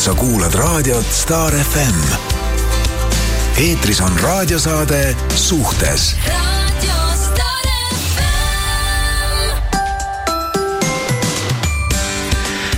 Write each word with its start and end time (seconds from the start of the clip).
sa 0.00 0.14
kuulad 0.16 0.54
raadiot 0.54 1.04
Star 1.12 1.52
FM. 1.52 1.98
eetris 3.60 4.00
on 4.00 4.12
raadiosaade 4.22 5.16
Suhtes. 5.34 6.16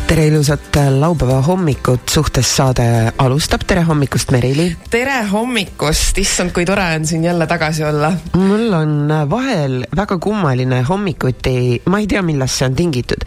Tere 0.06 0.26
ilusat 0.26 0.76
laupäeva 0.98 1.40
hommikut, 1.46 2.08
suhtes 2.10 2.56
saade 2.56 3.12
alustab, 3.18 3.62
tere 3.66 3.82
hommikust, 3.86 4.30
Merili! 4.34 4.76
tere 4.90 5.22
hommikust, 5.30 6.18
issand, 6.18 6.50
kui 6.50 6.66
tore 6.66 6.84
on 6.96 7.06
siin 7.06 7.24
jälle 7.24 7.46
tagasi 7.46 7.84
olla. 7.84 8.12
mul 8.34 8.72
on 8.72 9.12
vahel 9.30 9.84
väga 9.96 10.18
kummaline 10.18 10.82
hommikuti, 10.82 11.82
ma 11.86 12.02
ei 12.02 12.06
tea, 12.06 12.22
millest 12.22 12.58
see 12.58 12.66
on 12.66 12.74
tingitud, 12.74 13.22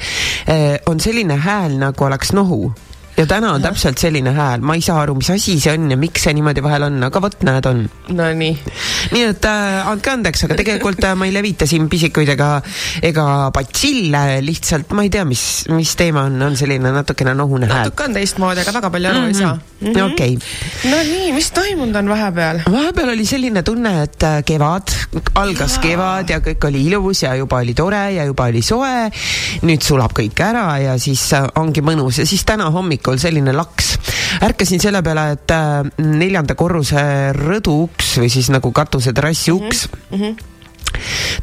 on 0.86 1.00
selline 1.00 1.40
hääl, 1.40 1.80
nagu 1.80 2.04
oleks 2.04 2.36
nohu 2.36 2.74
ja 3.18 3.26
täna 3.30 3.54
on 3.56 3.64
täpselt 3.64 4.00
selline 4.02 4.34
hääl, 4.36 4.64
ma 4.66 4.76
ei 4.76 4.84
saa 4.84 5.00
aru, 5.06 5.16
mis 5.20 5.30
asi 5.32 5.56
see 5.62 5.74
on 5.76 5.88
ja 5.92 5.98
miks 6.00 6.26
see 6.26 6.34
niimoodi 6.36 6.64
vahel 6.66 6.88
on, 6.90 6.98
aga 7.08 7.22
vot 7.24 7.46
näed, 7.48 7.68
on. 7.70 7.84
Nonii. 8.16 8.52
nii 9.16 9.24
et 9.30 9.48
äh, 9.50 9.88
andke 9.88 10.12
andeks, 10.12 10.46
aga 10.48 10.58
tegelikult 10.60 11.04
äh, 11.08 11.16
ma 11.18 11.28
ei 11.30 11.34
levita 11.36 11.68
siin 11.70 11.88
pisikuid 11.92 12.34
ega, 12.36 12.50
ega 13.06 13.28
batsille, 13.56 14.24
lihtsalt 14.46 14.92
ma 14.98 15.06
ei 15.08 15.14
tea, 15.14 15.24
mis, 15.28 15.46
mis 15.72 15.96
teema 16.00 16.26
on, 16.30 16.36
on 16.50 16.58
selline 16.60 16.92
natukene 16.96 17.36
nohune 17.38 17.70
hääl. 17.72 17.88
natuke 17.88 18.10
on 18.10 18.18
teistmoodi, 18.20 18.66
aga 18.66 18.76
väga 18.80 18.92
palju 18.98 19.12
aru 19.12 19.22
mm 19.22 19.26
-hmm. 19.26 19.36
ei 19.36 19.40
saa 19.40 19.56
mm 19.56 19.94
-hmm.. 19.94 20.14
okei 20.14 20.36
okay.. 20.36 20.92
no 20.92 21.02
nii, 21.12 21.32
mis 21.38 21.52
toimunud 21.56 21.96
on 21.96 22.12
vahepeal? 22.12 22.62
vahepeal 22.72 23.14
oli 23.16 23.26
selline 23.26 23.64
tunne, 23.64 23.96
et 24.04 24.24
äh, 24.24 24.44
kevad, 24.46 24.92
algas 25.36 25.80
ja. 25.80 25.82
kevad 25.88 26.36
ja 26.36 26.40
kõik 26.44 26.68
oli 26.68 26.84
ilus 26.92 27.24
ja 27.24 27.36
juba 27.36 27.64
oli 27.64 27.74
tore 27.74 28.04
ja 28.18 28.28
juba 28.28 28.52
oli 28.52 28.62
soe. 28.62 29.10
nüüd 29.64 29.82
sulab 29.82 30.12
kõik 30.20 30.44
ära 30.44 30.68
ja 30.84 31.00
siis 31.00 31.24
äh, 31.34 31.48
ongi 31.56 31.82
mõnus 31.82 32.20
ja 32.20 32.26
siis 32.26 32.44
täna 32.46 32.70
hommikul 32.72 33.05
hommikul 33.06 33.22
selline 33.22 33.54
laks. 33.54 33.98
ärkasin 34.42 34.82
selle 34.82 35.02
peale, 35.04 35.32
et 35.36 35.52
äh, 35.54 35.86
neljanda 36.02 36.56
korruse 36.58 37.32
rõdu 37.38 37.86
uks 37.86 38.18
või 38.20 38.30
siis 38.34 38.50
nagu 38.50 38.72
katuseterrassi 38.72 39.54
uks 39.54 39.88
mm 40.10 40.20
-hmm 40.20 40.55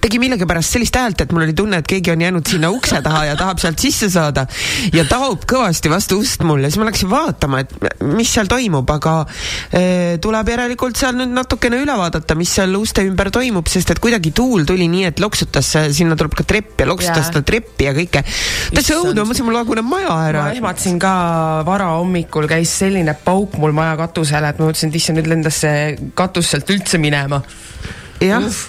tegi 0.02 0.20
millegipärast 0.22 0.76
sellist 0.76 0.96
häält, 0.98 1.24
et 1.24 1.32
mul 1.34 1.46
oli 1.46 1.54
tunne, 1.56 1.82
et 1.82 1.88
keegi 1.88 2.12
on 2.14 2.24
jäänud 2.24 2.48
sinna 2.48 2.70
ukse 2.72 3.00
taha 3.04 3.24
ja 3.30 3.36
tahab 3.38 3.60
sealt 3.62 3.82
sisse 3.82 4.08
saada 4.12 4.46
ja 4.94 5.04
taob 5.08 5.46
kõvasti 5.48 5.90
vastu 5.92 6.18
ust 6.22 6.44
mulle, 6.46 6.70
siis 6.70 6.80
ma 6.80 6.88
läksin 6.88 7.10
vaatama, 7.10 7.62
et 7.62 8.02
mis 8.06 8.30
seal 8.32 8.50
toimub, 8.50 8.88
aga 8.94 9.14
e, 9.74 9.82
tuleb 10.22 10.52
järelikult 10.54 10.98
seal 10.98 11.16
nüüd 11.18 11.32
natukene 11.34 11.80
üle 11.82 11.96
vaadata, 11.98 12.36
mis 12.38 12.52
seal 12.58 12.74
uste 12.78 13.04
ümber 13.06 13.32
toimub, 13.34 13.68
sest 13.70 13.94
et 13.94 14.02
kuidagi 14.02 14.34
tuul 14.36 14.66
tuli 14.68 14.88
nii, 14.92 15.06
et 15.12 15.22
loksutas, 15.22 15.72
sinna 15.96 16.18
tuleb 16.18 16.36
ka 16.38 16.46
trepp 16.48 16.82
ja 16.82 16.88
loksutas 16.88 17.30
seda 17.30 17.44
treppi 17.46 17.88
ja 17.88 17.94
kõike. 17.96 18.24
täitsa 18.74 18.98
õudne, 18.98 19.22
ma 19.22 19.30
mõtlesin, 19.30 19.48
mul 19.48 19.58
laguneb 19.60 19.88
maja 19.88 20.18
ära. 20.28 20.46
ma 20.48 20.58
ehmatasin 20.58 21.00
ka 21.02 21.14
varahommikul, 21.68 22.48
käis 22.50 22.74
selline 22.82 23.16
pauk 23.24 23.58
mul 23.62 23.74
maja 23.76 23.96
katusele, 24.04 24.52
et 24.52 24.60
ma 24.60 24.70
mõtlesin, 24.70 24.92
et 24.92 25.00
issand, 25.00 25.20
nüüd 25.20 25.32
lendas 25.32 25.62
see 25.64 25.96
katus 26.18 26.52
sealt 26.52 26.70
üldse 26.74 27.00
minema. 27.02 27.42
jah 28.22 28.62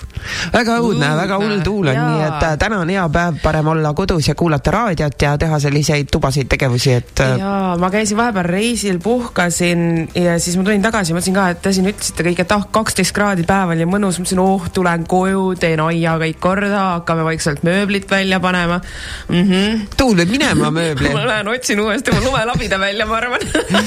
väga 0.53 0.77
õudne, 0.81 1.09
väga 1.17 1.39
hull 1.41 1.61
tuul 1.65 1.89
on, 1.91 1.99
nii 1.99 2.25
et 2.27 2.45
äh, 2.47 2.55
täna 2.61 2.81
on 2.83 2.91
hea 2.93 3.05
päev, 3.13 3.39
parem 3.43 3.71
olla 3.73 3.93
kodus 3.97 4.27
ja 4.27 4.35
kuulata 4.39 4.73
raadiot 4.73 5.21
ja 5.21 5.35
teha 5.39 5.59
selliseid 5.59 6.11
tubaseid 6.11 6.49
tegevusi, 6.51 6.93
et. 6.99 7.23
Äh, 7.23 7.35
jaa, 7.41 7.75
ma 7.81 7.89
käisin 7.93 8.19
vahepeal 8.19 8.49
reisil, 8.49 8.99
puhkasin 9.03 10.09
ja 10.15 10.37
siis 10.39 10.57
ma 10.59 10.67
tulin 10.67 10.83
tagasi, 10.83 11.15
mõtlesin 11.15 11.37
ka, 11.37 11.47
et 11.53 11.61
te 11.63 11.73
siin 11.75 11.89
ütlesite 11.91 12.27
kõik, 12.27 12.43
et 12.43 12.55
ah, 12.55 12.67
kaksteist 12.73 13.15
kraadi 13.15 13.47
päev 13.47 13.73
oli 13.75 13.87
mõnus, 13.89 14.19
mõtlesin, 14.21 14.41
oh, 14.43 14.67
tulen 14.73 15.07
koju, 15.09 15.45
teen 15.61 15.83
aia 15.83 16.17
kõik 16.21 16.39
korda, 16.43 16.83
hakkame 16.97 17.25
vaikselt 17.27 17.63
mööblit 17.67 18.09
välja 18.11 18.39
panema 18.43 18.79
mm. 19.29 19.43
-hmm. 19.43 19.85
tuul 19.97 20.17
võib 20.21 20.33
minema 20.37 20.71
mööbli 20.79 21.13
ma 21.13 21.25
lähen 21.27 21.47
otsin 21.47 21.79
uuesti 21.79 22.11
oma 22.11 22.21
lumelabida 22.25 22.79
välja, 22.79 23.05
ma 23.05 23.17
arvan 23.17 23.41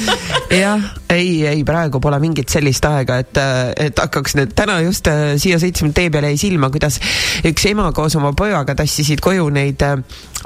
jah, 0.62 0.90
ei, 1.10 1.46
ei 1.46 1.64
praegu 1.64 2.00
pole 2.00 2.18
mingit 2.22 2.52
sellist 2.52 2.84
aega, 2.88 3.18
et, 3.22 3.40
et 3.88 3.98
hakkaks 3.98 4.36
nüüd 4.38 4.54
täna 4.58 4.80
just 4.84 5.08
äh, 5.10 5.36
siia 5.40 5.60
sõitsime 5.62 5.92
tee 5.96 6.10
peale 6.10 6.25
jäi 6.26 6.36
silma, 6.40 6.70
kuidas 6.74 7.00
üks 7.46 7.66
ema 7.70 7.90
koos 7.96 8.16
oma 8.18 8.32
pojaga 8.36 8.76
tassisid 8.78 9.22
koju 9.24 9.48
neid 9.54 9.82
äh, 9.86 9.96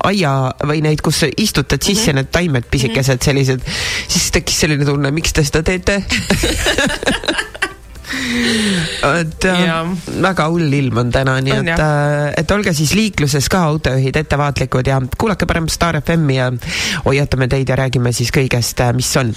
aia 0.04 0.34
või 0.66 0.82
neid, 0.84 1.02
kus 1.04 1.24
istutad 1.36 1.82
sisse 1.82 2.12
mm 2.12 2.16
-hmm. 2.16 2.22
need 2.22 2.32
taimed 2.32 2.70
pisikesed 2.70 3.22
sellised, 3.22 3.64
siis 4.08 4.30
tekkis 4.30 4.60
selline 4.64 4.84
tunne, 4.84 5.10
miks 5.10 5.32
te 5.32 5.44
seda 5.44 5.62
teete 5.62 6.02
et 9.20 9.44
äh, 9.44 9.90
väga 10.22 10.46
hull 10.50 10.72
ilm 10.80 11.02
on 11.04 11.12
täna, 11.14 11.36
nii 11.44 11.54
on, 11.54 11.68
et, 11.68 11.82
äh, 11.82 12.32
et 12.42 12.54
olge 12.54 12.72
siis 12.76 12.94
liikluses 12.98 13.48
ka 13.52 13.62
autojuhid 13.70 14.16
ettevaatlikud 14.22 14.90
ja 14.90 15.00
kuulake 15.18 15.48
parem 15.50 15.68
Star 15.72 16.00
FM-i 16.00 16.38
ja 16.38 16.50
hoiatame 17.04 17.48
teid 17.50 17.70
ja 17.70 17.78
räägime 17.80 18.12
siis 18.16 18.32
kõigest, 18.34 18.82
mis 18.96 19.12
on. 19.20 19.32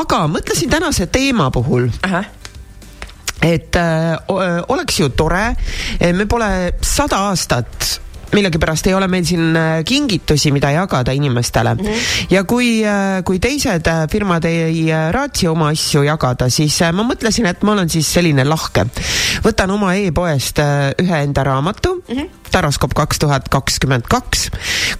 aga 0.00 0.24
mõtlesin 0.30 0.72
tänase 0.72 1.08
teema 1.12 1.50
puhul 1.54 1.90
uh. 1.90 2.24
Et 3.44 3.76
äh, 3.76 4.16
oleks 4.72 5.00
ju 5.00 5.10
tore, 5.12 5.44
me 6.00 6.26
pole 6.30 6.48
sada 6.80 7.26
aastat 7.28 8.03
millegipärast 8.34 8.86
ei 8.90 8.94
ole 8.94 9.08
meil 9.10 9.24
siin 9.26 9.56
äh, 9.56 9.80
kingitusi, 9.86 10.52
mida 10.54 10.70
jagada 10.74 11.12
inimestele 11.12 11.74
mm. 11.74 11.80
-hmm. 11.80 12.26
ja 12.30 12.44
kui, 12.44 12.84
äh, 12.84 13.22
kui 13.24 13.38
teised 13.38 13.86
äh, 13.86 14.04
firmad 14.10 14.44
ei 14.44 14.86
raatsi 15.10 15.48
oma 15.48 15.68
asju 15.72 16.02
jagada, 16.02 16.48
siis 16.50 16.80
ma 16.92 17.06
mõtlesin, 17.06 17.46
et 17.46 17.62
ma 17.62 17.72
olen 17.72 17.88
siis 17.88 18.12
selline 18.14 18.44
lahke. 18.44 18.86
võtan 19.44 19.70
oma 19.70 19.94
e-poest 19.94 20.58
ühe 21.02 21.22
enda 21.22 21.44
raamatu 21.44 21.94
mm. 22.08 22.16
-hmm 22.16 22.44
taroskoop 22.54 22.94
kaks 22.94 23.18
tuhat 23.18 23.48
kakskümmend 23.50 24.06
kaks, 24.06 24.44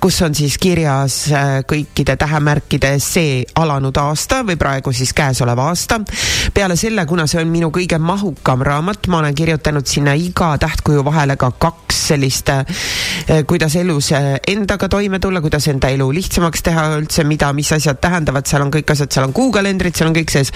kus 0.03 0.17
on 0.27 0.35
siis 0.35 0.57
kirjas 0.59 1.29
kõikide 1.71 2.17
tähemärkide 2.19 2.97
see 2.99 3.45
alanud 3.55 3.97
aasta 4.03 4.41
või 4.43 4.57
praegu 4.59 4.93
siis 4.93 5.13
käesolev 5.15 5.59
aasta. 5.63 6.01
peale 6.55 6.77
selle, 6.77 7.07
kuna 7.07 7.29
see 7.31 7.41
on 7.43 7.53
minu 7.53 7.71
kõige 7.71 7.99
mahukam 7.99 8.63
raamat, 8.67 9.07
ma 9.07 9.19
olen 9.19 9.35
kirjutanud 9.35 9.87
sinna 9.87 10.17
iga 10.19 10.57
tähtkuju 10.59 11.05
vahele 11.07 11.37
ka 11.37 11.51
kaks 11.51 12.01
sellist, 12.09 12.51
kuidas 13.47 13.77
elus 13.81 14.11
äh, 14.13 14.35
endaga 14.51 14.89
toime 14.93 15.21
tulla, 15.23 15.41
kuidas 15.45 15.69
enda 15.73 15.91
elu 15.95 16.11
lihtsamaks 16.19 16.65
teha 16.67 16.87
üldse, 16.99 17.25
mida, 17.29 17.53
mis 17.57 17.73
asjad 17.77 18.01
tähendavad, 18.03 18.49
seal 18.49 18.67
on 18.67 18.73
kõik 18.75 18.95
asjad, 18.95 19.13
seal 19.15 19.29
on 19.29 19.35
kuukalendrid, 19.37 19.97
seal 19.97 20.11
on 20.11 20.19
kõik 20.19 20.35
sees. 20.35 20.53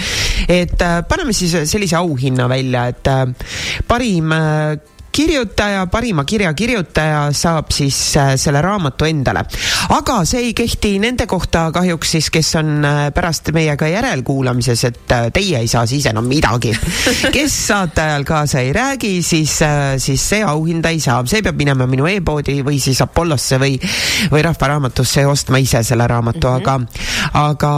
et 0.49 0.77
paneme 1.09 1.33
siis 1.37 1.56
sellise 1.71 1.97
auhinna 1.99 2.49
välja, 2.51 2.87
et 2.93 3.12
parim 3.89 4.34
kirjutaja, 5.13 5.87
parima 5.87 6.25
kirja 6.25 6.53
kirjutaja 6.55 7.29
saab 7.33 7.73
siis 7.75 7.99
äh, 8.17 8.35
selle 8.37 8.63
raamatu 8.63 9.07
endale. 9.09 9.45
aga 9.95 10.19
see 10.29 10.43
ei 10.49 10.55
kehti 10.55 10.95
nende 11.03 11.27
kohta 11.27 11.69
kahjuks 11.75 12.13
siis, 12.17 12.31
kes 12.31 12.55
on 12.61 12.85
äh, 12.85 12.99
pärast 13.15 13.51
meiega 13.57 13.89
järelkuulamises, 13.89 14.85
et 14.85 15.15
äh, 15.15 15.29
teie 15.35 15.63
ei 15.63 15.69
saa 15.69 15.87
siis 15.87 16.07
enam 16.07 16.29
midagi. 16.29 16.75
kes 17.37 17.57
saate 17.67 18.03
ajal 18.03 18.27
kaasa 18.29 18.61
ei 18.61 18.73
räägi, 18.73 19.23
siis, 19.23 19.59
siis 19.99 20.29
see 20.29 20.43
auhinda 20.45 20.93
ei 20.95 21.01
saa, 21.01 21.23
see 21.27 21.43
peab 21.43 21.59
minema 21.59 21.89
minu 21.91 22.07
e-poodi 22.11 22.61
või 22.67 22.79
siis 22.83 23.01
Apollosse 23.05 23.59
või, 23.61 23.79
või 24.33 24.45
Rahva 24.45 24.75
Raamatusse 24.75 25.25
ja 25.25 25.33
ostma 25.33 25.61
ise 25.63 25.83
selle 25.87 26.07
raamatu 26.09 26.47
mm, 26.49 26.55
-hmm. 26.55 26.93
aga, 27.33 27.43
aga. 27.49 27.73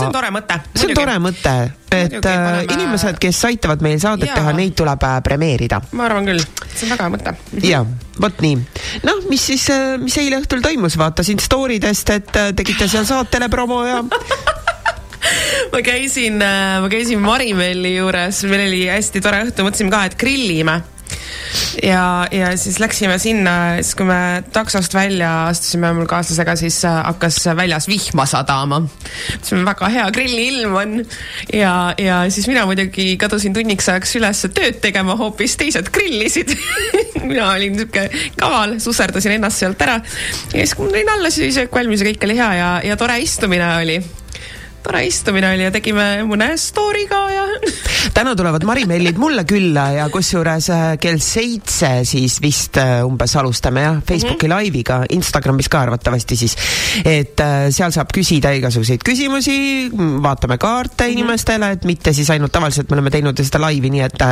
see 0.00 0.10
on 0.10 0.18
tore 0.18 0.34
mõte. 0.34 0.60
see 0.74 0.90
on 0.90 1.00
tore 1.00 1.18
mõte 1.22 1.56
et 1.96 2.16
äh, 2.18 2.22
paneme... 2.22 2.64
inimesed, 2.76 3.18
kes 3.22 3.42
aitavad 3.50 3.84
meil 3.84 4.00
saadet 4.02 4.30
ja. 4.30 4.38
teha, 4.38 4.54
neid 4.56 4.76
tuleb 4.78 5.06
äh, 5.08 5.18
premeerida. 5.24 5.80
ma 5.92 6.08
arvan 6.08 6.30
küll, 6.30 6.42
see 6.74 6.88
on 6.88 6.94
väga 6.94 7.06
hea 7.06 7.14
mõte. 7.16 7.34
ja, 7.66 7.82
vot 8.20 8.44
nii. 8.44 8.58
noh, 9.08 9.22
mis 9.30 9.46
siis, 9.52 9.66
äh, 9.74 9.94
mis 10.02 10.16
eile 10.22 10.40
õhtul 10.42 10.64
toimus, 10.64 10.98
vaatasin 11.00 11.42
story 11.42 11.80
dest, 11.82 12.10
et 12.14 12.32
tegite 12.56 12.88
seal 12.90 13.06
saatele 13.08 13.50
promo 13.52 13.82
ja 13.86 14.02
ma 15.72 15.80
käisin, 15.84 16.40
ma 16.40 16.88
käisin 16.92 17.22
Marimelli 17.24 17.96
juures, 17.96 18.42
meil 18.50 18.66
oli 18.68 18.82
hästi 18.90 19.22
tore 19.24 19.44
õhtu, 19.46 19.64
mõtlesime 19.66 19.92
ka, 19.94 20.04
et 20.10 20.18
grillime 20.20 20.82
ja, 21.82 22.26
ja 22.32 22.52
siis 22.60 22.78
läksime 22.82 23.18
sinna, 23.22 23.54
siis 23.80 23.94
kui 23.98 24.06
me 24.08 24.42
taksost 24.52 24.94
välja 24.94 25.30
astusime 25.50 25.92
mul 25.96 26.08
kaaslasega, 26.10 26.56
siis 26.58 26.80
äh, 26.88 27.00
hakkas 27.10 27.38
väljas 27.56 27.88
vihma 27.90 28.26
sadama. 28.26 28.80
mõtlesime, 28.84 29.64
väga 29.68 29.90
hea 29.94 30.06
grilliilm 30.14 30.78
on. 30.80 30.96
Ja, 31.52 31.94
ja 31.98 32.22
siis 32.30 32.48
mina 32.50 32.64
muidugi 32.68 33.14
kadusin 33.20 33.54
tunniks 33.56 33.88
ajaks 33.88 34.16
üles 34.20 34.44
tööd 34.56 34.80
tegema, 34.84 35.16
hoopis 35.20 35.56
teised 35.60 35.90
grillisid. 35.94 36.54
Mina 37.28 37.52
olin 37.52 37.78
sihuke 37.78 38.08
kaval, 38.40 38.78
susserdasin 38.82 39.38
ennast 39.38 39.62
sealt 39.62 39.80
ära. 39.84 40.00
Ja 40.52 40.60
siis, 40.60 40.74
kui 40.74 40.88
ma 40.88 40.94
tulin 40.94 41.14
alla, 41.16 41.32
siis 41.34 41.56
söök 41.56 41.74
valmis 41.74 42.04
ja 42.04 42.10
kõik 42.10 42.28
oli 42.28 42.38
hea 42.38 42.52
ja, 42.58 42.74
ja 42.84 43.00
tore 43.00 43.18
istumine 43.22 43.70
oli 43.78 43.98
tore 44.84 45.06
istumine 45.08 45.48
oli 45.54 45.64
ja 45.64 45.72
tegime 45.72 46.06
mõne 46.28 46.50
story 46.60 47.06
ka 47.08 47.20
ja 47.32 47.44
täna 48.16 48.34
tulevad 48.36 48.64
Marimellid 48.68 49.16
mulle 49.18 49.44
külla 49.48 49.86
ja 49.96 50.08
kusjuures 50.12 50.68
äh, 50.72 50.82
kell 51.00 51.20
seitse 51.22 51.90
siis 52.08 52.36
vist 52.42 52.76
äh, 52.80 53.00
umbes 53.06 53.32
alustame 53.40 53.84
jah, 53.84 54.00
Facebooki 54.06 54.46
mm 54.46 54.50
-hmm. 54.50 54.54
laiviga, 54.54 54.98
Instagramis 55.16 55.68
ka 55.68 55.80
arvatavasti 55.80 56.36
siis. 56.36 56.56
et 57.04 57.40
äh, 57.40 57.70
seal 57.70 57.92
saab 57.92 58.12
küsida 58.14 58.52
igasuguseid 58.52 59.00
küsimusi, 59.04 59.90
vaatame 60.22 60.58
kaarte 60.58 61.04
mm 61.04 61.08
-hmm. 61.08 61.12
inimestele, 61.12 61.70
et 61.70 61.84
mitte 61.84 62.12
siis 62.12 62.30
ainult 62.30 62.52
tavaliselt 62.52 62.90
me 62.90 62.94
oleme 62.94 63.10
teinud 63.10 63.42
seda 63.42 63.60
laivi 63.60 63.90
nii, 63.90 64.00
et 64.00 64.22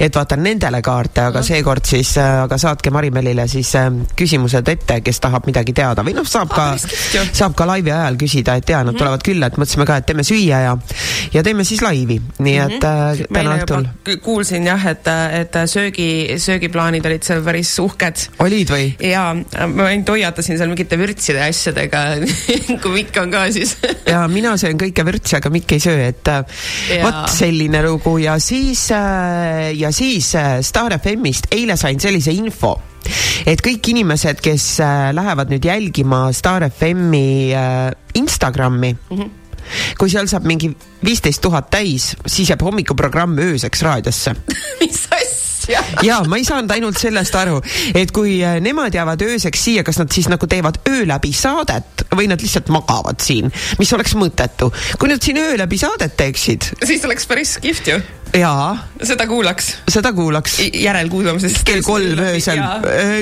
et 0.00 0.16
vaatan 0.16 0.42
nendele 0.42 0.82
kaarte, 0.82 1.20
aga 1.20 1.38
mm 1.38 1.42
-hmm. 1.42 1.46
seekord 1.46 1.84
siis, 1.84 2.16
aga 2.18 2.58
saatke 2.58 2.90
Marimellile 2.90 3.48
siis 3.48 3.72
küsimused 4.16 4.68
ette, 4.68 5.00
kes 5.00 5.20
tahab 5.20 5.46
midagi 5.46 5.72
teada 5.72 6.02
või 6.02 6.14
noh, 6.14 6.26
saab 6.26 6.48
ka, 6.48 6.76
saab 7.32 7.54
ka 7.54 7.66
laivi 7.66 7.90
ajal 7.90 8.16
küsida, 8.16 8.54
et 8.56 8.68
jaa, 8.68 8.84
nad 8.84 8.94
-hmm. 8.94 8.98
tulevad 8.98 9.22
külla, 9.22 9.46
et 9.46 9.58
mõtlesime 9.58 9.89
ka, 9.90 9.98
et 10.00 10.08
teeme 10.10 10.24
süüa 10.26 10.62
ja, 10.64 10.76
ja 11.34 11.44
teeme 11.46 11.66
siis 11.68 11.82
laivi, 11.84 12.20
nii 12.38 12.56
et 12.56 12.78
mm 12.78 12.86
-hmm. 12.86 13.24
äh, 13.24 13.34
täna 13.34 13.56
õhtul. 13.58 13.88
kuulsin 14.22 14.66
jah, 14.70 14.86
et, 14.94 15.10
et 15.40 15.60
söögi, 15.66 16.38
söögiplaanid 16.38 17.06
olid 17.06 17.26
seal 17.26 17.42
päris 17.44 17.72
uhked. 17.82 18.26
olid 18.46 18.70
või? 18.70 18.90
jaa, 19.10 19.34
ma 19.66 19.90
ainult 19.90 20.14
hoiatasin 20.14 20.58
seal 20.58 20.70
mingite 20.70 20.98
vürtside 21.00 21.40
ja 21.40 21.48
asjadega 21.50 22.04
kui 22.82 22.92
Mikk 23.00 23.20
on 23.22 23.32
ka, 23.32 23.46
siis 23.54 23.76
ja 24.12 24.26
mina 24.30 24.56
söön 24.60 24.78
kõike 24.80 25.04
vürtsi, 25.06 25.38
aga 25.40 25.52
Mikk 25.52 25.76
ei 25.76 25.82
söö, 25.82 26.04
et 26.10 26.30
äh, 26.30 26.44
vot 27.04 27.32
selline 27.32 27.82
lugu 27.86 28.16
ja 28.22 28.38
siis, 28.42 28.86
äh, 28.94 29.70
ja 29.78 29.92
siis 29.94 30.32
Star 30.66 30.94
FM-ist 30.98 31.50
eile 31.54 31.76
sain 31.80 32.00
sellise 32.02 32.34
info 32.36 32.76
et 33.48 33.62
kõik 33.64 33.92
inimesed, 33.94 34.42
kes 34.44 34.64
äh, 34.84 35.10
lähevad 35.16 35.52
nüüd 35.52 35.66
jälgima 35.66 36.28
Star 36.36 36.66
FM-i 36.70 37.52
Instagrami 38.20 38.94
mm, 38.94 39.18
-hmm 39.18 39.36
kui 39.98 40.10
seal 40.12 40.28
saab 40.30 40.46
mingi 40.48 40.72
viisteist 41.04 41.42
tuhat 41.44 41.70
täis, 41.72 42.14
siis 42.26 42.50
jääb 42.52 42.62
hommikuprogramm 42.64 43.38
ööseks 43.50 43.84
raadiosse 43.86 44.34
mis 44.82 45.04
asja? 45.16 45.82
ja 46.02 46.20
ma 46.28 46.38
ei 46.40 46.46
saanud 46.46 46.72
ainult 46.74 46.98
sellest 47.00 47.36
aru, 47.38 47.60
et 47.94 48.12
kui 48.14 48.38
äh, 48.44 48.58
nemad 48.64 48.94
jäävad 48.94 49.22
ööseks 49.26 49.66
siia, 49.68 49.84
kas 49.86 50.00
nad 50.00 50.12
siis 50.14 50.30
nagu 50.32 50.48
teevad 50.50 50.80
öö 50.88 51.04
läbi 51.08 51.32
saadet 51.36 52.06
või 52.16 52.30
nad 52.30 52.42
lihtsalt 52.42 52.72
magavad 52.74 53.20
siin, 53.22 53.50
mis 53.78 53.92
oleks 53.96 54.16
mõttetu. 54.18 54.72
kui 54.98 55.12
nad 55.12 55.22
siin 55.22 55.40
öö 55.40 55.58
läbi 55.60 55.78
saadet 55.80 56.16
teeksid. 56.16 56.72
siis 56.84 57.04
oleks 57.04 57.28
päris 57.30 57.58
kihvt 57.62 57.94
ju 57.94 58.00
jaa. 58.36 58.76
seda 59.02 59.26
kuulaks. 59.26 59.70
seda 59.88 60.12
kuulaks. 60.12 60.58
järelkuulamisest. 60.74 61.62
kell 61.64 61.82
kolm 61.82 62.18
öösel. 62.24 62.60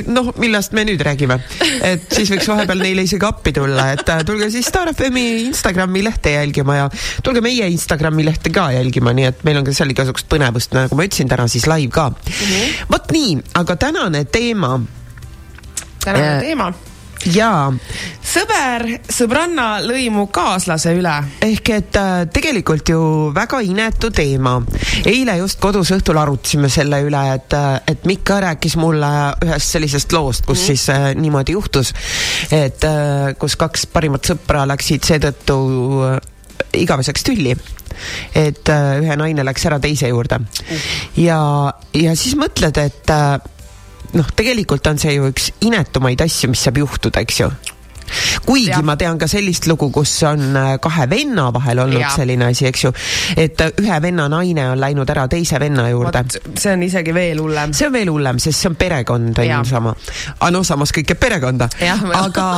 noh, 0.06 0.32
millest 0.40 0.75
me 0.76 0.84
nüüd 0.88 1.02
räägime? 1.05 1.38
et 1.87 2.08
siis 2.12 2.31
võiks 2.32 2.49
vahepeal 2.50 2.82
neile 2.82 3.05
isegi 3.06 3.26
appi 3.28 3.55
tulla, 3.56 3.90
et 3.94 4.12
äh, 4.12 4.25
tulge 4.28 4.50
siis 4.55 4.69
Star 4.69 4.90
FM-i 4.93 5.46
Instagrami 5.46 6.02
lehte 6.05 6.34
jälgima 6.37 6.76
ja 6.81 6.90
tulge 7.25 7.43
meie 7.44 7.70
Instagrami 7.72 8.26
lehte 8.26 8.52
ka 8.55 8.69
jälgima, 8.76 9.14
nii 9.16 9.31
et 9.31 9.43
meil 9.49 9.62
on 9.62 9.69
ka 9.69 9.76
seal 9.76 9.94
igasugust 9.94 10.28
põnevust, 10.31 10.76
nagu 10.76 10.99
ma 10.99 11.08
ütlesin, 11.08 11.31
täna 11.31 11.49
siis 11.50 11.66
live 11.70 11.93
ka 11.94 12.11
mm 12.11 12.44
-hmm.. 12.44 12.84
vot 12.93 13.11
nii, 13.16 13.40
aga 13.62 13.76
tänane 13.76 14.25
teema. 14.25 14.76
tänane 16.04 16.37
äh, 16.37 16.40
teema 16.44 16.72
jaa. 17.26 17.72
sõber 18.28 18.84
sõbranna 19.10 19.66
lõi 19.82 20.08
mu 20.12 20.26
kaaslase 20.32 20.92
üle. 20.98 21.14
ehk 21.44 21.70
et 21.74 21.98
äh, 21.98 22.26
tegelikult 22.32 22.92
ju 22.92 23.00
väga 23.34 23.60
inetu 23.64 24.10
teema. 24.14 24.58
eile 25.04 25.38
just 25.40 25.60
kodus 25.60 25.92
õhtul 25.96 26.20
arutasime 26.20 26.70
selle 26.72 27.02
üle, 27.06 27.22
et, 27.34 27.52
äh, 27.52 27.80
et 27.86 28.04
Mikk 28.08 28.34
rääkis 28.46 28.76
mulle 28.76 29.10
ühest 29.44 29.74
sellisest 29.74 30.12
loost, 30.12 30.46
kus 30.46 30.60
mm. 30.60 30.66
siis 30.66 30.88
äh, 30.94 31.08
niimoodi 31.18 31.56
juhtus, 31.56 31.92
et 32.52 32.84
äh, 32.84 33.34
kus 33.38 33.56
kaks 33.56 33.88
parimat 33.92 34.24
sõpra 34.24 34.66
läksid 34.68 35.04
seetõttu 35.08 35.58
äh, 36.12 36.18
igaveseks 36.78 37.26
tülli 37.26 37.56
et 38.36 38.68
äh, 38.70 38.98
ühe 39.02 39.16
naine 39.18 39.44
läks 39.46 39.66
ära 39.66 39.78
teise 39.82 40.10
juurde 40.10 40.38
uh. 40.38 40.88
ja, 41.18 41.40
ja 41.96 42.14
siis 42.18 42.36
mõtled, 42.38 42.78
et 42.78 43.14
äh, 43.14 43.38
noh, 44.16 44.31
tegelikult 44.37 44.87
on 44.87 45.00
see 45.00 45.16
ju 45.19 45.32
üks 45.32 45.50
inetumaid 45.66 46.22
asju, 46.25 46.52
mis 46.52 46.62
saab 46.64 46.81
juhtuda, 46.84 47.25
eks 47.26 47.43
ju 47.43 47.50
kuigi 48.46 48.70
ja. 48.70 48.82
ma 48.87 48.96
tean 48.96 49.19
ka 49.20 49.28
sellist 49.31 49.66
lugu, 49.69 49.90
kus 49.93 50.12
on 50.28 50.56
äh, 50.56 50.70
kahe 50.82 51.06
venna 51.10 51.49
vahel 51.55 51.82
olnud 51.84 52.00
ja. 52.00 52.12
selline 52.14 52.49
asi, 52.49 52.66
eks 52.70 52.84
ju, 52.87 52.93
et 53.37 53.60
äh, 53.64 53.72
ühe 53.82 54.00
venna 54.05 54.28
naine 54.32 54.69
on 54.72 54.81
läinud 54.81 55.10
ära 55.12 55.26
teise 55.31 55.60
venna 55.60 55.88
juurde. 55.90 56.25
see 56.55 56.72
on 56.72 56.84
isegi 56.87 57.14
veel 57.14 57.43
hullem. 57.43 57.75
see 57.76 57.88
on 57.88 57.96
veel 57.96 58.12
hullem, 58.12 58.40
sest 58.43 58.62
see 58.62 58.72
on 58.72 58.78
perekond, 58.81 59.38
on 59.38 59.52
ju 59.52 59.62
sama. 59.69 59.94
aga 60.38 60.50
noh, 60.54 60.66
samas 60.66 60.94
kõik 60.96 61.14
jääb 61.14 61.22
perekonda. 61.22 61.70
aga, 62.22 62.49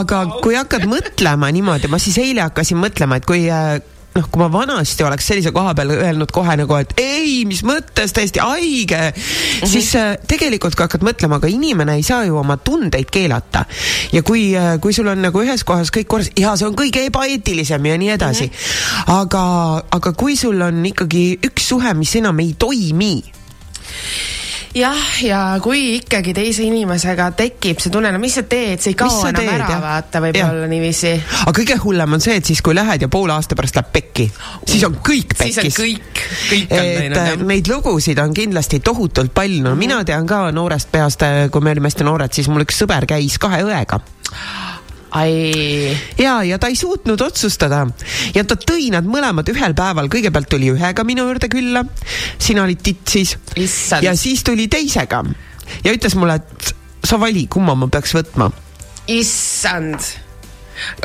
aga 0.00 0.22
kui 0.42 0.58
hakkad 0.58 0.88
mõtlema 0.90 1.50
niimoodi, 1.54 1.90
ma 1.90 2.02
siis 2.02 2.18
eile 2.22 2.46
hakkasin 2.48 2.80
mõtlema, 2.80 3.20
et 3.20 3.28
kui 3.28 3.46
äh, 3.50 3.78
noh, 4.14 4.28
kui 4.30 4.40
ma 4.42 4.48
vanasti 4.52 5.04
oleks 5.06 5.26
sellise 5.30 5.50
koha 5.54 5.74
peal 5.74 5.90
öelnud 5.94 6.30
kohe 6.34 6.56
nagu, 6.58 6.76
et 6.78 6.94
ei, 7.02 7.42
mis 7.48 7.64
mõttes, 7.66 8.14
täiesti 8.14 8.42
haige 8.42 9.00
mm, 9.10 9.20
-hmm. 9.20 9.70
siis 9.70 9.90
äh, 9.98 10.14
tegelikult 10.30 10.76
kui 10.76 10.86
hakkad 10.86 11.06
mõtlema, 11.06 11.40
aga 11.42 11.50
inimene 11.50 11.98
ei 11.98 12.06
saa 12.06 12.24
ju 12.28 12.38
oma 12.38 12.56
tundeid 12.56 13.10
keelata. 13.10 13.64
ja 14.12 14.22
kui 14.22 14.56
äh,, 14.56 14.78
kui 14.80 14.92
sul 14.92 15.08
on 15.10 15.22
nagu 15.22 15.42
ühes 15.42 15.64
kohas 15.64 15.90
kõik 15.94 16.06
korras, 16.06 16.30
ja 16.38 16.56
see 16.56 16.68
on 16.68 16.76
kõige 16.78 17.04
ebaeetilisem 17.10 17.86
ja 17.86 17.98
nii 17.98 18.10
edasi 18.14 18.46
mm. 18.46 18.52
-hmm. 18.52 19.20
aga, 19.20 19.44
aga 19.90 20.12
kui 20.12 20.36
sul 20.36 20.60
on 20.62 20.86
ikkagi 20.86 21.38
üks 21.42 21.68
suhe, 21.68 21.94
mis 21.94 22.16
enam 22.16 22.38
ei 22.40 22.54
toimi 22.58 23.22
jah, 24.74 25.22
ja 25.22 25.40
kui 25.62 25.82
ikkagi 25.98 26.34
teise 26.36 26.64
inimesega 26.66 27.28
tekib 27.38 27.80
see 27.82 27.92
tunne, 27.94 28.10
no 28.14 28.20
mis 28.22 28.34
sa 28.38 28.44
teed, 28.48 28.82
see 28.82 28.92
ei 28.94 28.98
kao 28.98 29.20
enam 29.28 29.38
teed, 29.38 29.52
ära, 29.54 29.78
vaata, 29.82 30.22
võib-olla 30.24 30.68
niiviisi. 30.70 31.12
aga 31.44 31.54
kõige 31.60 31.78
hullem 31.84 32.16
on 32.18 32.24
see, 32.24 32.36
et 32.40 32.50
siis, 32.50 32.62
kui 32.64 32.76
lähed 32.76 33.06
ja 33.06 33.10
poole 33.12 33.36
aasta 33.36 33.58
pärast 33.58 33.78
läheb 33.78 33.92
pekki, 33.94 34.26
siis 34.66 34.84
on 34.88 34.98
kõik 34.98 35.36
pekkis. 35.38 35.60
siis 35.60 35.78
on 35.78 35.78
kõik, 35.78 36.24
kõik 36.50 36.74
on 36.74 36.90
läinud, 36.90 37.20
jah. 37.20 37.46
Neid 37.54 37.70
lugusid 37.70 38.20
on 38.22 38.34
kindlasti 38.34 38.82
tohutult 38.84 39.34
palju, 39.34 39.62
no 39.62 39.70
mm 39.70 39.74
-hmm. 39.74 39.86
mina 39.86 40.04
tean 40.04 40.26
ka 40.26 40.50
noorest 40.52 40.90
peast, 40.92 41.22
kui 41.50 41.60
me 41.60 41.74
olime 41.76 41.90
hästi 41.90 42.04
noored, 42.04 42.32
siis 42.32 42.48
mul 42.48 42.66
üks 42.66 42.82
sõber 42.82 43.06
käis 43.06 43.38
kahe 43.38 43.62
õega. 43.62 44.00
Ja, 46.18 46.42
ja 46.42 46.58
ta 46.58 46.70
ei 46.70 46.76
suutnud 46.76 47.20
otsustada. 47.22 47.84
Ja 48.34 48.44
ta 48.48 48.56
tõi 48.58 48.90
nad 48.94 49.06
mõlemad 49.06 49.48
ühel 49.52 49.76
päeval, 49.78 50.10
kõigepealt 50.12 50.50
tuli 50.50 50.72
ühega 50.74 51.06
minu 51.06 51.26
juurde 51.28 51.50
külla, 51.52 51.84
sina 52.38 52.64
olid 52.66 52.82
titsis. 52.82 53.36
ja 54.02 54.16
siis 54.18 54.42
tuli 54.46 54.66
teisega. 54.68 55.22
Ja 55.84 55.94
ütles 55.94 56.16
mulle, 56.18 56.40
et 56.42 56.74
sa 57.06 57.20
vali, 57.20 57.46
kumma 57.46 57.76
ma 57.78 57.88
peaks 57.88 58.14
võtma. 58.16 58.50
issand 59.06 60.23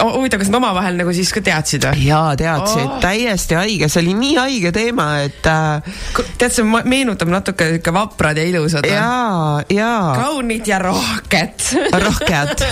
huvitav, 0.01 0.42
kas 0.42 0.51
nad 0.51 0.60
omavahel 0.62 1.00
nagu 1.00 1.13
siis 1.16 1.31
ka 1.36 1.44
teadsid 1.45 1.88
või? 1.89 2.06
jaa, 2.10 2.36
teadsid 2.39 2.86
oh., 2.86 3.00
täiesti 3.04 3.57
haige, 3.60 3.89
see 3.92 4.04
oli 4.04 4.16
nii 4.19 4.38
haige 4.39 4.74
teema, 4.75 5.10
et 5.25 5.50
äh.... 5.50 6.00
tead, 6.38 6.54
see 6.56 6.66
meenutab 6.66 7.31
natuke 7.33 7.69
ikka 7.80 7.94
vaprad 7.95 8.39
ja 8.39 8.48
ilusad. 8.50 8.88
jaa, 8.89 9.60
jaa. 9.74 10.16
kaunid 10.19 10.69
ja 10.69 10.80
rohked 10.83 11.69
rohked 12.06 12.66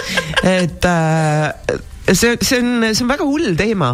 et 0.58 0.88
äh, 0.90 1.90
see, 2.12 2.36
see 2.40 2.58
on, 2.60 2.84
see 2.94 3.04
on 3.04 3.10
väga 3.10 3.26
hull 3.28 3.54
teema, 3.58 3.90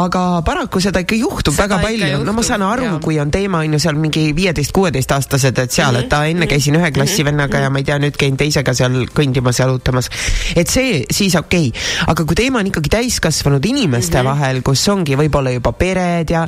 aga 0.00 0.22
paraku 0.46 0.82
seda 0.84 1.02
ikka 1.04 1.18
juhtub 1.18 1.56
seda 1.56 1.66
väga 1.68 1.80
palju. 1.84 2.20
no 2.26 2.34
ma 2.36 2.44
saan 2.46 2.64
aru, 2.66 2.90
kui 3.04 3.18
on 3.22 3.32
teema 3.34 3.62
on 3.64 3.76
ju 3.76 3.80
seal 3.82 3.98
mingi 4.00 4.26
viieteist-kuueteistaastased, 4.36 5.60
et 5.64 5.74
seal 5.74 6.00
et 6.00 6.08
ta 6.12 6.24
enne 6.30 6.48
käisin 6.50 6.78
ühe 6.78 6.90
klassi 6.94 7.22
mhm. 7.22 7.30
vennaga 7.30 7.64
ja 7.64 7.72
ma 7.72 7.82
ei 7.82 7.88
tea, 7.88 7.98
nüüd 8.02 8.18
käin 8.20 8.38
teisega 8.40 8.74
seal 8.76 9.04
kõndimas, 9.14 9.60
jalutamas. 9.62 10.10
et 10.56 10.70
see 10.70 11.04
siis 11.10 11.36
okei 11.40 11.70
okay., 11.70 11.84
aga 12.12 12.26
kui 12.28 12.38
teema 12.38 12.62
on 12.62 12.70
ikkagi 12.72 12.92
täiskasvanud 12.96 13.64
inimeste 13.68 14.24
vahel, 14.24 14.62
kus 14.66 14.84
ongi 14.92 15.18
võib-olla 15.18 15.54
juba 15.54 15.74
pered 15.78 16.34
ja, 16.34 16.44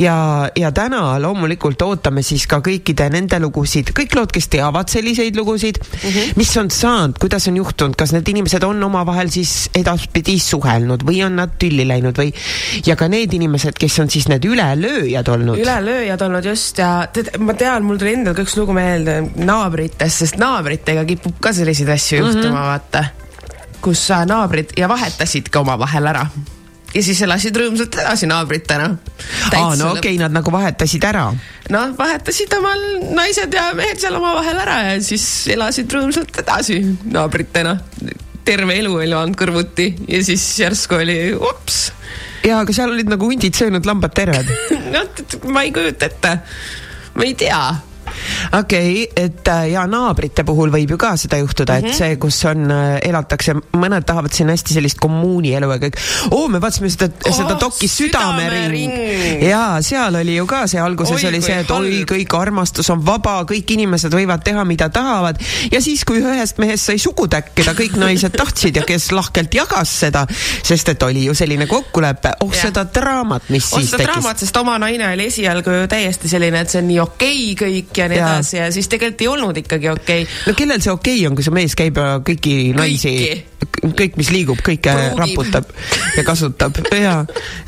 ja, 0.00 0.16
ja 0.56 0.72
täna 0.74 1.06
loomulikult 1.22 1.82
ootame 1.86 2.24
siis 2.26 2.46
ka 2.50 2.60
kõikide 2.64 3.10
nende 3.12 3.40
lugusid, 3.42 3.92
kõik 3.96 4.16
lood, 4.16 4.32
kes 4.34 4.48
teavad 4.52 4.92
selliseid 4.92 5.36
lugusid 5.36 5.80
mis 6.36 6.50
on 6.60 6.70
saanud, 6.70 7.18
kuidas 7.20 7.48
on 7.50 7.58
juhtunud, 7.58 7.96
kas 7.98 8.12
need 8.14 8.28
inimesed 8.32 8.64
on 8.66 8.82
omavahel 8.86 9.30
siis 9.32 9.68
edaspidi 9.76 10.36
suhelnud 10.54 11.04
või 11.06 11.20
on 11.26 11.38
nad 11.40 11.56
tülli 11.60 11.86
läinud 11.88 12.18
või 12.18 12.32
ja 12.86 12.96
ka 13.00 13.08
need 13.12 13.34
inimesed, 13.36 13.76
kes 13.78 13.98
on 14.04 14.12
siis 14.12 14.28
need 14.32 14.46
ülelööjad 14.48 15.28
olnud. 15.34 15.60
ülelööjad 15.60 16.24
olnud 16.28 16.48
just 16.50 16.80
ja 16.82 16.94
tead, 17.12 17.34
ma 17.42 17.56
tean, 17.58 17.86
mul 17.86 18.00
tuli 18.00 18.16
endal 18.18 18.36
ka 18.36 18.46
üks 18.46 18.56
lugu 18.60 18.76
meelde 18.76 19.20
naabritest, 19.36 20.24
sest 20.24 20.40
naabritega 20.40 21.04
kipub 21.08 21.38
ka 21.42 21.54
selliseid 21.56 21.92
asju 21.96 22.20
mm 22.20 22.24
-hmm. 22.24 22.42
juhtuma, 22.42 22.66
vaata. 22.72 23.04
kus 23.84 24.08
naabrid 24.26 24.76
ja 24.80 24.88
vahetasid 24.88 25.50
ka 25.52 25.60
omavahel 25.60 26.12
ära 26.14 26.28
ja 26.94 27.02
siis 27.02 27.20
elasid 27.26 27.56
rõõmsalt 27.58 27.96
edasi 27.98 28.28
naabritena. 28.30 28.90
aa, 29.50 29.74
no 29.76 29.90
okei 29.94 30.14
okay,, 30.14 30.18
nad 30.20 30.34
nagu 30.34 30.52
vahetasid 30.54 31.04
ära. 31.04 31.26
noh, 31.74 31.94
vahetasid 31.98 32.54
omal 32.58 32.84
naised 33.16 33.54
ja 33.54 33.70
mehed 33.76 34.00
seal 34.00 34.18
omavahel 34.20 34.60
ära 34.62 34.78
ja 34.90 35.00
siis 35.02 35.24
elasid 35.54 35.90
rõõmsalt 35.92 36.42
edasi 36.44 36.80
naabritena 37.04 37.78
terve 38.44 38.76
elu 38.80 38.98
elanud 39.04 39.38
kõrvuti 39.38 39.90
ja 40.08 40.20
siis 40.24 40.44
järsku 40.60 40.98
oli 41.00 41.18
ups. 41.34 41.80
ja, 42.44 42.60
aga 42.60 42.76
seal 42.76 42.92
olid 42.92 43.10
nagu 43.10 43.30
hundid 43.30 43.56
söönud, 43.56 43.86
lambad 43.88 44.14
terved. 44.16 44.50
Noh, 44.94 45.24
ma 45.50 45.64
ei 45.66 45.72
kujuta 45.74 46.10
ette, 46.10 46.36
ma 47.16 47.26
ei 47.26 47.34
tea 47.38 47.60
okei 48.58 49.04
okay,, 49.04 49.24
et 49.24 49.48
äh, 49.48 49.70
ja 49.72 49.84
naabrite 49.90 50.44
puhul 50.46 50.72
võib 50.74 50.94
ju 50.94 50.98
ka 51.00 51.14
seda 51.20 51.38
juhtuda 51.40 51.78
mm, 51.78 51.80
-hmm. 51.80 51.86
et 51.86 51.92
mhm. 51.92 51.98
see, 51.98 52.16
kus 52.20 52.40
on, 52.50 52.70
äh, 52.70 52.98
elatakse, 53.08 53.54
mõned 53.76 54.06
tahavad 54.06 54.32
siin 54.32 54.50
hästi 54.52 54.78
sellist 54.78 55.00
kommuunielu 55.02 55.70
ja 55.70 55.78
kõik. 55.82 55.98
oo, 56.30 56.48
me 56.48 56.60
vaatasime 56.60 56.90
seda 56.90 57.10
oh,, 57.10 57.36
seda 57.36 57.58
dokki 57.60 57.88
Südamering, 57.88 58.92
südamering.. 58.92 59.48
ja 59.48 59.78
seal 59.80 60.14
oli 60.20 60.36
ju 60.36 60.46
ka 60.46 60.64
see 60.70 60.80
alguses 60.80 61.18
oi, 61.18 61.28
oli 61.28 61.42
see, 61.42 61.58
et 61.64 61.70
halb. 61.70 61.88
oi, 61.88 62.04
kõik 62.08 62.36
armastus 62.38 62.90
on 62.90 63.04
vaba, 63.06 63.40
kõik 63.48 63.74
inimesed 63.76 64.14
võivad 64.14 64.44
teha, 64.44 64.64
mida 64.64 64.88
tahavad. 64.88 65.40
ja 65.72 65.80
siis, 65.84 66.04
kui 66.04 66.22
ühest 66.22 66.58
mehest 66.62 66.90
sai 66.90 66.98
sugutäkk, 67.02 67.54
keda 67.54 67.74
kõik 67.78 67.98
naised 68.00 68.36
tahtsid 68.36 68.76
ja 68.80 68.84
kes 68.86 69.10
lahkelt 69.12 69.54
jagas 69.54 69.92
seda, 70.04 70.26
sest 70.62 70.94
et 70.94 71.02
oli 71.02 71.26
ju 71.28 71.34
selline 71.34 71.66
kokkulepe, 71.70 72.36
oh 72.44 72.52
ja. 72.52 72.68
seda 72.68 72.86
draamat, 72.94 73.48
mis 73.54 73.70
oh, 73.72 73.80
siis 73.80 73.94
tekkis. 73.94 74.06
draamat, 74.06 74.44
sest 74.44 74.56
oma 74.60 74.76
naine 74.82 75.08
oli 75.12 75.28
esialgu 75.30 75.78
ju 75.78 75.88
täiesti 75.90 76.30
selline, 76.30 76.64
et 76.64 76.72
see 76.72 76.82
on 76.82 76.88
nii 76.90 77.00
okei 77.04 77.52
okay 77.52 77.64
kõik 77.64 77.98
ja 77.98 78.08
nii 78.10 78.13
ja. 78.14 78.34
edasi 78.34 78.58
ja 78.58 78.70
siis 78.74 78.88
tegelikult 78.92 79.24
ei 79.24 79.30
olnud 79.32 79.60
ikkagi 79.64 79.90
okei 79.92 80.22
okay.. 80.22 80.40
no 80.46 80.56
kellel 80.58 80.84
see 80.84 80.92
okei 80.94 81.18
okay 81.18 81.30
on, 81.30 81.38
kui 81.38 81.46
su 81.46 81.54
mees 81.54 81.76
käib 81.78 82.00
kõiki 82.26 82.56
naisi, 82.76 83.14
kõik, 83.70 84.18
mis 84.20 84.30
liigub, 84.34 84.60
kõike 84.64 84.94
Pruugib. 84.94 85.18
raputab 85.20 85.70
ja 86.16 86.24
kasutab 86.26 86.78
ja 87.04 87.16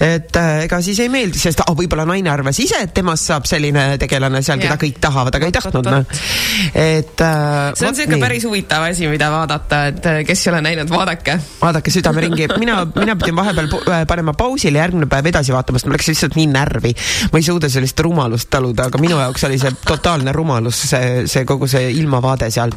et 0.02 0.36
äh, 0.36 0.64
ega 0.66 0.80
siis 0.84 1.00
ei 1.02 1.10
meeldi, 1.12 1.38
sest 1.40 1.62
ah, 1.64 1.72
võib-olla 1.76 2.06
naine 2.08 2.30
arvas 2.32 2.58
ise, 2.62 2.78
et 2.86 2.94
temast 2.96 3.28
saab 3.28 3.46
selline 3.48 3.86
tegelane 4.00 4.42
seal, 4.44 4.60
keda 4.62 4.78
kõik 4.80 5.00
tahavad, 5.02 5.38
aga 5.38 5.48
ei 5.48 5.54
tahtnud 5.56 5.90
noh. 5.90 6.04
et 6.72 7.24
äh, 7.24 7.72
see 7.78 7.88
on 7.88 7.98
siuke 7.98 8.20
päris 8.22 8.46
huvitav 8.48 8.86
asi, 8.88 9.08
mida 9.10 9.30
vaadata, 9.32 9.82
et 9.92 10.10
äh, 10.10 10.20
kes 10.28 10.46
ei 10.46 10.52
ole 10.52 10.62
näinud, 10.66 10.90
vaadake. 10.92 11.38
vaadake 11.60 11.94
südameringi, 11.94 12.48
mina, 12.60 12.82
mina 12.94 13.16
pidin 13.18 13.38
vahepeal 13.38 13.70
äh, 13.80 14.04
panema 14.08 14.36
pausile, 14.38 14.80
järgmine 14.82 15.08
päev 15.10 15.30
edasi 15.32 15.54
vaatama, 15.56 15.80
sest 15.80 15.90
mul 15.90 15.98
läks 15.98 16.10
lihtsalt 16.12 16.38
nii 16.38 16.48
närvi. 16.52 16.94
ma 17.32 17.40
ei 17.40 17.46
suuda 17.46 17.70
sellist 17.72 18.00
rumalust 18.04 18.50
taluda, 18.52 18.90
aga 18.90 19.00
minu 19.02 19.18
jaoks 19.20 19.46
oli 19.48 19.60
see 19.62 19.72
totaalne 19.86 20.34
rumalus, 20.36 20.82
see, 20.92 21.26
see 21.30 21.44
kogu 21.48 21.68
see 21.70 21.90
ilmavaade 22.00 22.50
seal. 22.54 22.74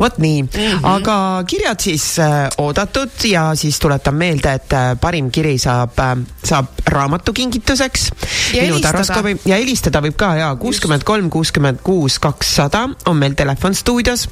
vot 0.00 0.18
nii 0.18 0.42
mm, 0.42 0.48
-hmm. 0.54 0.88
aga 0.94 1.16
kirjad 1.48 1.80
siis 1.80 2.14
oodatud 2.58 3.10
ja 3.24 3.54
siis 3.54 3.78
tuletan 3.78 4.14
meelde, 4.14 4.52
et 4.52 4.72
äh, 4.72 4.92
parim 5.00 5.30
kiri 5.30 5.56
saab 5.58 5.98
äh,, 5.98 6.14
saab 6.44 6.66
raamatukingituseks. 6.86 8.10
ja 8.54 8.62
helistada. 8.62 9.34
ja 9.44 9.56
helistada 9.56 10.02
võib 10.04 10.16
ka 10.18 10.34
ja 10.38 10.50
kuuskümmend 10.60 11.04
kolm, 11.04 11.30
kuuskümmend 11.30 11.82
kuus, 11.82 12.18
kakssada 12.18 12.88
on 13.06 13.16
meil 13.16 13.34
telefon 13.34 13.74
stuudios. 13.74 14.28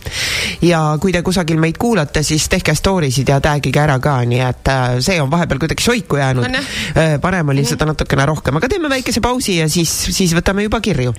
ja 0.63 0.83
kui 1.01 1.13
te 1.13 1.23
kusagil 1.23 1.61
meid 1.61 1.79
kuulate, 1.79 2.23
siis 2.23 2.49
tehke 2.49 2.75
story 2.75 3.11
sid 3.11 3.29
ja 3.29 3.41
tag'ige 3.41 3.83
ära 3.83 3.99
ka, 4.03 4.21
nii 4.25 4.43
et 4.47 4.73
äh, 4.73 4.89
see 5.01 5.21
on 5.23 5.31
vahepeal 5.31 5.63
kuidagi 5.63 5.83
soiku 5.83 6.17
jäänud. 6.17 6.47
Parem 7.21 7.49
oli 7.49 7.61
mm 7.61 7.65
-hmm. 7.65 7.69
seda 7.69 7.87
natukene 7.87 8.27
rohkem, 8.27 8.57
aga 8.57 8.69
teeme 8.69 8.89
väikese 8.89 9.21
pausi 9.21 9.57
ja 9.59 9.69
siis, 9.69 9.91
siis 10.11 10.35
võtame 10.35 10.63
juba 10.63 10.81
kirju 10.81 11.15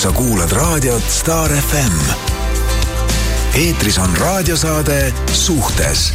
sa 0.00 0.08
kuulad 0.12 0.52
raadiot 0.52 1.04
Star 1.04 1.50
FM. 1.52 2.39
Eetris 3.54 3.98
on 3.98 4.12
raadiosaade 4.16 5.12
Suhtes 5.32 6.12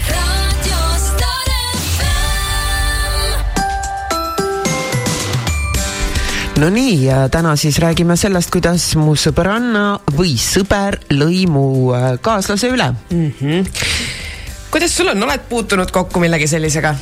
no 6.57 6.69
nii, 6.69 7.05
ja 7.05 7.25
täna 7.29 7.55
siis 7.59 7.79
räägime 7.83 8.15
sellest, 8.17 8.53
kuidas 8.55 8.87
mu 8.95 9.17
sõbranna 9.19 9.99
või 10.15 10.37
sõber 10.39 11.01
lõi 11.11 11.43
mu 11.51 11.65
äh, 11.95 12.15
kaaslase 12.21 12.71
üle 12.71 12.93
mm. 13.09 13.33
-hmm 13.41 13.67
kuidas 14.75 14.91
sul 14.97 15.07
on, 15.07 15.23
oled 15.23 15.43
puutunud 15.49 15.91
kokku 15.91 16.19
millegi 16.19 16.47
sellisega? 16.51 16.95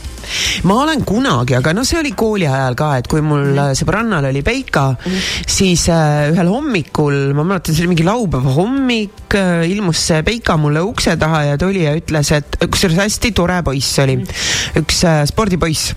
Ma 0.70 0.80
olen 0.84 1.04
kunagi, 1.08 1.58
aga 1.58 1.74
noh, 1.76 1.86
see 1.88 2.00
oli 2.00 2.14
kooli 2.18 2.48
ajal 2.50 2.78
ka, 2.80 2.90
et 3.02 3.10
kui 3.12 3.24
mul 3.26 3.52
mm. 3.52 3.78
sõbrannal 3.80 4.30
oli 4.30 4.44
Peika 4.46 4.86
mm, 4.94 5.12
-hmm. 5.12 5.52
siis 5.58 5.88
äh, 5.90 6.32
ühel 6.32 6.50
hommikul, 6.52 7.34
ma 7.38 7.44
mäletan, 7.44 7.76
see 7.76 7.86
oli 7.86 7.94
mingi 7.96 8.08
laupäeva 8.08 8.56
hommik 8.58 9.38
äh,, 9.40 9.68
ilmus 9.70 10.08
see 10.08 10.24
Peika 10.24 10.58
mulle 10.58 10.82
ukse 10.82 11.18
taha 11.18 11.44
ja 11.52 11.58
tuli 11.58 11.84
ja 11.84 11.96
ütles, 11.98 12.32
et 12.36 12.58
kusjuures 12.64 13.00
hästi 13.00 13.32
tore 13.32 13.62
poiss 13.64 14.00
oli 14.00 14.18
mm, 14.18 14.24
-hmm. 14.24 14.82
üks 14.84 15.04
äh, 15.04 15.26
spordipoiss. 15.26 15.94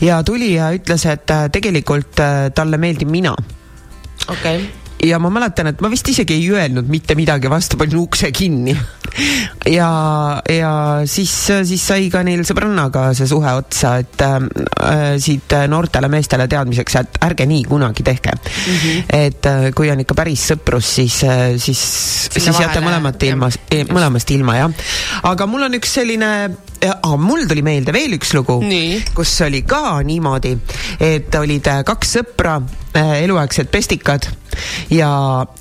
ja 0.00 0.22
tuli 0.22 0.54
ja 0.54 0.72
ütles, 0.72 1.06
et 1.06 1.30
äh, 1.30 1.50
tegelikult 1.50 2.20
äh, 2.20 2.50
talle 2.54 2.78
meeldin 2.78 3.10
mina. 3.10 3.36
okei 4.28 4.56
okay 4.56 4.83
ja 5.04 5.18
ma 5.22 5.30
mäletan, 5.32 5.70
et 5.70 5.82
ma 5.84 5.90
vist 5.92 6.08
isegi 6.08 6.36
ei 6.38 6.50
öelnud 6.54 6.88
mitte 6.90 7.16
midagi 7.18 7.50
vastu, 7.52 7.78
panin 7.80 7.98
ukse 8.00 8.30
kinni. 8.34 8.74
ja, 9.70 9.88
ja 10.50 10.72
siis, 11.06 11.32
siis 11.68 11.86
sai 11.86 12.08
ka 12.10 12.24
neil 12.26 12.42
sõbrannaga 12.46 13.06
see 13.16 13.28
suhe 13.30 13.52
otsa, 13.54 13.96
et 14.02 14.24
äh, 14.24 15.14
siit 15.22 15.54
noortele 15.70 16.10
meestele 16.12 16.48
teadmiseks, 16.50 16.98
et 17.00 17.20
ärge 17.28 17.46
nii 17.48 17.64
kunagi 17.68 18.06
tehke 18.06 18.34
mm. 18.34 18.76
-hmm. 18.76 19.04
et 19.20 19.46
äh, 19.46 19.70
kui 19.76 19.90
on 19.92 20.00
ikka 20.02 20.16
päris 20.18 20.48
sõprus, 20.52 20.94
siis, 20.98 21.22
äh, 21.24 21.54
siis, 21.56 21.82
siis 22.32 22.50
jääte 22.60 22.82
mõlemat 22.84 23.22
ilma, 23.28 23.50
mõlemast 23.92 24.34
ilma, 24.34 24.56
jah. 24.56 24.86
aga 25.22 25.46
mul 25.46 25.68
on 25.68 25.78
üks 25.80 25.94
selline 26.00 26.32
ah, 26.90 27.16
mul 27.18 27.46
tuli 27.48 27.62
meelde 27.64 27.92
veel 27.94 28.16
üks 28.18 28.34
lugu, 28.36 28.58
kus 29.14 29.34
oli 29.46 29.62
ka 29.68 30.00
niimoodi, 30.06 30.54
et 31.00 31.34
olid 31.38 31.70
äh, 31.70 31.82
kaks 31.86 32.16
sõpra, 32.18 32.58
äh, 32.60 32.83
eluaegsed 32.94 33.70
pestikad 33.72 34.28
ja 34.90 35.10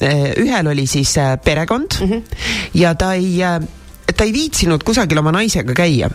äh, 0.04 0.34
ühel 0.38 0.68
oli 0.68 0.88
siis 0.88 1.16
perekond 1.44 2.00
mm 2.00 2.10
-hmm. 2.10 2.22
ja 2.74 2.96
ta 2.96 3.14
ei, 3.14 3.40
ta 4.18 4.24
ei 4.24 4.34
viitsinud 4.34 4.84
kusagil 4.84 5.18
oma 5.18 5.32
naisega 5.32 5.74
käia. 5.74 6.10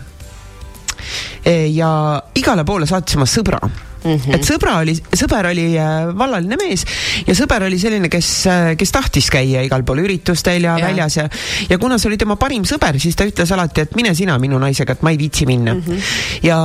ja 1.73 2.23
igale 2.35 2.63
poole 2.63 2.85
saatis 2.85 3.15
oma 3.15 3.25
sõbra 3.25 3.59
Mm 4.03 4.15
-hmm. 4.15 4.35
et 4.35 4.45
sõbra 4.47 4.77
oli, 4.79 4.93
sõber 4.95 5.49
oli 5.51 5.65
äh, 5.77 6.09
vallaline 6.17 6.55
mees 6.59 6.85
ja 7.27 7.35
sõber 7.35 7.65
oli 7.67 7.79
selline, 7.79 8.09
kes, 8.09 8.29
äh, 8.47 8.75
kes 8.79 8.91
tahtis 8.95 9.29
käia 9.29 9.63
igal 9.65 9.83
pool 9.83 9.99
üritustel 10.05 10.63
ja, 10.63 10.77
ja. 10.79 10.85
väljas 10.85 11.17
ja, 11.17 11.27
ja 11.69 11.77
kuna 11.77 11.97
see 11.97 12.09
oli 12.09 12.17
tema 12.17 12.37
parim 12.39 12.63
sõber, 12.63 12.99
siis 12.99 13.15
ta 13.15 13.27
ütles 13.27 13.51
alati, 13.51 13.81
et 13.81 13.95
mine 13.95 14.13
sina 14.15 14.37
minu 14.39 14.59
naisega, 14.59 14.93
et 14.93 15.01
ma 15.03 15.11
ei 15.11 15.17
viitsi 15.17 15.45
minna 15.45 15.73
mm. 15.73 15.81
-hmm. 15.81 15.99
ja, 16.47 16.59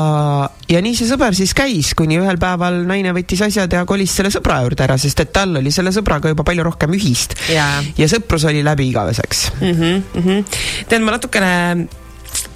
ja 0.69 0.81
nii 0.81 0.95
see 0.95 1.09
sõber 1.11 1.35
siis 1.35 1.55
käis, 1.55 1.95
kuni 1.95 2.19
ühel 2.19 2.39
päeval 2.39 2.85
naine 2.87 3.13
võttis 3.13 3.43
asjad 3.43 3.73
ja 3.73 3.85
kolis 3.85 4.15
selle 4.17 4.31
sõbra 4.31 4.61
juurde 4.63 4.87
ära, 4.87 4.99
sest 4.99 5.21
et 5.21 5.33
tal 5.33 5.57
oli 5.57 5.71
selle 5.75 5.91
sõbraga 5.91 6.29
juba 6.29 6.45
palju 6.45 6.63
rohkem 6.63 6.95
ühist. 6.95 7.35
ja 7.51 8.09
sõprus 8.09 8.47
oli 8.47 8.63
läbi 8.65 8.89
igaveseks 8.89 9.51
mm. 9.61 9.71
-hmm, 9.71 10.03
mm 10.15 10.23
-hmm. 10.23 10.45
tead, 10.89 11.03
ma 11.03 11.19
natukene 11.19 12.04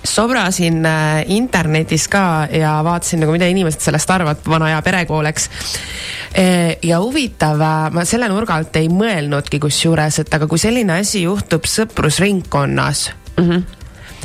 sobrasin 0.04 0.86
äh, 0.86 1.24
internetis 1.34 2.08
ka 2.08 2.48
ja 2.52 2.78
vaatasin 2.84 3.22
nagu, 3.24 3.34
mida 3.34 3.48
inimesed 3.50 3.82
sellest 3.82 4.10
arvavad, 4.10 4.42
vana 4.46 4.70
hea 4.72 4.82
perekool, 4.84 5.26
eks. 5.30 5.48
E, 6.34 6.44
ja 6.86 7.00
huvitav, 7.02 7.60
äh, 7.60 7.88
ma 7.94 8.04
selle 8.08 8.30
nurga 8.30 8.58
alt 8.58 8.78
ei 8.80 8.90
mõelnudki 8.92 9.60
kusjuures, 9.62 10.22
et 10.22 10.38
aga 10.38 10.48
kui 10.50 10.60
selline 10.62 11.00
asi 11.00 11.24
juhtub 11.24 11.66
sõprusringkonnas 11.68 13.04
mm, 13.36 13.44
-hmm. 13.44 13.62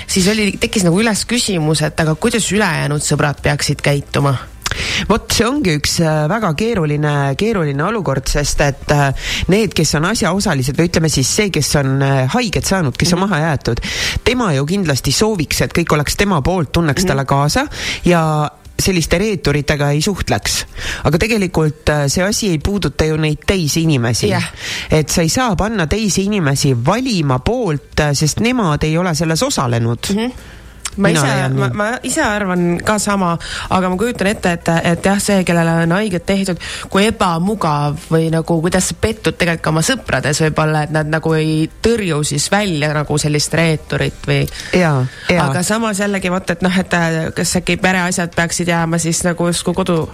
siis 0.08 0.28
oli, 0.32 0.52
tekkis 0.60 0.86
nagu 0.88 1.00
üles 1.02 1.26
küsimus, 1.26 1.82
et 1.82 2.00
aga 2.00 2.16
kuidas 2.16 2.52
ülejäänud 2.52 3.02
sõbrad 3.02 3.42
peaksid 3.42 3.82
käituma 3.82 4.38
vot 5.10 5.34
see 5.34 5.48
ongi 5.48 5.78
üks 5.80 5.98
äh, 6.04 6.24
väga 6.32 6.54
keeruline, 6.58 7.14
keeruline 7.40 7.86
olukord, 7.86 8.28
sest 8.30 8.64
et 8.66 8.94
äh, 8.94 9.30
need, 9.54 9.76
kes 9.76 9.96
on 10.00 10.10
asjaosalised 10.12 10.80
või 10.80 10.90
ütleme 10.92 11.12
siis 11.12 11.30
see, 11.30 11.52
kes 11.54 11.76
on 11.82 12.02
äh, 12.02 12.24
haiget 12.34 12.68
saanud, 12.70 12.98
kes 12.98 13.14
on 13.14 13.24
mhm. 13.24 13.30
maha 13.30 13.44
jäetud, 13.48 13.84
tema 14.26 14.52
ju 14.58 14.66
kindlasti 14.70 15.14
sooviks, 15.16 15.64
et 15.66 15.76
kõik 15.76 15.96
oleks 15.98 16.20
tema 16.20 16.42
poolt, 16.42 16.72
tunneks 16.72 17.04
mm 17.04 17.06
-hmm. 17.06 17.12
talle 17.14 17.26
kaasa 17.26 17.68
ja 18.06 18.24
selliste 18.84 19.18
reeturitega 19.18 19.92
ei 19.94 20.02
suhtleks. 20.02 20.66
aga 21.04 21.18
tegelikult 21.18 21.92
see 22.08 22.24
asi 22.24 22.50
ei 22.50 22.58
puuduta 22.58 23.06
ju 23.06 23.18
neid 23.18 23.46
teisi 23.48 23.84
inimesi 23.84 24.28
yeah.. 24.28 24.44
et 24.92 25.10
sa 25.10 25.22
ei 25.22 25.30
saa 25.30 25.56
panna 25.56 25.88
teisi 25.88 26.24
inimesi 26.24 26.74
valima 26.86 27.40
poolt, 27.40 28.02
sest 28.14 28.40
nemad 28.40 28.84
ei 28.84 28.98
ole 28.98 29.16
selles 29.16 29.44
osalenud 29.44 30.00
mm. 30.10 30.18
-hmm 30.18 30.63
ma 30.98 31.10
Mina 31.10 31.24
ise, 31.24 31.50
ma, 31.58 31.70
ma 31.74 31.88
ise 32.04 32.24
arvan 32.26 32.78
ka 32.86 32.98
sama, 33.02 33.34
aga 33.70 33.90
ma 33.90 33.98
kujutan 34.00 34.30
ette, 34.32 34.54
et, 34.58 34.72
et 34.94 35.10
jah, 35.10 35.20
see, 35.22 35.44
kellele 35.48 35.76
on 35.86 35.96
haiget 35.98 36.26
tehtud, 36.26 36.62
kui 36.94 37.08
ebamugav 37.10 38.10
või 38.12 38.30
nagu 38.34 38.60
kuidas 38.62 38.92
sa 38.92 38.98
pettud 39.00 39.38
tegelikult 39.38 39.64
ka 39.64 39.74
oma 39.74 39.84
sõprades 39.86 40.42
võib-olla, 40.44 40.84
et 40.88 40.94
nad 40.96 41.10
nagu 41.10 41.34
ei 41.38 41.68
tõrju 41.84 42.22
siis 42.28 42.50
välja 42.52 42.92
nagu 42.96 43.18
sellist 43.22 43.54
reeturit 43.58 44.28
või. 44.30 44.44
aga 45.38 45.64
samas 45.66 46.02
jällegi 46.04 46.32
vot, 46.34 46.56
et 46.56 46.66
noh, 46.66 46.80
et 46.80 46.98
kas 47.36 47.56
äkki 47.60 47.78
pereasjad 47.82 48.34
peaksid 48.36 48.68
jääma 48.68 48.98
siis 49.02 49.24
nagu 49.24 49.48
justkui 49.48 49.74
kodu. 49.74 50.10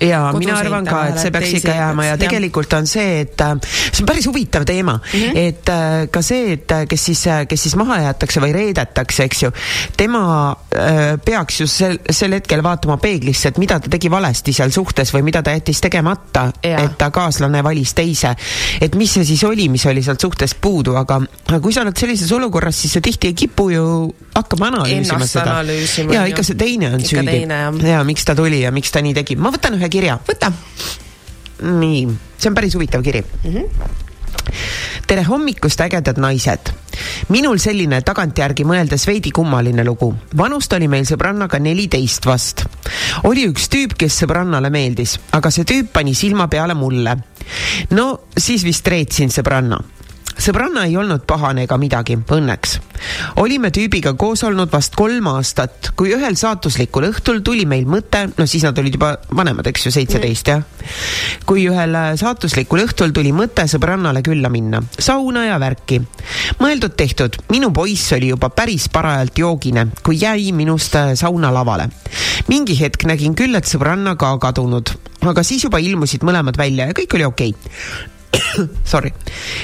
ja 0.00 0.32
mina 0.38 0.58
arvan 0.58 0.86
ka, 0.86 1.06
et 1.12 1.20
see 1.22 1.32
peaks 1.34 1.54
ikka 1.60 1.74
jääma 1.74 2.04
ja 2.10 2.18
tegelikult 2.20 2.72
on 2.78 2.86
see, 2.86 3.20
et 3.24 3.40
äh, 3.44 3.54
see 3.64 4.02
on 4.02 4.10
päris 4.10 4.26
huvitav 4.26 4.64
teema 4.68 4.98
mm, 4.98 5.20
-hmm. 5.20 5.38
et 5.48 5.68
äh, 5.68 6.08
ka 6.10 6.22
see, 6.22 6.52
et 6.52 6.72
äh, 6.72 6.86
kes 6.88 7.04
siis, 7.04 7.24
kes 7.48 7.62
siis 7.62 7.76
maha 7.76 8.00
jäetakse 8.06 8.40
või 8.40 8.52
reedetakse, 8.54 9.24
eks 9.24 9.42
ju, 9.42 9.52
tema 9.96 10.17
tema 10.18 10.56
äh, 10.70 11.16
peaks 11.24 11.60
ju 11.60 11.66
sel, 11.66 11.98
sel 12.10 12.34
hetkel 12.36 12.62
vaatama 12.64 12.98
peeglisse, 13.00 13.52
et 13.52 13.58
mida 13.60 13.78
ta 13.80 13.90
tegi 13.90 14.10
valesti 14.10 14.52
seal 14.56 14.72
suhtes 14.74 15.12
või 15.14 15.24
mida 15.28 15.42
ta 15.44 15.54
jättis 15.54 15.80
tegemata, 15.84 16.48
et 16.62 16.96
ta 16.98 17.10
kaaslane 17.14 17.62
valis 17.64 17.94
teise. 17.96 18.34
et 18.80 18.94
mis 18.98 19.12
see 19.12 19.26
siis 19.28 19.44
oli, 19.44 19.68
mis 19.68 19.84
oli 19.86 20.02
sealt 20.02 20.20
suhtest 20.20 20.58
puudu, 20.60 20.96
aga 20.98 21.20
kui 21.62 21.74
sa 21.74 21.84
oled 21.84 21.96
sellises 21.98 22.32
olukorras, 22.34 22.80
siis 22.82 22.96
sa 22.98 23.04
tihti 23.04 23.32
ei 23.32 23.36
kipu 23.38 23.70
ju 23.74 23.84
hakkama 24.34 24.72
analüüsima 24.72 25.18
Ennast 25.18 25.38
seda. 25.38 26.14
ja 26.14 26.26
ikka 26.30 26.46
see 26.46 26.58
teine 26.58 26.92
on 26.92 27.00
ikka 27.02 27.22
süüdi. 27.22 27.90
ja 27.90 28.02
miks 28.06 28.24
ta 28.24 28.36
tuli 28.38 28.62
ja 28.64 28.74
miks 28.74 28.92
ta 28.94 29.04
nii 29.04 29.14
tegi. 29.22 29.36
ma 29.36 29.54
võtan 29.54 29.78
ühe 29.78 29.92
kirja. 29.92 30.18
võta. 30.28 30.52
nii, 31.62 32.04
see 32.38 32.50
on 32.50 32.58
päris 32.58 32.74
huvitav 32.78 33.02
kiri 33.06 33.22
mm. 33.22 33.54
-hmm 33.54 34.07
tere 35.06 35.24
hommikust, 35.24 35.80
ägedad 35.80 36.18
naised! 36.20 36.72
minul 37.32 37.60
selline 37.62 38.00
tagantjärgi 38.04 38.64
mõeldes 38.68 39.06
veidi 39.08 39.30
kummaline 39.34 39.84
lugu. 39.84 40.12
vanust 40.36 40.72
oli 40.72 40.88
meil 40.88 41.06
sõbrannaga 41.08 41.60
neliteist 41.62 42.26
vast. 42.26 42.64
oli 43.24 43.46
üks 43.48 43.68
tüüp, 43.72 43.96
kes 43.98 44.22
sõbrannale 44.24 44.70
meeldis, 44.70 45.18
aga 45.32 45.50
see 45.50 45.64
tüüp 45.68 45.92
pani 45.92 46.14
silma 46.14 46.48
peale 46.48 46.74
mulle. 46.74 47.16
no 47.90 48.08
siis 48.36 48.64
vist 48.64 48.86
reetsin 48.88 49.30
sõbranna 49.34 49.80
sõbranna 50.38 50.84
ei 50.86 50.96
olnud 50.98 51.24
pahane 51.28 51.64
ega 51.66 51.76
midagi, 51.80 52.16
õnneks. 52.16 52.78
olime 53.42 53.70
tüübiga 53.74 54.14
koos 54.18 54.42
olnud 54.46 54.70
vast 54.72 54.94
kolm 54.98 55.26
aastat, 55.30 55.90
kui 55.98 56.12
ühel 56.14 56.36
saatuslikul 56.38 57.08
õhtul 57.10 57.42
tuli 57.46 57.66
meil 57.66 57.86
mõte, 57.90 58.24
no 58.38 58.46
siis 58.46 58.64
nad 58.66 58.78
olid 58.78 58.94
juba 58.94 59.12
vanemad, 59.34 59.66
eks 59.70 59.86
ju, 59.86 59.92
seitseteist 59.94 60.50
jah. 60.52 60.62
kui 61.46 61.66
ühel 61.68 61.94
äh, 61.98 62.10
saatuslikul 62.18 62.84
õhtul 62.86 63.14
tuli 63.14 63.32
mõte 63.34 63.66
sõbrannale 63.70 64.22
külla 64.26 64.50
minna, 64.52 64.82
sauna 64.98 65.44
ja 65.48 65.58
värki. 65.62 66.00
mõeldud-tehtud, 66.62 67.40
minu 67.50 67.72
poiss 67.74 68.14
oli 68.16 68.30
juba 68.32 68.50
päris 68.54 68.88
parajalt 68.92 69.38
joogine, 69.38 69.88
kui 70.06 70.20
jäi 70.22 70.52
minust 70.52 70.94
äh, 70.98 71.14
sauna 71.18 71.52
lavale. 71.54 71.90
mingi 72.48 72.78
hetk 72.78 73.04
nägin 73.10 73.34
küll, 73.34 73.58
et 73.58 73.66
sõbranna 73.66 74.14
ka 74.16 74.36
kadunud, 74.38 74.94
aga 75.26 75.42
siis 75.42 75.66
juba 75.66 75.82
ilmusid 75.82 76.22
mõlemad 76.22 76.56
välja 76.56 76.86
ja 76.86 76.96
kõik 76.96 77.18
oli 77.18 77.28
okei 77.28 77.56
okay 77.56 78.17
Sorry. 78.92 79.12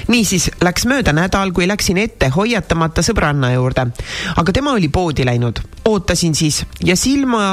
niisiis 0.08 0.50
läks 0.64 0.86
mööda 0.88 1.14
nädal, 1.16 1.52
kui 1.54 1.66
läksin 1.68 1.98
ette 2.02 2.30
hoiatamata 2.34 3.04
sõbranna 3.04 3.52
juurde, 3.54 3.88
aga 4.36 4.54
tema 4.54 4.74
oli 4.76 4.88
poodi 4.88 5.26
läinud. 5.26 5.60
ootasin 5.84 6.34
siis 6.34 6.64
ja 6.84 6.96
silma 6.96 7.44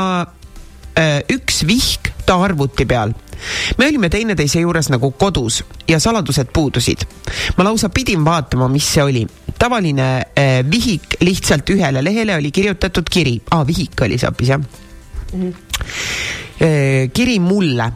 äh, 0.97 1.21
üks 1.31 1.65
vihk 1.67 2.11
ta 2.25 2.37
arvuti 2.43 2.85
peal. 2.85 3.13
me 3.77 3.87
olime 3.87 4.09
teineteise 4.09 4.61
juures 4.61 4.89
nagu 4.93 5.11
kodus 5.11 5.63
ja 5.87 5.99
saladused 5.99 6.51
puudusid. 6.53 7.05
ma 7.57 7.63
lausa 7.63 7.89
pidin 7.89 8.25
vaatama, 8.25 8.67
mis 8.67 8.93
see 8.93 9.03
oli. 9.03 9.25
tavaline 9.59 10.11
äh, 10.37 10.61
vihik 10.71 11.17
lihtsalt 11.21 11.69
ühele 11.69 12.03
lehele 12.03 12.35
oli 12.35 12.51
kirjutatud 12.51 13.09
kiri 13.09 13.41
ah,, 13.51 13.65
vihik 13.67 14.01
oli 14.01 14.17
see 14.17 14.29
hoopis 14.29 14.55
jah 14.55 14.59
mm. 14.59 15.41
-hmm. 15.41 15.53
Äh, 16.61 17.09
kiri 17.13 17.39
mulle 17.39 17.91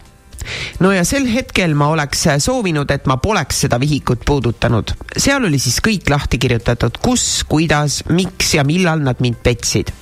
no 0.79 0.91
ja 0.91 1.03
sel 1.07 1.27
hetkel 1.31 1.75
ma 1.77 1.89
oleks 1.93 2.25
soovinud, 2.39 2.91
et 2.91 3.05
ma 3.05 3.17
poleks 3.17 3.65
seda 3.65 3.79
vihikut 3.79 4.25
puudutanud. 4.25 4.95
seal 5.17 5.45
oli 5.45 5.59
siis 5.59 5.79
kõik 5.83 6.09
lahti 6.09 6.39
kirjutatud, 6.41 6.97
kus, 7.01 7.43
kuidas, 7.49 8.03
miks 8.09 8.55
ja 8.55 8.63
millal 8.63 9.03
nad 9.03 9.21
mind 9.23 9.41
petsid 9.43 9.93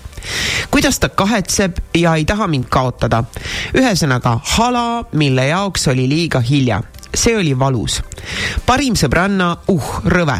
kuidas 0.71 0.99
ta 1.03 1.09
kahetseb 1.09 1.77
ja 1.99 2.15
ei 2.15 2.25
taha 2.25 2.47
mind 2.47 2.69
kaotada. 2.71 3.23
ühesõnaga 3.75 4.37
hala, 4.55 5.03
mille 5.11 5.47
jaoks 5.47 5.87
oli 5.91 6.07
liiga 6.09 6.39
hilja 6.39 6.81
see 7.13 7.37
oli 7.37 7.53
valus. 7.59 8.01
parim 8.65 8.95
sõbranna, 8.95 9.51
uh, 9.67 9.89
rõve. 10.09 10.37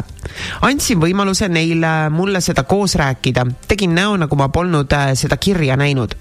andsin 0.61 0.99
võimaluse 0.99 1.47
neile 1.49 2.09
mulle 2.09 2.41
seda 2.41 2.63
koos 2.63 2.95
rääkida, 2.95 3.45
tegin 3.67 3.93
näo, 3.95 4.15
nagu 4.17 4.35
ma 4.35 4.49
polnud 4.49 4.93
äh, 4.93 5.13
seda 5.15 5.37
kirja 5.37 5.77
näinud. 5.77 6.15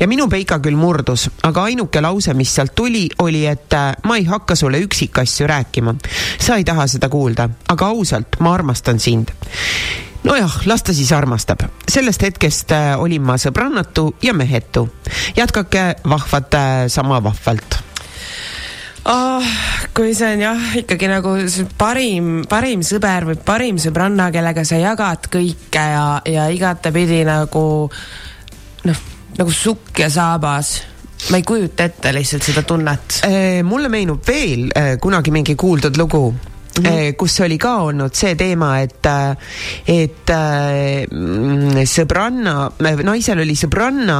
ja 0.00 0.08
minu 0.08 0.28
peika 0.28 0.58
küll 0.58 0.76
murdus, 0.76 1.28
aga 1.42 1.64
ainuke 1.64 2.00
lause, 2.00 2.34
mis 2.34 2.54
sealt 2.54 2.74
tuli, 2.74 3.08
oli, 3.18 3.46
et 3.46 3.72
äh, 3.72 3.94
ma 4.04 4.16
ei 4.16 4.24
hakka 4.24 4.54
sulle 4.54 4.80
üksikasju 4.80 5.46
rääkima. 5.46 5.94
sa 6.38 6.56
ei 6.56 6.64
taha 6.64 6.86
seda 6.86 7.08
kuulda, 7.08 7.48
aga 7.68 7.86
ausalt, 7.86 8.38
ma 8.40 8.54
armastan 8.54 9.00
sind 9.00 9.34
nojah, 10.22 10.60
las 10.66 10.82
ta 10.82 10.94
siis 10.94 11.12
armastab. 11.12 11.66
sellest 11.88 12.22
hetkest 12.22 12.72
äh, 12.72 12.94
olin 13.00 13.22
ma 13.22 13.38
sõbrannatu 13.38 14.14
ja 14.22 14.34
mehetu. 14.34 14.88
jätkake 15.36 15.94
vahvat 16.04 16.54
sama 16.88 17.22
vahvalt 17.22 17.82
oh,. 19.08 19.44
Kui 19.98 20.12
see 20.14 20.28
on 20.36 20.42
jah, 20.44 20.66
ikkagi 20.78 21.08
nagu 21.10 21.32
parim, 21.78 22.44
parim 22.46 22.84
sõber 22.86 23.24
või 23.26 23.38
parim 23.42 23.80
sõbranna, 23.82 24.28
kellega 24.30 24.62
sa 24.62 24.78
jagad 24.78 25.26
kõike 25.32 25.82
ja, 25.90 26.04
ja 26.22 26.44
igatepidi 26.54 27.24
nagu 27.26 27.62
noh, 28.86 29.00
nagu 29.40 29.54
sukk 29.54 30.04
ja 30.04 30.06
saabas 30.12 30.76
ma 31.32 31.40
ei 31.40 31.46
kujuta 31.46 31.88
ette 31.88 32.12
lihtsalt 32.14 32.46
seda 32.46 32.62
tunnet. 32.62 33.18
mulle 33.66 33.90
meenub 33.90 34.22
veel 34.22 34.68
kunagi 35.02 35.34
mingi 35.34 35.58
kuuldud 35.58 35.98
lugu 35.98 36.22
mm, 36.78 36.86
-hmm. 36.86 37.16
kus 37.16 37.40
oli 37.40 37.58
ka 37.58 37.76
olnud 37.88 38.14
see 38.14 38.34
teema, 38.34 38.80
et, 38.80 39.06
äh, 39.06 39.36
et 39.86 40.30
äh, 40.30 41.84
sõbranna, 41.88 42.70
naisel 43.04 43.42
oli 43.44 43.56
sõbranna 43.56 44.18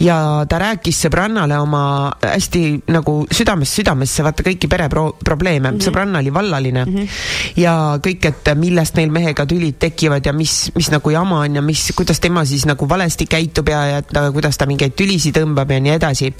ja 0.00 0.44
ta 0.48 0.58
rääkis 0.58 1.02
sõbrannale 1.06 1.58
oma 1.60 2.12
hästi 2.22 2.62
nagu 2.92 3.26
südamest 3.30 3.80
südamesse, 3.80 4.24
vaata 4.24 4.44
kõiki 4.46 4.68
pereprobleeme 4.68 5.70
mm, 5.70 5.76
-hmm. 5.76 5.84
sõbranna 5.86 6.18
oli 6.18 6.34
vallaline 6.34 6.84
mm 6.84 6.96
-hmm. 6.96 7.08
ja 7.56 7.98
kõik, 8.02 8.28
et 8.28 8.52
millest 8.56 8.96
neil 8.96 9.10
mehega 9.10 9.46
tülid 9.46 9.78
tekivad 9.78 10.26
ja 10.26 10.32
mis, 10.32 10.70
mis 10.74 10.90
nagu 10.90 11.10
jama 11.10 11.40
on 11.40 11.56
ja 11.56 11.62
mis, 11.62 11.92
kuidas 11.96 12.20
tema 12.20 12.44
siis 12.44 12.66
nagu 12.66 12.88
valesti 12.88 13.26
käitub 13.26 13.68
ja, 13.68 13.86
ja 13.86 14.02
ta, 14.02 14.32
kuidas 14.32 14.58
ta 14.58 14.66
mingeid 14.66 14.94
tülisid 14.96 15.36
tõmbab 15.36 15.70
ja 15.70 15.80
nii 15.80 15.92
edasi. 15.92 16.32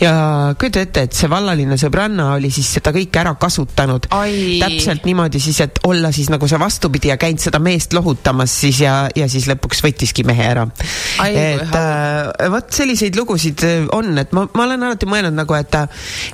ja 0.00 0.12
kujuta 0.58 0.80
ette, 0.80 1.02
et 1.02 1.12
see 1.12 1.30
vallaline 1.30 1.76
sõbranna 1.76 2.32
oli 2.34 2.50
siis 2.50 2.72
seda 2.78 2.92
kõike 2.92 3.20
ära 3.20 3.34
kasutanud 3.34 4.06
täpselt 4.76 5.06
niimoodi 5.08 5.40
siis, 5.40 5.58
et 5.64 5.78
olla 5.88 6.10
siis 6.14 6.28
nagu 6.32 6.48
see 6.48 6.58
vastupidi 6.60 7.10
ja 7.10 7.16
käinud 7.20 7.40
seda 7.42 7.60
meest 7.62 7.94
lohutamas 7.96 8.52
siis 8.60 8.80
ja, 8.84 8.94
ja 9.16 9.28
siis 9.30 9.48
lõpuks 9.50 9.82
võttiski 9.84 10.24
mehe 10.26 10.44
ära. 10.46 10.66
et 11.26 11.76
äh, 11.76 12.50
vot 12.52 12.70
selliseid 12.72 13.16
lugusid 13.18 13.64
äh, 13.66 13.86
on, 13.96 14.12
et 14.20 14.32
ma, 14.36 14.46
ma 14.54 14.66
olen 14.66 14.86
alati 14.88 15.08
mõelnud 15.08 15.36
nagu, 15.36 15.56
et, 15.58 15.76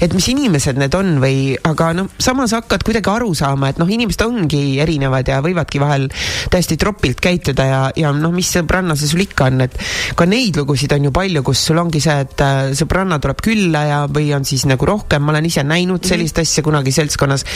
et 0.02 0.16
mis 0.16 0.28
inimesed 0.32 0.80
need 0.80 0.94
on 0.98 1.14
või, 1.22 1.54
aga 1.68 1.92
noh, 1.96 2.10
samas 2.22 2.54
hakkad 2.56 2.84
kuidagi 2.86 3.12
aru 3.12 3.32
saama, 3.38 3.72
et 3.72 3.80
noh, 3.80 3.90
inimesed 3.90 4.24
ongi 4.26 4.62
erinevad 4.82 5.30
ja 5.30 5.40
võivadki 5.44 5.80
vahel 5.82 6.08
täiesti 6.52 6.78
tropilt 6.80 7.22
käituda 7.22 7.68
ja, 7.68 7.80
ja 7.96 8.12
noh, 8.16 8.34
mis 8.34 8.50
sõbranna 8.52 8.96
see 8.98 9.10
sul 9.10 9.24
ikka 9.24 9.50
on, 9.52 9.66
et 9.68 9.78
ka 10.18 10.26
neid 10.28 10.58
lugusid 10.60 10.92
on 10.96 11.08
ju 11.08 11.14
palju, 11.14 11.44
kus 11.46 11.66
sul 11.70 11.80
ongi 11.82 12.02
see, 12.02 12.18
et 12.26 12.44
äh, 12.44 12.62
sõbranna 12.78 13.20
tuleb 13.22 13.42
külla 13.44 13.86
ja, 13.88 14.02
või 14.12 14.32
on 14.36 14.46
siis 14.48 14.66
nagu 14.68 14.86
rohkem, 14.88 15.24
ma 15.24 15.34
olen 15.36 15.48
ise 15.48 15.64
näinud 15.66 16.04
sellist 16.04 16.36
mm 16.36 16.42
-hmm. 16.42 16.52
asja 16.52 16.66
kunagi 16.66 16.92
seltskonnas, 16.92 17.46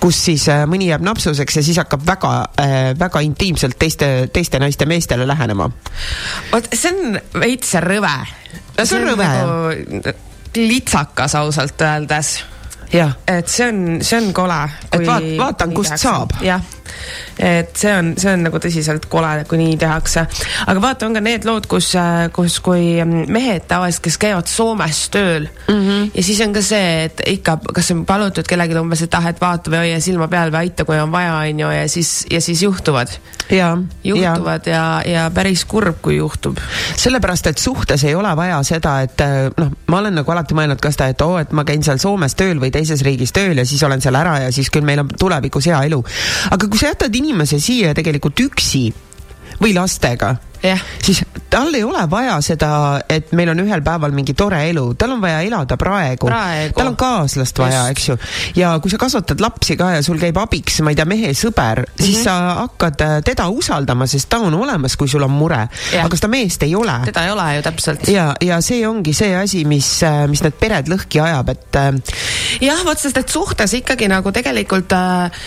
kus 0.00 0.23
siis 0.24 0.46
äh, 0.52 0.64
mõni 0.70 0.88
jääb 0.90 1.04
napsuseks 1.04 1.60
ja 1.60 1.64
siis 1.66 1.80
hakkab 1.82 2.04
väga 2.06 2.34
äh,, 2.60 2.92
väga 2.98 3.22
intiimselt 3.24 3.78
teiste, 3.78 4.10
teiste 4.32 4.60
naiste 4.62 4.88
meestele 4.90 5.26
lähenema. 5.28 5.70
vot 6.52 6.70
see 6.72 6.92
on 6.92 7.18
veits 7.40 7.74
rõve. 7.84 8.14
see 8.82 9.00
on 9.00 9.10
rõve 9.12 9.30
nagu 9.32 10.14
litsakas 10.54 11.34
ausalt 11.34 11.80
öeldes. 11.82 12.36
Et 13.26 13.48
see 13.48 13.68
on, 13.68 13.98
see 14.02 14.20
on 14.20 14.32
kole. 14.32 14.62
et 14.92 15.06
vaat, 15.06 15.28
vaatan, 15.38 15.74
kust 15.74 15.94
tehakse. 15.94 16.08
saab. 16.08 16.34
jah 16.44 16.60
et 17.38 17.74
see 17.76 17.90
on, 17.90 18.12
see 18.20 18.30
on 18.30 18.44
nagu 18.46 18.58
tõsiselt 18.62 19.08
kole, 19.10 19.30
kui 19.48 19.58
nii 19.58 19.76
tehakse. 19.80 20.24
aga 20.66 20.82
vaata, 20.82 21.08
on 21.08 21.16
ka 21.18 21.22
need 21.24 21.46
lood, 21.48 21.66
kus, 21.70 21.90
kus, 22.34 22.58
kui 22.64 23.02
mehed 23.04 23.66
tavaliselt, 23.70 24.04
kes 24.04 24.18
käivad 24.22 24.50
Soomes 24.50 25.00
tööl 25.14 25.48
mm 25.48 25.80
-hmm. 25.80 26.10
ja 26.14 26.22
siis 26.22 26.40
on 26.46 26.52
ka 26.54 26.62
see, 26.62 27.04
et 27.04 27.22
ikka, 27.34 27.58
kas 27.74 27.90
on 27.90 28.04
palutud 28.06 28.46
kellelgi 28.48 28.78
umbes, 28.78 29.02
et 29.02 29.14
ah, 29.14 29.26
et 29.30 29.40
vaata 29.40 29.70
või 29.70 29.84
hoia 29.84 30.00
silma 30.00 30.28
peal 30.28 30.52
või 30.52 30.64
aita, 30.64 30.84
kui 30.84 30.98
on 31.00 31.12
vaja, 31.12 31.34
on 31.34 31.60
ju, 31.60 31.70
ja 31.70 31.88
siis, 31.88 32.26
ja 32.30 32.40
siis 32.40 32.62
juhtuvad. 32.62 33.08
juhtuvad 34.04 34.66
ja, 34.66 35.02
ja, 35.04 35.12
ja 35.12 35.30
päris 35.30 35.64
kurb, 35.64 36.00
kui 36.02 36.16
juhtub. 36.16 36.58
sellepärast, 36.96 37.46
et 37.46 37.58
suhtes 37.58 38.04
ei 38.04 38.14
ole 38.14 38.36
vaja 38.36 38.62
seda, 38.62 39.00
et 39.00 39.20
noh, 39.56 39.72
ma 39.86 39.98
olen 39.98 40.14
nagu 40.14 40.30
alati 40.30 40.54
mõelnud 40.54 40.80
ka 40.80 40.90
seda, 40.90 41.08
et 41.08 41.20
oo 41.20 41.34
oh,, 41.34 41.40
et 41.40 41.52
ma 41.52 41.64
käin 41.64 41.82
seal 41.82 41.98
Soomes 41.98 42.34
tööl 42.34 42.60
või 42.60 42.70
teises 42.74 43.04
riigis 43.06 43.32
tööl 43.34 43.58
ja 43.60 43.66
siis 43.68 43.82
olen 43.86 44.02
seal 44.04 44.18
ära 44.18 44.38
ja 44.46 44.52
siis 44.54 44.70
küll 44.74 44.86
meil 44.86 45.04
on 45.04 45.12
tulevikus 45.20 45.70
hea 45.70 45.84
elu. 45.88 46.00
aga 46.50 46.68
kui 46.68 46.80
sa 46.80 46.92
jätad 46.92 47.14
inimese 47.14 47.60
siia 47.62 47.94
tegelikult 47.96 48.46
üksi 48.48 48.88
või 49.62 49.74
lastega 49.76 50.34
siis 51.02 51.22
tal 51.50 51.74
ei 51.74 51.84
ole 51.84 52.02
vaja 52.10 52.38
seda, 52.44 52.70
et 53.08 53.32
meil 53.36 53.52
on 53.52 53.62
ühel 53.64 53.82
päeval 53.84 54.14
mingi 54.16 54.34
tore 54.38 54.62
elu, 54.70 54.86
tal 54.98 55.14
on 55.16 55.22
vaja 55.22 55.42
elada 55.46 55.76
praegu, 55.80 56.28
praegu., 56.30 56.76
tal 56.78 56.90
on 56.92 56.96
kaaslast 56.98 57.58
vaja, 57.60 57.84
eks 57.92 58.08
ju. 58.08 58.16
ja 58.58 58.74
kui 58.82 58.92
sa 58.92 58.98
kasvatad 59.00 59.42
lapsi 59.44 59.76
ka 59.80 59.92
ja 59.96 60.02
sul 60.02 60.18
käib 60.22 60.38
abiks, 60.40 60.80
ma 60.84 60.94
ei 60.94 60.98
tea, 60.98 61.06
mehe 61.08 61.34
sõber 61.36 61.84
mm, 61.84 61.92
-hmm. 61.92 62.04
siis 62.04 62.16
mhm. 62.18 62.24
sa 62.24 62.64
hakkad 62.64 63.04
äh, 63.06 63.14
teda 63.24 63.48
usaldama, 63.48 64.06
sest 64.10 64.28
ta 64.28 64.40
on 64.42 64.54
olemas, 64.54 64.96
kui 64.96 65.08
sul 65.08 65.22
on 65.22 65.34
mure 65.34 65.64
aga 66.02 66.16
seda 66.18 66.30
meest 66.32 66.62
ei 66.66 66.74
ole. 66.74 66.96
teda 67.04 67.24
ei 67.26 67.30
ole 67.30 67.46
ju 67.56 67.62
täpselt. 67.62 68.08
ja, 68.08 68.32
ja 68.40 68.60
see 68.64 68.82
ongi 68.88 69.14
see 69.14 69.36
asi, 69.36 69.64
mis, 69.68 70.02
äh, 70.02 70.24
mis 70.30 70.42
need 70.44 70.58
pered 70.60 70.90
lõhki 70.90 71.22
ajab, 71.22 71.54
et. 71.54 71.70
Äh, 71.76 72.18
jah, 72.64 72.84
vot 72.86 72.98
sest 72.98 73.18
et 73.20 73.28
suhtes 73.28 73.74
ikkagi 73.80 74.08
nagu 74.10 74.32
tegelikult 74.34 74.92
äh, 74.96 75.46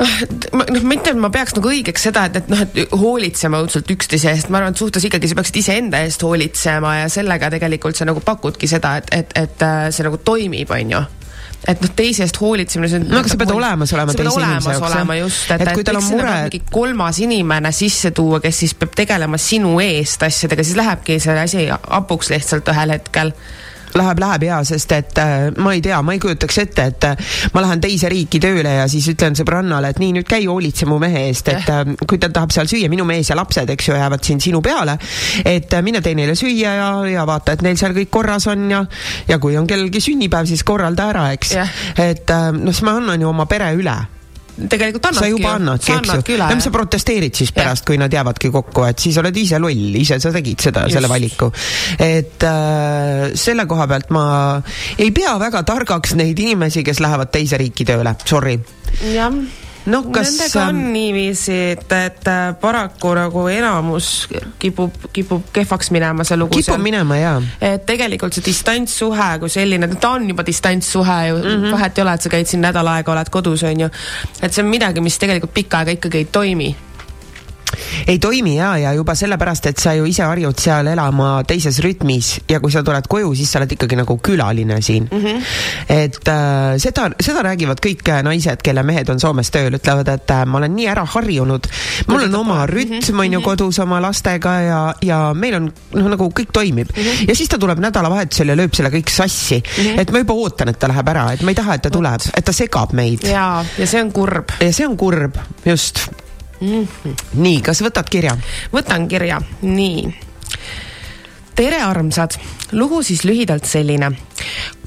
noh, 0.00 0.84
mitte, 0.88 1.12
et 1.12 1.18
ma 1.20 1.30
peaks 1.32 1.56
nagu 1.56 1.70
õigeks 1.72 2.06
seda, 2.08 2.26
et, 2.30 2.38
et 2.42 2.52
noh, 2.52 2.62
et 2.64 2.94
hoolitsema 2.96 3.62
õudselt 3.64 3.90
üksteise 3.94 4.32
eest, 4.32 4.52
ma 4.52 4.60
arvan, 4.60 4.76
et 4.76 4.82
suhtes 4.82 5.04
ikkagi 5.08 5.30
sa 5.30 5.38
peaksid 5.38 5.58
iseenda 5.62 6.02
eest 6.06 6.22
hoolitsema 6.24 6.98
ja 7.02 7.10
sellega 7.12 7.50
tegelikult 7.52 7.98
sa 7.98 8.08
nagu 8.08 8.22
pakudki 8.24 8.70
seda, 8.70 8.96
et, 9.02 9.10
et, 9.16 9.34
et 9.38 9.66
äh, 9.66 9.88
see 9.94 10.06
nagu 10.06 10.20
toimib, 10.24 10.72
on 10.72 10.96
ju 10.96 11.02
et 11.68 11.78
noh, 11.78 11.90
teise 11.94 12.24
eest 12.26 12.38
hoolitsemine, 12.42 12.90
see 12.90 12.98
on. 12.98 13.08
no 13.12 13.20
aga 13.20 13.30
sa 13.30 13.38
pead 13.38 13.52
olemas 13.54 13.92
olema 13.94 14.14
teise 14.16 14.34
inimese 14.34 14.72
jaoks. 14.74 14.86
olema 14.88 15.16
just, 15.20 15.44
et, 15.46 15.60
et, 15.60 15.68
et 15.68 15.78
kui 15.78 15.86
tal 15.86 16.00
on 16.00 16.06
mure. 16.08 16.36
mingi 16.48 16.62
kolmas 16.72 17.20
inimene 17.22 17.70
sisse 17.76 18.10
tuua, 18.16 18.40
kes 18.42 18.62
siis 18.64 18.74
peab 18.78 18.96
tegelema 18.98 19.38
sinu 19.38 19.76
eest 19.84 20.24
asjadega, 20.26 20.66
siis 20.66 20.78
lähebki 20.80 21.20
see 21.22 21.36
asi 21.38 21.68
hapuks 21.70 22.32
lihtsalt 22.34 22.72
ühel 22.74 22.96
hetkel 22.96 23.30
Läheb, 23.98 24.20
läheb 24.22 24.46
ja, 24.46 24.60
sest 24.64 24.92
et 24.96 25.18
äh, 25.20 25.50
ma 25.60 25.74
ei 25.76 25.82
tea, 25.84 25.98
ma 26.04 26.14
ei 26.14 26.20
kujutaks 26.22 26.58
ette, 26.62 26.86
et 26.92 27.06
äh, 27.08 27.32
ma 27.52 27.64
lähen 27.64 27.82
teise 27.82 28.08
riiki 28.12 28.40
tööle 28.42 28.76
ja 28.78 28.86
siis 28.90 29.08
ütlen 29.12 29.36
sõbrannale, 29.38 29.92
et 29.92 30.00
nii, 30.02 30.14
nüüd 30.18 30.28
käi 30.28 30.46
hoolitse 30.46 30.88
mu 30.88 30.96
mehe 31.02 31.26
eest, 31.28 31.50
et 31.52 31.68
äh, 31.72 31.82
kui 32.08 32.20
ta 32.22 32.30
tahab 32.32 32.54
seal 32.54 32.70
süüa, 32.70 32.88
minu 32.92 33.04
mees 33.08 33.28
ja 33.32 33.36
lapsed, 33.38 33.68
eks 33.74 33.90
ju, 33.90 33.98
jäävad 33.98 34.24
siin 34.24 34.40
sinu 34.40 34.62
peale, 34.64 34.96
et 35.44 35.76
mine 35.84 36.00
tee 36.04 36.16
neile 36.18 36.36
süüa 36.38 36.74
ja, 36.78 36.88
ja 37.10 37.26
vaata, 37.28 37.56
et 37.56 37.66
neil 37.66 37.76
seal 37.80 37.96
kõik 37.96 38.12
korras 38.12 38.48
on 38.52 38.70
ja 38.72 38.82
ja 39.28 39.38
kui 39.42 39.56
on 39.60 39.68
kellelgi 39.68 40.00
sünnipäev, 40.02 40.48
siis 40.48 40.64
korralda 40.64 41.10
ära, 41.12 41.28
eks. 41.36 41.54
et 42.00 42.32
äh, 42.32 42.48
noh, 42.56 42.72
siis 42.72 42.84
ma 42.86 42.96
annan 43.00 43.20
ju 43.20 43.30
oma 43.32 43.48
pere 43.50 43.72
üle 43.76 43.96
tegelikult 44.56 45.08
annadki. 45.10 45.24
sa 45.24 45.30
juba 45.30 45.54
annadki, 45.56 45.92
eks 45.96 46.28
ju. 46.28 46.36
no 46.40 46.50
mis 46.58 46.68
sa 46.68 46.74
protesteerid 46.74 47.38
siis 47.38 47.52
pärast, 47.56 47.86
kui 47.88 47.98
nad 48.00 48.12
jäävadki 48.12 48.52
kokku, 48.52 48.84
et 48.88 49.02
siis 49.02 49.18
oled 49.22 49.36
ise 49.36 49.60
loll, 49.62 49.96
ise 50.00 50.20
sa 50.22 50.32
tegid 50.34 50.68
seda, 50.68 50.86
selle 50.92 51.10
valiku. 51.10 51.50
et 51.98 52.46
äh, 52.48 53.32
selle 53.38 53.66
koha 53.70 53.88
pealt 53.90 54.12
ma 54.14 54.26
ei 54.98 55.10
pea 55.14 55.34
väga 55.40 55.64
targaks 55.68 56.16
neid 56.20 56.38
inimesi, 56.38 56.84
kes 56.86 57.02
lähevad 57.04 57.32
teise 57.34 57.60
riiki 57.60 57.88
tööle, 57.88 58.16
sorry. 58.28 58.58
jah 59.12 59.42
noh, 59.90 60.06
kas 60.14 60.30
Nendega 60.30 60.66
on 60.68 60.80
niiviisi, 60.92 61.56
et, 61.72 61.94
et 61.96 62.28
äh, 62.30 62.42
paraku 62.60 63.14
nagu 63.18 63.46
enamus 63.50 64.10
kipub, 64.62 65.08
kipub 65.12 65.48
kehvaks 65.54 65.90
minema 65.94 66.26
see 66.26 66.38
lugu 66.38 66.58
kipub 66.58 66.74
seal. 66.74 66.84
minema, 66.84 67.18
jaa. 67.18 67.40
et 67.60 67.86
tegelikult 67.88 68.36
see 68.36 68.46
distantssuhe 68.46 69.30
kui 69.42 69.52
selline, 69.52 69.90
ta 69.96 70.14
on 70.18 70.28
juba 70.28 70.46
distantssuhe 70.46 71.18
ju 71.28 71.36
mm, 71.36 71.50
-hmm. 71.50 71.72
vahet 71.72 71.98
ei 71.98 72.06
ole, 72.06 72.14
et 72.14 72.22
sa 72.22 72.32
käid 72.36 72.46
siin 72.46 72.62
nädal 72.62 72.88
aega, 72.94 73.12
oled 73.12 73.30
kodus, 73.30 73.62
on 73.62 73.80
ju. 73.86 73.90
et 74.42 74.52
see 74.52 74.64
on 74.64 74.70
midagi, 74.70 75.00
mis 75.00 75.18
tegelikult 75.18 75.54
pikka 75.54 75.82
aega 75.82 75.98
ikkagi 75.98 76.18
ei 76.18 76.24
toimi 76.24 76.76
ei 78.06 78.18
toimi 78.18 78.56
ja, 78.56 78.76
ja 78.80 78.92
juba 78.96 79.14
sellepärast, 79.18 79.66
et 79.70 79.82
sa 79.82 79.94
ju 79.96 80.06
ise 80.08 80.24
harjud 80.26 80.58
seal 80.58 80.92
elama 80.92 81.30
teises 81.48 81.78
rütmis 81.84 82.34
ja 82.50 82.60
kui 82.60 82.72
sa 82.72 82.82
tuled 82.86 83.08
koju, 83.10 83.34
siis 83.38 83.52
sa 83.52 83.60
oled 83.60 83.74
ikkagi 83.76 83.98
nagu 83.98 84.18
külaline 84.22 84.80
siin 84.82 85.08
mm. 85.10 85.24
-hmm. 85.24 85.42
et 85.88 86.28
äh, 86.28 86.78
seda, 86.82 87.08
seda 87.20 87.42
räägivad 87.42 87.82
kõik 87.84 88.08
äh, 88.08 88.22
naised, 88.22 88.62
kelle 88.62 88.82
mehed 88.82 89.08
on 89.08 89.20
Soomes 89.20 89.50
tööl, 89.50 89.74
ütlevad, 89.78 90.08
et 90.08 90.30
äh, 90.30 90.44
ma 90.46 90.58
olen 90.58 90.74
nii 90.76 90.88
ära 90.88 91.04
harjunud, 91.04 91.68
mul 92.08 92.26
on 92.28 92.34
oma 92.34 92.66
rütm, 92.66 93.00
mhm. 93.00 93.20
on 93.20 93.32
ju, 93.32 93.38
mhm. 93.38 93.44
kodus 93.44 93.78
oma 93.78 94.00
lastega 94.00 94.54
ja, 94.60 94.80
ja 95.02 95.20
meil 95.34 95.58
on 95.60 95.70
noh, 95.94 96.08
nagu 96.12 96.30
kõik 96.30 96.52
toimib 96.52 96.90
mm. 96.96 97.02
-hmm. 97.02 97.28
ja 97.28 97.36
siis 97.36 97.48
ta 97.48 97.58
tuleb 97.58 97.78
nädalavahetusel 97.82 98.48
ja 98.48 98.56
lööb 98.56 98.74
selle 98.74 98.90
kõik 98.90 99.10
sassi 99.10 99.60
mm. 99.60 99.84
-hmm. 99.84 100.00
et 100.00 100.12
ma 100.12 100.18
juba 100.24 100.34
ootan, 100.34 100.68
et 100.68 100.78
ta 100.78 100.88
läheb 100.88 101.08
ära, 101.08 101.32
et 101.32 101.42
ma 101.42 101.50
ei 101.50 101.58
taha, 101.58 101.74
et 101.74 101.82
ta 101.82 101.90
tuleb, 101.90 102.28
et 102.36 102.44
ta 102.44 102.52
segab 102.52 102.92
meid. 102.92 103.24
ja, 103.28 103.64
ja 103.78 103.86
see 103.86 104.02
on 104.02 104.12
kurb. 104.12 104.52
ja 104.60 104.72
see 104.72 104.86
on 104.86 104.96
kurb, 104.96 105.38
just 105.64 106.06
mm. 106.62 106.88
-hmm. 107.04 107.14
nii, 107.34 107.60
kas 107.60 107.82
võtad 107.82 108.08
kirja? 108.10 108.36
võtan 108.72 109.08
kirja, 109.08 109.40
nii. 109.62 110.14
tere, 111.54 111.82
armsad, 111.82 112.38
lugu 112.72 113.02
siis 113.02 113.24
lühidalt 113.24 113.64
selline 113.64 114.12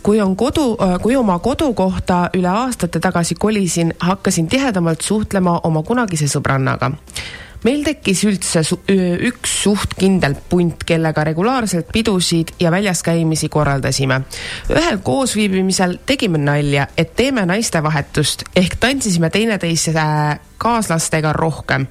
kui 0.04 0.22
on 0.22 0.36
kodu, 0.36 0.78
äh, 0.82 1.00
kui 1.02 1.16
oma 1.16 1.40
kodukohta 1.40 2.30
üle 2.38 2.48
aastate 2.48 3.00
tagasi 3.00 3.36
kolisin, 3.36 3.94
hakkasin 4.00 4.48
tihedamalt 4.48 5.02
suhtlema 5.02 5.60
oma 5.64 5.84
kunagise 5.84 6.28
sõbrannaga 6.28 6.92
meil 7.66 7.84
tekkis 7.86 8.24
üldse 8.30 8.64
su 8.66 8.78
üks 8.88 9.56
suht 9.64 9.96
kindel 9.98 10.38
punt, 10.50 10.84
kellega 10.88 11.24
regulaarselt 11.26 11.90
pidusid 11.94 12.56
ja 12.62 12.72
väljas 12.72 13.02
käimisi 13.06 13.50
korraldasime. 13.50 14.22
ühel 14.70 15.02
koosviibimisel 15.04 15.98
tegime 16.06 16.38
nalja, 16.38 16.88
et 16.98 17.16
teeme 17.16 17.46
naistevahetust 17.46 18.46
ehk 18.56 18.78
tantsisime 18.80 19.30
teineteise 19.30 19.94
kaaslastega 20.58 21.34
rohkem 21.34 21.88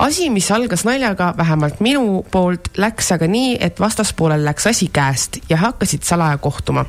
asi, 0.00 0.30
mis 0.30 0.50
algas 0.50 0.84
naljaga, 0.84 1.34
vähemalt 1.36 1.80
minu 1.84 2.22
poolt, 2.32 2.70
läks 2.80 3.12
aga 3.12 3.26
nii, 3.28 3.56
et 3.60 3.80
vastaspoolel 3.80 4.42
läks 4.46 4.66
asi 4.70 4.88
käest 4.92 5.40
ja 5.50 5.58
hakkasid 5.60 6.06
salaja 6.06 6.38
kohtuma. 6.40 6.84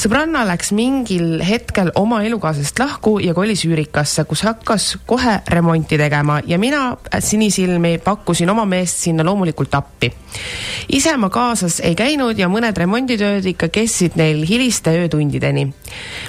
sõbranna 0.00 0.42
läks 0.48 0.72
mingil 0.72 1.42
hetkel 1.46 1.92
oma 1.94 2.22
elukaaslasest 2.26 2.78
lahku 2.82 3.18
ja 3.22 3.34
kolis 3.34 3.64
üürikasse, 3.68 4.24
kus 4.24 4.42
hakkas 4.42 4.96
kohe 5.06 5.38
remonti 5.48 5.98
tegema 5.98 6.40
ja 6.46 6.58
mina 6.58 6.96
sinisilmi 7.18 7.98
pakkusin 8.04 8.50
oma 8.50 8.64
meest 8.64 9.04
sinna 9.06 9.24
loomulikult 9.24 9.74
appi. 9.74 10.12
ise 10.88 11.16
ma 11.16 11.30
kaasas 11.30 11.80
ei 11.80 11.94
käinud 11.94 12.38
ja 12.38 12.48
mõned 12.48 12.76
remonditööd 12.76 13.46
ikka 13.54 13.68
kestsid 13.68 14.16
neil 14.16 14.46
hiliste 14.48 14.90
öötundideni. 14.90 15.68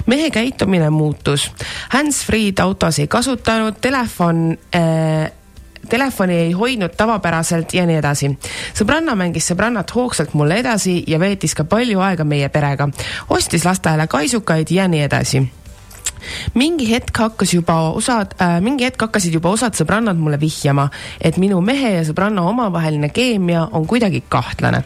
mehe 0.06 0.30
käitumine 0.30 0.90
muutus, 0.90 1.50
hands-free'd 1.90 2.60
autos 2.60 2.98
ei 2.98 3.08
kasutanud, 3.08 3.80
telefon 3.80 4.58
äh, 4.74 5.32
telefoni 5.88 6.34
ei 6.34 6.52
hoidnud 6.52 6.96
tavapäraselt 6.96 7.74
ja 7.74 7.86
nii 7.86 7.96
edasi. 7.96 8.30
sõbranna 8.74 9.14
mängis 9.14 9.50
sõbrannat 9.50 9.94
hoogsalt 9.94 10.34
mulle 10.34 10.60
edasi 10.62 11.02
ja 11.06 11.20
veetis 11.20 11.54
ka 11.54 11.64
palju 11.64 12.00
aega 12.00 12.24
meie 12.24 12.48
perega. 12.48 12.88
ostis 13.30 13.64
lasteaiale 13.64 14.06
kaisukaid 14.06 14.70
ja 14.70 14.88
nii 14.88 15.02
edasi 15.02 15.44
mingi 16.54 16.90
hetk 16.90 17.18
hakkas 17.18 17.54
juba 17.54 17.76
osad 17.94 18.34
äh,, 18.40 18.60
mingi 18.60 18.84
hetk 18.84 19.00
hakkasid 19.06 19.34
juba 19.34 19.50
osad 19.54 19.76
sõbrannad 19.78 20.18
mulle 20.18 20.38
vihjama, 20.40 20.88
et 21.20 21.36
minu 21.40 21.60
mehe 21.64 21.94
ja 21.96 22.02
sõbranna 22.06 22.44
omavaheline 22.48 23.08
keemia 23.14 23.68
on 23.72 23.86
kuidagi 23.86 24.22
kahtlane. 24.28 24.82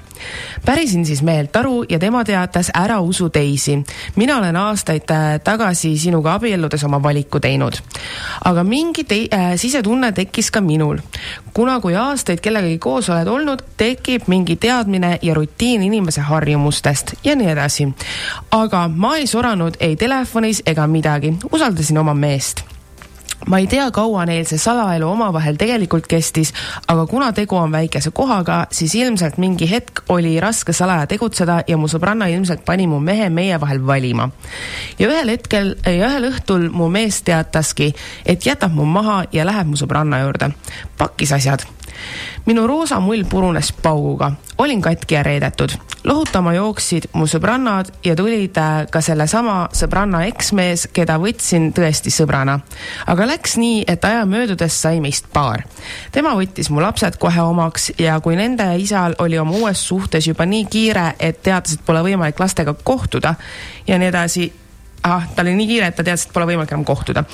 pärisin 0.64 1.06
siis 1.06 1.22
mehelt 1.22 1.56
aru 1.56 1.84
ja 1.88 1.98
tema 1.98 2.24
teatas, 2.24 2.70
ära 2.74 3.00
usu 3.00 3.28
teisi. 3.30 3.78
mina 4.16 4.38
olen 4.38 4.56
aastaid 4.56 5.10
äh, 5.10 5.40
tagasi 5.44 5.98
sinuga 5.98 6.34
abielludes 6.34 6.84
oma 6.84 7.02
valiku 7.02 7.40
teinud. 7.40 7.76
aga 8.44 8.64
mingi 8.64 9.04
te- 9.04 9.28
äh,, 9.32 9.56
sisetunne 9.56 10.12
tekkis 10.12 10.50
ka 10.50 10.60
minul. 10.60 10.98
kuna, 11.54 11.80
kui 11.80 11.96
aastaid 11.96 12.40
kellegagi 12.40 12.78
koos 12.78 13.08
oled 13.10 13.26
olnud, 13.26 13.62
tekib 13.76 14.28
mingi 14.28 14.56
teadmine 14.56 15.18
ja 15.22 15.34
rutiin 15.34 15.82
inimese 15.82 16.20
harjumustest 16.20 17.14
ja 17.24 17.36
nii 17.36 17.50
edasi. 17.50 17.88
aga 18.50 18.88
ma 18.88 19.16
ei 19.16 19.26
soranud 19.26 19.76
ei 19.80 19.96
telefonis 19.96 20.62
ega 20.66 20.86
midagi 20.86 21.27
midagi, 21.30 21.52
usaldasin 21.52 21.98
oma 21.98 22.14
meest 22.14 22.64
ma 23.46 23.58
ei 23.58 23.68
tea, 23.70 23.86
kaua 23.94 24.24
neil 24.26 24.44
see 24.48 24.58
salaelu 24.58 25.06
omavahel 25.06 25.56
tegelikult 25.56 26.08
kestis, 26.10 26.50
aga 26.90 27.04
kuna 27.06 27.30
tegu 27.32 27.56
on 27.56 27.70
väikese 27.72 28.10
kohaga, 28.10 28.66
siis 28.74 28.96
ilmselt 28.98 29.38
mingi 29.38 29.68
hetk 29.70 30.02
oli 30.10 30.40
raske 30.42 30.74
salaja 30.74 31.06
tegutseda 31.06 31.60
ja 31.68 31.78
mu 31.78 31.86
sõbranna 31.88 32.26
ilmselt 32.34 32.64
pani 32.66 32.88
mu 32.90 32.98
mehe 33.00 33.30
meie 33.30 33.60
vahel 33.60 33.86
valima. 33.86 34.28
ja 34.98 35.08
ühel 35.08 35.30
hetkel 35.30 35.76
ühel 35.86 36.28
õhtul 36.32 36.68
mu 36.74 36.90
mees 36.90 37.22
teataski, 37.22 37.94
et 38.26 38.46
jätab 38.46 38.74
mu 38.74 38.84
maha 38.84 39.24
ja 39.32 39.46
läheb 39.46 39.70
mu 39.70 39.76
sõbranna 39.76 40.20
juurde. 40.26 40.52
pakkis 40.98 41.32
asjad 41.32 41.77
minu 42.46 42.66
roosa 42.66 43.00
mull 43.00 43.24
purunes 43.28 43.72
pauguga, 43.82 44.32
olin 44.58 44.82
katki 44.82 45.14
ja 45.14 45.22
reedetud. 45.22 45.70
lohutama 46.04 46.54
jooksid 46.54 47.08
mu 47.12 47.26
sõbrannad 47.26 47.90
ja 48.04 48.14
tulid 48.16 48.56
äh, 48.56 48.86
ka 48.90 49.00
sellesama 49.04 49.68
sõbranna 49.74 50.22
eksmees, 50.28 50.86
keda 50.92 51.18
võtsin 51.18 51.72
tõesti 51.76 52.10
sõbrana. 52.14 52.60
aga 53.06 53.26
läks 53.26 53.56
nii, 53.56 53.84
et 53.88 54.04
aja 54.04 54.24
möödudes 54.26 54.82
sai 54.82 55.00
meist 55.00 55.26
paar. 55.32 55.64
tema 56.12 56.34
võttis 56.34 56.70
mu 56.70 56.80
lapsed 56.80 57.18
kohe 57.18 57.42
omaks 57.42 57.92
ja 57.98 58.20
kui 58.20 58.36
nende 58.36 58.70
isal 58.78 59.14
oli 59.18 59.38
oma 59.38 59.56
uues 59.56 59.88
suhtes 59.88 60.26
juba 60.26 60.46
nii 60.46 60.64
kiire, 60.70 61.12
et 61.18 61.42
teatas, 61.42 61.74
et 61.74 61.84
pole 61.84 62.02
võimalik 62.02 62.40
lastega 62.40 62.74
kohtuda 62.74 63.34
ja 63.86 63.98
nii 63.98 64.08
edasi 64.08 64.52
ahah, 65.02 65.28
tal 65.34 65.46
oli 65.46 65.56
nii 65.58 65.68
kiire, 65.68 65.90
et 65.90 65.96
ta 65.96 66.04
teadis, 66.06 66.26
et 66.26 66.34
pole 66.34 66.48
võimalik 66.48 66.72
enam 66.74 66.84
kohtuda. 66.86 67.24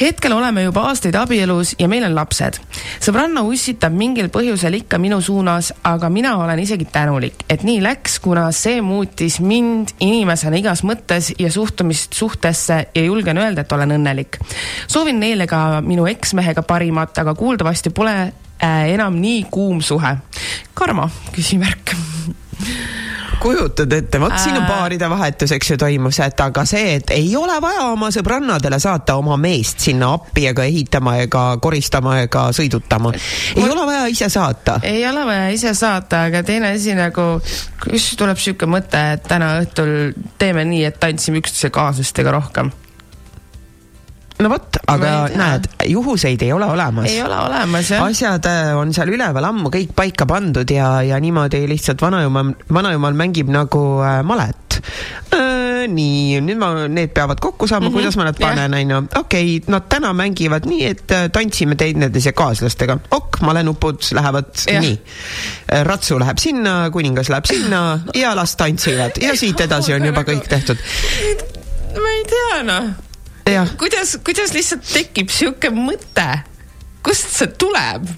hetkel 0.00 0.32
oleme 0.32 0.62
juba 0.62 0.86
aastaid 0.88 1.14
abielus 1.14 1.74
ja 1.78 1.88
meil 1.88 2.04
on 2.04 2.14
lapsed. 2.14 2.58
sõbranna 3.00 3.42
ussitab 3.46 3.92
mingil 3.92 4.30
põhjusel 4.32 4.78
ikka 4.80 4.98
minu 4.98 5.20
suunas, 5.20 5.72
aga 5.84 6.10
mina 6.10 6.36
olen 6.36 6.58
isegi 6.58 6.84
tänulik, 6.92 7.44
et 7.48 7.62
nii 7.62 7.82
läks, 7.82 8.18
kuna 8.18 8.50
see 8.52 8.80
muutis 8.80 9.40
mind 9.40 9.94
inimesena 10.00 10.56
igas 10.56 10.84
mõttes 10.84 11.32
ja 11.38 11.50
suhtumist 11.52 12.12
suhtesse 12.12 12.86
ja 12.94 13.04
julgen 13.04 13.38
öelda, 13.38 13.60
et 13.60 13.72
olen 13.72 13.96
õnnelik. 13.98 14.40
soovin 14.86 15.20
neile 15.20 15.46
ka 15.46 15.80
minu 15.80 16.06
eksmehega 16.06 16.62
parimat, 16.62 17.18
aga 17.18 17.34
kuuldavasti 17.34 17.90
pole 17.90 18.16
äh, 18.20 18.88
enam 18.94 19.20
nii 19.20 19.46
kuum 19.50 19.80
suhe. 19.80 20.16
karma, 20.74 21.10
küsimärk 21.32 21.94
kujutad 23.40 23.92
ette, 23.92 24.20
vot 24.20 24.36
siin 24.38 24.56
on 24.58 24.66
paaride 24.68 25.08
vahetus, 25.10 25.52
eks 25.56 25.70
ju, 25.72 25.76
toimus, 25.80 26.18
et 26.24 26.40
aga 26.44 26.64
see, 26.68 26.96
et 26.98 27.12
ei 27.16 27.30
ole 27.38 27.56
vaja 27.62 27.86
oma 27.90 28.10
sõbrannadele 28.14 28.78
saata 28.82 29.16
oma 29.20 29.36
meest 29.40 29.80
sinna 29.86 30.12
appi 30.16 30.46
ega 30.50 30.66
ehitama 30.68 31.16
ega 31.24 31.44
koristama 31.62 32.18
ega 32.24 32.48
sõidutama. 32.56 33.14
ei 33.56 33.64
Ma... 33.64 33.72
ole 33.72 33.86
vaja 33.88 34.04
ise 34.12 34.28
saata. 34.32 34.80
ei 34.82 35.06
ole 35.08 35.24
vaja 35.26 35.48
ise 35.54 35.74
saata, 35.74 36.26
aga 36.28 36.44
teine 36.46 36.74
asi 36.76 36.94
nagu, 36.98 37.30
kus 37.84 38.10
tuleb 38.20 38.40
sihuke 38.40 38.68
mõte, 38.70 39.00
et 39.16 39.24
täna 39.28 39.56
õhtul 39.62 40.12
teeme 40.38 40.66
nii, 40.68 40.84
et 40.90 41.00
tantsime 41.00 41.40
üksteise 41.42 41.72
kaaslastega 41.74 42.36
rohkem 42.36 42.72
no 44.40 44.50
vot, 44.52 44.80
aga 44.90 45.12
näed, 45.36 45.68
juhuseid 45.90 46.42
ei 46.44 46.52
ole 46.52 46.68
olemas. 46.70 47.10
ei 47.10 47.22
ole 47.22 47.36
olemas, 47.36 47.90
jah. 47.92 48.04
asjad 48.06 48.46
äh, 48.48 48.72
on 48.78 48.94
seal 48.96 49.12
üleval 49.12 49.50
ammu 49.50 49.72
kõik 49.72 49.92
paika 49.96 50.26
pandud 50.28 50.70
ja, 50.70 51.00
ja 51.06 51.20
niimoodi 51.22 51.62
lihtsalt 51.70 52.02
vanajumal, 52.02 52.54
vanajumal 52.72 53.16
mängib 53.18 53.50
nagu 53.52 53.84
äh, 54.04 54.20
malet 54.26 54.80
äh,. 55.36 55.58
nii, 55.90 56.40
nüüd 56.44 56.60
ma, 56.60 56.70
need 56.92 57.12
peavad 57.16 57.40
kokku 57.40 57.64
saama 57.68 57.86
mm, 57.86 57.88
-hmm. 57.88 57.96
kuidas 57.96 58.16
ma 58.20 58.26
nad 58.28 58.40
panen, 58.40 58.74
onju. 58.76 59.02
okei 59.16 59.56
okay,, 59.56 59.72
nad 59.72 59.88
täna 59.88 60.12
mängivad 60.16 60.68
nii, 60.68 60.84
et 60.86 61.14
äh, 61.16 61.28
tantsime 61.32 61.76
teineteise 61.80 62.32
kaaslastega. 62.36 62.98
ok, 63.10 63.40
malenupud 63.48 64.04
lähevad 64.12 64.52
ja. 64.66 64.80
nii. 64.80 64.96
Äh, 65.72 65.84
ratsu 65.88 66.18
läheb 66.20 66.38
sinna, 66.38 66.90
kuningas 66.92 67.32
läheb 67.32 67.48
sinna 67.48 68.00
ja 68.14 68.34
las 68.36 68.56
tantsivad 68.56 69.20
ja 69.20 69.36
siit 69.36 69.60
edasi 69.60 69.94
on 69.96 70.10
juba 70.12 70.24
kõik 70.24 70.48
tehtud. 70.48 70.76
ma 71.96 72.16
ei 72.16 72.26
tea, 72.28 72.64
noh 72.64 73.09
kuidas, 73.80 74.18
kuidas 74.24 74.54
lihtsalt 74.54 74.86
tekib 74.92 75.30
sihuke 75.32 75.70
mõte? 75.74 76.28
Kust 77.02 77.30
see 77.36 77.52
tuleb? 77.58 78.08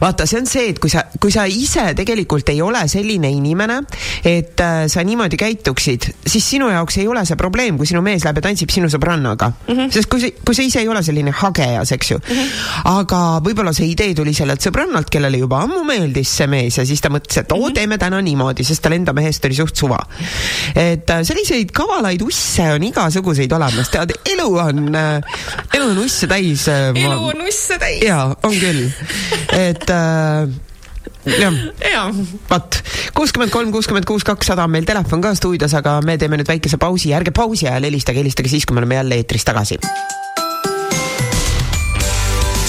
vaata, 0.00 0.26
see 0.26 0.40
on 0.40 0.46
see, 0.48 0.70
et 0.72 0.80
kui 0.82 0.90
sa, 0.92 1.04
kui 1.20 1.32
sa 1.34 1.44
ise 1.48 1.92
tegelikult 1.98 2.48
ei 2.52 2.60
ole 2.64 2.82
selline 2.90 3.30
inimene, 3.32 3.78
et 4.24 4.60
äh, 4.62 4.84
sa 4.92 5.04
niimoodi 5.06 5.38
käituksid, 5.40 6.08
siis 6.26 6.46
sinu 6.54 6.70
jaoks 6.72 6.98
ei 7.02 7.08
ole 7.10 7.24
see 7.28 7.38
probleem, 7.40 7.78
kui 7.80 7.88
sinu 7.88 8.02
mees 8.04 8.24
läheb 8.26 8.40
ja 8.40 8.46
tantsib 8.48 8.72
sinu 8.72 8.90
sõbrannaga 8.92 9.50
mm. 9.52 9.74
-hmm. 9.74 9.92
sest 9.94 10.10
kui 10.12 10.22
sa, 10.22 10.30
kui 10.44 10.56
sa 10.58 10.66
ise 10.66 10.80
ei 10.82 10.88
ole 10.88 11.02
selline 11.04 11.34
hagejas, 11.42 11.92
eks 11.92 12.10
ju 12.10 12.18
mm. 12.18 12.36
-hmm. 12.36 12.48
aga 12.98 13.20
võib-olla 13.44 13.74
see 13.76 13.90
idee 13.92 14.14
tuli 14.14 14.34
sellelt 14.34 14.64
sõbrannalt, 14.64 15.10
kellele 15.10 15.38
juba 15.38 15.62
ammu 15.66 15.84
meeldis 15.84 16.36
see 16.36 16.46
mees 16.46 16.78
ja 16.78 16.86
siis 16.86 17.00
ta 17.00 17.12
mõtles, 17.12 17.40
et 17.40 17.52
oo 17.52 17.58
mm 17.58 17.68
-hmm., 17.68 17.74
teeme 17.74 17.98
täna 17.98 18.22
niimoodi, 18.22 18.64
sest 18.64 18.82
tal 18.82 18.92
enda 18.92 19.12
mehest 19.12 19.44
oli 19.44 19.54
suht 19.54 19.76
suva. 19.76 19.98
et 20.74 21.10
äh, 21.10 21.22
selliseid 21.22 21.70
kavalaid 21.72 22.22
usse 22.22 22.72
on 22.72 22.82
igasuguseid 22.82 23.52
olemas, 23.52 23.90
tead, 23.90 24.12
elu 24.32 24.48
on 24.58 24.94
äh,, 24.94 25.20
elu 25.74 25.90
on 25.90 25.98
usse 25.98 26.26
täis 26.26 26.68
äh,. 26.68 26.90
elu 26.96 27.24
on 27.24 27.46
usse 27.48 27.78
täis. 27.78 28.02
jaa, 28.02 28.31
on 28.42 28.54
küll, 28.58 28.86
et 29.56 29.90
äh, 29.90 30.48
jah 31.38 31.58
ja., 31.92 32.04
vot, 32.50 32.78
kuuskümmend 33.14 33.52
kolm, 33.54 33.72
kuuskümmend 33.74 34.08
kuus, 34.08 34.24
kakssada 34.26 34.66
on 34.66 34.74
meil 34.74 34.86
telefon 34.88 35.22
ka 35.24 35.34
stuudios, 35.38 35.74
aga 35.78 36.00
me 36.04 36.18
teeme 36.18 36.40
nüüd 36.40 36.50
väikese 36.50 36.80
pausi, 36.82 37.14
ärge 37.16 37.34
pausi 37.34 37.68
ajal 37.68 37.88
helistage, 37.88 38.22
helistage 38.22 38.52
siis, 38.52 38.66
kui 38.66 38.76
me 38.76 38.84
oleme 38.84 39.00
jälle 39.00 39.20
eetris 39.22 39.46
tagasi. 39.48 39.78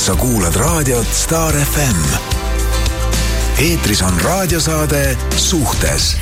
sa 0.04 0.16
kuulad 0.20 0.56
raadiot 0.56 1.08
Star 1.16 1.54
FM. 1.56 2.02
eetris 3.60 4.02
on 4.02 4.22
raadiosaade 4.22 5.18
Suhtes 5.36 6.18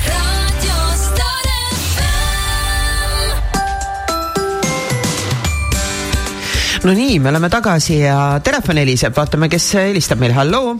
no 6.84 6.92
nii, 6.92 7.18
me 7.18 7.28
oleme 7.28 7.48
tagasi 7.50 8.00
ja 8.00 8.40
telefon 8.44 8.80
heliseb, 8.82 9.14
vaatame, 9.16 9.48
kes 9.48 9.68
helistab 9.78 10.18
meile, 10.22 10.34
halloo. 10.34 10.74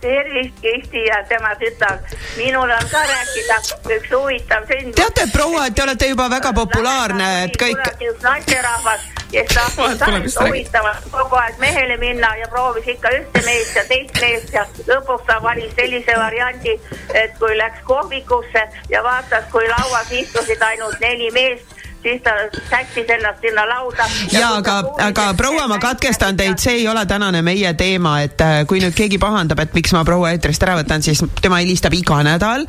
tervist, 0.00 0.54
Kristi 0.62 1.00
ja 1.04 1.24
tema 1.28 1.54
tütar. 1.58 1.98
minul 2.36 2.70
on 2.70 2.90
ka 2.90 2.98
rääkida 2.98 3.56
üks 3.96 4.10
huvitav 4.14 4.66
sündmus. 4.66 4.94
teate, 4.94 5.26
proua, 5.32 5.66
et 5.66 5.74
te 5.74 5.82
olete 5.82 6.08
juba 6.08 6.28
väga 6.30 6.52
populaarne, 6.52 7.30
et 7.44 7.56
kõik. 7.62 7.82
naisterahvas, 8.22 9.00
kes 9.32 9.54
tahtis 9.98 10.38
huvitavalt 10.40 11.08
kogu 11.10 11.40
aeg 11.42 11.58
mehele 11.58 11.96
minna 11.96 12.34
ja 12.36 12.46
proovis 12.48 12.86
ikka 12.94 13.14
ühte 13.18 13.42
meest 13.46 13.76
ja 13.76 13.84
teist 13.90 14.20
meest 14.20 14.54
ja 14.54 14.66
lõpuks 14.90 15.26
ta 15.26 15.40
valis 15.42 15.74
sellise 15.74 16.18
variandi, 16.18 16.78
et 17.14 17.34
kui 17.38 17.58
läks 17.58 17.82
kohvikusse 17.84 18.68
ja 18.90 19.02
vaatas, 19.02 19.50
kui 19.52 19.66
lauas 19.68 20.14
istusid 20.22 20.62
ainult 20.62 21.00
neli 21.00 21.30
meest 21.30 21.77
siis 22.02 22.22
ta 22.22 22.30
sättis 22.70 23.10
ennast 23.10 23.40
sinna 23.40 23.68
lauda. 23.68 24.06
ja 24.32 24.54
aga, 24.54 24.82
aga 25.02 25.34
proua, 25.36 25.66
ma 25.68 25.78
katkestan 25.82 26.36
teid, 26.36 26.58
see 26.62 26.80
ei 26.82 26.88
ole 26.88 27.04
tänane 27.06 27.42
meie 27.42 27.72
teema, 27.78 28.18
et 28.22 28.40
äh, 28.40 28.62
kui 28.70 28.80
nüüd 28.82 28.94
keegi 28.96 29.18
pahandab, 29.18 29.60
et 29.64 29.74
miks 29.74 29.92
ma 29.96 30.04
proua 30.06 30.32
eetrist 30.34 30.62
ära 30.62 30.76
võtan, 30.78 31.02
siis 31.02 31.22
tema 31.42 31.60
helistab 31.62 31.94
iga 31.98 32.20
nädal 32.26 32.66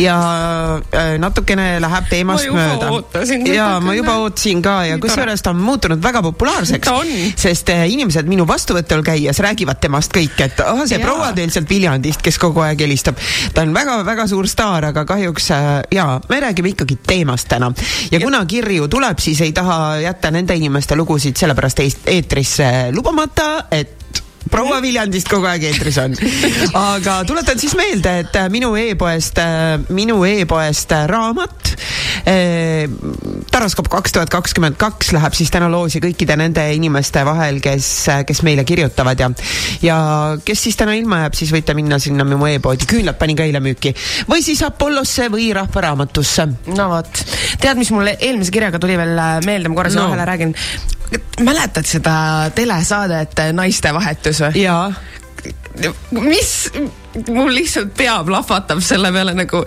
ja 0.00 0.16
äh, 0.80 1.14
natukene 1.22 1.76
läheb 1.82 2.10
teemast 2.10 2.50
mööda. 2.50 2.90
ja 3.52 3.68
ma 3.82 3.94
juba 3.94 4.16
ootasin 4.24 4.62
ka 4.64 4.76
ja 4.90 4.98
kusjuures 5.02 5.42
ta 5.42 5.54
on 5.54 5.62
muutunud 5.62 6.02
väga 6.02 6.24
populaarseks, 6.26 6.90
sest 7.38 7.70
äh, 7.74 7.86
inimesed 7.92 8.28
minu 8.30 8.46
vastuvõtul 8.48 9.04
käies 9.06 9.42
räägivad 9.42 9.80
temast 9.82 10.14
kõik, 10.14 10.38
et 10.42 10.64
oh, 10.66 10.82
see 10.86 10.98
ja. 10.98 11.06
proua 11.06 11.30
teil 11.36 11.54
sealt 11.54 11.70
Viljandist, 11.70 12.22
kes 12.22 12.38
kogu 12.42 12.64
aeg 12.66 12.82
helistab. 12.82 13.20
ta 13.54 13.62
on 13.62 13.74
väga-väga 13.74 14.26
suur 14.30 14.50
staar, 14.50 14.90
aga 14.90 15.06
kahjuks 15.06 15.50
ja 15.92 16.06
me 16.28 16.42
räägime 16.42 16.74
ikkagi 16.74 16.98
teemast 17.06 17.48
täna 17.48 17.70
ja, 18.10 18.18
ja. 18.18 18.24
kuna 18.24 18.42
kirj 18.48 18.71
kirju 18.72 18.88
tuleb, 18.88 19.18
siis 19.20 19.40
ei 19.44 19.52
taha 19.52 19.96
jätta 20.00 20.30
nende 20.32 20.54
inimeste 20.56 20.96
lugusid 20.96 21.36
sellepärast 21.36 21.82
eetrisse 22.08 22.68
lubamata, 22.94 23.66
et 23.70 24.01
proua 24.50 24.80
Viljandist 24.82 25.30
kogu 25.30 25.48
aeg 25.50 25.66
eetris 25.70 25.98
on. 26.02 26.16
aga 26.94 27.20
tuletan 27.28 27.60
siis 27.60 27.74
meelde, 27.78 28.18
et 28.24 28.38
minu 28.52 28.72
e-poest, 28.78 29.40
minu 29.94 30.22
e-poest 30.28 30.94
raamat 31.10 31.72
eh, 32.26 32.88
Taroskop 33.52 33.88
kaks 33.92 34.14
tuhat 34.16 34.32
kakskümmend 34.32 34.78
kaks 34.80 35.12
läheb 35.16 35.36
siis 35.36 35.50
täna 35.52 35.68
loosi 35.72 36.00
kõikide 36.02 36.36
nende 36.40 36.64
inimeste 36.74 37.24
vahel, 37.26 37.60
kes, 37.64 37.88
kes 38.26 38.42
meile 38.46 38.64
kirjutavad 38.68 39.20
ja 39.20 39.30
ja 39.82 39.98
kes 40.44 40.64
siis 40.68 40.78
täna 40.78 40.94
ilma 40.98 41.22
jääb, 41.24 41.36
siis 41.38 41.52
võite 41.54 41.76
minna 41.78 41.98
sinna 42.02 42.26
mu 42.28 42.48
e-poodi, 42.48 42.88
küünlad 42.88 43.18
panin 43.20 43.38
ka 43.38 43.46
eile 43.46 43.62
müüki. 43.62 43.94
või 44.30 44.42
siis 44.44 44.62
Apollosse 44.66 45.28
või 45.32 45.52
Rahva 45.54 45.86
Raamatusse. 45.88 46.48
no 46.76 46.88
vot, 46.94 47.24
tead, 47.60 47.78
mis 47.80 47.92
mulle 47.94 48.16
eelmise 48.20 48.54
kirjaga 48.54 48.80
tuli 48.82 48.98
veel 48.98 49.16
meelde, 49.46 49.68
ma 49.68 49.80
korra 49.80 49.92
siia 49.92 50.02
no. 50.02 50.10
vahele 50.10 50.28
räägin 50.32 50.56
mäletad 51.40 51.86
seda 51.88 52.14
telesaadet 52.54 53.40
Naistevahetus 53.52 54.42
või? 54.44 54.62
jaa. 54.62 54.92
mis, 56.10 56.52
mul 57.28 57.52
lihtsalt 57.52 57.92
pea 57.96 58.16
plahvatab 58.26 58.80
selle 58.84 59.12
peale 59.12 59.34
nagu, 59.36 59.62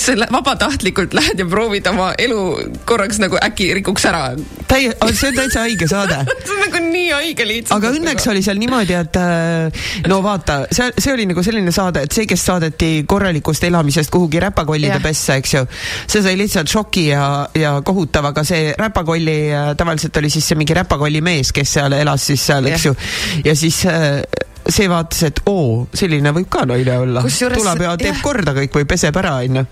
sa 0.00 0.14
vabatahtlikult 0.32 1.14
lähed 1.16 1.40
ja 1.40 1.46
proovid 1.48 1.86
oma 1.90 2.10
elu 2.20 2.40
korraks 2.88 3.20
nagu 3.22 3.38
äkki 3.40 3.70
rikuks 3.80 4.04
ära? 4.10 4.24
täie-, 4.68 4.92
see 5.14 5.30
on 5.30 5.38
täitsa 5.38 5.64
haige 5.64 5.88
saade 5.90 6.20
see 6.44 6.56
on 6.56 6.62
nagu 6.66 6.82
nii 6.84 7.08
haige 7.14 7.46
lihtsalt. 7.48 7.78
aga 7.78 7.92
õnneks 7.96 8.28
oli 8.32 8.44
seal 8.44 8.60
niimoodi, 8.60 8.96
et 8.98 9.18
äh, 9.20 9.86
no 10.10 10.20
vaata, 10.24 10.62
see, 10.72 10.90
see 10.98 11.14
oli 11.14 11.26
nagu 11.30 11.44
selline 11.46 11.72
saade, 11.74 12.04
et 12.06 12.16
see, 12.16 12.28
kes 12.30 12.44
saadeti 12.50 12.90
korralikust 13.08 13.64
elamisest 13.68 14.12
kuhugi 14.12 14.42
räpakollide 14.44 14.96
yeah. 14.98 15.04
pessa, 15.04 15.38
eks 15.40 15.56
ju, 15.56 15.64
see 16.04 16.24
sai 16.24 16.36
lihtsalt 16.40 16.70
šoki 16.70 17.08
ja, 17.10 17.24
ja 17.56 17.74
kohutav, 17.86 18.30
aga 18.32 18.44
see 18.46 18.74
räpakolli 18.78 19.38
äh, 19.54 19.72
tavaliselt 19.80 20.20
oli 20.20 20.32
siis 20.32 20.52
see 20.52 20.60
mingi 20.60 20.76
räpakolli 20.76 21.24
mees, 21.24 21.54
kes 21.56 21.76
seal 21.78 21.96
elas 21.96 22.28
siis 22.32 22.46
seal, 22.52 22.68
eks 22.70 22.86
yeah. 22.86 23.10
ju, 23.40 23.42
ja 23.48 23.56
siis 23.58 23.82
äh, 23.88 24.20
see 24.68 24.88
vaatas, 24.90 25.22
et 25.28 25.40
oo, 25.50 25.86
selline 25.94 26.32
võib 26.34 26.48
ka 26.52 26.64
naine 26.68 26.96
olla. 27.02 27.22
tuleb 27.24 27.84
ja 27.84 27.94
teeb 28.00 28.14
jah. 28.14 28.22
korda 28.22 28.54
kõik 28.56 28.76
või 28.80 28.86
peseb 28.88 29.16
ära, 29.20 29.36
onju. 29.44 29.64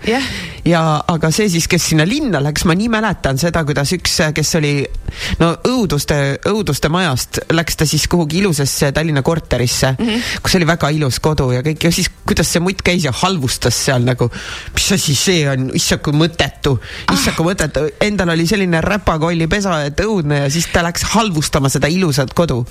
ja 0.67 0.81
aga 1.07 1.31
see 1.35 1.49
siis, 1.51 1.67
kes 1.71 1.89
sinna 1.91 2.05
linna 2.07 2.41
läks, 2.43 2.65
ma 2.69 2.75
nii 2.77 2.89
mäletan 2.91 3.39
seda, 3.41 3.63
kuidas 3.67 3.93
üks, 3.95 4.17
kes 4.35 4.55
oli 4.59 4.73
no 5.41 5.51
õuduste, 5.67 6.17
õuduste 6.49 6.91
majast, 6.91 7.41
läks 7.53 7.79
ta 7.79 7.87
siis 7.89 8.07
kuhugi 8.11 8.39
ilusasse 8.41 8.91
Tallinna 8.95 9.21
korterisse 9.25 9.93
mm, 9.93 10.05
-hmm. 10.05 10.41
kus 10.43 10.55
oli 10.59 10.67
väga 10.67 10.89
ilus 10.95 11.19
kodu 11.23 11.51
ja 11.53 11.63
kõik 11.65 11.83
ja 11.83 11.91
siis, 11.91 12.09
kuidas 12.25 12.51
see 12.51 12.63
mutt 12.63 12.81
käis 12.85 13.05
ja 13.05 13.13
halvustas 13.15 13.77
seal 13.85 14.03
nagu, 14.05 14.29
mis 14.73 14.91
asi 14.95 15.15
see 15.15 15.45
on, 15.49 15.69
issand 15.75 16.03
kui 16.05 16.13
mõttetu, 16.13 16.77
issand 17.13 17.37
kui 17.37 17.49
mõttetu, 17.51 17.85
endal 18.01 18.33
oli 18.35 18.47
selline 18.47 18.81
räpakollipesa, 18.81 19.83
et 19.89 19.99
õudne 20.03 20.43
ja 20.43 20.49
siis 20.53 20.69
ta 20.73 20.83
läks 20.85 21.03
halvustama 21.15 21.69
seda 21.69 21.87
ilusat 21.87 22.33
kodu. 22.33 22.65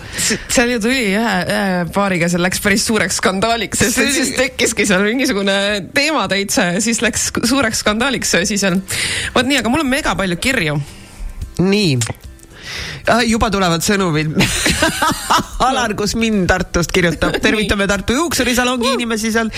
seal 0.49 0.77
ju 0.77 0.81
tuli 0.81 1.03
ühe, 1.15 1.37
ühe 1.45 1.85
paari 1.95 2.08
paariga 2.09 2.29
see 2.33 2.41
läks 2.41 2.63
päris 2.65 2.87
suureks 2.89 3.19
skandaaliks, 3.21 3.83
sest 3.83 3.99
see... 4.01 4.13
siis 4.15 4.31
tekkiski 4.39 4.87
seal 4.89 5.03
mingisugune 5.05 5.57
teema 5.93 6.25
täitsa 6.31 6.71
ja 6.73 6.81
siis 6.81 7.03
läks 7.05 7.29
suureks 7.37 7.83
skandaaliks 7.85 8.33
see 8.33 8.47
asi 8.47 8.57
seal. 8.61 8.79
vot 9.35 9.45
nii, 9.45 9.59
aga 9.61 9.73
mul 9.73 9.85
on 9.85 9.91
mega 9.93 10.15
palju 10.17 10.39
kirju. 10.41 10.79
nii 11.61 11.99
juba 13.29 13.49
tulevad 13.53 13.85
sõnumid 13.85 14.35
Alar 15.69 15.95
Kusmin 15.97 16.47
Tartust 16.49 16.93
kirjutab, 16.97 17.37
tervitame 17.45 17.87
Tartu 17.89 18.17
juuksurisalongi 18.17 18.95
inimesi 18.97 19.33
seal, 19.35 19.53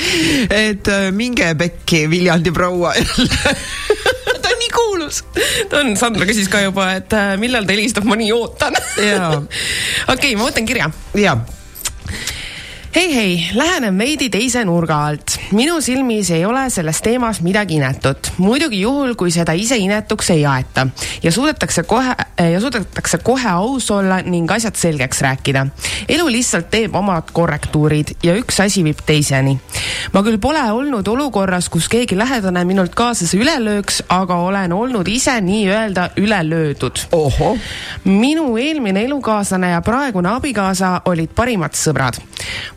et 0.51 0.91
äh, 0.91 1.09
minge 1.15 1.53
pekki, 1.59 2.05
Viljandi 2.11 2.55
proua 2.55 2.97
ta 4.43 4.51
on 4.51 4.59
nii 4.65 4.75
kuulus. 4.75 5.23
ta 5.71 5.85
on, 5.85 5.95
Sandra 5.99 6.27
küsis 6.27 6.51
ka 6.51 6.65
juba, 6.67 6.91
et 6.99 7.15
äh, 7.15 7.33
millal 7.43 7.67
ta 7.67 7.79
helistab, 7.79 8.11
ma 8.11 8.19
nii 8.19 8.35
ootan. 8.35 8.79
okei, 10.15 10.35
ma 10.35 10.51
võtan 10.51 10.67
kirja. 10.71 10.91
jaa 11.19 11.39
hei, 12.95 13.15
hei, 13.15 13.51
lähenen 13.55 13.99
veidi 13.99 14.27
teise 14.31 14.65
nurga 14.65 14.97
alt. 15.07 15.37
minu 15.53 15.81
silmis 15.81 16.31
ei 16.35 16.45
ole 16.45 16.65
selles 16.71 17.03
teemas 17.03 17.41
midagi 17.41 17.77
inetut. 17.79 18.33
muidugi 18.39 18.81
juhul, 18.81 19.15
kui 19.15 19.31
seda 19.31 19.53
ise 19.53 19.77
inetuks 19.79 20.31
ei 20.35 20.47
aeta 20.47 20.87
ja 21.23 21.33
suudetakse 21.33 21.83
kohe 21.83 22.17
ja 22.53 22.61
suudetakse 22.61 23.19
kohe 23.19 23.49
aus 23.49 23.91
olla 23.91 24.21
ning 24.23 24.51
asjad 24.51 24.75
selgeks 24.75 25.21
rääkida. 25.23 25.67
elu 26.09 26.27
lihtsalt 26.29 26.71
teeb 26.71 26.95
omad 26.95 27.31
korrektuurid 27.33 28.17
ja 28.23 28.35
üks 28.35 28.59
asi 28.65 28.85
viib 28.85 29.05
teiseni. 29.07 29.59
ma 30.13 30.23
küll 30.27 30.39
pole 30.39 30.65
olnud 30.73 31.09
olukorras, 31.09 31.69
kus 31.69 31.89
keegi 31.89 32.19
lähedane 32.19 32.65
minult 32.65 32.95
kaaslase 32.95 33.39
üle 33.39 33.55
lööks, 33.63 34.03
aga 34.09 34.35
olen 34.35 34.73
olnud 34.73 35.09
ise 35.09 35.41
nii-öelda 35.41 36.11
üle 36.17 36.43
löödud. 36.49 37.07
minu 38.05 38.57
eelmine 38.59 39.05
elukaaslane 39.05 39.71
ja 39.71 39.81
praegune 39.81 40.35
abikaasa 40.35 41.01
olid 41.05 41.31
parimad 41.35 41.79
sõbrad 41.79 42.19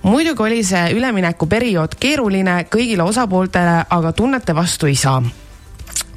muidugi 0.03 0.43
oli 0.43 0.63
see 0.63 0.91
üleminekuperiood 0.97 1.95
keeruline 1.99 2.63
kõigile 2.71 3.03
osapooltele, 3.07 3.79
aga 3.89 4.11
tunnete 4.11 4.55
vastu 4.55 4.91
ei 4.91 4.95
saa 4.99 5.21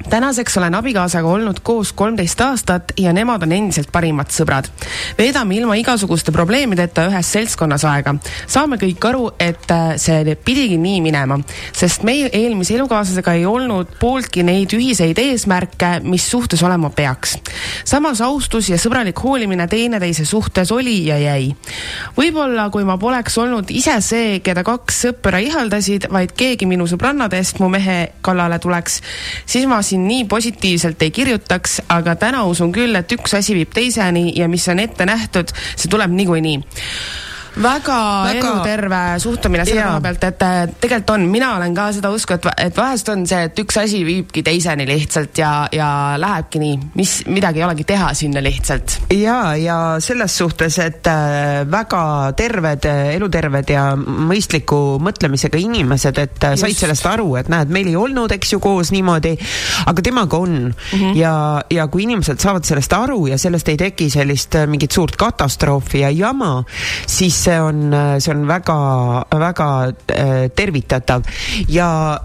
tänaseks 0.09 0.57
olen 0.57 0.75
abikaasaga 0.75 1.27
olnud 1.27 1.59
koos 1.63 1.93
kolmteist 1.93 2.41
aastat 2.41 2.91
ja 2.97 3.13
nemad 3.13 3.43
on 3.43 3.51
endiselt 3.51 3.89
parimad 3.91 4.29
sõbrad. 4.31 4.69
veedame 5.17 5.55
ilma 5.55 5.75
igasuguste 5.75 6.31
probleemideta 6.31 7.07
ühes 7.09 7.31
seltskonnas 7.31 7.85
aega. 7.85 8.15
saame 8.47 8.77
kõik 8.77 9.07
aru, 9.09 9.31
et 9.39 9.71
äh, 9.71 9.95
see 9.97 10.35
pidigi 10.45 10.77
nii 10.77 11.01
minema, 11.01 11.39
sest 11.73 12.03
meie 12.03 12.29
eelmise 12.33 12.75
elukaaslasega 12.75 13.33
ei 13.33 13.45
olnud 13.45 13.97
pooltki 13.99 14.43
neid 14.43 14.73
ühiseid 14.73 15.17
eesmärke, 15.19 15.99
mis 16.03 16.29
suhtes 16.29 16.63
olema 16.63 16.89
peaks. 16.89 17.37
samas 17.85 18.21
austus 18.21 18.69
ja 18.69 18.77
sõbralik 18.77 19.19
hoolimine 19.23 19.67
teineteise 19.67 20.25
suhtes 20.25 20.71
oli 20.71 21.07
ja 21.07 21.17
jäi. 21.17 21.55
võib-olla 22.17 22.69
kui 22.69 22.83
ma 22.83 22.97
poleks 22.97 23.37
olnud 23.37 23.71
ise 23.73 23.97
see, 24.01 24.39
keda 24.39 24.63
kaks 24.63 25.01
sõpra 25.07 25.41
ihaldasid, 25.41 26.07
vaid 26.11 26.37
keegi 26.37 26.65
minu 26.65 26.87
sõbrannadest 26.87 27.59
mu 27.59 27.69
mehe 27.69 28.13
kallale 28.21 28.59
tuleks, 28.59 29.01
siis 29.45 29.65
ma 29.67 29.81
siin 29.87 30.07
nii 30.07 30.25
positiivselt 30.29 31.01
ei 31.01 31.11
kirjutaks, 31.15 31.79
aga 31.93 32.17
täna 32.19 32.43
usun 32.49 32.73
küll, 32.75 32.95
et 32.99 33.11
üks 33.15 33.37
asi 33.37 33.55
viib 33.57 33.71
teiseni 33.75 34.31
ja 34.35 34.49
mis 34.51 34.67
on 34.71 34.83
ette 34.83 35.07
nähtud, 35.07 35.53
see 35.75 35.91
tuleb 35.91 36.13
niikuinii 36.17 36.59
väga, 37.61 37.97
väga 38.27 38.39
eluterve 38.39 39.01
suhtumine 39.21 39.65
selle 39.67 39.85
koha 39.85 40.01
pealt, 40.03 40.25
et 40.27 40.43
tegelikult 40.81 41.13
on, 41.15 41.25
mina 41.31 41.53
olen 41.57 41.75
ka 41.77 41.89
seda 41.95 42.11
usku, 42.13 42.37
et, 42.37 42.47
et 42.67 42.77
vahest 42.77 43.09
on 43.13 43.23
see, 43.29 43.47
et 43.49 43.61
üks 43.61 43.79
asi 43.81 44.01
viibki 44.07 44.43
teiseni 44.45 44.87
lihtsalt 44.89 45.39
ja, 45.41 45.51
ja 45.73 45.89
lähebki 46.19 46.61
nii, 46.61 46.77
mis, 46.97 47.17
midagi 47.29 47.61
ei 47.61 47.67
olegi 47.67 47.87
teha 47.87 48.11
sinna 48.17 48.43
lihtsalt. 48.43 48.97
ja, 49.15 49.55
ja 49.59 49.77
selles 50.03 50.37
suhtes, 50.37 50.79
et 50.83 51.09
äh, 51.11 51.63
väga 51.69 52.03
terved, 52.37 52.87
eluterved 53.17 53.73
ja 53.73 53.87
mõistliku 53.97 54.81
mõtlemisega 55.03 55.59
inimesed, 55.61 56.21
et 56.23 56.47
äh, 56.47 56.55
Just. 56.55 56.65
said 56.65 56.83
sellest 56.85 57.09
aru, 57.09 57.29
et 57.41 57.51
näed, 57.51 57.71
meil 57.73 57.91
ei 57.91 57.97
olnud, 57.99 58.33
eks 58.37 58.55
ju, 58.55 58.61
koos 58.63 58.93
niimoodi, 58.95 59.33
aga 59.87 60.05
temaga 60.05 60.41
on 60.41 60.57
mm. 60.69 60.93
-hmm. 60.93 61.17
ja, 61.17 61.33
ja 61.73 61.87
kui 61.87 62.05
inimesed 62.07 62.41
saavad 62.43 62.67
sellest 62.67 62.93
aru 62.93 63.27
ja 63.31 63.37
sellest 63.37 63.69
ei 63.69 63.77
teki 63.77 64.09
sellist 64.13 64.55
äh, 64.55 64.67
mingit 64.67 64.91
suurt 64.91 65.15
katastroofi 65.15 66.03
ja 66.05 66.09
jama, 66.13 66.63
siis 67.07 67.46
see 67.47 67.59
on, 67.63 67.95
see 68.19 68.33
on 68.33 68.47
väga, 68.47 68.77
väga 69.31 69.69
äh, 70.11 70.47
tervitatav. 70.51 71.23
Ja 71.71 72.19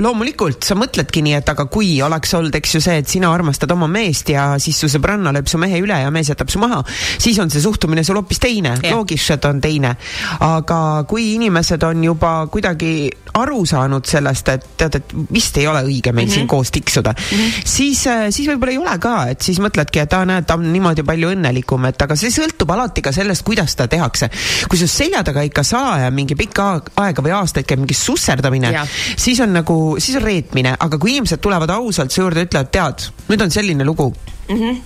loomulikult 0.00 0.64
sa 0.64 0.76
mõtledki 0.78 1.20
nii, 1.24 1.36
et 1.40 1.50
aga 1.52 1.66
kui 1.72 1.98
oleks 2.04 2.32
olnud, 2.38 2.54
eks 2.56 2.76
ju 2.76 2.80
see, 2.84 3.00
et 3.02 3.10
sina 3.10 3.28
armastad 3.32 3.70
oma 3.74 3.88
meest 3.90 4.30
ja 4.32 4.48
siis 4.62 4.78
su 4.80 4.88
sõbranna 4.92 5.32
lööb 5.36 5.50
su 5.50 5.60
mehe 5.60 5.80
üle 5.82 5.98
ja 6.00 6.12
mees 6.14 6.30
jätab 6.32 6.50
su 6.52 6.60
maha, 6.62 6.80
siis 7.18 7.38
on 7.42 7.52
see 7.52 7.62
suhtumine 7.64 8.04
sul 8.06 8.16
hoopis 8.20 8.40
teine, 8.42 8.76
loogiliselt 8.86 9.44
on 9.48 9.60
teine. 9.60 9.94
aga 10.40 10.80
kui 11.08 11.34
inimesed 11.34 11.82
on 11.86 12.04
juba 12.04 12.32
kuidagi 12.52 13.10
aru 13.36 13.64
saanud 13.68 14.06
sellest, 14.08 14.48
et 14.48 14.66
tead, 14.80 14.96
et 15.00 15.14
vist 15.32 15.58
ei 15.60 15.66
ole 15.68 15.82
õige 15.84 16.12
meil 16.12 16.26
mm 16.26 16.30
-hmm. 16.30 16.34
siin 16.34 16.48
koos 16.48 16.70
tiksuda 16.70 17.12
mm, 17.12 17.36
-hmm. 17.36 17.62
siis, 17.64 18.06
äh, 18.06 18.26
siis 18.30 18.48
võib-olla 18.48 18.72
ei 18.72 18.78
ole 18.78 18.98
ka, 18.98 19.26
et 19.30 19.42
siis 19.42 19.60
mõtledki, 19.60 20.00
et 20.00 20.12
aa, 20.12 20.24
näed, 20.24 20.46
ta 20.46 20.54
on 20.54 20.72
niimoodi 20.72 21.02
palju 21.02 21.30
õnnelikum, 21.34 21.86
et 21.88 22.02
aga 22.02 22.16
see 22.16 22.30
sõltub 22.30 22.72
alati 22.72 23.02
ka 23.02 23.12
sellest, 23.12 23.42
kuidas 23.44 23.72
seda 23.76 23.88
tehakse. 23.88 24.30
kui 24.68 24.78
su 24.78 24.86
selja 24.86 25.22
taga 25.24 25.42
ikka 25.42 25.62
salaja 25.62 26.10
mingi 26.10 26.34
pikka 26.34 26.80
aega 26.96 27.22
või 27.22 27.32
aastaid 27.36 27.66
käib 27.66 27.80
mingi 27.80 27.94
susserdamine, 27.94 28.72
siis 29.16 29.40
on 29.40 29.52
nagu 29.52 29.65
nagu, 29.66 29.96
siis 29.98 30.16
on 30.20 30.22
reetmine, 30.22 30.76
aga 30.78 30.98
kui 31.02 31.16
inimesed 31.16 31.42
tulevad 31.42 31.70
ausalt 31.74 32.14
su 32.14 32.22
juurde, 32.22 32.46
ütlevad, 32.46 32.70
tead, 32.70 33.08
nüüd 33.30 33.42
on 33.42 33.50
selline 33.50 33.84
lugu 33.84 34.12
mm. 34.48 34.56
-hmm. 34.56 34.76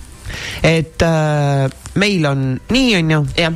et 0.63 1.01
äh, 1.05 1.69
meil 1.95 2.25
on 2.25 2.59
nii, 2.69 2.95
on 2.97 3.11
ju. 3.11 3.25
jah 3.37 3.53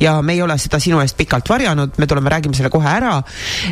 ja 0.00 0.18
me 0.22 0.34
ei 0.36 0.42
ole 0.42 0.58
seda 0.58 0.80
sinu 0.82 1.00
eest 1.02 1.16
pikalt 1.18 1.48
varjanud, 1.48 1.96
me 1.98 2.06
tuleme, 2.06 2.30
räägime 2.30 2.56
selle 2.56 2.70
kohe 2.72 2.88
ära. 2.88 3.16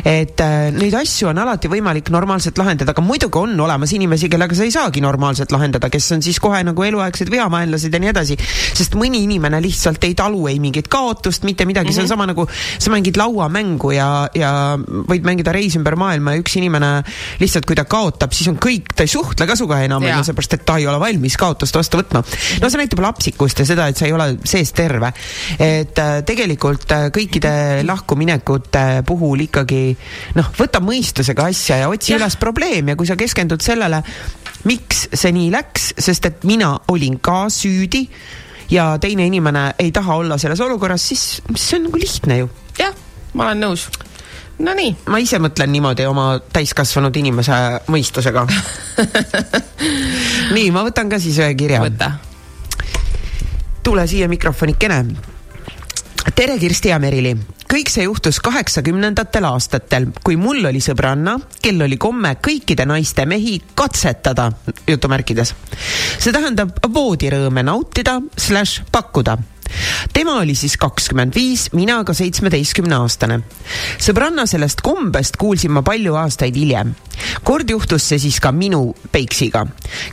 et 0.03 0.41
äh, 0.41 0.69
neid 0.75 0.95
asju 0.97 1.29
on 1.31 1.41
alati 1.43 1.69
võimalik 1.71 2.11
normaalselt 2.13 2.57
lahendada, 2.57 2.93
aga 2.95 3.03
muidugi 3.05 3.39
on 3.39 3.59
olemas 3.67 3.93
inimesi, 3.93 4.29
kellega 4.29 4.55
sa 4.55 4.67
ei 4.67 4.73
saagi 4.73 5.01
normaalselt 5.03 5.51
lahendada, 5.51 5.89
kes 5.93 6.11
on 6.15 6.23
siis 6.25 6.39
kohe 6.43 6.63
nagu 6.67 6.83
eluaegsed 6.83 7.31
vihamaenlased 7.31 7.93
ja 7.93 8.01
nii 8.01 8.11
edasi. 8.13 8.37
sest 8.77 8.95
mõni 8.99 9.23
inimene 9.25 9.61
lihtsalt 9.63 10.03
ei 10.07 10.15
talu 10.17 10.47
ei 10.51 10.59
mingit 10.63 10.87
kaotust, 10.91 11.43
mitte 11.43 11.65
midagi 11.65 11.89
mm, 11.89 11.91
-hmm. 11.91 11.95
see 11.95 12.01
on 12.01 12.05
mhm. 12.05 12.09
sama 12.09 12.25
nagu 12.25 12.47
sa 12.79 12.91
mängid 12.91 13.17
lauamängu 13.17 13.91
ja, 13.91 14.29
ja 14.35 14.77
võid 14.77 15.25
mängida 15.27 15.51
Reis 15.55 15.75
ümber 15.79 15.95
maailma 15.99 16.35
ja 16.35 16.41
üks 16.41 16.57
inimene 16.59 16.91
lihtsalt, 17.41 17.65
kui 17.65 17.75
ta 17.75 17.85
kaotab, 17.85 18.33
siis 18.35 18.49
on 18.51 18.59
kõik, 18.61 18.93
ta 18.95 19.05
ei 19.05 19.11
suhtle 19.11 19.47
ka 19.47 19.55
sinuga 19.55 19.81
enam, 19.85 20.03
onju, 20.03 20.23
seepärast 20.27 20.57
et 20.57 20.65
ta 20.67 20.77
ei 20.81 20.87
ole 20.87 20.99
valmis 21.01 21.37
kaotust 21.39 21.75
vastu 21.77 22.01
võtma. 22.01 22.23
no 22.61 22.69
see 22.69 22.81
näitab 22.81 23.03
lapsikust 23.03 23.63
ja 23.63 23.67
seda, 23.69 23.87
et 23.87 23.97
sa 23.99 24.07
ei 24.07 24.13
ole 24.15 24.37
sees 24.47 24.73
terve. 24.77 25.13
et 25.59 25.99
tegelikult 26.27 26.91
äh, 26.95 27.05
kõikide 27.13 27.53
lahkuminekute 27.87 29.03
puhul 29.07 29.45
ikkagi 29.47 29.81
noh, 30.37 30.49
võta 30.57 30.81
mõistusega 30.83 31.47
asja 31.51 31.81
ja 31.83 31.91
otsi 31.91 32.13
ja. 32.13 32.19
üles 32.21 32.37
probleem 32.41 32.91
ja 32.91 32.97
kui 32.99 33.09
sa 33.09 33.17
keskendud 33.19 33.63
sellele, 33.63 34.01
miks 34.67 35.07
see 35.13 35.33
nii 35.35 35.51
läks, 35.53 35.93
sest 36.01 36.29
et 36.29 36.43
mina 36.47 36.73
olin 36.93 37.19
ka 37.23 37.45
süüdi 37.53 38.07
ja 38.73 38.89
teine 39.01 39.27
inimene 39.27 39.71
ei 39.79 39.91
taha 39.95 40.17
olla 40.23 40.37
selles 40.37 40.61
olukorras, 40.63 41.07
siis 41.07 41.23
see 41.55 41.79
on 41.79 41.87
nagu 41.87 42.01
lihtne 42.01 42.41
ju. 42.43 42.51
jah, 42.79 42.93
ma 43.33 43.47
olen 43.47 43.65
nõus 43.67 43.87
Nonii. 44.57 44.95
ma 45.13 45.19
ise 45.21 45.37
mõtlen 45.37 45.69
niimoodi 45.69 46.07
oma 46.09 46.39
täiskasvanud 46.53 47.15
inimese 47.19 47.57
mõistusega 47.93 48.47
nii, 50.55 50.71
ma 50.73 50.81
võtan 50.87 51.11
ka 51.11 51.21
siis 51.21 51.37
ühe 51.37 51.53
kirja. 51.59 51.83
võta. 51.85 52.11
tule 53.85 54.07
siia 54.09 54.29
mikrofonikene 54.31 55.03
tere, 56.35 56.57
Kirsti 56.59 56.89
ja 56.89 56.99
Merili! 56.99 57.35
kõik 57.67 57.89
see 57.91 58.05
juhtus 58.05 58.39
kaheksakümnendatel 58.43 59.43
aastatel, 59.49 60.07
kui 60.23 60.37
mul 60.39 60.63
oli 60.69 60.79
sõbranna, 60.83 61.35
kel 61.61 61.83
oli 61.83 61.97
komme 61.99 62.37
kõikide 62.43 62.85
naiste 62.87 63.25
mehi 63.27 63.57
katsetada, 63.75 64.47
jutumärkides. 64.87 65.53
see 66.19 66.31
tähendab 66.31 66.79
voodirõõme 66.87 67.63
nautida 67.67 68.21
slaš 68.37 68.81
pakkuda 68.91 69.37
tema 70.13 70.39
oli 70.41 70.55
siis 70.55 70.77
kakskümmend 70.77 71.35
viis, 71.35 71.67
mina 71.73 71.99
aga 72.03 72.13
seitsmeteistkümne 72.13 72.95
aastane. 72.95 73.39
sõbranna 73.99 74.45
sellest 74.47 74.81
kombest 74.85 75.37
kuulsin 75.37 75.71
ma 75.71 75.81
palju 75.81 76.15
aastaid 76.15 76.55
hiljem. 76.55 76.93
kord 77.43 77.69
juhtus 77.69 78.07
see 78.09 78.19
siis 78.19 78.39
ka 78.39 78.51
minu 78.51 78.95
peiksiga, 79.11 79.65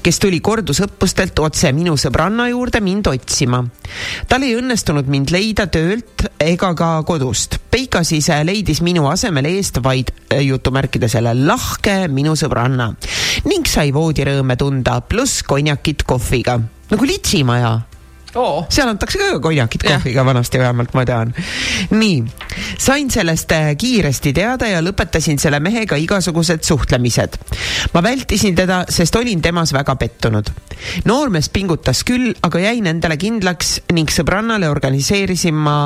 kes 0.03 0.19
tuli 0.19 0.41
kordusõppustelt 0.41 1.39
otse 1.39 1.73
minu 1.73 1.97
sõbranna 1.97 2.49
juurde 2.51 2.81
mind 2.81 3.07
otsima. 3.13 3.65
tal 4.29 4.43
ei 4.43 4.57
õnnestunud 4.59 5.09
mind 5.09 5.31
leida 5.31 5.67
töölt 5.67 6.27
ega 6.41 6.75
ka 6.75 7.03
kodust. 7.07 7.59
Peikas 7.71 8.13
ise 8.13 8.37
leidis 8.45 8.81
minu 8.83 9.09
asemel 9.11 9.47
eest 9.51 9.81
vaid 9.83 10.13
jutumärkide 10.31 11.09
selle 11.09 11.35
lahke 11.35 12.09
minu 12.09 12.37
sõbranna 12.39 12.93
ning 13.45 13.67
sai 13.67 13.91
voodirõõme 13.93 14.57
tunda, 14.57 15.01
pluss 15.01 15.43
konjakit 15.43 16.05
kohviga 16.07 16.61
nagu 16.91 17.07
litsimaja 17.09 17.73
oh.. 18.35 18.67
seal 18.69 18.89
antakse 18.89 19.19
ka 19.19 19.39
konjakit 19.43 19.85
kohviga 19.87 20.25
vanasti 20.27 20.59
vähemalt, 20.59 20.95
ma 20.95 21.05
tean. 21.09 21.35
nii, 21.91 22.23
sain 22.79 23.11
sellest 23.11 23.53
äh, 23.53 23.71
kiiresti 23.79 24.33
teada 24.37 24.69
ja 24.71 24.83
lõpetasin 24.85 25.41
selle 25.43 25.61
mehega 25.65 25.99
igasugused 26.01 26.65
suhtlemised. 26.67 27.39
ma 27.95 28.03
vältisin 28.03 28.57
teda, 28.59 28.85
sest 28.89 29.17
olin 29.17 29.43
temas 29.43 29.73
väga 29.77 29.97
pettunud. 30.01 30.51
noormees 31.05 31.49
pingutas 31.49 32.05
küll, 32.05 32.33
aga 32.43 32.65
jäin 32.67 32.87
endale 32.91 33.19
kindlaks 33.21 33.81
ning 33.93 34.11
sõbrannale 34.11 34.71
organiseerisin 34.71 35.55
ma 35.55 35.79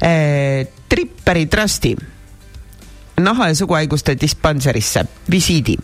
äh, 0.00 0.66
Tripperi 0.88 1.46
Trusti 1.50 1.96
naha- 3.20 3.48
ja 3.48 3.54
suguhaiguste 3.54 4.16
dispanserisse 4.20 5.06
visiidi 5.30 5.76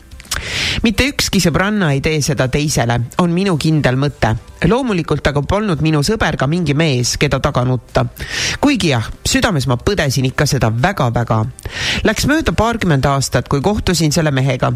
mitte 0.82 1.06
ükski 1.10 1.40
sõbranna 1.42 1.92
ei 1.94 2.00
tee 2.04 2.20
seda 2.22 2.48
teisele, 2.52 2.98
on 3.18 3.32
minu 3.34 3.56
kindel 3.60 3.96
mõte. 4.00 4.34
loomulikult 4.68 5.26
aga 5.26 5.42
polnud 5.42 5.80
minu 5.82 6.02
sõber 6.06 6.36
ka 6.38 6.46
mingi 6.46 6.74
mees, 6.74 7.16
keda 7.18 7.40
taga 7.40 7.64
nutta. 7.64 8.04
kuigi 8.60 8.92
jah, 8.92 9.08
südames 9.24 9.66
ma 9.66 9.76
põdesin 9.76 10.24
ikka 10.30 10.46
seda 10.46 10.70
väga-väga. 10.70 11.44
Läks 12.04 12.26
mööda 12.26 12.52
paarkümmend 12.52 13.06
aastat, 13.06 13.48
kui 13.48 13.60
kohtusin 13.60 14.12
selle 14.12 14.30
mehega. 14.30 14.72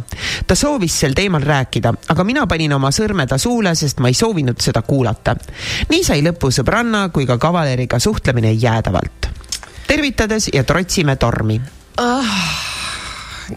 ta 0.46 0.54
soovis 0.54 1.00
sel 1.00 1.14
teemal 1.14 1.42
rääkida, 1.42 1.94
aga 2.08 2.24
mina 2.24 2.46
panin 2.46 2.72
oma 2.72 2.90
sõrme 2.90 3.26
ta 3.26 3.38
suule, 3.38 3.74
sest 3.74 4.00
ma 4.00 4.08
ei 4.08 4.14
soovinud 4.14 4.60
seda 4.60 4.82
kuulata. 4.82 5.36
nii 5.88 6.04
sai 6.04 6.22
lõpu 6.22 6.50
sõbranna 6.50 7.08
kui 7.10 7.26
ka 7.26 7.38
kavaleriga 7.38 7.98
suhtlemine 7.98 8.52
jäädavalt. 8.52 9.30
tervitades 9.86 10.50
ja 10.52 10.64
trotsime 10.64 11.16
tormi 11.16 11.60
oh 11.96 12.75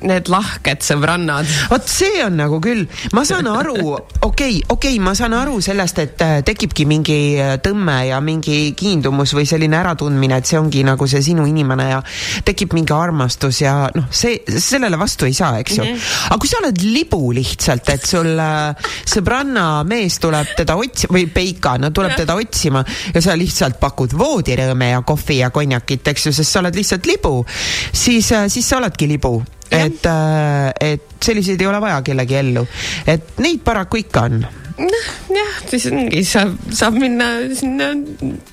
need 0.01 0.29
lahked 0.31 0.83
sõbrannad. 0.85 1.47
vot 1.71 1.87
see 1.89 2.23
on 2.25 2.37
nagu 2.39 2.59
küll, 2.63 2.85
ma 3.15 3.23
saan 3.27 3.47
aru, 3.51 3.77
okei 3.77 4.19
okay,, 4.21 4.61
okei 4.69 4.95
okay,, 4.95 4.99
ma 5.03 5.15
saan 5.17 5.35
aru 5.37 5.59
sellest, 5.63 6.01
et 6.03 6.23
äh, 6.25 6.39
tekibki 6.45 6.85
mingi 6.89 7.19
äh, 7.41 7.55
tõmme 7.63 7.97
ja 8.09 8.19
mingi 8.23 8.73
kiindumus 8.77 9.33
või 9.37 9.47
selline 9.49 9.79
äratundmine, 9.79 10.39
et 10.39 10.49
see 10.49 10.59
ongi 10.59 10.83
nagu 10.87 11.07
see 11.09 11.23
sinu 11.25 11.47
inimene 11.49 11.89
ja 11.89 12.01
tekib 12.45 12.75
mingi 12.77 12.95
armastus 12.95 13.61
ja 13.63 13.75
noh, 13.95 14.09
see, 14.13 14.39
sellele 14.59 14.99
vastu 14.99 15.27
ei 15.29 15.35
saa, 15.37 15.59
eks 15.63 15.77
ju 15.77 15.83
mm. 15.83 15.93
-hmm. 15.93 16.29
aga 16.29 16.39
kui 16.39 16.51
sa 16.51 16.61
oled 16.63 16.81
libu 16.85 17.21
lihtsalt, 17.35 17.93
et 17.95 18.05
sul 18.05 18.31
äh, 18.39 18.89
sõbranna 19.05 19.83
mees 19.87 20.19
tuleb 20.21 20.55
teda 20.57 20.77
otsima 20.79 21.17
või 21.17 21.27
Peika, 21.33 21.77
no 21.81 21.91
tuleb 21.95 22.15
teda 22.17 22.35
otsima 22.39 22.83
ja 23.13 23.21
sa 23.21 23.37
lihtsalt 23.37 23.79
pakud 23.79 24.13
voodirõõme 24.17 24.91
ja 24.93 25.01
kohvi 25.01 25.39
ja 25.41 25.49
konjakit, 25.53 26.07
eks 26.07 26.29
ju, 26.29 26.35
sest 26.35 26.51
sa 26.51 26.63
oled 26.63 26.75
lihtsalt 26.75 27.05
libu, 27.09 27.45
siis, 27.93 28.33
siis 28.47 28.67
sa 28.69 28.77
oledki 28.77 29.07
libu 29.09 29.39
et, 29.71 30.05
äh, 30.05 30.93
et 30.93 31.03
selliseid 31.23 31.61
ei 31.61 31.67
ole 31.67 31.81
vaja 31.81 32.01
kellegi 32.05 32.39
ellu. 32.39 32.65
et 33.07 33.37
neid 33.39 33.61
paraku 33.63 34.03
ikka 34.03 34.25
on. 34.29 34.39
Noh, 34.79 35.09
jah, 35.35 35.55
siis 35.67 35.89
ongi, 35.91 36.23
saab, 36.23 36.55
saab 36.71 36.95
minna 37.01 37.25
sinna 37.57 37.91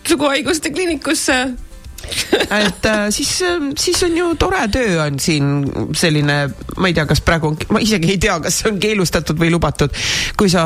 suguhaiguste 0.06 0.72
kliinikusse 0.74 1.38
et 2.66 2.86
äh, 2.86 3.06
siis, 3.10 3.30
siis 3.78 4.02
on 4.06 4.16
ju 4.16 4.28
tore 4.40 4.62
töö 4.72 4.98
on 5.04 5.18
siin 5.22 5.48
selline, 5.96 6.36
ma 6.76 6.90
ei 6.90 6.94
tea, 6.96 7.06
kas 7.08 7.22
praegu 7.24 7.50
on, 7.50 7.58
ma 7.74 7.82
isegi 7.82 8.12
ei 8.14 8.20
tea, 8.22 8.38
kas 8.44 8.60
see 8.60 8.70
on 8.70 8.80
keelustatud 8.82 9.38
või 9.40 9.50
lubatud, 9.54 9.94
kui 10.38 10.50
sa 10.52 10.64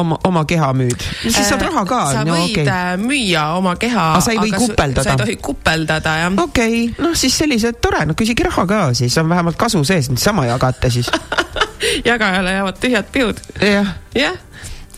oma, 0.00 0.18
oma 0.28 0.44
keha 0.48 0.70
müüd. 0.78 1.06
siis 1.26 1.40
saad 1.50 1.64
raha 1.66 1.84
ka. 1.88 2.00
sa 2.16 2.24
no, 2.28 2.36
võid 2.36 2.62
okay. 2.62 2.66
Äh, 2.68 2.94
müüa 3.02 3.44
oma 3.58 3.76
keha. 3.80 4.06
aga 4.16 4.24
sa 4.24 4.34
ei 4.34 4.42
või 4.42 4.54
kupeldada? 4.56 5.06
sa 5.06 5.16
ei 5.16 5.22
tohi 5.24 5.36
kupeldada, 5.50 6.16
jah. 6.24 6.40
okei 6.44 6.80
okay., 6.86 7.04
noh 7.04 7.16
siis 7.18 7.38
sellised 7.42 7.80
tore, 7.84 8.04
no 8.08 8.16
küsige 8.18 8.46
raha 8.48 8.66
ka, 8.68 8.82
siis 8.98 9.16
on 9.20 9.30
vähemalt 9.30 9.60
kasu 9.60 9.84
sees, 9.88 10.10
niisama 10.12 10.48
jagate 10.48 10.92
siis 10.94 11.12
jagajale 12.08 12.58
jäävad 12.58 12.82
tühjad 12.82 13.12
piud 13.12 13.44
ja.. 13.60 13.68
jah. 13.68 13.94
jah, 14.16 14.40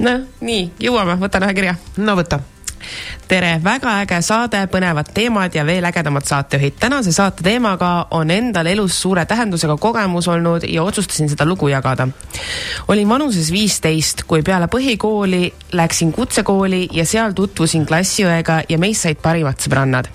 noh, 0.05 0.24
nii, 0.45 0.70
jõuame, 0.80 1.18
võtan 1.20 1.49
ühe 1.49 1.59
kirja. 1.59 1.76
no 2.01 2.16
võta 2.18 2.41
tere, 3.28 3.61
väga 3.64 3.93
äge 4.03 4.20
saade, 4.22 4.64
põnevad 4.72 5.12
teemad 5.14 5.55
ja 5.55 5.64
veel 5.66 5.84
ägedamad 5.84 6.26
saatejuhid. 6.26 6.78
tänase 6.80 7.12
saate 7.12 7.43
teemaga 7.43 8.07
on 8.11 8.30
endal 8.30 8.66
elus 8.66 9.01
suure 9.03 9.24
tähendusega 9.26 9.76
kogemus 9.76 10.28
olnud 10.28 10.64
ja 10.68 10.82
otsustasin 10.82 11.28
seda 11.28 11.47
lugu 11.47 11.68
jagada. 11.68 12.09
olin 12.88 13.09
vanuses 13.09 13.53
viisteist, 13.53 14.24
kui 14.26 14.43
peale 14.43 14.66
põhikooli 14.66 15.53
läksin 15.72 16.12
kutsekooli 16.12 16.88
ja 16.93 17.05
seal 17.07 17.32
tutvusin 17.32 17.86
klassiõega 17.86 18.62
ja 18.68 18.78
meist 18.78 19.03
said 19.03 19.22
parimad 19.22 19.61
sõbrannad. 19.61 20.09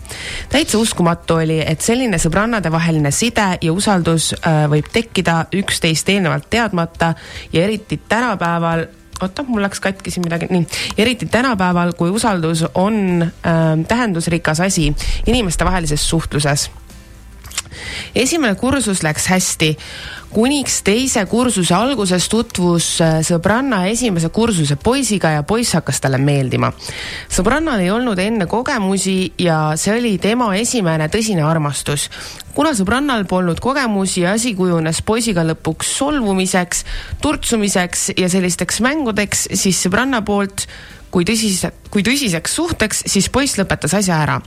täitsa 0.49 0.77
uskumatu 0.77 1.39
oli, 1.39 1.61
et 1.65 1.81
selline 1.81 2.17
sõbrannadevaheline 2.17 3.11
side 3.11 3.57
ja 3.61 3.73
usaldus 3.73 4.33
äh, 4.33 4.65
võib 4.69 4.91
tekkida 4.91 5.45
üksteist 5.55 6.09
eelnevalt 6.09 6.49
teadmata 6.49 7.13
ja 7.53 7.63
eriti 7.63 8.01
tänapäeval 8.09 8.87
oota, 9.21 9.43
mul 9.47 9.63
läks 9.63 9.79
katki 9.79 10.11
siin 10.11 10.25
midagi, 10.25 10.49
nii. 10.49 10.67
eriti 10.97 11.25
tänapäeval, 11.25 11.93
kui 11.97 12.09
usaldus 12.09 12.65
on 12.73 13.21
äh, 13.23 13.85
tähendusrikas 13.87 14.59
asi 14.59 14.93
inimestevahelises 15.25 16.09
suhtluses. 16.09 16.71
esimene 18.15 18.55
kursus 18.55 19.03
läks 19.03 19.27
hästi 19.27 19.77
kuniks 20.35 20.81
teise 20.83 21.21
kursuse 21.31 21.71
alguses 21.75 22.25
tutvus 22.31 22.87
äh, 23.03 23.19
sõbranna 23.23 23.85
esimese 23.87 24.27
kursuse 24.35 24.75
poisiga 24.75 25.31
ja 25.37 25.43
poiss 25.47 25.77
hakkas 25.77 26.01
talle 26.03 26.19
meeldima. 26.19 26.73
sõbrannal 27.31 27.79
ei 27.79 27.91
olnud 27.93 28.19
enne 28.19 28.47
kogemusi 28.51 29.31
ja 29.39 29.59
see 29.79 29.93
oli 29.95 30.17
tema 30.19 30.49
esimene 30.59 31.07
tõsine 31.13 31.45
armastus. 31.47 32.09
kuna 32.55 32.73
sõbrannal 32.75 33.23
polnud 33.29 33.61
kogemusi 33.63 34.25
asi 34.27 34.55
kujunes 34.55 35.01
poisiga 35.01 35.45
lõpuks 35.47 35.95
solvumiseks, 36.01 36.83
turtsumiseks 37.21 38.11
ja 38.17 38.29
sellisteks 38.29 38.81
mängudeks, 38.83 39.47
siis 39.55 39.79
sõbranna 39.87 40.21
poolt 40.25 40.67
kui 41.15 41.23
tõsise, 41.23 41.69
kui 41.93 42.03
tõsiseks 42.03 42.57
suhteks, 42.57 43.05
siis 43.07 43.29
poiss 43.31 43.55
lõpetas 43.55 43.93
asja 43.95 44.17
ära. 44.19 44.41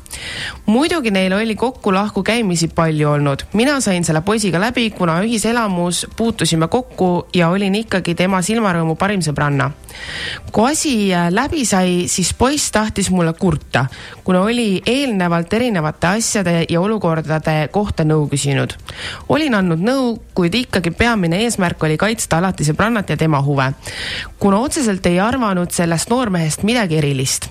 muidugi 0.67 1.11
neil 1.11 1.33
oli 1.33 1.55
kokku-lahku 1.57 2.23
käimisi 2.23 2.69
palju 2.69 3.09
olnud. 3.09 3.47
mina 3.55 3.81
sain 3.81 4.05
selle 4.05 4.21
poisiga 4.21 4.61
läbi, 4.61 4.91
kuna 4.91 5.23
ühiselamus 5.25 6.07
puutusime 6.17 6.69
kokku 6.69 7.29
ja 7.35 7.49
olin 7.49 7.75
ikkagi 7.75 8.15
tema 8.15 8.43
silmarõõmu 8.43 8.97
parim 8.97 9.25
sõbranna. 9.25 9.71
Kui 10.53 10.71
asi 10.73 10.93
äh, 11.15 11.29
läbi 11.31 11.65
sai, 11.69 12.05
siis 12.09 12.33
poiss 12.35 12.73
tahtis 12.73 13.11
mulle 13.11 13.33
kurta, 13.33 13.87
kuna 14.25 14.43
oli 14.43 14.83
eelnevalt 14.87 15.53
erinevate 15.53 16.07
asjade 16.07 16.55
ja 16.69 16.81
olukordade 16.81 17.69
kohta 17.73 18.05
nõu 18.05 18.29
küsinud. 18.31 18.75
olin 19.29 19.55
andnud 19.55 19.83
nõu, 19.83 20.17
kuid 20.35 20.55
ikkagi 20.55 20.91
peamine 20.91 21.43
eesmärk 21.45 21.83
oli 21.83 21.97
kaitsta 21.97 22.39
alati 22.39 22.65
sõbrannat 22.65 23.11
ja 23.11 23.17
tema 23.17 23.43
huve. 23.43 23.73
kuna 24.39 24.59
otseselt 24.59 25.07
ei 25.07 25.21
arvanud 25.21 25.71
sellest 25.71 26.11
noormehest 26.11 26.63
midagi 26.63 26.99
erilist. 26.99 27.49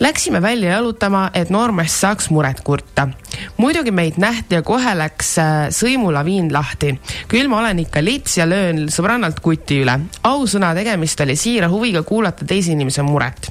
Läksime 0.00 0.42
välja 0.42 0.70
jalutama, 0.70 1.30
et 1.34 1.50
noormees 1.50 2.00
saaks 2.00 2.30
muret 2.30 2.60
kurta. 2.60 3.08
muidugi 3.56 3.90
meid 3.90 4.18
nähti 4.18 4.54
ja 4.54 4.62
kohe 4.62 4.94
läks 4.98 5.38
äh, 5.38 5.68
sõimulaviin 5.70 6.52
lahti. 6.52 6.98
küll 7.28 7.48
ma 7.48 7.58
olen 7.60 7.78
ikka 7.78 8.04
lits 8.04 8.38
ja 8.38 8.48
löön 8.48 8.88
sõbrannalt 8.88 9.40
kuti 9.40 9.82
üle. 9.82 9.98
ausõna, 10.22 10.74
tegemist 10.74 11.20
oli 11.20 11.36
siira 11.36 11.68
huviga 11.82 12.04
kuulata 12.06 12.46
teise 12.46 12.72
inimese 12.76 13.02
muret. 13.02 13.50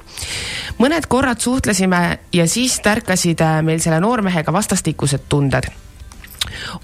mõned 0.79 1.07
korrad 1.07 1.39
suhtlesime 1.43 2.19
ja 2.33 2.47
siis 2.47 2.79
tärkasid 2.79 3.41
äh, 3.43 3.61
meil 3.61 3.79
selle 3.83 3.99
noormehega 3.99 4.53
vastastikused 4.53 5.27
tunded 5.29 5.67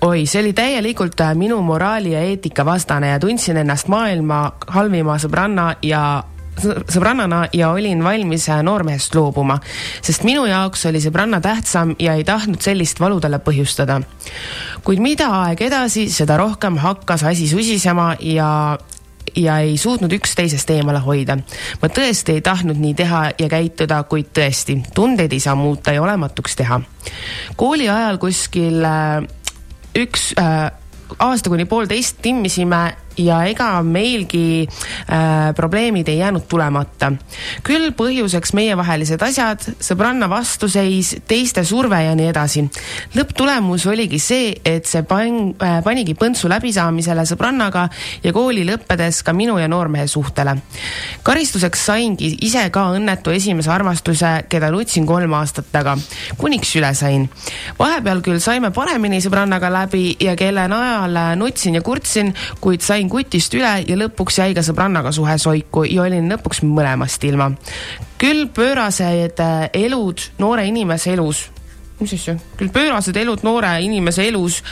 oi, 0.01 0.25
see 0.27 0.41
oli 0.43 0.53
täielikult 0.53 1.21
äh, 1.23 1.35
minu 1.35 1.61
moraali 1.61 2.11
ja 2.11 2.23
eetika 2.27 2.65
vastane 2.65 3.13
ja 3.13 3.19
tundsin 3.19 3.57
ennast 3.63 3.87
maailma 3.87 4.41
halvima 4.67 5.15
sõbranna 5.21 5.75
ja 5.81 6.01
sõbrannana 6.63 7.43
ja 7.53 7.71
olin 7.71 8.03
valmis 8.03 8.49
äh, 8.49 8.61
noormehest 8.65 9.15
loobuma, 9.15 9.59
sest 10.01 10.25
minu 10.27 10.45
jaoks 10.49 10.87
oli 10.89 11.01
sõbranna 11.03 11.39
tähtsam 11.43 11.95
ja 11.99 12.17
ei 12.17 12.25
tahtnud 12.27 12.61
sellist 12.61 12.99
valu 12.99 13.21
talle 13.23 13.39
põhjustada. 13.39 14.01
kuid 14.83 14.99
mida 14.99 15.29
aeg 15.43 15.61
edasi, 15.61 16.07
seda 16.09 16.37
rohkem 16.37 16.77
hakkas 16.81 17.23
asi 17.23 17.47
susisema 17.47 18.15
ja 18.19 18.77
ja 19.35 19.59
ei 19.59 19.77
suutnud 19.77 20.13
üksteisest 20.13 20.69
eemale 20.69 20.99
hoida. 20.99 21.37
ma 21.81 21.89
tõesti 21.89 22.37
ei 22.37 22.41
tahtnud 22.41 22.79
nii 22.79 22.93
teha 22.93 23.23
ja 23.39 23.49
käituda, 23.49 24.03
kuid 24.03 24.31
tõesti, 24.33 24.79
tundeid 24.95 25.33
ei 25.33 25.39
saa 25.39 25.55
muuta 25.55 25.93
ja 25.93 26.01
olematuks 26.01 26.55
teha. 26.55 26.81
kooli 27.55 27.89
ajal 27.89 28.17
kuskil 28.17 28.85
äh, 28.85 29.23
üks 29.97 30.33
äh, 30.39 30.71
aasta 31.19 31.49
kuni 31.49 31.65
poolteist 31.65 32.21
timmisime 32.21 32.97
ja 33.17 33.41
ega 33.49 33.81
meilgi 33.83 34.67
äh, 34.67 35.53
probleemid 35.55 36.07
ei 36.07 36.17
jäänud 36.17 36.45
tulemata. 36.49 37.11
küll 37.63 37.91
põhjuseks 37.97 38.53
meievahelised 38.53 39.21
asjad, 39.21 39.63
sõbranna 39.83 40.29
vastuseis, 40.29 41.15
teiste 41.27 41.63
surve 41.63 41.99
ja 42.03 42.15
nii 42.15 42.29
edasi. 42.29 42.63
lõpptulemus 43.15 43.87
oligi 43.89 44.19
see, 44.19 44.53
et 44.65 44.85
see 44.85 45.03
pan- 45.03 45.55
äh,, 45.61 45.79
panigi 45.83 46.13
põntsu 46.13 46.49
läbisaamisele 46.51 47.25
sõbrannaga 47.25 47.87
ja 48.23 48.33
kooli 48.33 48.65
lõppedes 48.67 49.23
ka 49.23 49.33
minu 49.33 49.57
ja 49.57 49.67
noormehe 49.67 50.07
suhtele. 50.07 50.57
karistuseks 51.23 51.85
saingi 51.85 52.35
ise 52.41 52.69
ka 52.69 52.87
õnnetu 52.95 53.31
esimese 53.33 53.71
armastuse, 53.71 54.43
keda 54.49 54.71
nutsin 54.71 55.05
kolm 55.05 55.33
aastat 55.33 55.71
taga, 55.71 55.97
kuniks 56.37 56.75
üle 56.75 56.93
sain. 56.93 57.29
vahepeal 57.79 58.21
küll 58.21 58.39
saime 58.39 58.71
paremini 58.71 59.21
sõbrannaga 59.23 59.71
läbi 59.73 60.15
ja 60.19 60.35
kelle 60.35 60.67
najal 60.67 61.17
nutsin 61.35 61.75
ja 61.75 61.81
kurtsin, 61.81 62.33
kuid 62.61 62.81
sain 62.81 63.06
sain 63.07 63.11
kutist 63.11 63.53
üle 63.55 63.83
ja 63.87 63.95
lõpuks 63.95 64.39
jäi 64.41 64.53
ka 64.55 64.61
sõbrannaga 64.65 65.11
suhe 65.15 65.37
soiku 65.39 65.85
ja 65.87 66.03
olin 66.03 66.27
lõpuks 66.29 66.63
mõlemast 66.63 67.23
ilma. 67.23 67.51
küll 68.17 68.47
pöörased 68.47 69.39
äh, 69.39 69.69
elud 69.73 70.19
noore 70.39 70.65
inimese 70.67 71.13
elus, 71.13 71.49
mis 71.99 72.13
asja, 72.13 72.35
küll 72.57 72.69
pöörased 72.69 73.15
elud 73.15 73.43
noore 73.43 73.79
inimese 73.81 74.27
elus, 74.27 74.63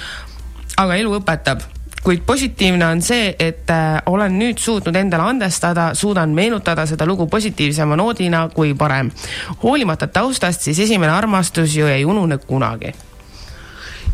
aga 0.77 0.95
elu 0.95 1.15
õpetab 1.19 1.63
kuid 2.03 2.21
positiivne 2.25 2.85
on 2.85 3.01
see, 3.01 3.35
et 3.39 3.69
äh, 3.69 4.01
olen 4.05 4.37
nüüd 4.37 4.59
suutnud 4.59 4.95
endale 4.95 5.23
andestada, 5.23 5.93
suudan 5.93 6.35
meenutada 6.35 6.85
seda 6.85 7.05
lugu 7.05 7.27
positiivsema 7.27 7.95
noodina 7.95 8.49
kui 8.53 8.75
varem. 8.77 9.11
hoolimata 9.63 10.07
taustast, 10.07 10.61
siis 10.61 10.79
esimene 10.79 11.11
armastus 11.11 11.75
ju 11.75 11.87
ei 11.87 12.05
unune 12.05 12.37
kunagi 12.37 12.93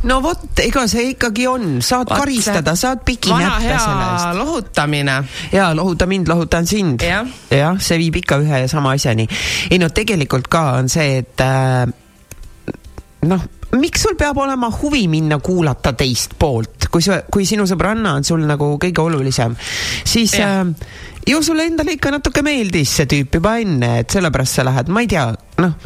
no 0.10 0.18
vot, 0.24 0.44
ega 0.64 0.84
see 0.90 1.12
ikkagi 1.14 1.46
on, 1.50 1.68
saad 1.86 2.10
Vaat 2.10 2.24
karistada, 2.24 2.74
saad 2.80 3.04
piginäppe 3.06 3.76
selle 3.78 4.08
eest. 4.08 4.38
lohutamine. 4.40 5.18
ja 5.54 5.70
lohuta 5.78 6.08
mind, 6.10 6.30
lohutan 6.32 6.68
sind 6.68 7.06
ja.. 7.06 7.24
jah, 7.52 7.80
see 7.82 8.00
viib 8.02 8.22
ikka 8.24 8.42
ühe 8.42 8.64
ja 8.64 8.70
sama 8.72 8.96
asjani. 8.98 9.28
ei 9.70 9.80
no 9.82 9.92
tegelikult 9.94 10.50
ka 10.52 10.64
on 10.80 10.90
see, 10.90 11.22
et 11.22 11.46
äh, 11.46 11.86
noh, 13.30 13.46
miks 13.78 14.08
sul 14.08 14.18
peab 14.20 14.42
olema 14.42 14.72
huvi 14.82 15.06
minna 15.12 15.40
kuulata 15.44 15.94
teist 15.98 16.34
poolt, 16.40 16.90
kui 16.92 17.06
sa, 17.06 17.22
kui 17.32 17.46
sinu 17.48 17.68
sõbranna 17.70 18.18
on 18.18 18.28
sul 18.28 18.46
nagu 18.48 18.74
kõige 18.82 19.06
olulisem, 19.06 19.56
siis 20.04 20.34
ja. 20.40 20.64
äh, 20.64 20.98
ju 21.30 21.44
sulle 21.46 21.68
endale 21.70 21.98
ikka 22.00 22.16
natuke 22.18 22.42
meeldis 22.46 22.98
see 22.98 23.12
tüüp 23.12 23.38
juba 23.38 23.60
enne, 23.62 24.00
et 24.02 24.18
sellepärast 24.18 24.60
sa 24.60 24.66
lähed, 24.66 24.90
ma 24.90 25.06
ei 25.06 25.14
tea, 25.14 25.30
noh 25.62 25.78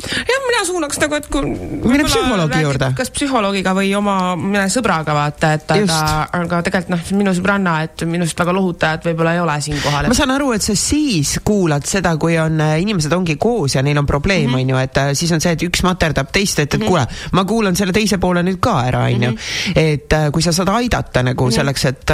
jah, 0.00 0.42
mina 0.48 0.64
suunaks 0.66 1.00
nagu, 1.02 1.18
et 1.18 1.28
kui 1.32 1.42
mine 1.44 2.06
psühholoogi 2.06 2.62
juurde. 2.62 2.90
kas 2.98 3.12
psühholoogiga 3.14 3.74
või 3.76 3.92
oma 3.98 4.16
mõne 4.38 4.66
sõbraga 4.72 5.14
vaata, 5.16 5.52
et 5.58 5.74
aga, 5.76 6.00
aga 6.38 6.62
tegelikult 6.66 6.92
noh, 6.92 7.04
minu 7.18 7.34
sõbranna, 7.36 7.76
et 7.86 8.04
minust 8.08 8.38
väga 8.38 8.54
lohutajat 8.56 9.06
võib-olla 9.08 9.34
ei 9.36 9.42
ole 9.42 9.56
siinkohal 9.64 10.06
et.... 10.06 10.12
ma 10.12 10.18
saan 10.18 10.34
aru, 10.34 10.52
et 10.56 10.64
sa 10.64 10.76
siis 10.78 11.34
kuulad 11.44 11.86
seda, 11.88 12.14
kui 12.20 12.36
on, 12.40 12.60
äh, 12.64 12.76
inimesed 12.82 13.12
ongi 13.16 13.36
koos 13.40 13.76
ja 13.76 13.84
neil 13.84 14.00
on 14.02 14.08
probleem, 14.08 14.50
mhm. 14.50 14.60
on 14.60 14.74
ju, 14.74 14.80
et 14.82 15.02
äh, 15.02 15.12
siis 15.18 15.32
on 15.34 15.42
see, 15.44 15.54
et 15.56 15.66
üks 15.66 15.84
materdab 15.86 16.32
teist, 16.34 16.58
et, 16.58 16.68
et 16.68 16.80
mm 16.80 16.86
-hmm. 16.86 16.88
kuule, 16.88 17.32
ma 17.32 17.44
kuulan 17.48 17.76
selle 17.78 17.92
teise 17.96 18.18
poole 18.22 18.42
nüüd 18.46 18.60
ka 18.60 18.76
ära, 18.88 19.04
on 19.08 19.28
ju. 19.28 19.30
Mhm. 19.30 19.72
et 19.76 20.12
äh, 20.12 20.30
kui 20.32 20.42
sa 20.42 20.52
saad 20.52 20.68
aidata 20.68 21.22
nagu 21.22 21.44
mm 21.44 21.50
-hmm. 21.50 21.54
selleks, 21.54 21.84
et, 21.84 22.10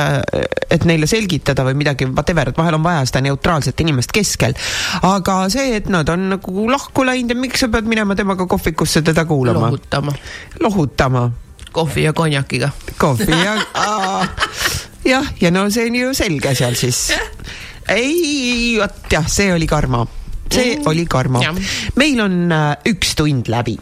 et 0.71 0.85
neile 0.85 1.07
selgitada 1.07 1.65
või 1.65 1.75
midagi, 1.75 2.07
whatever, 2.07 2.49
et 2.49 2.59
vahel 2.59 2.75
on 2.75 2.83
vaja 2.83 3.07
seda 3.07 3.21
neutraalset 3.21 3.81
inimest 3.81 4.13
keskel. 4.13 4.55
aga 5.03 5.49
see, 5.49 5.77
et 5.77 5.89
nad 5.89 6.09
on 6.09 6.29
nagu 6.29 6.71
lahku 6.71 7.05
läinud 7.07 7.31
ja 7.31 7.37
miks 7.37 7.61
sa 7.61 7.68
pead 7.69 7.85
minema 7.91 8.15
temaga 8.15 8.47
kohvikusse 8.47 9.03
teda 9.03 9.25
kuulama. 9.25 9.71
lohutama. 9.71 10.13
lohutama 10.61 11.31
kohvi 11.73 12.03
ja 12.03 12.13
konjakiga. 12.13 12.71
kohvi 12.99 13.33
ja 13.45 13.57
jah, 15.13 15.27
ja 15.41 15.51
no 15.51 15.71
see 15.71 15.87
on 15.87 15.97
ju 15.97 16.15
selge 16.15 16.55
seal 16.55 16.75
siis. 16.75 17.13
ei, 17.89 18.77
vot 18.81 19.13
jah, 19.13 19.27
see 19.31 19.53
oli 19.55 19.67
karma, 19.67 20.07
see 20.51 20.77
mm. 20.77 20.87
oli 20.87 21.07
karma. 21.07 21.43
meil 21.97 22.21
on 22.21 22.53
äh, 22.53 22.77
üks 22.89 23.15
tund 23.17 23.49
läbi. 23.49 23.79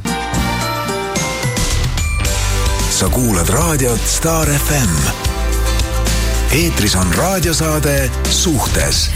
sa 2.91 3.09
kuulad 3.12 3.49
raadiot 3.49 4.07
Star 4.07 4.49
FM. 4.49 4.95
eetris 6.53 6.97
on 6.97 7.12
raadiosaade 7.14 8.11
Suhtes 8.30 9.11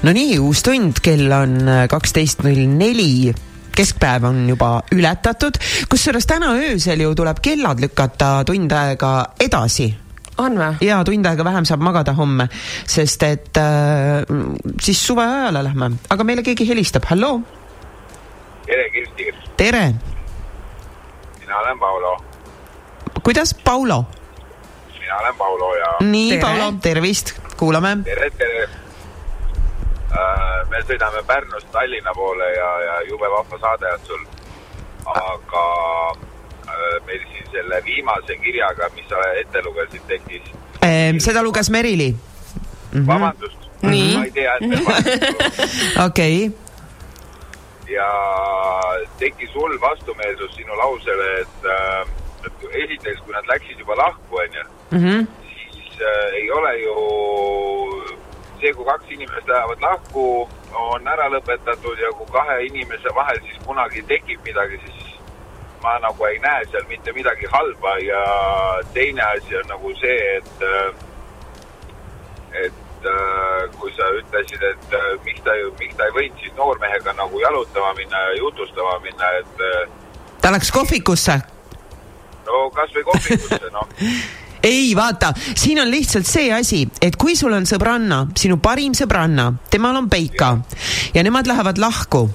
no 0.00 0.12
nii, 0.16 0.38
uus 0.40 0.62
tund, 0.64 1.00
kell 1.04 1.32
on 1.34 1.56
äh, 1.68 1.86
kaksteist 1.90 2.44
null 2.46 2.64
neli 2.72 3.32
keskpäev 3.76 4.24
on 4.28 4.38
juba 4.48 4.78
ületatud, 4.92 5.56
kusjuures 5.92 6.26
täna 6.28 6.54
öösel 6.56 7.02
ju 7.04 7.12
tuleb 7.16 7.40
kellad 7.44 7.80
lükata 7.80 8.40
tund 8.48 8.72
aega 8.72 9.12
edasi 9.40 9.90
on 10.40 10.56
või? 10.56 10.88
jaa, 10.88 11.02
tund 11.04 11.28
aega 11.28 11.44
vähem 11.44 11.68
saab 11.68 11.84
magada 11.84 12.14
homme, 12.16 12.48
sest 12.88 13.26
et 13.28 13.60
äh, 13.60 14.24
siis 14.80 15.04
suveajale 15.04 15.64
lähme, 15.68 15.92
aga 16.08 16.28
meile 16.28 16.44
keegi 16.46 16.68
helistab, 16.68 17.04
halloo. 17.12 17.42
tere, 18.66 18.88
Kirsti. 18.96 19.30
tere. 19.60 19.86
mina 21.44 21.60
olen 21.60 21.78
Paulo. 21.78 22.16
kuidas, 23.22 23.52
Paulo? 23.54 24.04
mina 24.98 25.22
olen 25.22 25.40
Paulo 25.44 25.74
ja. 25.76 25.96
nii, 26.08 26.38
Paulo, 26.40 26.72
tervist, 26.80 27.36
kuulame. 27.56 27.98
tere, 28.08 28.30
tere 28.38 28.68
me 30.70 30.82
sõidame 30.86 31.22
Pärnust 31.26 31.70
Tallinna 31.72 32.12
poole 32.14 32.48
ja, 32.54 32.70
ja 32.86 32.96
jube 33.08 33.30
vahva 33.30 33.58
saade 33.62 33.92
on 33.94 34.06
sul. 34.06 34.24
aga 35.10 35.64
äh, 36.68 36.96
meil 37.06 37.22
siin 37.32 37.46
selle 37.52 37.82
viimase 37.84 38.36
kirjaga, 38.42 38.90
mis 38.94 39.06
sa 39.08 39.22
ette 39.40 39.62
lugesid, 39.64 40.02
tekkis 40.06 40.50
seda 41.24 41.42
luges 41.42 41.70
Merili 41.70 42.10
mm. 42.10 43.00
-hmm. 43.00 43.06
vabandust 43.06 43.58
mm, 43.82 43.90
-hmm. 43.90 44.18
ma 44.18 44.24
ei 44.24 44.30
tea, 44.30 44.54
et 44.54 44.68
meil 44.68 44.84
vahest 44.84 45.22
okei. 46.06 46.50
ja 47.88 48.10
tekkis 49.18 49.54
hull 49.54 49.80
vastumeelsus 49.80 50.54
sinu 50.54 50.76
lausele, 50.76 51.40
et, 51.40 51.64
äh, 51.64 52.08
et 52.46 52.52
esiteks, 52.84 53.20
kui 53.20 53.32
nad 53.32 53.46
läksid 53.46 53.78
juba 53.78 53.96
lahku, 53.96 54.36
onju, 54.36 54.64
mhm. 54.90 55.26
siis 55.74 55.92
äh, 56.00 56.34
ei 56.34 56.50
ole 56.50 56.78
ju 56.80 56.94
see, 58.60 58.72
kui 58.76 58.84
kaks 58.84 59.12
inimest 59.16 59.48
lähevad 59.48 59.84
lahku, 59.84 60.24
on 60.76 61.08
ära 61.08 61.28
lõpetatud 61.32 61.98
ja 61.98 62.10
kui 62.18 62.28
kahe 62.32 62.58
inimese 62.66 63.14
vahel 63.16 63.40
siis 63.46 63.58
kunagi 63.66 64.02
tekib 64.08 64.44
midagi, 64.46 64.80
siis 64.84 65.14
ma 65.82 65.96
nagu 66.04 66.26
ei 66.28 66.38
näe 66.38 66.66
seal 66.70 66.84
mitte 66.88 67.12
midagi 67.16 67.48
halba 67.52 67.96
ja 68.04 68.20
teine 68.94 69.22
asi 69.22 69.56
on 69.56 69.70
nagu 69.72 69.92
see, 70.00 70.18
et, 70.36 70.64
et 72.64 73.08
kui 73.78 73.94
sa 73.96 74.10
ütlesid, 74.18 74.66
et 74.72 74.98
miks 75.24 75.40
ta, 75.46 75.56
miks 75.80 75.96
ta 75.96 76.10
ei 76.10 76.16
võinud 76.18 76.44
siis 76.44 76.52
noormehega 76.58 77.16
nagu 77.16 77.40
jalutama 77.40 77.94
minna 77.96 78.26
ja 78.28 78.36
jutustama 78.42 78.98
minna, 79.06 79.32
et. 79.40 79.64
ta 80.42 80.52
läks 80.52 80.72
kohvikusse. 80.74 81.40
no 82.46 82.68
kasvõi 82.76 83.08
kohvikusse, 83.08 83.72
noh 83.72 83.88
ei 84.62 84.92
vaata, 84.96 85.32
siin 85.54 85.80
on 85.80 85.90
lihtsalt 85.90 86.26
see 86.26 86.52
asi, 86.52 86.84
et 87.02 87.16
kui 87.16 87.36
sul 87.36 87.52
on 87.56 87.66
sõbranna, 87.68 88.26
sinu 88.38 88.60
parim 88.62 88.94
sõbranna, 88.96 89.52
temal 89.70 89.96
on 89.96 90.08
peika 90.10 90.56
ja 91.14 91.24
nemad 91.26 91.48
lähevad 91.50 91.80
lahku 91.80 92.28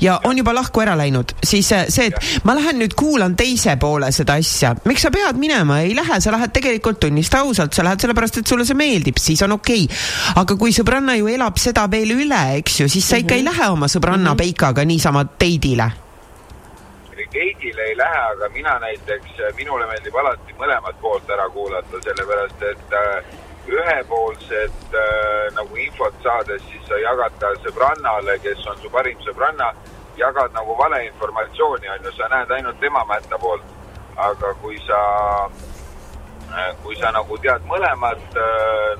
ja 0.00 0.20
on 0.24 0.38
juba 0.38 0.54
lahku 0.54 0.82
ära 0.82 0.96
läinud, 0.98 1.34
siis 1.44 1.68
see, 1.68 2.08
et 2.08 2.44
ma 2.44 2.54
lähen 2.56 2.78
nüüd 2.82 2.94
kuulan 2.98 3.36
teise 3.38 3.76
poole 3.80 4.10
seda 4.14 4.38
asja, 4.40 4.74
miks 4.88 5.04
sa 5.06 5.12
pead 5.14 5.38
minema, 5.40 5.80
ei 5.84 5.94
lähe, 5.96 6.20
sa 6.20 6.34
lähed 6.34 6.52
tegelikult, 6.54 7.00
tunnista 7.06 7.44
ausalt, 7.44 7.74
sa 7.74 7.86
lähed 7.86 8.04
sellepärast, 8.04 8.42
et 8.42 8.50
sulle 8.50 8.66
see 8.68 8.78
meeldib, 8.78 9.20
siis 9.20 9.42
on 9.46 9.56
okei 9.58 9.84
okay.. 9.88 10.04
aga 10.42 10.58
kui 10.60 10.74
sõbranna 10.76 11.18
ju 11.18 11.30
elab 11.32 11.60
seda 11.60 11.86
veel 11.90 12.16
üle, 12.18 12.44
eks 12.60 12.80
ju, 12.82 12.88
siis 12.88 13.08
sa 13.08 13.20
ikka 13.20 13.34
mm 13.34 13.40
-hmm. 13.40 13.42
ei 13.42 13.42
mhm. 13.42 13.60
lähe 13.60 13.70
oma 13.70 13.86
sõbranna 13.86 14.30
mm 14.30 14.32
-hmm. 14.32 14.42
peikaga 14.44 14.84
niisama 14.84 15.24
date'ile 15.24 15.92
gate'ile 17.34 17.82
ei 17.82 17.96
lähe, 17.96 18.20
aga 18.32 18.48
mina 18.48 18.78
näiteks, 18.78 19.40
minule 19.56 19.86
meeldib 19.90 20.16
alati 20.20 20.54
mõlemat 20.58 21.00
poolt 21.02 21.30
ära 21.30 21.48
kuulata, 21.50 22.00
sellepärast 22.06 22.62
et 22.70 22.94
äh, 23.00 23.34
ühepoolset 23.66 24.96
äh, 25.00 25.50
nagu 25.56 25.76
infot 25.86 26.16
saades, 26.22 26.62
siis 26.70 26.86
sa 26.88 27.00
jagad 27.02 27.36
ka 27.42 27.50
sõbrannale, 27.64 28.38
kes 28.44 28.62
on 28.70 28.78
su 28.82 28.90
parim 28.94 29.18
sõbranna, 29.26 29.72
jagad 30.18 30.54
nagu 30.54 30.76
valeinformatsiooni, 30.78 31.90
on 31.96 32.08
ju, 32.08 32.14
sa 32.18 32.30
näed 32.32 32.54
ainult 32.58 32.80
tema 32.80 33.04
mätta 33.10 33.38
poolt. 33.38 33.72
aga 34.16 34.52
kui 34.62 34.76
sa 34.86 34.98
äh,, 36.54 36.68
kui 36.84 36.94
sa 36.96 37.10
nagu 37.10 37.38
tead 37.42 37.64
mõlemat 37.66 38.36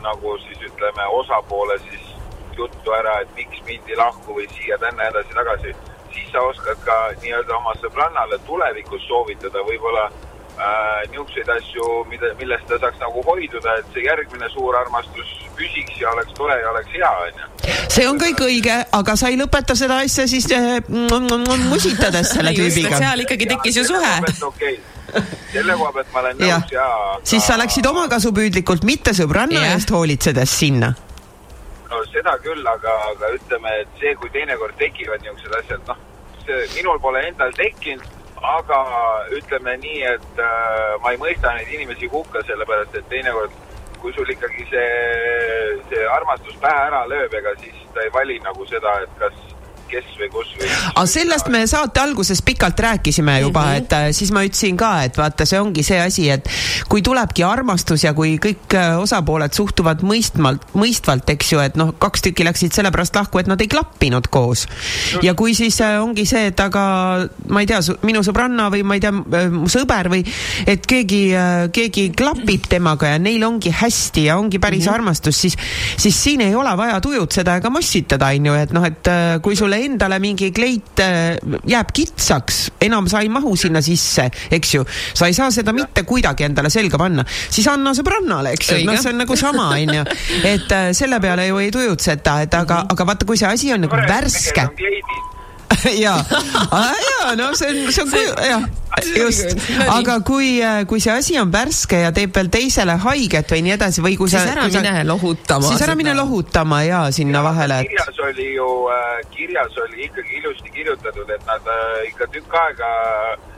nagu 0.02 0.32
siis 0.42 0.64
ütleme 0.66 1.06
osapoole 1.20 1.76
siis 1.84 2.08
juttu 2.56 2.94
ära, 2.96 3.20
et 3.22 3.30
miks 3.36 3.62
mindi 3.68 3.94
lahku 3.94 4.34
või 4.34 4.48
siia-tänna 4.56 5.06
edasi-tagasi 5.12 5.74
siis 6.14 6.30
sa 6.32 6.42
oskad 6.50 6.78
ka 6.86 6.96
nii-öelda 7.22 7.56
oma 7.56 7.74
sõbrannale 7.82 8.38
tulevikus 8.46 9.02
soovitada 9.08 9.62
võib-olla 9.66 10.06
äh, 10.08 11.02
niisuguseid 11.10 11.50
asju, 11.56 11.88
mida, 12.10 12.30
millest 12.40 12.66
ta 12.70 12.78
saaks 12.82 13.00
nagu 13.02 13.22
hoiduda, 13.26 13.78
et 13.80 13.90
see 13.96 14.06
järgmine 14.06 14.48
suur 14.54 14.78
armastus 14.78 15.34
püsiks 15.58 16.00
ja 16.00 16.10
oleks 16.14 16.34
tore 16.38 16.56
ja 16.60 16.72
oleks 16.72 16.90
hea, 16.94 17.12
onju. 17.26 17.76
see 17.96 18.08
on 18.08 18.18
kõik 18.20 18.42
õige, 18.46 18.80
aga 19.00 19.16
sa 19.20 19.30
ei 19.32 19.38
lõpeta 19.40 19.76
seda 19.78 20.00
asja 20.06 20.26
siis 20.30 20.48
äh, 20.54 20.80
musitades 21.68 22.34
selle 22.34 22.54
tüübiga. 22.56 22.98
seal 22.98 23.24
ikkagi 23.26 23.50
tekkis 23.54 23.80
ju 23.82 23.88
suhe. 23.92 24.14
okei 24.50 24.76
okay. 24.78 25.22
selle 25.52 25.78
koha 25.78 25.94
pealt 25.98 26.14
ma 26.14 26.22
olen 26.24 26.38
nõus 26.42 26.74
ja, 26.74 26.82
ja. 26.82 27.16
siis 27.26 27.46
sa 27.46 27.58
läksid 27.60 27.86
omakasupüüdlikult, 27.86 28.86
mitte 28.88 29.14
sõbranna 29.16 29.68
eest 29.74 29.94
hoolitsedes 29.94 30.60
sinna 30.64 30.94
seda 32.24 32.38
küll, 32.40 32.64
aga, 32.64 32.92
aga 33.12 33.28
ütleme, 33.36 33.70
et 33.82 33.98
see, 34.00 34.14
kui 34.16 34.30
teinekord 34.32 34.76
tekivad 34.80 35.20
niisugused 35.20 35.56
asjad, 35.58 35.82
noh, 35.90 35.98
see 36.46 36.60
minul 36.72 37.00
pole 37.02 37.20
endal 37.28 37.52
tekkinud, 37.58 38.06
aga 38.44 38.78
ütleme 39.36 39.76
nii, 39.82 40.00
et 40.08 40.40
äh, 40.40 40.94
ma 41.04 41.12
ei 41.12 41.20
mõista 41.20 41.52
neid 41.52 41.68
inimesi 41.76 42.08
hukka, 42.12 42.40
sellepärast 42.48 42.96
et 42.96 43.08
teinekord 43.12 43.52
kui 44.00 44.12
sul 44.16 44.28
ikkagi 44.32 44.64
see, 44.68 44.88
see 45.90 46.08
armastus 46.16 46.56
pähe 46.64 46.80
ära 46.88 47.04
lööb, 47.08 47.32
ega 47.40 47.54
siis 47.60 47.76
ta 47.92 48.04
ei 48.04 48.12
vali 48.16 48.40
nagu 48.44 48.66
seda, 48.68 48.98
et 49.04 49.20
kas 49.20 49.36
kes 49.94 50.18
või 50.18 50.30
kus 50.32 50.52
või. 50.58 50.70
aga 50.90 51.04
sellest 51.10 51.50
me 51.52 51.62
saate 51.70 52.02
alguses 52.02 52.42
pikalt 52.44 52.80
rääkisime 52.80 53.38
juba 53.44 53.62
mm, 53.62 53.70
-hmm. 53.70 53.76
et 53.84 53.92
äh, 53.92 54.06
siis 54.16 54.32
ma 54.34 54.44
ütlesin 54.46 54.76
ka, 54.80 54.90
et 55.06 55.18
vaata, 55.18 55.46
see 55.48 55.60
ongi 55.60 55.84
see 55.86 56.00
asi, 56.00 56.28
et 56.30 56.48
kui 56.90 57.02
tulebki 57.04 57.44
armastus 57.46 58.04
ja 58.04 58.14
kui 58.16 58.36
kõik 58.42 58.76
äh, 58.78 58.96
osapooled 59.00 59.54
suhtuvad 59.54 60.04
mõistmalt, 60.06 60.66
mõistvalt, 60.74 61.28
eks 61.36 61.52
ju, 61.52 61.62
et 61.64 61.78
noh, 61.80 61.94
kaks 61.98 62.26
tükki 62.28 62.46
läksid 62.46 62.74
sellepärast 62.74 63.16
lahku, 63.16 63.40
et 63.42 63.50
nad 63.50 63.60
ei 63.60 63.70
klappinud 63.70 64.28
koos. 64.30 64.66
ja 65.22 65.34
kui 65.34 65.54
siis 65.54 65.80
äh, 65.84 65.96
ongi 66.02 66.26
see, 66.26 66.46
et 66.52 66.60
aga 66.60 66.84
ma 67.48 67.64
ei 67.64 67.70
tea, 67.70 67.80
minu 68.02 68.24
sõbranna 68.26 68.70
või 68.72 68.82
ma 68.86 68.98
ei 68.98 69.04
tea, 69.04 69.12
mu 69.14 69.68
sõber 69.70 70.10
või 70.12 70.24
et 70.66 70.86
keegi, 70.86 71.22
keegi 71.74 72.08
klapib 72.16 72.68
temaga 72.70 73.14
ja 73.14 73.18
neil 73.22 73.44
ongi 73.46 73.72
hästi 73.74 74.26
ja 74.28 74.38
ongi 74.38 74.58
päris 74.58 74.84
mm 74.84 74.88
-hmm. 74.88 74.94
armastus, 74.94 75.40
siis, 75.40 75.56
siis 75.96 76.22
siin 76.22 76.40
ei 76.40 76.54
ole 76.54 76.76
vaja 76.76 77.00
tujutseda 77.00 77.56
ega 77.60 77.70
mossitada, 77.70 78.32
on 78.34 78.46
ju, 78.46 78.54
et 78.54 78.72
noh, 78.72 78.84
et 78.84 79.12
kui 79.42 79.56
sulle 79.56 79.78
endale 79.88 80.18
mingi 80.22 80.50
kleit 80.54 81.02
äh, 81.02 81.36
jääb 81.70 81.92
kitsaks, 81.96 82.60
enam 82.84 83.08
sa 83.10 83.22
ei 83.24 83.30
mahu 83.32 83.54
sinna 83.58 83.82
sisse, 83.84 84.28
eks 84.54 84.74
ju. 84.76 84.86
sa 85.14 85.28
ei 85.30 85.36
saa 85.36 85.50
seda 85.54 85.74
mitte 85.76 86.06
kuidagi 86.08 86.46
endale 86.48 86.72
selga 86.72 87.00
panna, 87.00 87.26
siis 87.26 87.68
anna 87.70 87.94
sõbrannale, 87.96 88.54
eks 88.56 88.72
ju, 88.72 88.80
noh, 88.88 88.98
see 89.00 89.12
on 89.12 89.22
nagu 89.24 89.38
sama, 89.38 89.70
onju. 89.76 90.08
et 90.54 90.74
äh, 90.74 90.90
selle 90.96 91.20
peale 91.24 91.48
ju 91.50 91.62
ei 91.62 91.70
tujutseta, 91.74 92.40
et 92.46 92.58
aga, 92.58 92.84
aga 92.94 93.08
vaata, 93.12 93.28
kui 93.28 93.40
see 93.40 93.50
asi 93.50 93.72
on 93.74 93.86
nagu 93.86 94.02
värske 94.08 94.68
jaa, 96.04 96.18
jaa, 97.08 97.34
no 97.38 97.52
see 97.58 97.70
on, 97.70 97.92
see 97.92 98.04
on 98.04 98.10
kuju, 98.12 98.34
jah, 98.48 98.66
just, 99.16 99.54
aga 99.88 100.18
kui, 100.26 100.50
äh, 100.62 100.82
kui 100.90 101.02
see 101.02 101.14
asi 101.14 101.38
on 101.40 101.52
värske 101.54 102.02
ja 102.04 102.12
teeb 102.16 102.34
veel 102.36 102.50
teisele 102.52 102.98
haiget 103.06 103.54
või 103.54 103.64
nii 103.66 103.76
edasi 103.76 104.04
või 104.04 104.18
kui 104.20 104.30
sa. 104.32 104.42
siis 104.42 104.54
ära 104.54 104.68
mine 104.68 104.94
sa, 104.98 105.06
lohutama. 105.08 105.70
siis 105.70 105.86
ära 105.86 105.96
mine 105.98 106.14
lohutama 106.18 106.82
ja 106.86 107.02
sinna 107.14 107.40
ja, 107.40 107.46
vahele. 107.48 107.80
kirjas 107.88 108.22
oli 108.28 108.50
ju 108.54 108.68
äh,, 108.92 109.18
kirjas 109.34 109.82
oli 109.86 110.06
ikkagi 110.08 110.40
ilusti 110.42 110.76
kirjutatud, 110.76 111.34
et 111.34 111.50
nad 111.50 111.74
äh, 111.78 112.06
ikka 112.10 112.30
tükk 112.34 112.60
aega 112.64 112.94
siis 112.94 113.50
äh, 113.50 113.53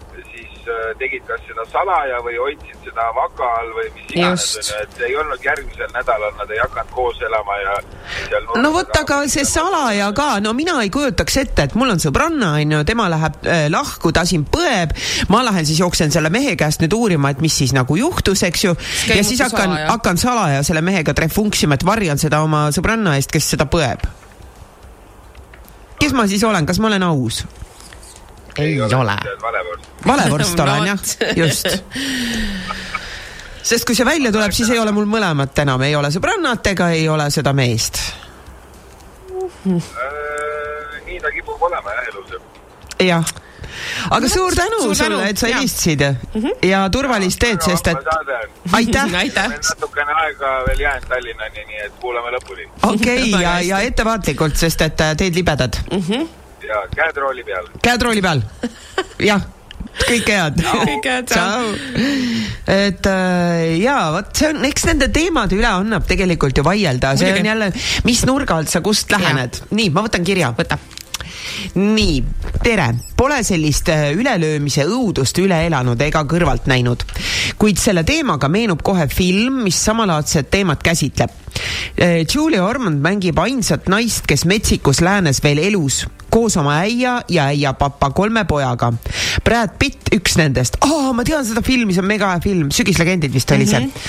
tegid 1.00 1.24
kas 1.28 1.42
seda 1.48 1.64
salaja 1.72 2.18
või 2.24 2.36
hoidsid 2.40 2.86
seda 2.86 3.06
vaka 3.16 3.48
all 3.60 3.72
või 3.76 3.86
mis 3.94 4.12
iganes, 4.14 4.70
et 4.82 5.00
ei 5.06 5.16
olnud 5.18 5.42
järgmisel 5.44 5.90
nädalal, 5.94 6.34
nad 6.38 6.52
ei 6.54 6.60
hakanud 6.62 6.92
koos 6.94 7.20
elama 7.26 7.58
ja 7.60 7.76
no 8.62 8.72
vot, 8.74 8.92
aga 9.00 9.20
see 9.30 9.46
salaja 9.48 10.10
ka, 10.16 10.28
no 10.44 10.52
mina 10.56 10.76
ei 10.82 10.90
kujutaks 10.94 11.40
ette, 11.42 11.68
et 11.68 11.76
mul 11.78 11.94
on 11.94 12.02
sõbranna, 12.02 12.52
onju, 12.60 12.82
tema 12.88 13.08
läheb 13.12 13.40
äh, 13.46 13.66
lahku, 13.72 14.12
ta 14.14 14.26
siin 14.28 14.46
põeb, 14.50 14.94
ma 15.32 15.42
lähen 15.46 15.66
siis 15.68 15.80
jooksen 15.82 16.14
selle 16.14 16.30
mehe 16.34 16.56
käest 16.58 16.84
nüüd 16.84 16.96
uurima, 16.96 17.32
et 17.32 17.42
mis 17.44 17.56
siis 17.62 17.74
nagu 17.76 17.98
juhtus, 17.98 18.44
eks 18.46 18.66
ju, 18.68 18.76
ja 19.12 19.22
siis 19.26 19.42
hakkan, 19.44 19.76
hakkan 19.90 20.20
salaja 20.20 20.62
selle 20.66 20.84
mehega 20.86 21.14
trefunksima, 21.16 21.78
et 21.78 21.86
varjan 21.86 22.20
seda 22.20 22.42
oma 22.44 22.68
sõbranna 22.74 23.16
eest, 23.18 23.32
kes 23.34 23.54
seda 23.56 23.68
põeb. 23.70 24.06
Kes 25.96 26.12
ma 26.12 26.26
siis 26.28 26.42
olen, 26.44 26.66
kas 26.68 26.80
ma 26.82 26.90
olen 26.90 27.06
aus? 27.06 27.44
Ei, 28.58 28.74
ei 28.80 28.94
ole, 28.94 29.16
valevorst 30.06 30.60
olen 30.64 30.86
jah, 30.86 31.00
just 31.36 31.68
sest 33.66 33.86
kui 33.86 33.96
see 33.98 34.06
välja 34.06 34.32
tuleb, 34.34 34.52
siis 34.54 34.70
ei 34.70 34.78
ole 34.78 34.92
mul 34.94 35.08
mõlemat 35.10 35.64
enam, 35.64 35.82
ei 35.86 35.96
ole 35.98 36.12
sõbrannat 36.14 36.72
ega 36.72 36.90
ei 36.94 37.08
ole 37.10 37.30
seda 37.34 37.54
meest 37.56 38.02
äh,. 39.66 39.90
nii 41.06 41.18
ta 41.22 41.34
kipub 41.34 41.66
olema 41.70 41.98
jah 41.98 42.12
elus. 42.12 42.38
jah 43.02 43.34
aga 44.10 44.28
suur 44.30 44.54
tänu 44.56 44.80
suur 44.82 44.96
sulle, 44.98 45.28
et 45.30 45.38
sa 45.38 45.50
helistasid 45.50 46.00
mm 46.00 46.42
-hmm. 46.42 46.66
ja 46.68 46.88
turvalist 46.90 47.38
teed, 47.38 47.60
sest 47.60 47.86
et 47.86 47.98
aitäh 48.72 49.14
aitäh. 49.22 49.50
natukene 49.50 50.12
aega 50.22 50.62
veel 50.68 50.80
jäänud 50.80 51.08
Tallinnani, 51.08 51.64
nii 51.66 51.80
et 51.86 51.92
kuulame 52.00 52.30
lõpuni. 52.36 52.68
okei 52.82 53.28
okay, 53.28 53.42
ja, 53.42 53.60
ja 53.60 53.80
ettevaatlikult, 53.80 54.56
sest 54.56 54.80
et 54.80 55.00
äh, 55.00 55.16
teed 55.16 55.34
libedad 55.34 55.76
mm. 55.92 55.98
-hmm. 55.98 56.28
Ja 56.66 56.86
käed 56.94 57.20
rooli 57.22 57.44
peal. 57.46 57.68
käed 57.82 58.08
rooli 58.08 58.24
peal, 58.24 58.42
jah 59.22 59.52
kõike 59.96 60.34
head. 60.34 60.60
kõike 60.60 61.12
head, 61.14 61.30
tšau. 61.30 61.70
et 62.72 63.08
äh, 63.10 63.62
jaa, 63.80 64.10
vot 64.16 64.28
see 64.36 64.50
on, 64.52 64.60
eks 64.68 64.86
nende 64.90 65.08
teemade 65.14 65.56
üle 65.56 65.70
annab 65.70 66.06
tegelikult 66.08 66.58
ju 66.58 66.66
vaielda, 66.66 67.14
see 67.20 67.32
on 67.32 67.50
jälle, 67.52 67.70
mis 68.08 68.24
nurga 68.28 68.60
alt 68.60 68.72
sa 68.72 68.82
kust 68.84 69.12
lähened. 69.14 69.62
nii, 69.70 69.90
ma 69.94 70.04
võtan 70.06 70.26
kirja. 70.26 70.52
võta 70.56 70.78
nii, 71.76 72.20
tere, 72.64 72.90
pole 73.16 73.40
sellist 73.44 73.88
äh, 73.88 74.10
ülelöömise 74.16 74.84
õudust 74.86 75.38
üle 75.40 75.58
elanud 75.66 76.00
ega 76.04 76.22
kõrvalt 76.28 76.68
näinud, 76.70 77.02
kuid 77.58 77.80
selle 77.80 78.04
teemaga 78.06 78.50
meenub 78.52 78.82
kohe 78.86 79.08
film, 79.12 79.62
mis 79.66 79.78
samalaadset 79.88 80.50
teemat 80.52 80.84
käsitleb. 80.84 81.32
Äh, 81.96 82.22
Julia 82.28 82.64
Ormond 82.66 83.00
mängib 83.04 83.38
ainsat 83.40 83.88
naist, 83.92 84.26
kes 84.28 84.44
metsikus 84.44 85.00
läänes 85.04 85.42
veel 85.44 85.64
elus 85.64 86.04
koos 86.36 86.56
oma 86.60 86.74
äia 86.84 87.22
ja 87.28 87.46
äiapapa 87.48 88.10
kolme 88.10 88.44
pojaga. 88.44 88.92
Brad 89.44 89.76
Pitt, 89.78 90.10
üks 90.12 90.36
nendest 90.36 90.76
oh,, 90.84 91.12
ma 91.16 91.24
tean 91.24 91.44
seda 91.46 91.62
filmi, 91.64 91.94
see 91.94 92.02
on 92.02 92.10
mega 92.10 92.28
hea 92.34 92.42
film, 92.44 92.68
Sügislegendid 92.74 93.32
vist 93.32 93.50
oli 93.54 93.64
mm 93.64 93.72
-hmm. 93.72 94.02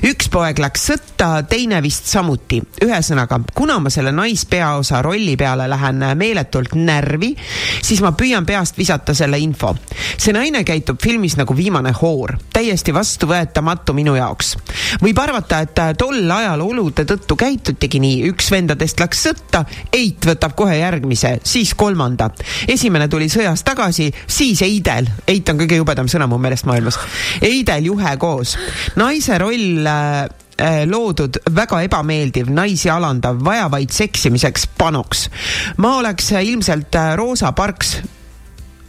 see. 0.00 0.10
Üks 0.12 0.30
poeg 0.32 0.58
läks 0.64 0.86
sõtta, 0.90 1.28
teine 1.48 1.82
vist 1.82 2.08
samuti. 2.08 2.62
ühesõnaga, 2.84 3.40
kuna 3.54 3.78
ma 3.78 3.90
selle 3.90 4.12
naispeaosa 4.12 5.02
rolli 5.02 5.36
peale 5.36 5.68
lähen 5.70 6.04
meeletult 6.16 6.74
närvi, 6.74 7.34
siis 7.82 8.00
ma 8.00 8.12
püüan 8.12 8.46
peast 8.54 8.78
visata 8.78 9.14
selle 9.14 9.38
info. 9.42 9.74
see 10.16 10.32
naine 10.32 10.62
käitub 10.64 11.00
filmis 11.02 11.34
nagu 11.36 11.56
viimane 11.56 11.90
hoor, 11.98 12.36
täiesti 12.54 12.94
vastuvõetamatu 12.94 13.94
minu 13.96 14.14
jaoks. 14.14 14.54
võib 15.02 15.18
arvata, 15.18 15.60
et 15.64 15.82
tol 15.98 16.30
ajal 16.30 16.62
olude 16.62 17.04
tõttu 17.08 17.36
käitutigi 17.40 17.98
nii, 18.00 18.20
üks 18.30 18.52
vendadest 18.54 19.02
läks 19.02 19.24
sõtta, 19.26 19.64
Eit 19.94 20.26
võtab 20.26 20.54
kohe 20.54 20.76
järgmise, 20.78 21.38
siis 21.42 21.74
kolmanda. 21.74 22.30
esimene 22.68 23.08
tuli 23.08 23.26
sõjast 23.32 23.66
tagasi, 23.66 24.12
siis 24.26 24.62
Eidel, 24.62 25.10
Eit 25.26 25.50
on 25.50 25.58
kõige 25.58 25.80
jubedam 25.82 26.06
sõna 26.10 26.30
mu 26.30 26.38
meelest 26.38 26.70
maailmas. 26.70 27.00
Eidel 27.42 27.90
juhe 27.90 28.16
koos. 28.22 28.56
naise 28.96 29.38
roll 29.38 29.86
äh, 29.86 30.24
äh 30.62 30.82
loodud 30.86 31.42
väga 31.50 31.82
ebameeldiv, 31.88 32.54
naisi 32.54 32.90
alandav, 32.90 33.42
vajavaid 33.44 33.90
seksimiseks 33.90 34.68
panoks. 34.78 35.30
ma 35.76 35.96
oleks 35.98 36.30
ilmselt 36.38 36.94
äh, 36.94 37.16
Roosa 37.16 37.52
Parks, 37.52 37.98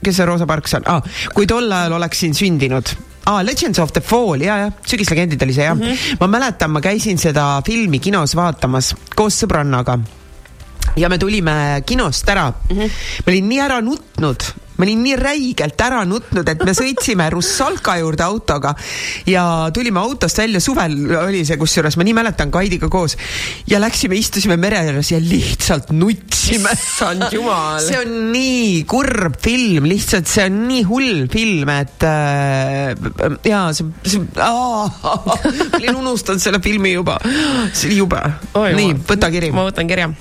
kes 0.03 0.15
see 0.15 0.25
Roosa 0.25 0.47
Parks 0.49 0.75
on 0.79 0.87
ah,, 0.91 1.01
kui 1.33 1.47
tol 1.49 1.71
ajal 1.71 1.97
oleksin 1.97 2.35
sündinud 2.37 2.91
ah,, 3.25 3.41
Legends 3.45 3.79
of 3.79 3.93
the 3.95 4.01
Fall, 4.01 4.41
ja, 4.41 4.57
jah, 4.65 4.75
Sügislegendid 4.85 5.41
oli 5.43 5.53
see 5.53 5.65
jah 5.65 5.75
mm. 5.75 5.81
-hmm. 5.81 6.19
ma 6.19 6.27
mäletan, 6.27 6.71
ma 6.71 6.81
käisin 6.81 7.17
seda 7.17 7.61
filmi 7.65 7.99
kinos 7.99 8.35
vaatamas 8.35 8.93
koos 9.15 9.43
sõbrannaga 9.43 9.99
ja 10.95 11.09
me 11.09 11.17
tulime 11.17 11.83
kinost 11.85 12.29
ära 12.29 12.49
mm. 12.51 12.77
-hmm. 12.77 12.91
ma 13.25 13.31
olin 13.31 13.49
nii 13.49 13.59
ära 13.59 13.81
nutnud, 13.81 14.43
ma 14.77 14.85
olin 14.85 15.03
nii 15.05 15.15
räigelt 15.19 15.81
ära 15.81 16.01
nutnud, 16.07 16.47
et 16.51 16.63
me 16.67 16.73
sõitsime 16.75 17.27
Russalka 17.33 17.97
juurde 18.01 18.25
autoga 18.25 18.73
ja 19.29 19.45
tulime 19.75 20.01
autost 20.01 20.39
välja, 20.41 20.61
suvel 20.63 20.97
oli 21.19 21.43
see, 21.47 21.57
kusjuures 21.61 21.97
ma 21.97 22.07
nii 22.07 22.15
mäletan 22.17 22.51
Kaidiga 22.53 22.89
koos 22.91 23.17
ja 23.69 23.79
läksime, 23.81 24.19
istusime 24.19 24.57
mere 24.61 24.81
ääres 24.83 25.11
ja 25.13 25.19
lihtsalt 25.21 25.93
nutsime. 25.95 26.73
issand 26.75 27.27
jumal. 27.35 27.79
see 27.85 27.99
on 28.01 28.13
nii 28.33 28.83
kurb 28.89 29.39
film, 29.41 29.89
lihtsalt 29.89 30.29
see 30.29 30.47
on 30.49 30.61
nii 30.69 30.83
hull 30.89 31.25
film, 31.31 31.71
et 31.75 32.07
äh, 32.07 32.93
jaa, 33.47 33.71
see, 33.75 33.87
see, 34.03 34.23
ma 34.35 35.39
olin 35.79 36.03
unustanud 36.03 36.43
selle 36.43 36.61
filmi 36.63 36.95
juba, 36.95 37.19
see 37.71 37.91
oli 37.91 37.99
jube. 38.03 38.23
nii, 38.55 38.95
võta 39.07 39.31
kiri. 39.33 39.53
ma 39.55 39.69
võtan 39.69 39.89
kirja 39.89 40.11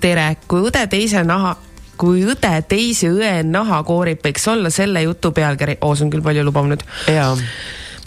tere, 0.00 0.28
kui 0.48 0.62
õde 0.68 0.84
teise 0.90 1.22
naha, 1.26 1.54
kui 1.98 2.22
õde 2.26 2.54
teise 2.68 3.10
õe 3.12 3.42
naha 3.46 3.82
koorib, 3.86 4.22
võiks 4.24 4.46
olla 4.50 4.70
selle 4.74 5.02
jutu 5.04 5.32
pealkiri, 5.34 5.78
oo, 5.82 5.94
see 5.94 6.06
on 6.06 6.14
küll 6.14 6.24
palju 6.24 6.46
lubav 6.46 6.70
nüüd. 6.70 6.84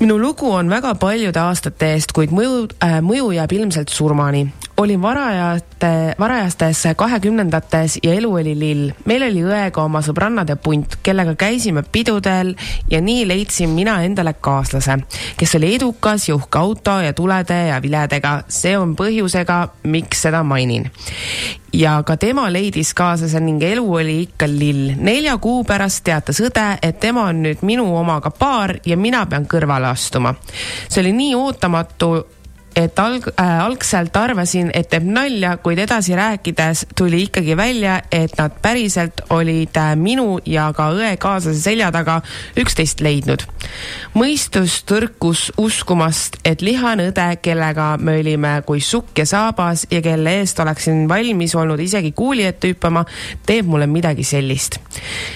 minu 0.02 0.18
lugu 0.18 0.50
on 0.50 0.70
väga 0.70 0.96
paljude 0.96 1.40
aastate 1.40 1.94
eest, 1.94 2.16
kuid 2.16 2.34
mõju 2.34 2.68
äh,, 2.82 3.00
mõju 3.06 3.32
jääb 3.38 3.52
ilmselt 3.60 3.94
surmani 3.94 4.48
olin 4.82 5.02
varajate, 5.02 6.16
varajastes 6.20 6.84
kahekümnendates 6.96 8.00
ja 8.04 8.14
elu 8.14 8.34
oli 8.34 8.60
lill. 8.60 8.92
meil 9.06 9.24
oli 9.24 9.44
õega 9.46 9.86
oma 9.86 10.02
sõbrannade 10.02 10.56
punt, 10.56 10.98
kellega 11.04 11.36
käisime 11.36 11.84
pidudel 11.84 12.56
ja 12.90 13.02
nii 13.02 13.28
leidsin 13.28 13.70
mina 13.70 14.00
endale 14.04 14.34
kaaslase, 14.34 14.98
kes 15.38 15.56
oli 15.60 15.76
edukas 15.76 16.30
ja 16.30 16.36
uhke 16.36 16.60
auto 16.60 17.00
ja 17.02 17.14
tulede 17.14 17.68
ja 17.68 17.82
viledega. 17.82 18.44
see 18.48 18.78
on 18.78 18.96
põhjusega, 18.96 19.68
miks 19.84 20.22
seda 20.28 20.44
mainin 20.44 20.90
ja 21.74 22.02
ka 22.06 22.18
tema 22.18 22.50
leidis 22.54 22.94
kaaslase 22.94 23.40
ning 23.40 23.64
elu 23.64 23.86
oli 23.94 24.22
ikka 24.22 24.48
lill. 24.48 24.92
nelja 24.98 25.38
kuu 25.38 25.64
pärast 25.64 26.04
teatas 26.04 26.42
õde, 26.42 26.68
et 26.82 27.00
tema 27.00 27.30
on 27.30 27.44
nüüd 27.46 27.62
minu 27.62 27.88
omaga 27.98 28.32
paar 28.32 28.76
ja 28.86 28.98
mina 28.98 29.26
pean 29.26 29.46
kõrvale 29.46 29.92
astuma. 29.92 30.36
see 30.90 31.02
oli 31.02 31.14
nii 31.14 31.36
ootamatu 31.36 32.16
et 32.76 33.00
alg- 33.00 33.32
äh,, 33.40 33.60
algselt 33.66 34.16
arvasin, 34.18 34.72
et 34.74 34.90
teeb 34.90 35.06
nalja, 35.08 35.56
kuid 35.64 35.80
edasi 35.80 36.16
rääkides 36.16 36.86
tuli 36.96 37.24
ikkagi 37.26 37.58
välja, 37.58 38.02
et 38.12 38.38
nad 38.38 38.56
päriselt 38.62 39.22
olid 39.30 39.78
äh, 39.78 39.96
minu 39.96 40.40
ja 40.46 40.70
ka 40.76 40.92
õe 40.96 41.16
kaaslase 41.22 41.60
selja 41.62 41.92
taga 41.92 42.22
üksteist 42.60 43.02
leidnud. 43.02 43.44
mõistus 44.16 44.82
tõrkus 44.88 45.52
uskumast, 45.58 46.38
et 46.46 46.62
lihane 46.62 47.10
õde, 47.12 47.28
kellega 47.42 47.98
me 48.00 48.20
olime 48.20 48.62
kui 48.66 48.82
sukk 48.82 49.18
ja 49.18 49.26
saabas 49.26 49.86
ja 49.92 50.02
kelle 50.02 50.38
eest 50.40 50.60
oleksin 50.60 51.08
valmis 51.10 51.56
olnud 51.56 51.80
isegi 51.80 52.12
kuuli 52.12 52.46
ette 52.46 52.72
hüppama, 52.72 53.06
teeb 53.46 53.68
mulle 53.68 53.88
midagi 53.88 54.24
sellist. 54.24 54.80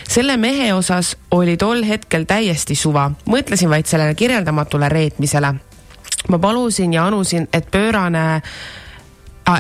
selle 0.08 0.38
mehe 0.38 0.74
osas 0.74 1.16
oli 1.32 1.58
tol 1.58 1.84
hetkel 1.84 2.26
täiesti 2.26 2.76
suva, 2.76 3.12
mõtlesin 3.26 3.70
vaid 3.70 3.86
sellele 3.86 4.16
kirjeldamatule 4.16 4.90
reetmisele 4.90 5.54
ma 6.30 6.40
palusin 6.40 6.94
ja 6.94 7.06
anusin, 7.08 7.48
et 7.54 7.72
pöörane, 7.72 8.42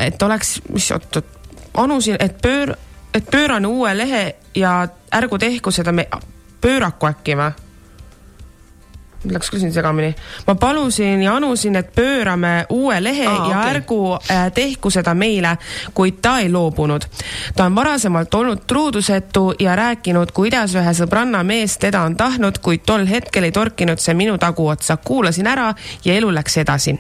et 0.01 0.23
oleks, 0.23 0.61
mis 0.73 0.91
oot, 0.91 1.15
oot, 1.15 1.25
anusin, 1.73 2.17
et 2.19 2.37
pöör-, 2.41 2.75
et 3.13 3.31
pöörane 3.31 3.67
uue 3.67 3.97
lehe 3.97 4.35
ja 4.55 4.87
ärgu 5.13 5.37
tehku 5.37 5.71
seda 5.71 5.91
me-, 5.91 6.09
pööraku 6.61 7.09
äkki 7.11 7.37
või? 7.37 7.64
Läks 9.31 9.49
küll 9.49 9.59
siin 9.59 9.73
segamini. 9.73 10.15
ma 10.47 10.55
palusin 10.55 11.21
ja 11.21 11.35
anusin, 11.35 11.75
et 11.75 11.91
pöörame 11.95 12.65
uue 12.69 13.03
lehe 13.03 13.27
Aa, 13.27 13.49
ja 13.49 13.59
okay. 13.59 13.75
ärgu 13.75 13.99
äh, 14.13 14.51
tehku 14.53 14.89
seda 14.89 15.13
meile, 15.13 15.57
kuid 15.93 16.21
ta 16.21 16.39
ei 16.39 16.51
loobunud. 16.51 17.05
ta 17.55 17.65
on 17.65 17.75
varasemalt 17.75 18.33
olnud 18.33 18.65
truudusetu 18.67 19.53
ja 19.59 19.75
rääkinud, 19.75 20.31
kuidas 20.31 20.75
ühe 20.75 20.93
sõbranna 20.93 21.43
mees 21.43 21.77
teda 21.77 22.01
on 22.01 22.15
tahtnud, 22.15 22.59
kuid 22.61 22.85
tol 22.85 23.05
hetkel 23.07 23.43
ei 23.43 23.51
torkinud 23.51 23.99
see 23.99 24.13
minu 24.13 24.37
taguotsa. 24.37 24.97
kuulasin 24.97 25.47
ära 25.47 25.73
ja 26.05 26.13
elu 26.13 26.33
läks 26.33 26.57
edasi. 26.57 26.99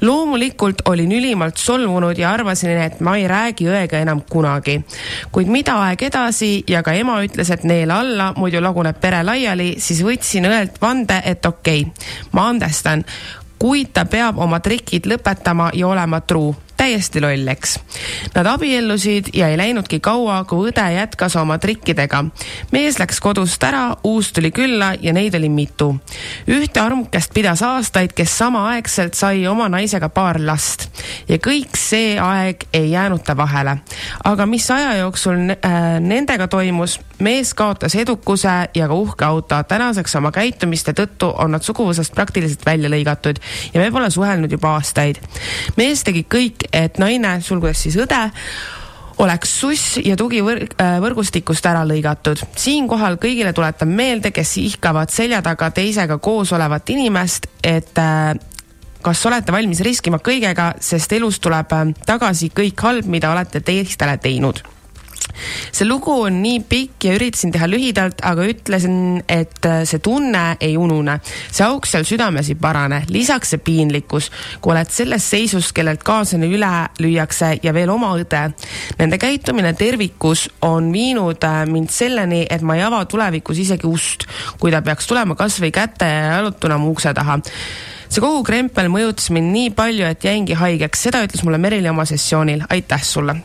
loomulikult 0.00 0.82
olin 0.88 1.12
ülimalt 1.12 1.56
solvunud 1.56 2.18
ja 2.18 2.32
arvasin, 2.32 2.70
et 2.70 3.00
ma 3.00 3.16
ei 3.16 3.28
räägi 3.28 3.68
õega 3.68 4.00
enam 4.02 4.22
kunagi. 4.30 4.80
kuid 5.32 5.48
mida 5.48 5.76
aeg 5.86 6.02
edasi 6.02 6.64
ja 6.68 6.82
ka 6.82 6.92
ema 6.92 7.20
ütles, 7.24 7.50
et 7.50 7.64
neela 7.64 8.00
alla, 8.00 8.32
muidu 8.36 8.60
laguneb 8.62 9.00
pere 9.00 9.22
laiali, 9.22 9.74
siis 9.78 10.02
võtsin 10.04 10.48
õelt 10.48 10.80
vande, 10.82 11.20
et 11.24 11.43
et 11.44 11.48
okei 11.48 11.80
okay,, 11.82 12.08
ma 12.32 12.48
andestan, 12.48 13.04
kuid 13.58 13.92
ta 13.92 14.04
peab 14.04 14.38
oma 14.38 14.60
trikid 14.60 15.06
lõpetama 15.06 15.70
ja 15.74 15.88
olema 15.88 16.20
truu 16.20 16.54
täiesti 16.76 17.20
loll, 17.20 17.48
eks. 17.48 17.78
Nad 18.34 18.46
abiellusid 18.46 19.32
ja 19.34 19.48
ei 19.48 19.58
läinudki 19.58 20.00
kaua, 20.00 20.42
kui 20.48 20.70
õde 20.70 20.84
jätkas 20.94 21.36
oma 21.36 21.58
trikkidega. 21.58 22.24
mees 22.72 22.98
läks 22.98 23.20
kodust 23.20 23.62
ära, 23.64 23.96
uus 24.04 24.32
tuli 24.32 24.50
külla 24.50 24.94
ja 25.00 25.12
neid 25.12 25.34
oli 25.34 25.48
mitu. 25.48 25.94
ühte 26.48 26.80
armukest 26.80 27.34
pidas 27.34 27.62
aastaid, 27.62 28.12
kes 28.12 28.38
samaaegselt 28.38 29.14
sai 29.14 29.46
oma 29.46 29.68
naisega 29.68 30.08
paar 30.08 30.40
last 30.40 30.88
ja 31.28 31.38
kõik 31.38 31.76
see 31.78 32.14
aeg 32.20 32.66
ei 32.72 32.90
jäänud 32.90 33.22
ta 33.24 33.36
vahele. 33.36 33.76
aga 34.24 34.46
mis 34.46 34.70
aja 34.70 34.94
jooksul 34.96 35.50
äh, 35.50 36.00
nendega 36.00 36.48
toimus, 36.48 36.98
mees 37.18 37.54
kaotas 37.54 37.94
edukuse 37.94 38.54
ja 38.74 38.88
ka 38.88 38.94
uhke 38.94 39.24
auto. 39.24 39.62
tänaseks 39.68 40.16
oma 40.16 40.32
käitumiste 40.32 40.92
tõttu 40.92 41.32
on 41.38 41.50
nad 41.50 41.62
suguvõsast 41.62 42.14
praktiliselt 42.14 42.66
välja 42.66 42.90
lõigatud 42.90 43.40
ja 43.74 43.80
me 43.80 43.90
pole 43.90 44.10
suhelnud 44.10 44.52
juba 44.52 44.74
aastaid. 44.78 45.20
mees 45.76 46.04
tegi 46.04 46.26
kõik, 46.34 46.63
et 46.72 46.98
naine, 46.98 47.36
sulgudes 47.42 47.82
siis 47.86 47.96
õde, 48.00 48.20
oleks 49.18 49.52
suss 49.60 49.98
ja 50.02 50.16
tugivõrgustikust 50.18 51.66
ära 51.66 51.84
lõigatud. 51.86 52.40
siinkohal 52.56 53.16
kõigile 53.22 53.52
tuletan 53.52 53.88
meelde, 53.88 54.30
kes 54.30 54.56
ihkavad 54.58 55.10
selja 55.10 55.42
taga 55.42 55.70
teisega 55.70 56.18
koos 56.18 56.52
olevat 56.52 56.90
inimest, 56.90 57.46
et 57.62 57.98
äh, 57.98 58.34
kas 59.02 59.26
olete 59.26 59.52
valmis 59.52 59.80
riskima 59.80 60.18
kõigega, 60.18 60.74
sest 60.80 61.12
elus 61.12 61.38
tuleb 61.40 61.72
äh, 61.72 61.90
tagasi 62.06 62.50
kõik 62.50 62.80
halb, 62.80 63.06
mida 63.06 63.32
olete 63.32 63.60
teistele 63.60 64.18
teinud 64.18 64.73
see 65.74 65.86
lugu 65.88 66.12
on 66.24 66.40
nii 66.42 66.60
pikk 66.68 67.06
ja 67.08 67.14
üritasin 67.16 67.52
teha 67.54 67.68
lühidalt, 67.70 68.22
aga 68.26 68.46
ütlesin, 68.48 68.96
et 69.28 69.66
äh, 69.66 69.82
see 69.88 70.02
tunne 70.04 70.56
ei 70.60 70.76
unune. 70.80 71.18
see 71.24 71.64
auk 71.66 71.86
seal 71.88 72.06
südames 72.08 72.50
ei 72.50 72.58
parane, 72.60 73.02
lisaks 73.12 73.54
see 73.54 73.62
piinlikkus, 73.64 74.30
kui 74.60 74.74
oled 74.74 74.90
selles 74.94 75.28
seisus, 75.30 75.72
kellelt 75.76 76.04
kaaslane 76.06 76.48
üle 76.50 76.72
lüüakse 77.00 77.54
ja 77.62 77.74
veel 77.74 77.92
oma 77.94 78.14
õde. 78.18 78.44
Nende 78.98 79.18
käitumine 79.22 79.74
tervikus 79.78 80.46
on 80.66 80.92
viinud 80.94 81.44
äh, 81.44 81.64
mind 81.70 81.92
selleni, 81.94 82.44
et 82.50 82.62
ma 82.62 82.78
ei 82.78 82.84
ava 82.86 83.04
tulevikus 83.10 83.62
isegi 83.64 83.88
ust, 83.88 84.28
kui 84.60 84.72
ta 84.74 84.82
peaks 84.84 85.10
tulema 85.10 85.36
kasvõi 85.38 85.72
käte 85.74 86.08
jalutuna 86.08 86.78
mu 86.78 86.94
ukse 86.94 87.14
taha. 87.16 87.40
See 88.14 88.22
kogu 88.22 88.44
krempel 88.46 88.86
mõjutas 88.92 89.32
mind 89.34 89.50
nii 89.50 89.72
palju, 89.74 90.06
et 90.06 90.22
jäingi 90.22 90.54
haigeks, 90.58 91.08
seda 91.08 91.24
ütles 91.26 91.42
mulle 91.42 91.58
Merili 91.58 91.90
oma 91.90 92.06
sessioonil, 92.06 92.62
aitäh 92.70 93.02
sulle 93.02 93.40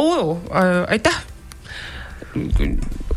oo 0.00 0.40
äh,, 0.52 0.84
aitäh 0.96 1.20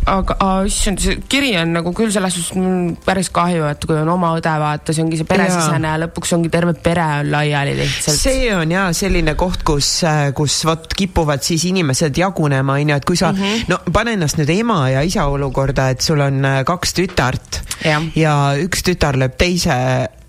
aga 0.06 0.36
issand, 0.68 1.02
see 1.02 1.18
kiri 1.30 1.54
on 1.58 1.72
nagu 1.74 1.92
küll 1.96 2.12
selles 2.14 2.36
suhtes 2.36 2.98
päris 3.06 3.32
kahju, 3.34 3.66
et 3.70 3.86
kui 3.88 3.98
on 3.98 4.10
oma 4.12 4.34
õde, 4.38 4.52
vaata, 4.62 4.94
see 4.94 5.04
ongi 5.06 5.20
see 5.20 5.30
peresisene 5.30 5.90
ja 5.90 6.00
lõpuks 6.04 6.36
ongi 6.38 6.52
terve 6.54 6.76
pere 6.86 7.06
on 7.22 7.32
laiali 7.34 7.74
lihtsalt. 7.80 8.20
see 8.20 8.52
on 8.54 8.74
jaa 8.76 8.90
selline 8.96 9.36
koht, 9.40 9.64
kus, 9.66 9.90
äh, 10.08 10.28
kus 10.38 10.60
vot 10.68 10.94
kipuvad 10.98 11.46
siis 11.46 11.66
inimesed 11.72 12.18
jagunema, 12.22 12.78
on 12.78 12.94
ju, 12.94 13.00
et 13.00 13.08
kui 13.08 13.18
sa 13.18 13.32
mm, 13.32 13.42
-hmm. 13.42 13.72
no 13.72 13.80
pane 13.94 14.14
ennast 14.20 14.38
nüüd 14.42 14.52
ema 14.60 14.82
ja 14.94 15.02
isa 15.02 15.26
olukorda, 15.32 15.90
et 15.96 16.02
sul 16.06 16.22
on 16.22 16.44
äh, 16.46 16.62
kaks 16.66 16.94
tütart 17.00 17.62
ja, 17.86 18.02
ja 18.16 18.36
üks 18.62 18.86
tütar 18.86 19.18
lööb 19.18 19.38
teise 19.38 19.76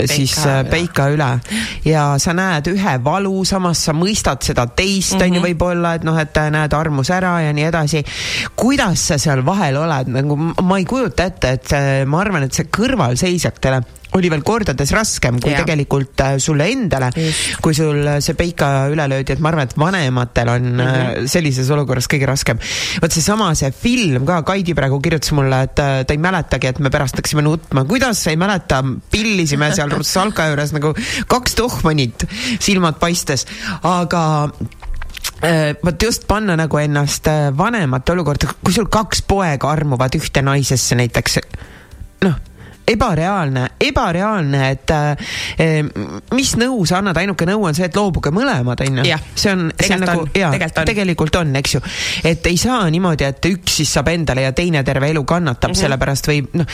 siis 0.05 0.36
äh, 0.44 0.62
peika 0.68 1.09
üle 1.12 1.28
ja 1.86 2.07
sa 2.22 2.34
näed 2.36 2.68
ühe 2.72 2.97
valu, 3.05 3.44
samas 3.49 3.86
sa 3.88 3.94
mõistad 3.97 4.44
seda 4.44 4.66
teist, 4.68 5.16
on 5.16 5.28
ju, 5.28 5.40
mhm. 5.40 5.47
võib-olla, 5.49 5.94
et 5.97 6.07
noh, 6.07 6.18
et 6.20 6.40
näed 6.53 6.76
armus 6.76 7.11
ära 7.14 7.38
ja 7.47 7.55
nii 7.57 7.68
edasi. 7.70 8.05
kuidas 8.57 9.09
sa 9.12 9.18
seal 9.18 9.44
vahel 9.47 9.80
oled, 9.80 10.12
nagu 10.12 10.36
ma 10.36 10.80
ei 10.80 10.88
kujuta 10.88 11.30
ette, 11.30 11.55
et 11.59 11.70
see, 11.72 12.03
ma 12.09 12.20
arvan, 12.24 12.47
et 12.47 12.57
see 12.57 12.68
kõrvalseisjatele 12.72 13.82
oli 14.14 14.30
veel 14.30 14.42
kordades 14.46 14.92
raskem 14.94 15.40
kui 15.42 15.52
ja. 15.52 15.61
tegelikult 15.64 16.22
äh, 16.24 16.36
sulle 16.42 16.68
endale, 16.70 17.11
kui 17.62 17.74
sul 17.76 17.98
see 18.22 18.36
peika 18.38 18.86
üle 18.92 19.09
löödi, 19.11 19.34
et 19.34 19.42
ma 19.42 19.50
arvan, 19.50 19.68
et 19.68 19.76
vanematel 19.78 20.52
on 20.52 20.68
mm 20.70 20.80
-hmm. 20.80 21.26
sellises 21.30 21.70
olukorras 21.70 22.09
kõige 22.09 22.26
raskem. 22.26 22.59
vot 23.02 23.12
seesama, 23.12 23.54
see 23.54 23.70
film 23.72 24.26
ka, 24.26 24.42
Kaidi 24.42 24.74
praegu 24.74 25.00
kirjutas 25.00 25.32
mulle, 25.32 25.62
et 25.62 25.78
äh, 25.78 26.04
ta 26.07 26.14
ei 26.14 26.18
mäletagi, 26.18 26.66
et 26.66 26.78
me 26.78 26.90
pärast 26.90 27.16
hakkasime 27.16 27.42
nutma, 27.42 27.84
kuidas 27.84 28.22
sa 28.22 28.30
ei 28.30 28.36
mäleta, 28.36 28.82
pillisime 29.11 29.72
seal 29.74 29.90
Russalka 29.90 30.46
juures 30.46 30.72
nagu 30.72 30.94
kaks 31.26 31.54
tohmanit, 31.54 32.24
silmad 32.61 32.98
paistes, 32.98 33.46
aga 33.82 34.50
Äh, 35.42 35.76
vot 35.84 36.02
just 36.02 36.26
panna 36.26 36.57
nagu 36.57 36.78
ennast 36.78 37.26
äh, 37.28 37.50
vanemate 37.52 38.12
olukorda, 38.12 38.48
kui 38.64 38.72
sul 38.72 38.86
kaks 38.88 39.20
poega 39.22 39.68
armuvad 39.68 40.14
ühte 40.16 40.40
naisesse 40.42 40.96
näiteks, 40.96 41.38
noh 42.24 42.55
ebareaalne, 42.87 43.64
ebareaalne, 43.80 44.62
et 44.70 44.93
äh, 44.95 45.89
mis 46.34 46.53
nõu 46.61 46.84
sa 46.87 47.01
annad, 47.01 47.18
ainuke 47.18 47.47
nõu 47.49 47.66
on 47.66 47.76
see, 47.76 47.89
et 47.89 47.97
loobuge 47.99 48.30
mõlemad, 48.34 48.82
onju. 48.87 49.07
see 49.34 49.53
on, 49.53 49.66
see 49.80 49.97
on 49.97 50.05
nagu, 50.07 50.26
jaa, 50.37 50.53
tegelikult 50.87 51.41
on, 51.41 51.55
eks 51.59 51.76
ju. 51.76 51.82
et 52.30 52.47
ei 52.47 52.59
saa 52.61 52.84
niimoodi, 52.93 53.26
et 53.26 53.51
üks 53.51 53.80
siis 53.80 53.91
saab 53.97 54.12
endale 54.12 54.47
ja 54.47 54.53
teine 54.57 54.84
terve 54.87 55.11
elu 55.11 55.24
kannatab 55.26 55.70
mm 55.70 55.74
-hmm. 55.74 55.82
sellepärast 55.82 56.30
või 56.30 56.43
noh, 56.55 56.66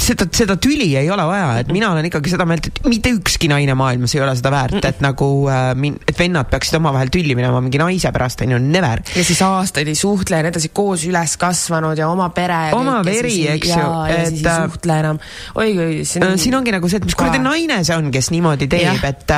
seda, 0.00 0.28
seda 0.32 0.58
tüli 0.60 0.92
ei 1.00 1.10
ole 1.10 1.26
vaja, 1.26 1.58
et 1.64 1.72
mina 1.72 1.90
olen 1.92 2.10
ikkagi 2.10 2.34
seda 2.34 2.44
meelt, 2.48 2.68
et 2.68 2.84
mitte 2.88 3.14
ükski 3.16 3.48
naine 3.48 3.74
maailmas 3.74 4.14
ei 4.14 4.20
ole 4.20 4.36
seda 4.36 4.50
väärt 4.50 4.76
mm, 4.76 4.80
-hmm. 4.80 4.88
et 4.88 5.00
nagu 5.00 5.30
äh, 5.48 5.72
et 6.08 6.18
vennad 6.18 6.50
peaksid 6.52 6.78
omavahel 6.78 7.08
tülli 7.08 7.34
minema 7.34 7.60
mingi 7.64 7.80
naise 7.80 8.12
pärast, 8.12 8.44
onju, 8.44 8.58
never. 8.58 9.00
ja 9.16 9.24
siis 9.24 9.42
aastaid 9.42 9.88
ei 9.88 9.94
suhtle 9.98 10.36
ja 10.36 10.44
nii 10.44 10.52
edasi, 10.52 10.68
koos 10.68 11.04
üles 11.08 11.36
kasvanud 11.40 11.98
ja 11.98 12.08
oma 12.08 12.28
pere. 12.34 12.68
oma 12.76 13.00
veri, 13.04 13.48
eks 13.56 13.72
ju. 13.72 13.90
et 14.08 14.28
siis 14.28 14.46
ei 14.46 14.68
suhtle 14.68 14.98
enam 14.98 15.13
enam. 15.14 15.20
oi-oi, 15.54 16.04
siin 16.04 16.26
on. 16.26 16.38
siin 16.38 16.56
ongi 16.58 16.74
nagu 16.74 16.88
see, 16.90 17.00
et 17.00 17.08
mis 17.08 17.16
kuradi 17.18 17.40
naine 17.42 17.80
see 17.86 17.96
on, 17.96 18.10
kes 18.14 18.30
niimoodi 18.34 18.68
teeb, 18.70 19.04
et, 19.06 19.34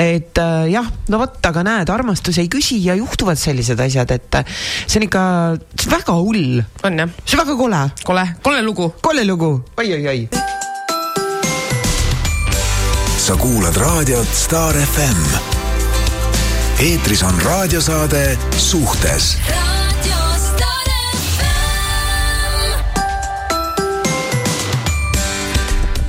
et 0.00 0.42
jah, 0.70 0.90
no 1.10 1.20
vot, 1.22 1.40
aga 1.50 1.64
näed, 1.66 1.92
armastus 1.92 2.40
ei 2.42 2.50
küsi 2.52 2.80
ja 2.84 2.96
juhtuvad 2.98 3.40
sellised 3.40 3.80
asjad, 3.80 4.14
et 4.16 4.40
see 4.86 5.00
on 5.00 5.08
ikka, 5.08 5.24
see 5.74 5.90
on 5.90 5.96
väga 5.96 6.18
hull. 6.20 6.62
on 6.86 7.04
jah. 7.04 7.16
see 7.24 7.38
on 7.38 7.44
väga 7.44 7.58
kole. 7.60 7.82
kole, 8.04 8.26
kole 8.42 8.62
lugu. 8.66 8.92
kole 9.00 9.26
lugu 9.26 9.52
oi,, 9.76 9.86
oi-oi-oi. 9.86 10.28
sa 13.20 13.36
kuulad 13.36 13.76
raadiot 13.76 14.34
Star 14.34 14.74
FM. 14.74 15.22
eetris 16.80 17.22
on 17.26 17.36
raadiosaade 17.44 18.24
Suhtes 18.56 19.36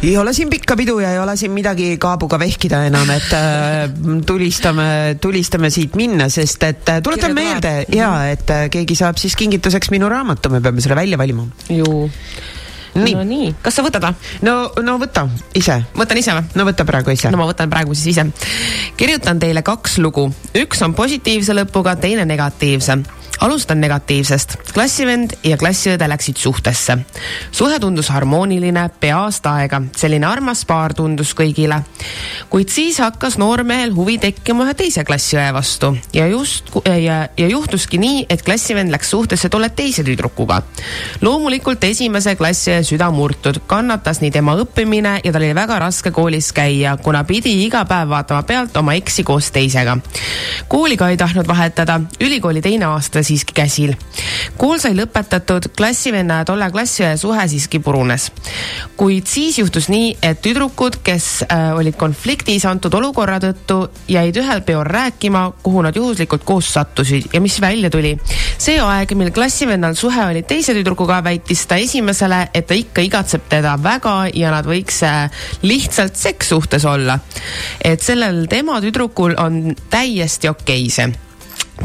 ei 0.03 0.17
ole 0.17 0.33
siin 0.33 0.49
pikka 0.49 0.75
pidu 0.75 0.99
ja 0.99 1.11
ei 1.11 1.19
ole 1.19 1.35
siin 1.37 1.51
midagi 1.53 1.97
kaabuga 2.01 2.39
vehkida 2.41 2.83
enam, 2.89 3.09
et 3.13 3.33
äh, 3.37 3.91
tulistame, 4.25 5.17
tulistame 5.21 5.69
siit 5.69 5.95
minna, 5.99 6.29
sest 6.29 6.63
et 6.65 6.89
äh, 6.89 7.01
tuletan 7.05 7.35
meelde 7.37 7.85
ja 7.93 8.09
et 8.31 8.49
äh, 8.49 8.65
keegi 8.73 8.97
saab 8.97 9.21
siis 9.21 9.37
kingituseks 9.37 9.93
minu 9.93 10.09
raamatu, 10.09 10.49
me 10.49 10.61
peame 10.61 10.81
selle 10.81 10.97
välja 10.97 11.21
valima. 11.21 11.45
ju 11.69 11.85
nii. 12.95 13.13
no 13.13 13.23
nii, 13.23 13.53
kas 13.61 13.77
sa 13.77 13.85
võtad 13.85 14.09
või? 14.09 14.33
no, 14.47 14.55
no 14.81 14.97
võta 15.01 15.27
ise. 15.55 15.77
võtan 15.95 16.19
ise 16.19 16.35
või? 16.35 16.49
no 16.57 16.67
võta 16.67 16.87
praegu 16.87 17.13
ise. 17.13 17.29
no 17.31 17.39
ma 17.39 17.49
võtan 17.53 17.69
praegu 17.71 17.95
siis 17.95 18.17
ise. 18.17 18.25
kirjutan 18.97 19.39
teile 19.39 19.61
kaks 19.61 19.99
lugu, 20.01 20.31
üks 20.57 20.81
on 20.81 20.97
positiivse 20.97 21.55
lõpuga, 21.55 21.95
teine 22.01 22.25
negatiivse 22.25 23.03
alustan 23.41 23.81
negatiivsest. 23.81 24.55
klassivend 24.73 25.31
ja 25.43 25.57
klassiõde 25.57 26.07
läksid 26.09 26.37
suhtesse. 26.37 26.97
suhe 27.51 27.79
tundus 27.79 28.09
harmooniline 28.09 28.89
pea 28.99 29.17
aasta 29.17 29.55
aega, 29.55 29.81
selline 29.97 30.25
armas 30.25 30.65
paar 30.65 30.93
tundus 30.93 31.33
kõigile. 31.35 31.81
kuid 32.49 32.69
siis 32.69 32.99
hakkas 32.99 33.37
noormehel 33.41 33.95
huvi 33.95 34.17
tekkima 34.17 34.65
ühe 34.65 34.73
teise 34.77 35.03
klassiõe 35.03 35.53
vastu 35.53 35.97
ja 36.13 36.27
just 36.27 36.69
ja, 36.85 37.27
ja 37.37 37.47
juhtuski 37.47 37.97
nii, 37.97 38.25
et 38.29 38.43
klassivend 38.45 38.91
läks 38.91 39.09
suhtesse 39.09 39.49
tolle 39.49 39.69
teise 39.69 40.03
tüdrukuga. 40.03 40.61
loomulikult 41.21 41.83
esimese 41.83 42.35
klassiõe 42.35 42.83
süda 42.85 43.09
murtud, 43.11 43.63
kannatas 43.67 44.21
nii 44.21 44.31
tema 44.31 44.55
õppimine 44.61 45.17
ja 45.23 45.31
tal 45.33 45.41
oli 45.41 45.55
väga 45.55 45.79
raske 45.79 46.11
koolis 46.11 46.51
käia, 46.53 46.97
kuna 46.97 47.23
pidi 47.23 47.57
iga 47.65 47.85
päev 47.89 48.13
vaatama 48.13 48.43
pealt 48.43 48.77
oma 48.77 48.93
eksi 48.93 49.23
koos 49.23 49.51
teisega. 49.51 49.97
kooli 50.67 50.97
ka 50.97 51.09
ei 51.09 51.17
tahtnud 51.17 51.47
vahetada, 51.47 51.99
ülikooli 52.21 52.61
teine 52.61 52.85
aasta 52.85 53.23
siiski 53.31 53.55
käsil. 53.55 53.95
kool 54.57 54.79
sai 54.81 54.93
lõpetatud, 54.97 55.71
klassivenna 55.77 56.41
ja 56.41 56.47
tolle 56.47 56.67
klassiõe 56.71 57.15
suhe 57.17 57.47
siiski 57.47 57.79
purunes. 57.79 58.29
kuid 58.97 59.27
siis 59.27 59.59
juhtus 59.59 59.89
nii, 59.89 60.17
et 60.21 60.41
tüdrukud, 60.43 60.99
kes 61.03 61.29
äh, 61.47 61.71
olid 61.77 61.97
konfliktis 61.99 62.65
antud 62.69 62.93
olukorra 62.97 63.39
tõttu, 63.43 63.79
jäid 64.11 64.37
ühel 64.37 64.63
peol 64.67 64.83
rääkima, 64.87 65.47
kuhu 65.63 65.81
nad 65.85 65.95
juhuslikult 65.95 66.45
koos 66.47 66.73
sattusid 66.73 67.31
ja 67.33 67.41
mis 67.41 67.59
välja 67.61 67.89
tuli. 67.89 68.17
see 68.57 68.79
aeg, 68.81 69.15
mil 69.17 69.31
klassivennal 69.31 69.95
suhe 69.95 70.25
oli 70.25 70.43
teise 70.43 70.75
tüdrukuga, 70.77 71.21
väitis 71.23 71.65
ta 71.67 71.79
esimesele, 71.81 72.47
et 72.53 72.67
ta 72.67 72.77
ikka 72.77 73.01
igatseb 73.01 73.47
teda 73.49 73.77
väga 73.83 74.15
ja 74.33 74.51
nad 74.51 74.67
võiks 74.67 75.01
äh, 75.07 75.43
lihtsalt 75.61 76.15
sekssuhtes 76.15 76.85
olla. 76.85 77.19
et 77.83 78.01
sellel 78.01 78.45
tema 78.51 78.81
tüdrukul 78.81 79.35
on 79.37 79.75
täiesti 79.89 80.49
okei 80.49 80.85
okay 80.85 80.89
see 80.89 81.30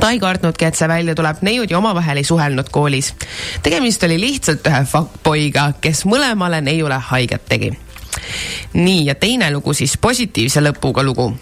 ta 0.00 0.10
ei 0.10 0.20
kartnudki, 0.20 0.64
et 0.64 0.78
see 0.78 0.88
välja 0.88 1.14
tuleb, 1.14 1.42
neiud 1.46 1.70
ju 1.70 1.78
omavahel 1.78 2.20
ei 2.20 2.24
suhelnud 2.24 2.70
koolis. 2.70 3.14
tegemist 3.62 4.02
oli 4.02 4.20
lihtsalt 4.20 4.66
ühe 4.66 4.84
fuckboy'ga, 4.92 5.72
kes 5.80 6.04
mõlemale 6.06 6.60
neiule 6.60 7.00
haiget 7.10 7.48
tegi. 7.48 7.72
nii, 8.72 9.04
ja 9.06 9.14
teine 9.14 9.50
lugu 9.52 9.74
siis 9.74 9.98
positiivse 9.98 10.60
lõpuga 10.60 11.04
lugu 11.04 11.32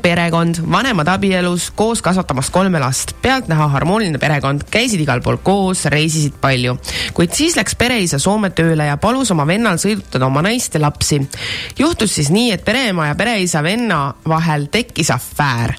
perekond, 0.00 0.62
vanemad 0.72 1.08
abielus, 1.08 1.70
koos 1.76 2.02
kasvatamas 2.02 2.50
kolme 2.50 2.80
last, 2.80 3.12
pealtnäha 3.22 3.66
harmooniline 3.68 4.18
perekond, 4.18 4.64
käisid 4.70 5.02
igal 5.04 5.20
pool 5.20 5.36
koos, 5.44 5.84
reisisid 5.92 6.38
palju. 6.40 6.76
kuid 7.14 7.34
siis 7.36 7.56
läks 7.56 7.76
pereisa 7.76 8.18
Soome 8.22 8.50
tööle 8.56 8.86
ja 8.86 8.96
palus 8.96 9.30
oma 9.34 9.46
vennal 9.46 9.76
sõidutada 9.82 10.26
oma 10.26 10.42
naist 10.42 10.74
ja 10.74 10.80
lapsi. 10.80 11.20
juhtus 11.78 12.14
siis 12.14 12.30
nii, 12.30 12.52
et 12.52 12.64
pereema 12.64 13.10
ja 13.10 13.14
pereisa 13.18 13.62
venna 13.62 14.14
vahel 14.28 14.68
tekkis 14.72 15.10
afäär. 15.10 15.74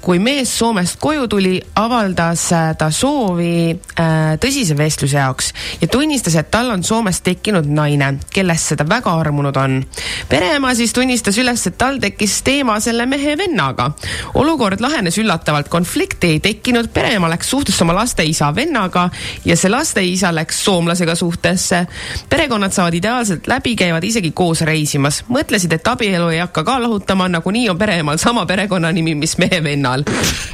kui 0.00 0.18
mees 0.18 0.58
Soomest 0.58 0.96
koju 1.00 1.28
tuli, 1.28 1.60
avaldas 1.76 2.48
ta 2.78 2.90
soovi 2.90 3.70
äh, 3.70 4.38
tõsise 4.40 4.76
vestluse 4.78 5.16
jaoks 5.16 5.52
ja 5.80 5.88
tunnistas, 5.88 6.36
et 6.36 6.50
tal 6.50 6.70
on 6.70 6.82
Soomest 6.84 7.24
tekkinud 7.24 7.68
naine, 7.68 8.14
kellest 8.32 8.72
seda 8.72 8.88
väga 8.88 9.12
armunud 9.20 9.56
on. 9.56 9.82
pereema 10.28 10.74
siis 10.74 10.92
tunnistas 10.92 11.38
üles, 11.38 11.66
et 11.66 11.78
tal 11.78 12.00
tekkis 12.00 12.40
teema 12.42 12.80
selle 12.80 13.06
mehe 13.06 13.36
vennaga 13.42 13.90
olukord 14.34 14.80
lahenes 14.80 15.18
üllatavalt, 15.18 15.68
konflikti 15.68 16.26
ei 16.26 16.40
tekkinud, 16.40 16.88
pereema 16.94 17.30
läks 17.30 17.50
suhtesse 17.50 17.84
oma 17.84 17.94
laste 17.96 18.24
isa 18.24 18.50
vennaga 18.54 19.08
ja 19.44 19.56
see 19.58 19.70
laste 19.70 20.04
isa 20.04 20.32
läks 20.34 20.64
soomlasega 20.64 21.14
suhtesse. 21.18 21.86
perekonnad 22.30 22.72
saavad 22.72 22.94
ideaalselt 22.94 23.46
läbi, 23.46 23.74
käivad 23.76 24.04
isegi 24.04 24.30
koos 24.30 24.60
reisimas. 24.60 25.24
mõtlesid, 25.28 25.72
et 25.74 25.88
abielu 25.88 26.28
ei 26.28 26.38
hakka 26.38 26.64
ka 26.64 26.78
lahutama, 26.82 27.28
nagunii 27.28 27.68
on 27.70 27.78
pereemal 27.78 28.16
sama 28.16 28.46
perekonnanimi, 28.46 29.14
mis 29.14 29.38
mehe 29.38 29.62
vennal. 29.64 30.04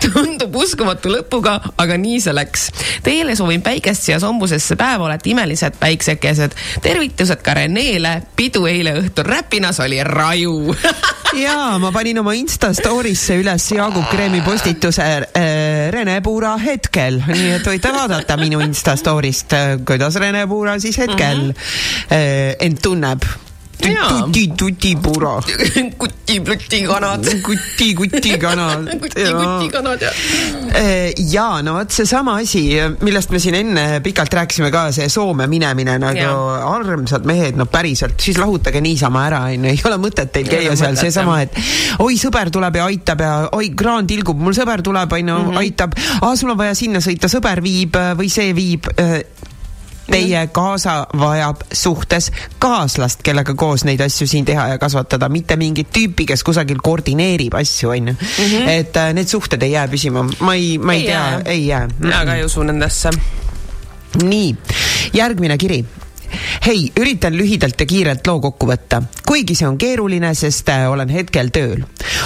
tundub 0.04 0.56
uskumatu 0.56 1.12
lõpuga, 1.12 1.58
aga 1.78 1.98
nii 1.98 2.20
see 2.20 2.34
läks. 2.34 2.68
Teile 3.02 3.36
soovin 3.36 3.62
päikest 3.62 4.08
siia 4.08 4.20
sombusesse 4.20 4.76
päeva, 4.76 5.04
olete 5.04 5.30
imelised 5.30 5.78
päiksekesed. 5.80 6.56
tervitused 6.82 7.42
ka 7.42 7.54
Renele, 7.54 8.22
pidu 8.36 8.66
eile 8.66 8.96
õhtul 9.02 9.28
Räpinas 9.28 9.80
oli 9.80 10.02
raju 10.04 10.74
jaa, 11.44 11.78
ma 11.78 11.92
panin 11.92 12.18
oma 12.18 12.32
Insta 12.32 12.72
story'sse 12.78 13.38
üles 13.40 13.66
Jaagup 13.74 14.06
Kreemi 14.12 14.40
postituse 14.46 15.02
äh, 15.02 15.90
Rene 15.94 16.20
Puura 16.22 16.54
hetkel, 16.62 17.20
nii 17.26 17.56
et 17.56 17.66
võite 17.66 17.92
vaadata 17.94 18.38
minu 18.40 18.62
Insta 18.64 18.94
story'st, 18.98 19.56
äh, 19.56 19.74
kuidas 19.88 20.18
Rene 20.22 20.46
Puura 20.50 20.78
siis 20.82 20.98
hetkel 21.02 21.48
mm 21.48 21.52
-hmm. 21.52 22.56
end 22.64 22.82
tunneb 22.82 23.26
tuti, 23.78 24.48
tutipura. 24.56 25.38
kuti-plutikanad. 26.02 27.24
kuti-kutikanad. 27.42 28.88
kuti-kutikanad, 29.02 30.02
jah. 30.02 30.14
Eh, 30.74 31.12
ja 31.32 31.62
no 31.62 31.78
vot 31.78 31.92
seesama 31.94 32.36
asi, 32.42 32.62
millest 33.04 33.32
me 33.32 33.40
siin 33.42 33.58
enne 33.60 33.86
pikalt 34.04 34.34
rääkisime 34.40 34.70
ka, 34.74 34.88
see 34.94 35.08
Soome 35.12 35.46
minemine 35.50 35.96
nagu 36.02 36.28
armsad 36.68 37.26
mehed, 37.28 37.56
no 37.58 37.68
päriselt, 37.70 38.18
siis 38.22 38.38
lahutage 38.40 38.82
niisama 38.84 39.24
ära, 39.30 39.42
onju, 39.52 39.72
ei 39.72 39.82
ole 39.88 40.00
mõtet 40.02 40.32
teil 40.34 40.50
käia 40.50 40.76
seal, 40.78 40.98
seesama, 41.00 41.40
et 41.46 41.56
oi, 42.04 42.18
sõber 42.20 42.52
tuleb 42.54 42.80
ja 42.80 42.88
aitab 42.90 43.24
ja 43.24 43.32
oi, 43.56 43.72
kraan 43.78 44.08
tilgub, 44.10 44.38
mul 44.42 44.56
sõber 44.56 44.84
tuleb, 44.84 45.18
onju, 45.20 45.40
mhm. 45.48 45.60
aitab. 45.62 45.96
aa, 46.20 46.34
sul 46.36 46.52
on 46.52 46.60
vaja 46.60 46.76
sinna 46.78 47.02
sõita, 47.04 47.30
sõber 47.32 47.62
viib 47.64 47.96
või 48.18 48.30
see 48.32 48.52
viib 48.56 48.90
eh, 48.96 49.20
Teie 50.08 50.46
kaasa 50.52 51.06
vajab 51.18 51.66
suhtes 51.72 52.30
kaaslast, 52.58 53.20
kellega 53.26 53.54
koos 53.54 53.84
neid 53.84 54.00
asju 54.00 54.26
siin 54.26 54.46
teha 54.48 54.68
ja 54.72 54.78
kasvatada, 54.80 55.28
mitte 55.28 55.56
mingit 55.60 55.92
tüüpi, 55.92 56.24
kes 56.32 56.44
kusagil 56.46 56.80
koordineerib 56.82 57.54
asju, 57.54 57.92
onju. 57.92 58.14
Mhm. 58.14 58.68
et 58.68 58.96
äh, 58.96 59.12
need 59.14 59.28
suhted 59.28 59.62
ei 59.62 59.72
jää 59.76 59.88
püsima, 59.88 60.24
ma 60.40 60.54
ei, 60.54 60.78
ma 60.78 60.96
ei, 60.96 61.00
ei 61.00 61.06
tea, 61.06 61.40
ei 61.44 61.66
jää. 61.66 61.88
mina 61.98 62.24
ka 62.24 62.34
ei 62.34 62.44
usu 62.44 62.62
nendesse. 62.62 63.10
nii, 64.22 64.56
järgmine 65.12 65.58
kiri 65.58 65.84
hei, 66.66 66.92
üritan 67.00 67.36
lühidalt 67.36 67.80
ja 67.80 67.86
kiirelt 67.86 68.26
loo 68.26 68.40
kokku 68.40 68.68
võtta, 68.68 69.00
kuigi 69.26 69.54
see 69.56 69.66
on 69.68 69.78
keeruline, 69.80 70.32
sest 70.36 70.68
äh, 70.72 70.86
olen 70.90 71.08
hetkel 71.12 71.52
tööl. 71.54 71.84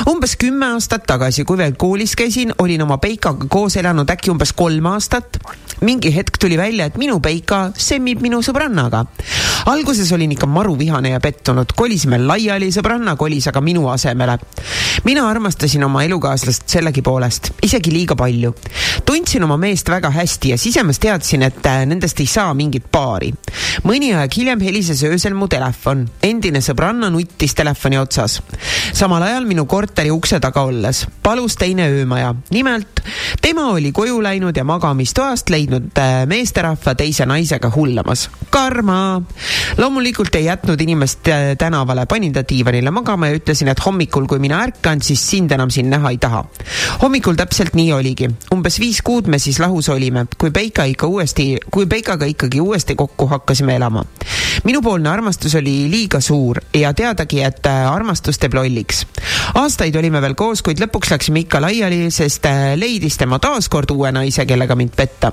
umbes 0.09 0.37
kümme 0.37 0.73
aastat 0.75 1.05
tagasi, 1.07 1.45
kui 1.45 1.59
veel 1.59 1.77
koolis 1.79 2.17
käisin, 2.19 2.53
olin 2.59 2.83
oma 2.83 2.99
Peikaga 2.99 3.47
koos 3.49 3.77
elanud 3.77 4.11
äkki 4.11 4.33
umbes 4.33 4.53
kolm 4.53 4.87
aastat. 4.87 5.39
mingi 5.81 6.15
hetk 6.15 6.39
tuli 6.39 6.59
välja, 6.59 6.87
et 6.87 6.97
minu 6.99 7.21
Peika 7.21 7.71
semmib 7.77 8.23
minu 8.23 8.43
sõbrannaga. 8.43 9.05
alguses 9.67 10.13
olin 10.13 10.33
ikka 10.33 10.47
maru 10.47 10.79
vihane 10.79 11.11
ja 11.11 11.21
pettunud, 11.21 11.73
kolisime 11.77 12.19
laiali, 12.19 12.73
sõbranna 12.73 13.17
kolis 13.17 13.47
aga 13.49 13.61
minu 13.61 13.89
asemele. 13.89 14.39
mina 15.05 15.29
armastasin 15.29 15.85
oma 15.85 16.05
elukaaslast 16.05 16.69
sellegipoolest, 16.69 17.53
isegi 17.63 17.93
liiga 17.93 18.17
palju. 18.17 18.55
tundsin 19.05 19.45
oma 19.45 19.57
meest 19.57 19.89
väga 19.89 20.11
hästi 20.11 20.49
ja 20.49 20.59
sisemas 20.59 20.99
teadsin, 20.99 21.43
et 21.43 21.67
äh, 21.67 21.87
nendest 21.87 22.21
ei 22.21 22.27
saa 22.27 22.55
mingit 22.55 22.91
paari 22.91 23.33
mõni 23.93 24.15
aeg 24.17 24.33
hiljem 24.39 24.63
helises 24.65 25.03
öösel 25.05 25.35
mu 25.37 25.49
telefon. 25.53 26.07
endine 26.25 26.63
sõbranna 26.65 27.11
nuttis 27.13 27.53
telefoni 27.55 27.99
otsas. 28.01 28.41
samal 28.93 29.23
ajal 29.23 29.45
minu 29.45 29.67
korteri 29.69 30.11
ukse 30.11 30.39
taga 30.41 30.63
olles 30.65 31.07
palus 31.23 31.57
teine 31.61 31.89
öömaja. 31.91 32.35
nimelt 32.51 33.03
tema 33.43 33.69
oli 33.73 33.93
koju 33.93 34.23
läinud 34.23 34.57
ja 34.57 34.65
magamistoast 34.65 35.51
leidnud 35.51 35.99
äh, 35.99 36.25
meesterahva 36.27 36.95
teise 36.95 37.27
naisega 37.27 37.71
hullamas. 37.75 38.31
karma! 38.51 39.23
loomulikult 39.77 40.35
ei 40.35 40.45
jätnud 40.45 40.81
inimest 40.81 41.29
äh, 41.29 41.53
tänavale, 41.59 42.07
panin 42.07 42.33
ta 42.33 42.45
diivanile 42.49 42.91
magama 42.91 43.29
ja 43.29 43.37
ütlesin, 43.37 43.69
et 43.69 43.85
hommikul, 43.85 44.27
kui 44.27 44.39
mina 44.39 44.63
ärkan, 44.63 45.03
siis 45.03 45.21
sind 45.31 45.53
enam 45.53 45.71
siin 45.71 45.91
näha 45.91 46.11
ei 46.11 46.19
taha. 46.19 46.45
hommikul 47.03 47.37
täpselt 47.37 47.77
nii 47.77 47.93
oligi. 47.93 48.31
umbes 48.55 48.81
viis 48.81 49.03
kuud 49.03 49.29
me 49.29 49.39
siis 49.39 49.61
lahus 49.61 49.89
olime, 49.93 50.27
kui 50.39 50.51
Peika 50.51 50.89
ikka 50.89 51.07
uuesti, 51.07 51.59
kui 51.71 51.87
Peikaga 51.87 52.25
ikkagi 52.25 52.61
uuesti 52.61 52.97
kokku 52.97 53.27
hakkasime 53.27 53.82
elama. 53.83 54.05
minupoolne 54.65 55.09
armastus 55.11 55.55
oli 55.55 55.91
liiga 55.91 56.21
suur 56.21 56.61
ja 56.75 56.93
teadagi, 56.95 57.43
et 57.43 57.67
äh, 57.67 57.87
armastus 57.91 58.39
teeb 58.39 58.55
lolliks. 58.55 59.07
aastaid 59.59 59.97
olime 59.97 60.21
veel 60.23 60.35
koos, 60.39 60.63
kuid 60.63 60.81
lõpuks 60.81 61.11
läksime 61.11 61.43
ikka 61.43 61.61
laiali, 61.61 62.11
sest 62.15 62.47
äh, 62.47 62.75
leidis 62.79 63.19
tema 63.19 63.39
taaskord 63.43 63.91
uue 63.91 64.13
naise, 64.13 64.47
kellega 64.47 64.77
mind 64.79 64.95
petta. 64.97 65.33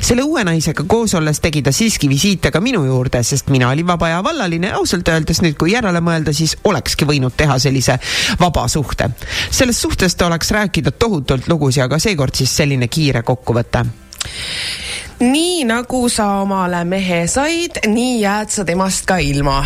selle 0.00 0.22
uue 0.22 0.44
naisega 0.44 0.84
koos 0.88 1.14
olles 1.14 1.40
tegi 1.40 1.62
ta 1.62 1.72
siiski 1.72 2.08
visiite 2.08 2.50
ka 2.50 2.60
minu 2.60 2.84
juurde, 2.86 3.22
sest 3.22 3.50
mina 3.50 3.68
olin 3.68 3.86
vaba 3.86 4.08
ja 4.08 4.24
vallaline. 4.24 4.72
ausalt 4.72 5.08
öeldes 5.08 5.42
nüüd, 5.44 5.58
kui 5.60 5.74
järele 5.74 6.00
mõelda, 6.00 6.32
siis 6.32 6.56
olekski 6.64 7.08
võinud 7.08 7.36
teha 7.36 7.58
sellise 7.58 7.98
vaba 8.40 8.68
suhte. 8.68 9.10
sellest 9.50 9.80
suhtest 9.80 10.22
oleks 10.22 10.50
rääkida 10.56 10.90
tohutult 10.90 11.48
lugusid, 11.48 11.84
aga 11.84 11.98
seekord 11.98 12.34
siis 12.34 12.56
selline 12.56 12.88
kiire 12.88 13.22
kokkuvõte 13.22 13.84
nii 15.20 15.64
nagu 15.68 16.06
sa 16.08 16.40
omale 16.44 16.84
mehe 16.88 17.26
said, 17.28 17.82
nii 17.86 18.20
jääd 18.22 18.54
sa 18.54 18.64
temast 18.64 19.06
ka 19.08 19.20
ilma 19.20 19.60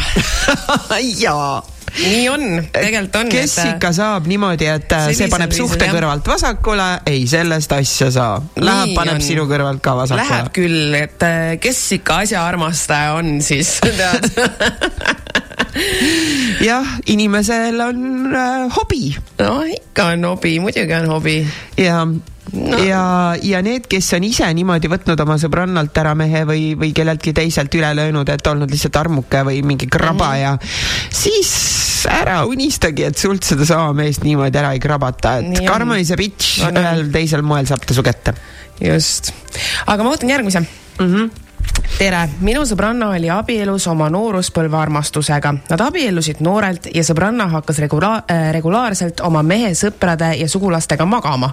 jaa 1.24 1.62
nii 1.94 2.28
on, 2.28 2.44
tegelikult 2.72 3.16
on. 3.20 3.30
kes 3.30 3.54
et, 3.58 3.68
ikka 3.74 3.90
saab 3.94 4.26
niimoodi, 4.30 4.66
et 4.66 4.94
äh, 4.96 5.06
see 5.14 5.28
paneb 5.30 5.54
suhte 5.54 5.86
jah. 5.86 5.94
kõrvalt 5.94 6.26
vasakule, 6.26 6.88
ei, 7.10 7.22
sellest 7.30 7.72
asja 7.76 8.10
saa. 8.14 8.38
Läheb, 8.58 8.94
paneb 8.96 9.20
on. 9.20 9.24
sinu 9.24 9.46
kõrvalt 9.50 9.82
ka 9.84 9.94
vasakule. 10.00 10.26
Läheb 10.26 10.50
küll, 10.56 10.96
et 10.98 11.26
äh, 11.26 11.54
kes 11.62 11.84
ikka 12.00 12.22
asja 12.24 12.42
armastaja 12.48 13.14
on 13.20 13.38
siis, 13.44 13.76
tead 13.84 14.30
jah, 16.70 16.96
inimesel 17.14 17.80
on 17.86 18.34
äh, 18.34 18.66
hobi. 18.74 19.14
no 19.42 19.56
ikka 19.70 20.12
on 20.14 20.30
hobi, 20.32 20.58
muidugi 20.64 20.98
on 20.98 21.10
hobi. 21.14 21.40
ja 21.78 22.02
no. 22.52 22.78
ja, 22.78 23.02
ja 23.42 23.60
need, 23.64 23.86
kes 23.90 24.10
on 24.16 24.26
ise 24.26 24.48
niimoodi 24.56 24.90
võtnud 24.92 25.20
oma 25.24 25.36
sõbrannalt 25.40 25.96
ära 26.00 26.14
mehe 26.18 26.44
või, 26.48 26.64
või 26.78 26.92
kelleltki 26.96 27.34
teiselt 27.36 27.74
üle 27.78 27.92
löönud, 27.96 28.28
et 28.28 28.50
olnud 28.50 28.70
lihtsalt 28.70 28.98
armuke 29.00 29.44
või 29.46 29.62
mingi 29.66 29.88
kraba 29.90 30.32
mm. 30.34 30.42
ja 30.42 30.56
siis 31.14 31.54
ära 32.10 32.42
unistagi, 32.48 33.06
et 33.08 33.20
sult 33.20 33.46
sedasama 33.46 33.94
meest 33.96 34.26
niimoodi 34.26 34.60
ära 34.60 34.74
ei 34.76 34.82
krabata, 34.82 35.38
et 35.40 35.48
Nii 35.54 35.68
karma 35.68 35.98
is 36.02 36.12
a 36.12 36.18
bitch 36.20 36.66
ühel 36.68 37.08
teisel 37.14 37.44
moel 37.46 37.68
saab 37.70 37.86
ta 37.86 37.96
su 37.96 38.04
kätte. 38.04 38.36
just, 38.82 39.32
aga 39.86 40.04
ma 40.04 40.12
võtan 40.12 40.36
järgmise 40.36 40.60
mm. 40.60 41.08
-hmm 41.08 41.32
tere, 41.98 42.20
minu 42.44 42.62
sõbranna 42.68 43.08
oli 43.14 43.30
abielus 43.30 43.86
oma 43.90 44.08
nooruspõlve 44.12 44.76
armastusega. 44.78 45.54
Nad 45.70 45.80
abiellusid 45.80 46.42
noorelt 46.44 46.88
ja 46.94 47.02
sõbranna 47.06 47.48
hakkas 47.50 47.78
regula- 47.82 48.24
äh,, 48.30 48.50
regulaarselt 48.52 49.22
oma 49.26 49.42
mehe 49.42 49.72
sõprade 49.78 50.34
ja 50.38 50.48
sugulastega 50.48 51.06
magama 51.06 51.52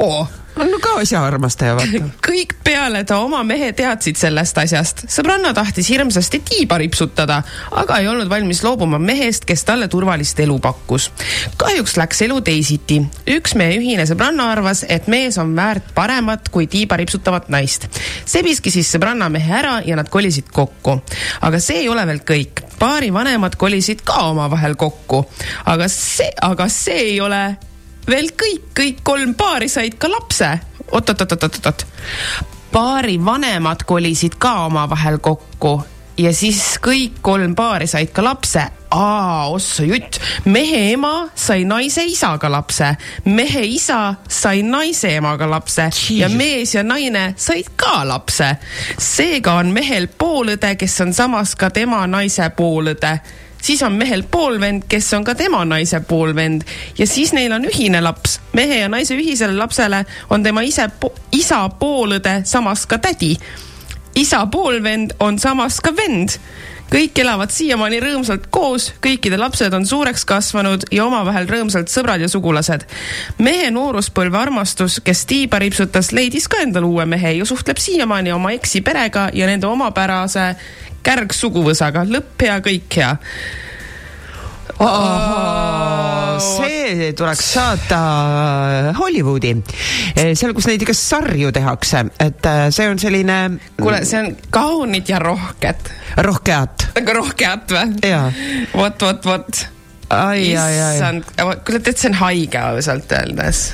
oo 0.00 0.26
on 0.56 0.80
ka 0.80 0.92
asjaarmastaja, 1.00 1.74
vaata. 1.76 2.08
kõik 2.28 2.54
peale 2.64 3.02
ta 3.04 3.18
oma 3.22 3.42
mehe 3.46 3.72
teadsid 3.76 4.18
sellest 4.18 4.58
asjast. 4.58 5.04
sõbranna 5.10 5.54
tahtis 5.54 5.88
hirmsasti 5.90 6.40
tiiba 6.50 6.78
ripsutada, 6.78 7.40
aga 7.70 7.98
ei 7.98 8.08
olnud 8.08 8.30
valmis 8.30 8.62
loobuma 8.64 8.98
mehest, 8.98 9.44
kes 9.48 9.64
talle 9.64 9.88
turvalist 9.88 10.40
elu 10.40 10.58
pakkus. 10.62 11.10
kahjuks 11.56 11.96
läks 11.96 12.22
elu 12.28 12.40
teisiti. 12.40 13.00
üks 13.36 13.56
meie 13.58 13.78
ühine 13.78 14.06
sõbranna 14.06 14.50
arvas, 14.52 14.84
et 14.88 15.08
mees 15.10 15.38
on 15.38 15.56
väärt 15.56 15.94
paremat 15.94 16.48
kui 16.48 16.66
tiiba 16.66 16.96
ripsutavat 16.96 17.48
naist. 17.48 17.88
sebiski 18.24 18.70
siis 18.70 18.94
sõbranna 18.94 19.28
mehe 19.30 19.58
ära 19.58 19.80
ja 19.86 19.96
nad 19.96 20.08
kolisid 20.08 20.50
kokku. 20.52 21.00
aga 21.40 21.60
see 21.60 21.82
ei 21.84 21.88
ole 21.88 22.06
veel 22.06 22.22
kõik. 22.22 22.64
paari 22.78 23.12
vanemad 23.12 23.56
kolisid 23.56 24.06
ka 24.06 24.28
omavahel 24.30 24.78
kokku. 24.78 25.24
aga 25.66 25.88
see, 25.88 26.30
aga 26.42 26.68
see 26.68 27.00
ei 27.14 27.20
ole 27.20 27.44
veel 28.10 28.30
kõik, 28.42 28.68
kõik 28.76 29.02
kolm 29.02 29.34
paari 29.34 29.68
said 29.68 29.98
ka 29.98 30.10
lapse 30.10 30.50
oot,. 30.90 31.10
oot-oot-oot-oot-oot. 31.10 31.86
paari 32.72 33.18
vanemad 33.24 33.84
kolisid 33.86 34.38
ka 34.38 34.64
omavahel 34.66 35.18
kokku 35.18 35.82
ja 36.18 36.32
siis 36.34 36.62
kõik 36.82 37.20
kolm 37.22 37.54
paari 37.58 37.86
said 37.90 38.12
ka 38.14 38.24
lapse. 38.24 38.62
aa, 38.94 39.48
ossa 39.50 39.82
jutt, 39.82 40.20
mehe 40.44 40.92
ema 40.92 41.28
sai 41.34 41.64
naise 41.66 42.04
isaga 42.06 42.50
lapse, 42.50 42.92
mehe 43.24 43.64
isa 43.66 44.14
sai 44.28 44.62
naise 44.62 45.16
emaga 45.16 45.48
lapse 45.50 45.82
Jeez. 45.82 46.20
ja 46.20 46.28
mees 46.28 46.74
ja 46.74 46.82
naine 46.82 47.34
said 47.36 47.72
ka 47.76 48.04
lapse. 48.08 48.56
seega 48.98 49.54
on 49.54 49.72
mehel 49.74 50.06
poolõde, 50.18 50.76
kes 50.76 51.00
on 51.00 51.14
samas 51.14 51.56
ka 51.56 51.70
tema 51.70 52.06
naise 52.06 52.50
poolõde 52.56 53.18
siis 53.64 53.82
on 53.82 53.92
mehel 53.92 54.22
poolvend, 54.30 54.84
kes 54.88 55.12
on 55.16 55.24
ka 55.24 55.34
tema 55.34 55.64
naise 55.64 56.00
poolvend 56.04 56.66
ja 56.98 57.06
siis 57.06 57.32
neil 57.32 57.52
on 57.52 57.64
ühine 57.64 58.02
laps. 58.04 58.40
mehe 58.52 58.80
ja 58.80 58.88
naise 58.88 59.16
ühisele 59.16 59.56
lapsele 59.56 60.04
on 60.30 60.42
tema 60.42 60.62
ise 60.62 60.88
po, 61.00 61.14
isa 61.32 61.64
poolõde, 61.80 62.42
samas 62.44 62.86
ka 62.86 62.98
tädi. 62.98 63.36
isa 64.14 64.46
poolvend 64.46 65.16
on 65.20 65.38
samas 65.38 65.80
ka 65.80 65.96
vend 65.96 66.38
kõik 66.94 67.18
elavad 67.18 67.50
siiamaani 67.50 67.98
rõõmsalt 68.02 68.44
koos, 68.54 68.92
kõikide 69.02 69.38
lapsed 69.40 69.74
on 69.74 69.86
suureks 69.86 70.22
kasvanud 70.28 70.86
ja 70.94 71.06
omavahel 71.08 71.48
rõõmsalt 71.50 71.90
sõbrad 71.90 72.22
ja 72.22 72.28
sugulased. 72.30 72.86
mehe 73.38 73.70
nooruspõlve 73.74 74.38
armastus, 74.38 75.00
kes 75.04 75.24
tiiba 75.26 75.58
ripsutas, 75.58 76.12
leidis 76.12 76.46
ka 76.48 76.62
endale 76.62 76.86
uue 76.86 77.06
mehe 77.06 77.32
ja 77.40 77.44
suhtleb 77.44 77.82
siiamaani 77.82 78.32
oma 78.32 78.52
eksi 78.54 78.80
perega 78.80 79.28
ja 79.34 79.46
nende 79.46 79.66
omapärase 79.66 80.54
kärgsuguvõsaga. 81.02 82.06
lõpp 82.06 82.46
hea, 82.46 82.58
kõik 82.60 82.96
hea. 82.96 83.16
See 86.44 87.12
tuleks 87.16 87.52
saata 87.54 88.00
Hollywoodi, 88.98 89.52
eh, 90.16 90.32
seal, 90.34 90.54
kus 90.56 90.66
neid 90.68 90.82
ikka 90.82 90.96
sarju 90.96 91.52
tehakse, 91.54 92.04
et 92.20 92.48
eh, 92.50 92.64
see 92.74 92.88
on 92.90 92.98
selline. 92.98 93.38
kuule, 93.80 94.02
see 94.08 94.20
on 94.20 94.36
kaunid 94.54 95.08
ja 95.08 95.18
rohked. 95.22 95.90
rohkeat. 96.26 96.88
aga 97.00 97.16
rohkeat 97.20 97.74
või? 97.76 98.12
vot, 98.74 99.06
vot, 99.08 99.24
vot. 99.30 99.64
issand, 100.34 101.32
kuule, 101.38 101.80
tead, 101.80 101.96
see 101.96 102.12
on 102.12 102.20
haige 102.24 102.62
ausalt 102.62 103.12
öeldes. 103.12 103.66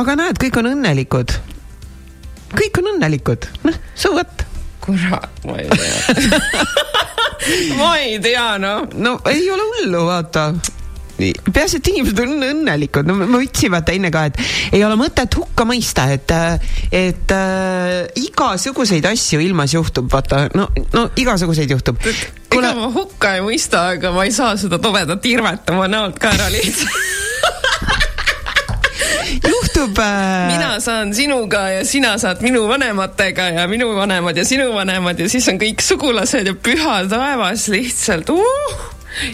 aga 0.00 0.18
näed, 0.24 0.40
kõik 0.42 0.60
on 0.62 0.72
õnnelikud. 0.74 1.36
kõik 2.56 2.82
on 2.82 2.94
õnnelikud, 2.96 3.50
noh, 3.68 3.82
so 3.94 4.14
what 4.16 4.49
kurat, 4.90 5.44
ma 5.46 5.58
ei 5.60 5.68
tea. 5.70 6.66
Ma 7.78 7.94
ei 7.98 8.18
tea, 8.20 8.58
noh. 8.60 8.84
no 9.00 9.16
ei 9.30 9.48
ole 9.50 9.64
hullu, 9.70 10.04
vaata. 10.06 10.52
Peaasi, 11.20 11.80
et 11.80 11.88
inimesed 11.90 12.20
on 12.22 12.44
õnnelikud, 12.46 13.08
no 13.08 13.16
me 13.18 13.26
võtsime 13.28 13.76
vaata 13.76 13.92
enne 13.92 14.08
ka, 14.12 14.22
et 14.30 14.38
ei 14.76 14.84
ole 14.86 14.96
mõtet 14.96 15.34
hukka 15.36 15.66
mõista, 15.68 16.06
et, 16.14 16.32
et 16.96 17.34
äh, 17.36 18.08
igasuguseid 18.22 19.04
asju 19.10 19.42
ilmas 19.44 19.74
juhtub, 19.76 20.08
vaata, 20.12 20.46
no, 20.56 20.70
no 20.96 21.06
igasuguseid 21.20 21.76
juhtub. 21.76 22.00
ega 22.00 22.72
ma 22.78 22.88
hukka 22.94 23.34
ei 23.36 23.44
mõista, 23.44 23.90
aga 23.96 24.14
ma 24.16 24.24
ei 24.28 24.32
saa 24.36 24.56
seda 24.60 24.80
tobedat 24.80 25.28
irvet 25.28 25.74
oma 25.74 25.90
näolt 25.92 26.16
ka 26.20 26.32
ära 26.38 26.48
lihtsalt 26.54 26.96
juhtub 29.80 29.98
äh.... 29.98 30.48
mina 30.52 30.80
saan 30.80 31.14
sinuga 31.14 31.68
ja 31.70 31.84
sina 31.84 32.18
saad 32.18 32.42
minu 32.44 32.68
vanematega 32.68 33.48
ja 33.56 33.66
minu 33.68 33.94
vanemad 33.96 34.36
ja 34.36 34.44
sinu 34.44 34.72
vanemad 34.74 35.18
ja 35.18 35.28
siis 35.28 35.48
on 35.48 35.60
kõik 35.60 35.82
sugulased 35.84 36.46
ja 36.46 36.54
püha 36.54 37.00
taevas 37.08 37.68
lihtsalt 37.72 38.30
uh! 38.34 38.74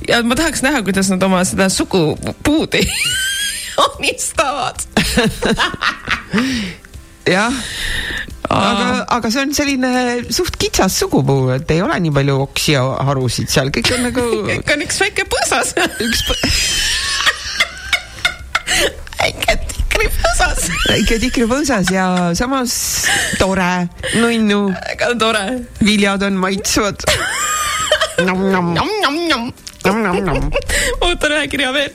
ja 0.09 0.23
ma 0.23 0.39
tahaks 0.39 0.63
näha, 0.63 0.83
kuidas 0.87 1.11
nad 1.11 1.23
oma 1.27 1.43
seda 1.45 1.69
sugupuudi 1.73 2.85
omistavad. 3.87 4.87
Jah. 7.27 7.53
Aga, 8.47 9.03
aga 9.11 9.31
see 9.35 9.43
on 9.43 9.53
selline 9.59 9.91
suht 10.31 10.55
kitsas 10.63 10.95
sugupuu, 11.03 11.51
et 11.57 11.71
ei 11.75 11.83
ole 11.83 11.99
nii 12.05 12.15
palju 12.15 12.37
oksi 12.45 12.77
ja 12.77 12.85
harusid 13.09 13.51
seal, 13.51 13.73
kõik 13.75 13.91
on 13.99 14.07
nagu. 14.07 14.27
kõik 14.53 14.75
on 14.77 14.87
üks 14.87 15.03
väike 15.03 15.27
põõsas. 15.29 15.75
Üks 16.07 16.23
põ... 16.29 16.39
väike 19.19 19.66
tikripõõsas. 19.97 20.67
väike 20.89 21.19
tikripõõsas 21.21 21.91
ja 21.93 22.07
samas 22.37 22.75
tore, 23.41 23.89
nunnu. 24.21 24.61
väga 24.75 25.15
tore. 25.19 25.45
viljad 25.85 26.23
on 26.27 26.37
maitsvad. 26.41 27.07
ootan 31.01 31.33
ühe 31.33 31.49
kirja 31.49 31.73
veel. 31.73 31.91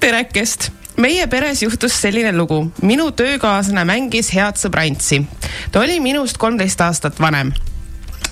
perekest 0.00 0.70
meie 1.00 1.26
peres 1.32 1.62
juhtus 1.62 1.96
selline 2.00 2.32
lugu. 2.36 2.62
minu 2.82 3.10
töökaaslane 3.10 3.84
mängis 3.88 4.32
head 4.34 4.60
sõbrantsi. 4.60 5.24
ta 5.72 5.80
oli 5.80 6.00
minust 6.00 6.38
kolmteist 6.38 6.80
aastat 6.80 7.20
vanem 7.20 7.52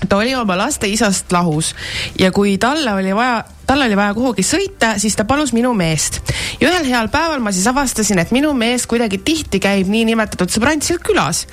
ta 0.07 0.17
oli 0.17 0.35
oma 0.35 0.57
laste 0.57 0.87
isast 0.87 1.31
lahus 1.31 1.73
ja 2.19 2.31
kui 2.31 2.57
talle 2.57 2.93
oli 2.93 3.15
vaja 3.15 3.43
tal 3.69 3.83
oli 3.85 3.93
vaja 3.97 4.15
kuhugi 4.17 4.41
sõita, 4.41 4.95
siis 4.97 5.13
ta 5.13 5.27
palus 5.29 5.51
minu 5.53 5.75
meest. 5.77 6.21
ja 6.57 6.71
ühel 6.71 6.87
heal 6.89 7.09
päeval 7.13 7.41
ma 7.43 7.51
siis 7.53 7.67
avastasin, 7.69 8.17
et 8.17 8.31
minu 8.33 8.53
mees 8.57 8.87
kuidagi 8.89 9.19
tihti 9.21 9.59
käib 9.61 9.91
niinimetatud 9.93 10.49
sõbrantsil 10.49 10.97
külas. 11.05 11.45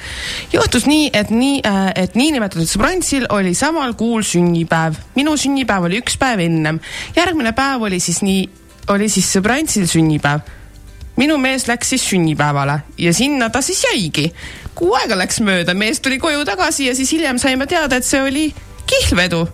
juhtus 0.53 0.87
nii, 0.89 1.11
et 1.13 1.31
nii, 1.31 1.61
äh, 1.67 1.91
et 2.07 2.17
niinimetatud 2.17 2.69
sõbrantsil 2.71 3.27
oli 3.29 3.55
samal 3.55 3.93
kuul 3.95 4.25
sünnipäev. 4.25 4.97
minu 5.17 5.37
sünnipäev 5.37 5.91
oli 5.91 6.01
üks 6.01 6.17
päev 6.17 6.41
ennem. 6.47 6.81
järgmine 7.17 7.53
päev 7.53 7.83
oli 7.91 8.01
siis 8.01 8.23
nii, 8.23 8.49
oli 8.89 9.09
siis 9.13 9.29
sõbrantsil 9.37 9.85
sünnipäev 9.91 10.41
minu 11.17 11.39
mees 11.41 11.67
läks 11.69 11.95
siis 11.95 12.09
sünnipäevale 12.11 12.81
ja 12.99 13.13
sinna 13.15 13.51
ta 13.51 13.63
siis 13.63 13.85
jäigi. 13.85 14.33
kuu 14.75 14.95
aega 14.95 15.19
läks 15.19 15.41
mööda, 15.41 15.75
mees 15.75 16.01
tuli 16.01 16.19
koju 16.19 16.45
tagasi 16.45 16.87
ja 16.87 16.95
siis 16.95 17.13
hiljem 17.13 17.39
saime 17.39 17.67
teada, 17.67 17.97
et 17.97 18.05
see 18.05 18.23
oli 18.23 18.49
kihlvedu 18.87 19.47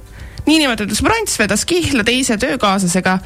niinimetatud 0.47 0.97
Sprants 0.97 1.39
vedas 1.39 1.65
Kihla 1.65 2.05
teise 2.05 2.37
töökaaslasega. 2.37 3.19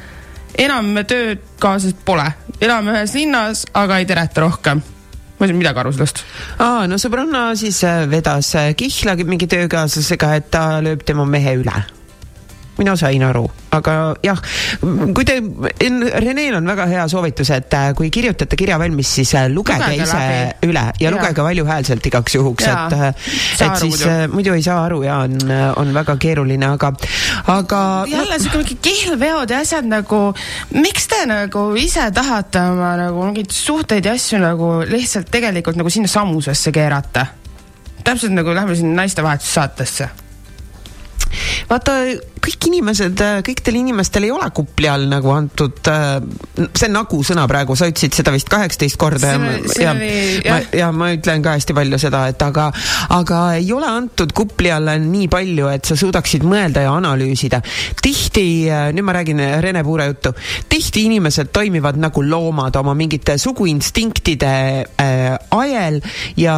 enam 0.57 0.93
töökaaslased 1.07 2.05
pole, 2.05 2.27
elame 2.61 2.93
ühes 2.93 3.13
linnas, 3.13 3.65
aga 3.73 3.97
ei 3.97 4.05
tereta 4.05 4.41
rohkem 4.41 4.81
ma 5.37 5.45
ei 5.45 5.51
saa 5.51 5.57
midagi 5.57 5.79
aru 5.79 5.91
sellest. 5.93 6.23
aa, 6.59 6.87
no 6.87 6.97
sõbranna 7.01 7.51
siis 7.55 7.83
äh, 7.83 8.05
vedas 8.09 8.55
äh, 8.55 8.73
Kihla 8.75 9.17
mingi 9.25 9.47
töökaaslasega, 9.47 10.33
et 10.35 10.51
ta 10.51 10.65
lööb 10.81 11.05
tema 11.05 11.25
mehe 11.25 11.57
üle 11.61 11.96
mina 12.77 12.95
sain 12.99 13.23
aru, 13.25 13.43
aga 13.73 13.93
jah, 14.25 14.39
kui 15.15 15.25
te, 15.27 15.37
Reneel 16.21 16.57
on 16.59 16.67
väga 16.69 16.87
hea 16.91 17.05
soovitus, 17.09 17.49
et 17.55 17.73
äh, 17.77 17.89
kui 17.97 18.09
kirjutate 18.13 18.59
kirja 18.59 18.77
valmis, 18.81 19.09
siis 19.19 19.33
äh, 19.37 19.47
lugege, 19.51 19.79
lugege 19.81 20.05
ise 20.05 20.19
läbi. 20.19 20.69
üle 20.69 20.83
ja, 20.83 20.95
ja 21.07 21.13
lugege 21.13 21.45
valjuhäälselt 21.45 22.05
igaks 22.09 22.37
juhuks, 22.37 22.67
et, 22.67 22.95
äh, 22.97 23.07
et 23.09 23.79
siis 23.81 24.03
muidu. 24.03 24.33
muidu 24.35 24.53
ei 24.57 24.65
saa 24.65 24.83
aru 24.85 25.01
ja 25.07 25.21
on, 25.25 25.37
on 25.81 25.93
väga 25.97 26.17
keeruline, 26.21 26.69
aga, 26.77 26.93
aga. 27.53 27.81
jälle 28.11 28.39
siuke 28.43 28.61
mingi 28.61 28.77
kihlveod 28.89 29.55
ja 29.55 29.63
asjad 29.65 29.89
nagu, 29.89 30.21
miks 30.77 31.09
te 31.09 31.23
nagu 31.29 31.65
ise 31.79 32.05
tahate 32.13 32.61
oma 32.73 32.93
nagu 32.99 33.25
mingeid 33.29 33.51
suhteid 33.53 34.05
ja 34.05 34.13
asju 34.17 34.41
nagu 34.43 34.71
lihtsalt 34.87 35.31
tegelikult 35.33 35.79
nagu 35.79 35.93
sinna 35.93 36.11
samusesse 36.11 36.73
keerata? 36.75 37.25
täpselt 38.07 38.31
nagu 38.31 38.53
lähme 38.55 38.75
sinna 38.75 39.01
naistevahetussaatesse 39.01 40.26
vaata, 41.69 41.93
kõik 42.47 42.67
inimesed, 42.69 43.21
kõikidel 43.45 43.79
inimestel 43.81 44.27
ei 44.27 44.31
ole 44.33 44.47
kupli 44.55 44.89
all 44.89 45.07
nagu 45.09 45.31
antud, 45.33 45.79
äh, 45.91 46.69
see 46.77 46.89
nagu 46.91 47.19
sõna 47.25 47.47
praegu, 47.49 47.75
sa 47.77 47.89
ütlesid 47.89 48.15
seda 48.17 48.33
vist 48.35 48.49
kaheksateist 48.51 48.99
korda 48.99 49.33
ja, 49.33 49.39
ja, 49.81 49.93
ma, 49.93 50.59
ja 50.79 50.91
ma 50.95 51.11
ütlen 51.15 51.43
ka 51.45 51.57
hästi 51.57 51.75
palju 51.77 51.99
seda, 52.01 52.25
et 52.31 52.41
aga, 52.43 52.69
aga 53.17 53.41
ei 53.59 53.69
ole 53.75 53.89
antud 53.89 54.33
kupli 54.37 54.71
alla 54.73 54.97
nii 55.01 55.27
palju, 55.31 55.69
et 55.73 55.87
sa 55.87 55.97
suudaksid 55.99 56.45
mõelda 56.47 56.85
ja 56.87 56.95
analüüsida. 56.95 57.61
tihti, 58.01 58.47
äh, 58.71 58.89
nüüd 58.95 59.07
ma 59.07 59.17
räägin 59.19 59.43
Rene 59.63 59.83
Puure 59.87 60.09
juttu, 60.11 60.33
tihti 60.69 61.07
inimesed 61.09 61.51
toimivad 61.55 61.99
nagu 61.99 62.23
loomad 62.23 62.75
oma 62.79 62.95
mingite 62.97 63.37
suguinstinktide 63.41 64.57
äh, 65.01 65.37
ajel 65.51 66.01
ja 66.37 66.57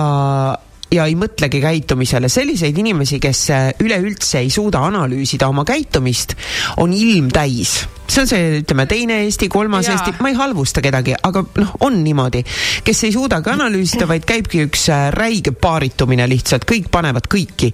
ja 0.92 1.06
ei 1.06 1.16
mõtlegi 1.20 1.62
käitumisele. 1.62 2.30
selliseid 2.30 2.78
inimesi, 2.78 3.20
kes 3.22 3.44
äh, 3.54 3.70
üleüldse 3.84 4.42
ei 4.44 4.50
suuda 4.54 4.82
analüüsida 4.88 5.50
oma 5.50 5.66
käitumist, 5.66 6.36
on 6.78 6.94
ilmtäis. 6.94 7.86
see 8.10 8.24
on 8.24 8.28
see, 8.28 8.46
ütleme, 8.64 8.88
teine 8.90 9.20
Eesti, 9.26 9.48
kolmas 9.54 9.88
ja. 9.88 9.94
Eesti, 9.94 10.16
ma 10.24 10.32
ei 10.32 10.38
halvusta 10.38 10.82
kedagi, 10.82 11.14
aga 11.24 11.44
noh, 11.62 11.76
on 11.86 12.00
niimoodi, 12.04 12.42
kes 12.84 13.04
ei 13.06 13.14
suudagi 13.14 13.54
analüüsida, 13.54 14.08
vaid 14.10 14.26
käibki 14.30 14.64
üks 14.66 14.88
äh, 14.94 15.10
räige 15.14 15.54
paaritumine 15.54 16.26
lihtsalt, 16.30 16.66
kõik 16.70 16.90
panevad 16.92 17.30
kõiki 17.30 17.74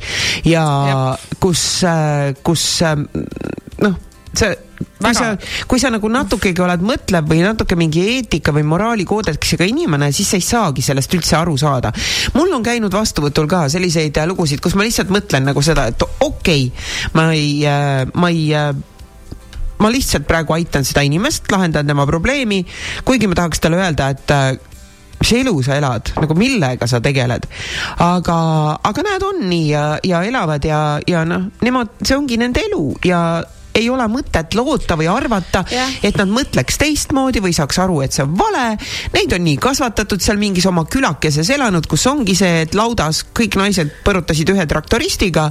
ja 0.52 0.66
Jep. 0.90 1.40
kus, 1.40 1.64
äh, 1.88 2.34
kus 2.44 2.68
noh 2.84 3.96
sa, 4.36 4.52
kui 4.76 5.14
sa, 5.16 5.30
kui 5.68 5.82
sa 5.82 5.92
nagu 5.94 6.10
natukegi 6.12 6.64
oled 6.64 6.84
mõtlev 6.86 7.28
või 7.30 7.42
natuke 7.44 7.78
mingi 7.80 8.04
eetika 8.16 8.54
või 8.56 8.66
moraalikoodeksiga 8.68 9.68
inimene, 9.70 10.12
siis 10.16 10.32
sa 10.32 10.40
ei 10.40 10.46
saagi 10.46 10.84
sellest 10.86 11.14
üldse 11.18 11.38
aru 11.40 11.56
saada. 11.60 11.92
mul 12.34 12.54
on 12.56 12.64
käinud 12.64 12.94
vastuvõtul 12.94 13.48
ka 13.52 13.66
selliseid 13.72 14.18
äh, 14.18 14.28
lugusid, 14.28 14.62
kus 14.64 14.76
ma 14.76 14.88
lihtsalt 14.88 15.14
mõtlen 15.14 15.48
nagu 15.52 15.62
seda, 15.66 15.88
et 15.92 16.04
okei 16.04 16.68
okay,, 16.68 17.10
ma 17.14 17.32
ei, 17.34 17.50
äh, 17.68 18.04
ma 18.14 18.32
ei 18.34 18.46
äh, 18.56 18.72
ma 19.80 19.92
lihtsalt 19.92 20.28
praegu 20.28 20.56
aitan 20.56 20.86
seda 20.88 21.04
inimest, 21.06 21.52
lahendan 21.52 21.88
tema 21.88 22.06
probleemi, 22.08 22.64
kuigi 23.06 23.28
ma 23.28 23.36
tahaks 23.38 23.60
talle 23.64 23.82
öelda, 23.82 24.08
et 24.16 24.32
mis 25.20 25.32
elu 25.36 25.54
sa 25.64 25.76
elad, 25.80 26.12
nagu 26.20 26.36
millega 26.38 26.88
sa 26.88 27.02
tegeled. 27.04 27.48
aga, 28.04 28.38
aga 28.84 29.06
näed, 29.10 29.24
on 29.28 29.44
nii 29.50 29.68
ja, 29.70 29.84
ja 30.04 30.24
elavad 30.24 30.64
ja, 30.66 31.00
ja 31.08 31.26
noh, 31.28 31.50
nemad, 31.62 31.92
see 32.02 32.18
ongi 32.18 32.40
nende 32.40 32.64
elu 32.70 32.88
ja 33.08 33.20
ei 33.76 33.90
ole 33.92 34.08
mõtet 34.12 34.56
loota 34.58 34.98
või 35.00 35.08
arvata, 35.12 35.64
et 36.04 36.18
nad 36.20 36.32
mõtleks 36.32 36.80
teistmoodi 36.82 37.42
või 37.44 37.54
saaks 37.56 37.80
aru, 37.84 38.02
et 38.06 38.16
see 38.16 38.24
on 38.26 38.36
vale. 38.38 38.66
Neid 39.16 39.36
on 39.36 39.46
nii 39.46 39.58
kasvatatud 39.62 40.24
seal 40.24 40.40
mingis 40.42 40.68
oma 40.70 40.86
külakeses 40.90 41.50
elanud, 41.56 41.88
kus 41.92 42.06
ongi 42.12 42.38
see, 42.38 42.64
et 42.66 42.76
laudas 42.78 43.24
kõik 43.36 43.58
naised 43.60 43.92
põrutasid 44.06 44.52
ühe 44.54 44.66
traktoristiga 44.70 45.50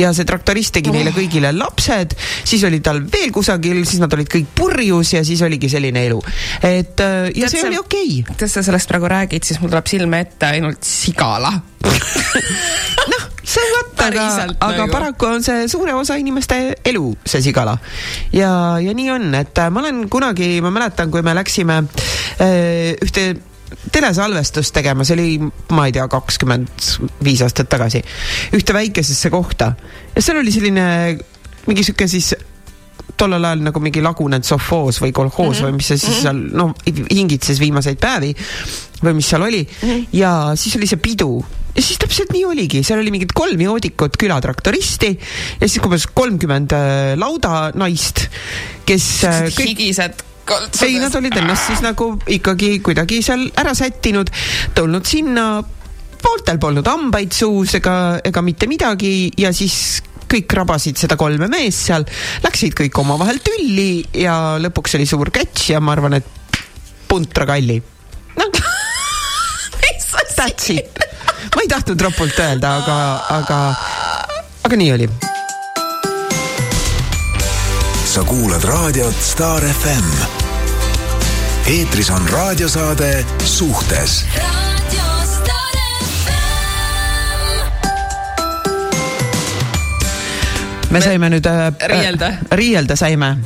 ja 0.00 0.12
see 0.16 0.28
traktorist 0.28 0.74
tegi 0.76 0.92
oh. 0.92 0.96
neile 0.98 1.14
kõigile 1.16 1.52
lapsed, 1.56 2.16
siis 2.44 2.64
oli 2.68 2.82
tal 2.84 3.02
veel 3.10 3.32
kusagil, 3.34 3.82
siis 3.88 4.02
nad 4.02 4.12
olid 4.16 4.30
kõik 4.30 4.50
purjus 4.56 5.14
ja 5.16 5.24
siis 5.26 5.42
oligi 5.46 5.70
selline 5.72 6.06
elu. 6.10 6.20
et 6.62 7.00
äh, 7.04 7.30
ja 7.34 7.46
Tead, 7.46 7.56
see 7.56 7.66
oli 7.68 7.80
okei 7.80 8.12
okay.. 8.22 8.36
tead, 8.36 8.52
sa 8.52 8.64
sellest 8.66 8.90
praegu 8.90 9.10
räägid, 9.10 9.46
siis 9.46 9.60
mul 9.62 9.72
tuleb 9.72 9.90
silme 9.90 10.24
ette 10.26 10.50
ainult 10.50 10.84
sigala 10.86 11.54
noh, 13.12 13.19
so 13.50 13.60
what, 13.74 14.02
aga, 14.06 14.26
aga 14.60 14.84
nagu. 14.84 14.92
paraku 14.92 15.26
on 15.26 15.44
see 15.44 15.68
suure 15.70 15.94
osa 15.98 16.16
inimeste 16.20 16.58
elu, 16.86 17.04
see 17.26 17.42
sigala. 17.42 17.76
ja, 18.32 18.52
ja 18.82 18.94
nii 18.96 19.10
on, 19.16 19.30
et 19.40 19.62
ma 19.70 19.82
olen 19.82 20.04
kunagi, 20.12 20.52
ma 20.64 20.72
mäletan, 20.74 21.10
kui 21.10 21.24
me 21.26 21.34
läksime 21.38 21.80
äh, 21.82 22.92
ühte 23.02 23.32
telesalvestust 23.94 24.74
tegema, 24.74 25.06
see 25.06 25.16
oli, 25.16 25.50
ma 25.76 25.86
ei 25.88 25.94
tea, 25.94 26.06
kakskümmend 26.10 26.86
viis 27.24 27.42
aastat 27.46 27.70
tagasi, 27.70 28.02
ühte 28.56 28.74
väikesesse 28.76 29.30
kohta 29.32 29.72
ja 30.14 30.22
seal 30.22 30.40
oli 30.42 30.54
selline 30.54 30.86
mingi 31.66 31.84
sihuke 31.86 32.08
siis 32.10 32.32
tollel 33.20 33.44
ajal 33.44 33.64
nagu 33.66 33.82
mingi 33.82 34.02
lagunenud 34.04 34.46
sovhoos 34.46 35.00
või 35.02 35.12
kolhoos 35.16 35.60
mm 35.60 35.64
-hmm. 35.64 35.68
või 35.68 35.76
mis 35.76 35.88
see 35.92 35.98
siis 36.00 36.16
-hmm. 36.16 36.22
seal 36.22 36.38
noh, 36.56 36.74
hingitses 37.10 37.60
viimaseid 37.60 38.00
päevi 38.00 38.34
või 39.04 39.16
mis 39.18 39.28
seal 39.28 39.44
oli 39.46 39.62
mm 39.62 39.88
-hmm. 39.88 40.06
ja 40.12 40.32
siis 40.54 40.76
oli 40.76 40.86
see 40.86 41.02
pidu 41.02 41.32
siis 41.84 42.00
täpselt 42.02 42.32
nii 42.34 42.44
oligi, 42.48 42.82
seal 42.86 43.02
oli 43.02 43.12
mingid 43.14 43.34
kolm 43.36 43.60
joodikut 43.64 44.18
külatraktoristi 44.20 45.12
ja 45.60 45.68
siis 45.68 45.80
umbes 45.84 46.06
kolmkümmend 46.14 46.74
äh, 46.76 47.12
laudanaist, 47.20 48.26
kes 48.88 49.08
äh, 49.28 49.40
kõik 49.48 49.74
higised 49.74 50.24
kaltsades. 50.50 50.86
ei, 50.86 50.98
nad 51.02 51.14
olid 51.20 51.36
ennast 51.42 51.70
siis 51.70 51.82
nagu 51.84 52.12
ikkagi 52.38 52.78
kuidagi 52.84 53.20
seal 53.24 53.46
ära 53.60 53.74
sättinud, 53.76 54.32
tulnud 54.76 55.06
sinna, 55.08 55.46
pooltel 56.20 56.60
polnud 56.62 56.86
hambaid 56.90 57.34
suus 57.36 57.76
ega, 57.78 57.94
ega 58.24 58.44
mitte 58.44 58.68
midagi 58.70 59.30
ja 59.40 59.54
siis 59.56 60.00
kõik 60.30 60.52
rabasid 60.54 60.98
seda 61.00 61.16
kolme 61.18 61.48
meest 61.50 61.88
seal, 61.88 62.04
läksid 62.44 62.76
kõik 62.78 62.98
omavahel 63.02 63.40
tülli 63.42 64.04
ja 64.22 64.58
lõpuks 64.62 64.94
oli 64.98 65.08
suur 65.10 65.32
catch 65.34 65.72
ja 65.72 65.80
ma 65.82 65.96
arvan, 65.96 66.20
et 66.20 66.60
puntrakalli. 67.10 67.80
noh, 68.38 68.60
that's 70.40 70.70
it. 70.70 71.09
Ma 71.54 71.62
ei 71.62 71.68
tahtnud 71.68 72.00
ropult 72.00 72.38
öelda, 72.38 72.76
aga, 72.76 72.96
aga, 73.38 73.58
aga 74.62 74.76
nii 74.76 74.92
oli 74.92 75.10
sa 78.10 78.24
kuulad 78.26 78.64
raadiot 78.64 79.14
Star 79.22 79.62
FM. 79.62 80.08
eetris 81.66 82.10
on 82.10 82.28
raadiosaade 82.28 83.26
Suhtes 83.44 84.24
me 90.90 91.00
saime 91.00 91.30
nüüd 91.30 91.46
äh, 91.46 91.66
riielda 91.92 92.26
äh,. 92.26 92.38
riielda 92.50 92.96
saime. 92.96 93.36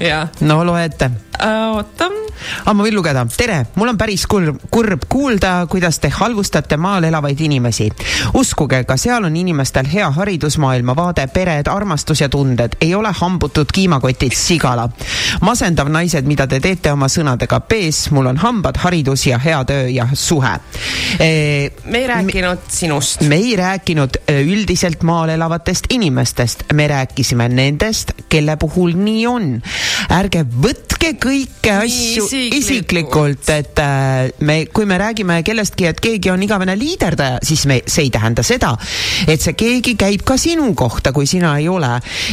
no 0.41 0.65
loe 0.65 0.85
ette 0.85 1.11
äh,. 1.39 1.71
oota 1.77 2.11
aga 2.45 2.71
ah, 2.71 2.75
ma 2.77 2.85
võin 2.85 2.95
lugeda. 2.97 3.25
tere, 3.37 3.59
mul 3.79 3.93
on 3.93 3.99
päris 3.99 4.25
kurb, 4.31 4.59
kurb 4.73 5.07
kuulda, 5.11 5.55
kuidas 5.71 5.99
te 6.03 6.11
halvustate 6.13 6.77
maal 6.81 7.05
elavaid 7.09 7.41
inimesi. 7.41 7.89
uskuge, 8.35 8.83
ka 8.89 8.97
seal 9.01 9.25
on 9.29 9.37
inimestel 9.37 9.89
hea 9.91 10.11
haridus, 10.17 10.59
maailmavaade, 10.63 11.27
pered, 11.35 11.69
armastus 11.71 12.21
ja 12.21 12.29
tunded. 12.29 12.77
ei 12.81 12.95
ole 12.95 13.13
hambutud 13.21 13.73
kiimakotid 13.73 14.35
sigala. 14.37 14.89
masendav 15.41 15.89
naised, 15.89 16.27
mida 16.27 16.47
te 16.47 16.61
teete 16.61 16.93
oma 16.93 17.09
sõnadega. 17.09 17.61
B-s, 17.69 18.11
mul 18.15 18.33
on 18.33 18.41
hambad, 18.43 18.79
haridus 18.85 19.27
ja 19.27 19.39
hea 19.39 19.65
töö 19.65 19.89
ja 19.89 20.09
suhe 20.13 20.55
e,. 21.19 21.71
me 21.85 21.99
ei 21.99 22.07
rääkinud 22.07 22.65
me, 22.65 22.71
sinust. 22.71 23.23
me 23.29 23.37
ei 23.37 23.57
rääkinud 23.57 24.21
e, 24.27 24.41
üldiselt 24.43 25.03
maal 25.03 25.33
elavatest 25.35 25.87
inimestest, 25.95 26.67
me 26.73 26.89
rääkisime 26.89 27.34
nendest, 27.51 28.13
kelle 28.29 28.57
puhul 28.61 28.95
nii 28.99 29.27
on. 29.27 29.51
ärge 30.15 30.45
võtke 30.45 31.15
kõike 31.21 31.73
asju 31.85 32.27
isiklikult, 32.59 33.49
et 33.53 33.81
äh, 33.83 34.31
me, 34.47 34.59
kui 34.73 34.87
me 34.89 34.99
räägime 35.01 35.41
kellestki, 35.47 35.89
et 35.91 36.01
keegi 36.03 36.31
on 36.33 36.43
igavene 36.45 36.77
liiderdaja, 36.79 37.41
siis 37.45 37.65
me, 37.71 37.81
see 37.87 38.07
ei 38.07 38.13
tähenda 38.15 38.45
seda, 38.47 38.75
et 39.27 39.43
see 39.43 39.57
keegi 39.59 39.97
käib 40.01 40.25
ka 40.27 40.37
sinu 40.41 40.71
kohta, 40.79 41.13
kui 41.17 41.29
sina 41.31 41.55
ei 41.61 41.69
ole. 41.69 41.91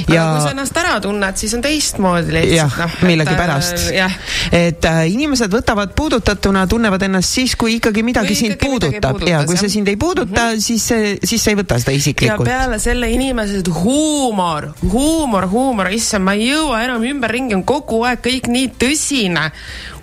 ja 0.07 0.23
aga 0.23 0.35
kui 0.35 0.45
sa 0.45 0.53
ennast 0.55 0.79
ära 0.81 0.97
tunned, 1.03 1.39
siis 1.41 1.55
on 1.57 1.65
teistmoodi 1.65 2.35
lihtsalt. 2.35 2.55
jah 2.57 2.77
no,, 2.79 3.07
millegipärast 3.07 3.89
äh,. 3.95 4.17
et 4.61 4.87
äh, 4.87 5.01
inimesed 5.11 5.51
võtavad 5.53 5.95
puudutatuna, 5.97 6.65
tunnevad 6.71 7.07
ennast 7.07 7.37
siis, 7.37 7.55
kui 7.59 7.77
ikkagi 7.79 8.03
midagi 8.05 8.35
sind 8.37 8.59
puudutab 8.61 9.23
ja 9.27 9.43
kui 9.47 9.59
see 9.59 9.71
sind 9.71 9.91
ei 9.91 9.97
puuduta 9.99 10.51
mm, 10.51 10.55
-hmm. 10.55 10.61
siis, 10.61 10.87
siis 11.23 11.43
sa 11.43 11.53
ei 11.53 11.59
võta 11.59 11.79
seda 11.81 11.95
isiklikult. 11.95 12.47
ja 12.47 12.59
peale 12.59 12.79
selle 12.79 13.09
inimesed, 13.11 13.67
huumor, 13.81 14.71
huumor, 14.91 15.47
huumor, 15.51 15.91
issand, 15.95 16.25
ma 16.27 16.35
ei 16.37 16.51
jõua 16.51 16.83
enam 16.85 17.05
ümberringi, 17.07 17.55
on 17.57 17.65
kogu 17.67 18.03
aeg 18.07 18.21
kõik 18.25 18.51
nii 18.51 18.73
tõsine 18.81 19.49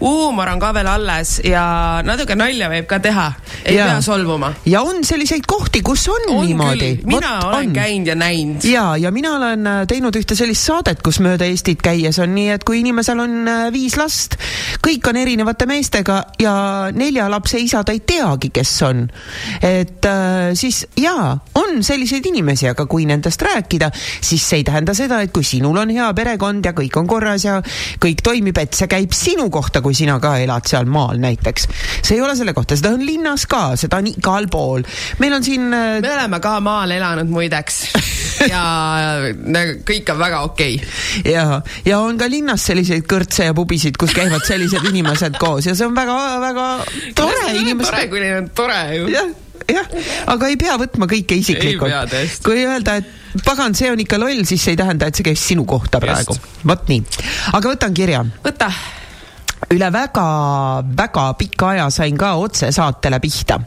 huumor 0.00 0.48
on 0.52 0.60
ka 0.62 0.70
veel 0.76 0.86
alles 0.90 1.38
ja 1.44 1.62
natuke 2.06 2.36
nalja 2.38 2.68
võib 2.70 2.86
ka 2.90 3.00
teha, 3.02 3.26
ei 3.64 3.76
ja. 3.76 3.88
pea 3.88 4.02
solvuma. 4.04 4.52
ja 4.68 4.82
on 4.86 5.02
selliseid 5.06 5.46
kohti, 5.48 5.82
kus 5.86 6.06
on, 6.12 6.28
on 6.36 6.46
niimoodi. 6.46 6.90
mina 7.08 7.34
Võt, 7.38 7.46
olen 7.48 7.72
käinud 7.74 8.10
ja 8.12 8.14
näinud. 8.18 8.66
ja, 8.68 8.84
ja 9.00 9.10
mina 9.14 9.34
olen 9.36 9.66
äh, 9.66 9.80
teinud 9.90 10.16
ühte 10.18 10.38
sellist 10.38 10.68
saadet, 10.68 11.02
kus 11.02 11.18
mööda 11.24 11.48
Eestit 11.48 11.82
käies 11.82 12.18
on 12.22 12.34
nii, 12.36 12.52
et 12.54 12.66
kui 12.66 12.82
inimesel 12.82 13.22
on 13.24 13.50
äh, 13.50 13.64
viis 13.74 13.98
last, 13.98 14.38
kõik 14.84 15.10
on 15.10 15.18
erinevate 15.18 15.66
meestega 15.66 16.20
ja 16.38 16.54
nelja 16.94 17.26
lapse 17.30 17.58
isad 17.58 17.90
ei 17.90 18.02
teagi, 18.06 18.52
kes 18.54 18.74
on. 18.86 19.06
et 19.62 20.06
äh, 20.06 20.54
siis 20.58 20.84
jaa, 20.96 21.34
on 21.58 21.82
selliseid 21.82 22.26
inimesi, 22.30 22.70
aga 22.70 22.86
kui 22.86 23.08
nendest 23.08 23.42
rääkida, 23.42 23.90
siis 24.20 24.46
see 24.46 24.62
ei 24.62 24.68
tähenda 24.68 24.77
seda, 24.94 25.20
et 25.22 25.32
kui 25.34 25.44
sinul 25.46 25.76
on 25.80 25.90
hea 25.94 26.08
perekond 26.14 26.64
ja 26.64 26.72
kõik 26.76 26.98
on 27.00 27.08
korras 27.10 27.44
ja 27.44 27.58
kõik 28.02 28.22
toimib, 28.24 28.58
et 28.58 28.74
see 28.76 28.88
käib 28.90 29.14
sinu 29.16 29.48
kohta, 29.50 29.82
kui 29.84 29.96
sina 29.96 30.18
ka 30.22 30.36
elad 30.42 30.66
seal 30.68 30.86
maal 30.90 31.18
näiteks. 31.22 31.68
see 32.02 32.16
ei 32.16 32.22
ole 32.22 32.36
selle 32.36 32.54
kohta, 32.56 32.76
seda 32.76 32.92
on 32.94 33.04
linnas 33.06 33.46
ka, 33.50 33.76
seda 33.76 33.98
on 34.02 34.10
igal 34.10 34.48
pool. 34.52 34.84
meil 35.18 35.34
on 35.34 35.44
siin 35.44 35.72
äh, 35.72 35.98
me 36.04 36.12
oleme 36.12 36.40
ka 36.44 36.58
maal 36.60 36.92
elanud 36.94 37.30
muideks 37.32 37.80
ja 38.52 38.62
kõik 39.88 40.14
on 40.14 40.22
väga 40.22 40.44
okei 40.46 40.78
okay.. 40.78 41.32
ja, 41.32 41.60
ja 41.86 42.00
on 42.00 42.18
ka 42.20 42.30
linnas 42.30 42.64
selliseid 42.70 43.06
kõrtse 43.10 43.48
ja 43.50 43.56
pubisid, 43.56 43.98
kus 44.00 44.14
käivad 44.16 44.44
sellised 44.46 44.84
inimesed 44.90 45.40
koos 45.40 45.66
ja 45.68 45.74
see 45.78 45.88
on 45.88 45.96
väga-väga 45.98 46.70
tore. 47.18 47.52
tore, 47.82 48.08
kui 48.08 48.24
neil 48.24 48.42
on 48.42 48.50
tore 48.54 48.80
ju. 48.94 49.12
jah 49.12 49.36
jah, 49.72 49.88
aga 50.34 50.50
ei 50.50 50.58
pea 50.60 50.76
võtma 50.80 51.08
kõike 51.10 51.38
isiklikult. 51.38 52.14
kui 52.44 52.64
öelda, 52.64 52.98
et 53.00 53.42
pagan, 53.44 53.74
see 53.78 53.90
on 53.92 54.00
ikka 54.04 54.20
loll, 54.20 54.44
siis 54.48 54.62
see 54.64 54.76
ei 54.76 54.80
tähenda, 54.80 55.08
et 55.08 55.18
see 55.18 55.26
käib 55.26 55.40
sinu 55.40 55.66
kohta 55.68 56.00
praegu. 56.02 56.36
vot 56.66 56.88
nii, 56.88 57.04
aga 57.58 57.74
võtan 57.74 57.96
kirja. 57.96 58.24
võta 58.44 58.72
üle 59.74 59.88
väga-väga 59.92 61.24
pika 61.38 61.72
aja 61.74 61.88
sain 61.90 62.16
ka 62.18 62.34
otsesaatele 62.40 63.20
pihta. 63.20 63.60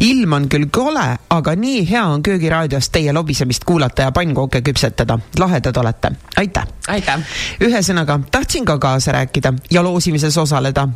ilm 0.00 0.32
on 0.32 0.48
küll 0.48 0.66
kole, 0.72 1.04
aga 1.30 1.54
nii 1.54 1.84
hea 1.88 2.04
on 2.10 2.22
köögiraadiost 2.22 2.92
teie 2.92 3.12
lobisemist 3.12 3.64
kuulata 3.64 4.08
ja 4.08 4.12
pannkooke 4.12 4.62
küpsetada. 4.62 5.18
lahedad 5.38 5.76
olete, 5.76 6.12
aitäh! 6.36 6.66
aitäh! 6.88 7.20
ühesõnaga, 7.60 8.20
tahtsin 8.30 8.64
ka 8.64 8.78
kaasa 8.78 9.12
rääkida 9.12 9.54
ja 9.70 9.82
loosimises 9.82 10.38
osaleda 10.38 10.88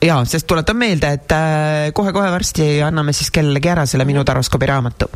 jaa, 0.00 0.24
sest 0.24 0.46
tuletan 0.48 0.78
meelde, 0.80 1.12
et 1.18 1.32
äh, 1.32 1.90
kohe-kohe 1.94 2.30
varsti 2.32 2.80
anname 2.84 3.12
siis 3.16 3.30
kellelegi 3.34 3.68
ära 3.72 3.84
selle 3.88 4.06
minu 4.08 4.24
taroskoobi 4.24 4.68
raamatu. 4.70 5.10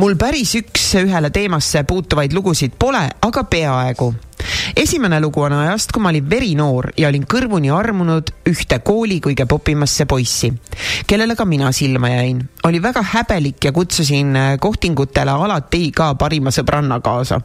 mul 0.00 0.16
päris 0.16 0.54
üks-ühele 0.60 1.30
teemasse 1.30 1.84
puutuvaid 1.84 2.32
lugusid 2.32 2.76
pole, 2.78 3.02
aga 3.20 3.44
peaaegu 3.44 4.12
esimene 4.76 5.20
lugu 5.20 5.42
on 5.44 5.52
ajast, 5.52 5.92
kui 5.92 6.02
ma 6.02 6.12
olin 6.12 6.30
verinoor 6.30 6.92
ja 6.96 7.08
olin 7.08 7.26
kõrvuni 7.28 7.72
armunud 7.74 8.32
ühte 8.48 8.80
kooli 8.84 9.20
kõige 9.20 9.46
popimasse 9.48 10.06
poissi, 10.08 10.52
kellele 11.06 11.36
ka 11.36 11.44
mina 11.44 11.72
silma 11.72 12.12
jäin. 12.14 12.40
oli 12.64 12.82
väga 12.82 13.02
häbelik 13.12 13.64
ja 13.64 13.72
kutsusin 13.72 14.36
äh, 14.36 14.54
kohtingutele 14.60 15.30
alati 15.30 15.90
ka 15.92 16.14
parima 16.14 16.50
sõbranna 16.54 17.00
kaasa 17.04 17.40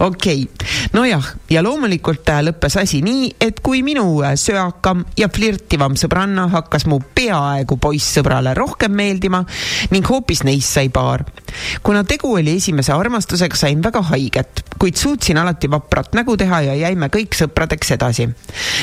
okei 0.00 0.42
okay., 0.42 0.68
nojah, 0.92 1.24
ja 1.50 1.62
loomulikult 1.64 2.28
äh, 2.32 2.42
lõppes 2.46 2.78
asi 2.80 3.02
nii, 3.04 3.28
et 3.40 3.60
kui 3.64 3.82
minu 3.86 4.04
äh, 4.24 4.34
söakam 4.40 5.04
ja 5.18 5.28
flirtivam 5.32 5.96
sõbranna 5.98 6.48
hakkas 6.52 6.86
mu 6.90 7.00
peaaegu 7.14 7.78
poissõbrale 7.82 8.54
rohkem 8.56 8.94
meeldima 8.96 9.42
ning 9.92 10.06
hoopis 10.08 10.44
neist 10.46 10.76
sai 10.76 10.90
paar. 10.92 11.24
kuna 11.82 12.04
tegu 12.04 12.34
oli 12.36 12.56
esimese 12.56 12.92
armastusega, 12.92 13.56
sain 13.56 13.82
väga 13.82 14.02
haiget, 14.10 14.64
kuid 14.78 14.96
suutsin 14.96 15.38
alati 15.38 15.70
vaprat 15.70 16.14
nägu 16.18 16.36
teha 16.36 16.62
ja 16.70 16.74
jäime 16.86 17.10
kõik 17.12 17.36
sõpradeks 17.36 17.94
edasi. 17.96 18.28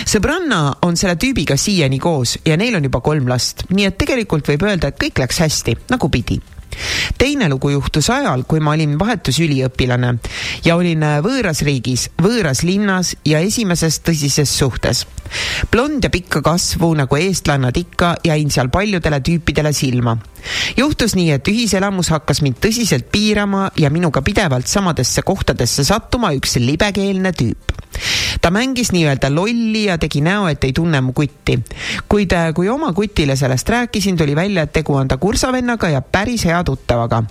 sõbranna 0.05 0.63
on 0.81 0.97
selle 0.97 1.15
tüübiga 1.19 1.57
siiani 1.57 1.99
koos 1.99 2.37
ja 2.45 2.57
neil 2.57 2.75
on 2.79 2.89
juba 2.89 3.01
kolm 3.01 3.29
last, 3.29 3.67
nii 3.69 3.89
et 3.89 3.97
tegelikult 3.97 4.47
võib 4.53 4.67
öelda, 4.69 4.89
et 4.89 4.99
kõik 4.99 5.23
läks 5.25 5.43
hästi, 5.45 5.77
nagu 5.93 6.09
pidi 6.09 6.41
teine 7.17 7.49
lugu 7.49 7.73
juhtus 7.73 8.09
ajal, 8.13 8.45
kui 8.47 8.59
ma 8.63 8.75
olin 8.77 8.97
vahetusüliõpilane 8.99 10.15
ja 10.65 10.77
olin 10.79 11.05
võõras 11.25 11.63
riigis, 11.65 12.09
võõras 12.21 12.63
linnas 12.67 13.15
ja 13.25 13.39
esimeses 13.39 14.01
tõsises 14.03 14.57
suhtes. 14.57 15.05
Blond 15.71 16.03
ja 16.03 16.09
pikka 16.13 16.41
kasvu 16.41 16.93
nagu 16.97 17.19
eestlannad 17.19 17.77
ikka 17.77 18.15
jäin 18.25 18.51
seal 18.51 18.69
paljudele 18.73 19.19
tüüpidele 19.19 19.73
silma. 19.73 20.17
juhtus 20.77 21.15
nii, 21.15 21.31
et 21.31 21.47
ühiselamus 21.47 22.11
hakkas 22.13 22.41
mind 22.43 22.59
tõsiselt 22.63 23.09
piirama 23.11 23.69
ja 23.77 23.89
minuga 23.89 24.21
pidevalt 24.21 24.67
samadesse 24.67 25.21
kohtadesse 25.21 25.83
sattuma 25.87 26.33
üks 26.35 26.57
libekeelne 26.59 27.31
tüüp 27.31 27.73
ta 28.41 28.51
mängis 28.51 28.91
nii-öelda 28.91 29.29
lolli 29.35 29.85
ja 29.85 29.97
tegi 29.97 30.21
näo, 30.21 30.47
et 30.51 30.63
ei 30.63 30.73
tunne 30.73 31.01
mu 31.01 31.13
kutti. 31.13 31.59
kuid 32.09 32.33
kui 32.55 32.69
oma 32.69 32.93
kutile 32.93 33.35
sellest 33.35 33.69
rääkisin, 33.69 34.17
tuli 34.17 34.35
välja, 34.35 34.63
et 34.63 34.73
tegu 34.73 34.95
on 34.95 35.07
ta 35.07 35.17
kursavennaga 35.17 35.89
ja 35.89 36.01
päris 36.01 36.45
hea 36.45 36.63
tuttavaga. 36.63 37.23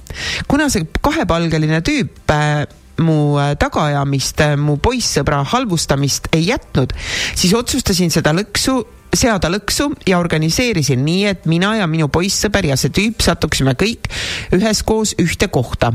kuna 0.49 0.69
see 0.69 0.87
kahepalgeline 1.01 1.81
tüüp 1.81 2.31
äh, 2.31 2.66
mu 3.01 3.39
äh, 3.40 3.55
tagaajamist, 3.60 4.43
äh, 4.44 4.56
mu 4.60 4.77
poissõbra 4.82 5.43
halvustamist 5.52 6.28
ei 6.36 6.48
jätnud, 6.51 6.93
siis 7.35 7.55
otsustasin 7.56 8.12
seda 8.12 8.35
lõksu 8.36 8.81
seada 9.12 9.51
lõksu 9.52 9.90
ja 10.09 10.19
organiseerisin 10.23 11.02
nii, 11.05 11.24
et 11.28 11.44
mina 11.51 11.74
ja 11.77 11.89
minu 11.90 12.09
poissõber 12.12 12.70
ja 12.70 12.78
see 12.81 12.93
tüüp 12.97 13.20
satuksime 13.20 13.77
kõik 13.77 14.09
üheskoos 14.56 15.12
ühte 15.20 15.51
kohta 15.52 15.93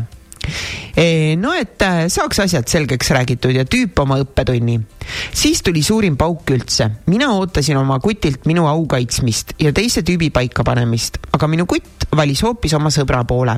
no 1.41 1.53
et 1.57 1.81
äh, 1.85 2.05
saaks 2.11 2.39
asjad 2.45 2.67
selgeks 2.69 3.11
räägitud 3.15 3.55
ja 3.55 3.65
tüüp 3.65 3.99
oma 4.01 4.19
õppetunni. 4.23 4.79
siis 5.33 5.61
tuli 5.63 5.83
suurim 5.83 6.17
pauk 6.17 6.49
üldse. 6.51 6.89
mina 7.05 7.31
ootasin 7.35 7.77
oma 7.77 7.99
kutilt 7.99 8.45
minu 8.45 8.67
au 8.67 8.85
kaitsmist 8.87 9.53
ja 9.59 9.73
teise 9.73 10.03
tüübi 10.07 10.29
paikapanemist, 10.33 11.19
aga 11.33 11.47
minu 11.47 11.65
kutt 11.65 12.07
valis 12.15 12.41
hoopis 12.43 12.73
oma 12.73 12.89
sõbra 12.93 13.23
poole 13.27 13.57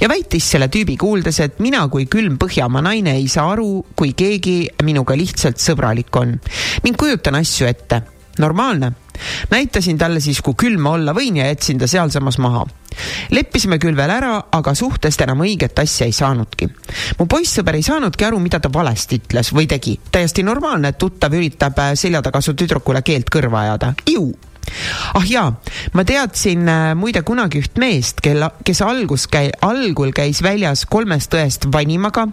ja 0.00 0.08
väitis 0.08 0.50
selle 0.54 0.68
tüübi 0.72 0.96
kuuldes, 1.00 1.40
et 1.40 1.60
mina 1.60 1.86
kui 1.88 2.06
külm 2.06 2.38
Põhjamaa 2.42 2.82
naine 2.82 3.14
ei 3.18 3.28
saa 3.30 3.52
aru, 3.52 3.84
kui 3.96 4.16
keegi 4.18 4.56
minuga 4.82 5.14
lihtsalt 5.18 5.60
sõbralik 5.62 6.16
on 6.18 6.34
ning 6.82 6.98
kujutan 6.98 7.38
asju 7.38 7.68
ette 7.68 8.02
normaalne. 8.38 8.92
Näitasin 9.50 9.98
talle 9.98 10.20
siis, 10.20 10.40
kui 10.42 10.54
külm 10.58 10.82
ma 10.82 10.94
olla 10.96 11.14
võin 11.16 11.36
ja 11.40 11.48
jätsin 11.50 11.78
ta 11.78 11.86
sealsamas 11.86 12.38
maha. 12.38 12.66
leppisime 13.30 13.78
küll 13.78 13.96
veel 13.96 14.10
ära, 14.10 14.34
aga 14.52 14.74
suhtest 14.74 15.20
enam 15.24 15.40
õiget 15.40 15.78
asja 15.82 16.06
ei 16.06 16.12
saanudki. 16.12 16.68
mu 17.18 17.26
poissõber 17.26 17.74
ei 17.74 17.82
saanudki 17.82 18.24
aru, 18.24 18.38
mida 18.38 18.60
ta 18.60 18.72
valesti 18.72 19.20
ütles 19.22 19.52
või 19.52 19.66
tegi. 19.66 19.98
täiesti 20.12 20.42
normaalne, 20.42 20.88
et 20.88 20.98
tuttav 20.98 21.34
üritab 21.34 21.78
äh, 21.78 21.94
selja 21.94 22.22
taga 22.22 22.40
su 22.40 22.54
tüdrukule 22.54 23.02
keelt 23.02 23.30
kõrva 23.30 23.66
ajada. 23.66 23.94
ju 24.06 24.32
ah 25.14 25.24
jaa, 25.28 25.52
ma 25.92 26.04
teadsin 26.04 26.68
äh, 26.68 26.92
muide 26.98 27.22
kunagi 27.26 27.62
üht 27.62 27.78
meest, 27.80 28.20
kelle, 28.24 28.48
kes 28.64 28.82
algus 28.84 29.26
käi-, 29.30 29.52
algul 29.64 30.12
käis 30.16 30.42
väljas 30.44 30.84
kolmest 30.90 31.34
õest 31.36 31.66
vanimaga, 31.72 32.26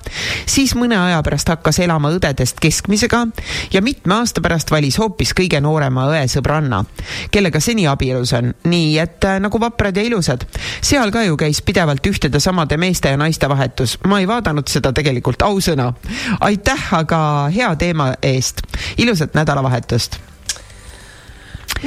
siis 0.49 0.75
mõne 0.79 0.97
aja 0.99 1.21
pärast 1.25 1.51
hakkas 1.51 1.81
elama 1.83 2.11
õdedest 2.15 2.61
keskmisega 2.63 3.25
ja 3.73 3.81
mitme 3.85 4.19
aasta 4.19 4.43
pärast 4.45 4.71
valis 4.71 4.99
hoopis 5.01 5.33
kõige 5.37 5.61
noorema 5.63 6.07
õe 6.13 6.25
sõbranna, 6.31 6.83
kellega 7.31 7.61
seni 7.63 7.87
abielus 7.89 8.33
on. 8.37 8.53
nii 8.69 8.97
et 9.01 9.27
äh, 9.27 9.39
nagu 9.43 9.61
vaprad 9.61 9.97
ja 9.97 10.05
ilusad. 10.05 10.45
seal 10.81 11.11
ka 11.11 11.23
ju 11.27 11.37
käis 11.37 11.61
pidevalt 11.61 12.05
ühtede 12.05 12.39
samade 12.39 12.77
meeste 12.77 13.09
ja 13.11 13.17
naiste 13.17 13.49
vahetus. 13.49 13.97
ma 14.07 14.19
ei 14.19 14.27
vaadanud 14.27 14.67
seda 14.67 14.93
tegelikult, 14.93 15.41
ausõna. 15.41 15.93
aitäh 16.39 16.93
aga 16.93 17.21
hea 17.53 17.75
teema 17.75 18.13
eest. 18.21 18.63
ilusat 18.97 19.33
nädalavahetust 19.33 20.19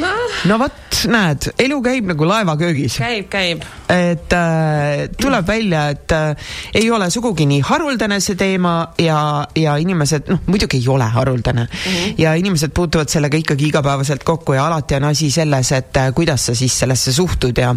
no, 0.00 0.10
no 0.50 0.58
vot, 0.60 0.98
näed, 1.12 1.48
elu 1.60 1.78
käib 1.84 2.10
nagu 2.12 2.28
laevaköögis. 2.28 2.98
käib, 3.00 3.28
käib. 3.32 3.64
et 3.92 4.36
äh, 4.36 5.06
tuleb 5.18 5.48
välja, 5.48 5.88
et 5.92 6.12
äh, 6.16 6.52
ei 6.74 6.90
ole 6.90 7.10
sugugi 7.10 7.46
nii 7.50 7.62
haruldane 7.66 8.20
see 8.24 8.38
teema 8.38 8.74
ja, 9.02 9.18
ja 9.58 9.76
inimesed, 9.82 10.30
noh, 10.32 10.44
muidugi 10.46 10.80
ei 10.80 10.88
ole 10.92 11.08
haruldane 11.16 11.64
mm. 11.64 11.90
-hmm. 11.90 12.14
ja 12.18 12.34
inimesed 12.34 12.72
puutuvad 12.74 13.08
sellega 13.12 13.36
ikkagi 13.36 13.68
igapäevaselt 13.72 14.24
kokku 14.24 14.52
ja 14.52 14.66
alati 14.66 14.94
on 15.00 15.10
asi 15.10 15.30
selles, 15.30 15.72
et 15.72 15.96
äh, 15.96 16.12
kuidas 16.14 16.46
sa 16.46 16.54
siis 16.54 16.78
sellesse 16.78 17.12
suhtud 17.12 17.58
ja, 17.58 17.74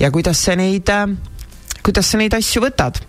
ja 0.00 0.10
kuidas 0.10 0.44
sa 0.44 0.56
neid 0.56 0.88
äh, 0.88 1.08
kuidas 1.84 2.10
sa 2.10 2.18
neid 2.20 2.34
asju 2.36 2.62
võtad. 2.62 3.00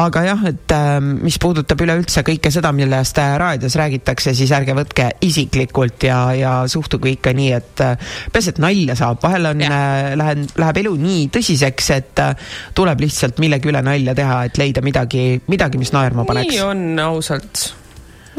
aga 0.00 0.22
jah, 0.24 0.42
et 0.48 0.72
äh, 0.72 0.96
mis 1.00 1.36
puudutab 1.42 1.82
üleüldse 1.84 2.24
kõike 2.26 2.50
seda, 2.54 2.72
millest 2.76 3.18
äh, 3.20 3.34
raadios 3.40 3.76
räägitakse, 3.78 4.34
siis 4.34 4.52
ärge 4.56 4.74
võtke 4.76 5.10
isiklikult 5.24 6.06
ja, 6.08 6.18
ja 6.38 6.54
suhtuge 6.70 7.12
ikka 7.12 7.34
nii, 7.36 7.50
et 7.52 7.84
äh, 7.84 8.16
peaasi, 8.32 8.54
et 8.54 8.60
nalja 8.64 8.96
saab, 8.98 9.20
vahel 9.22 9.50
on, 9.52 9.62
äh, 9.68 10.14
läheb, 10.18 10.44
läheb 10.64 10.82
elu 10.84 10.96
nii 11.04 11.28
tõsiseks, 11.34 11.92
et 11.94 12.26
tuleb 12.74 13.04
lihtsalt 13.04 13.40
millegi 13.42 13.70
üle 13.70 13.84
nalja 13.84 14.16
teha, 14.16 14.42
et 14.48 14.60
leida 14.60 14.84
midagi, 14.84 15.40
midagi, 15.50 15.80
mis 15.80 15.92
naerma 15.94 16.26
paneks. 16.28 16.54
nii 16.54 16.64
on 16.64 16.84
ausalt 17.04 17.68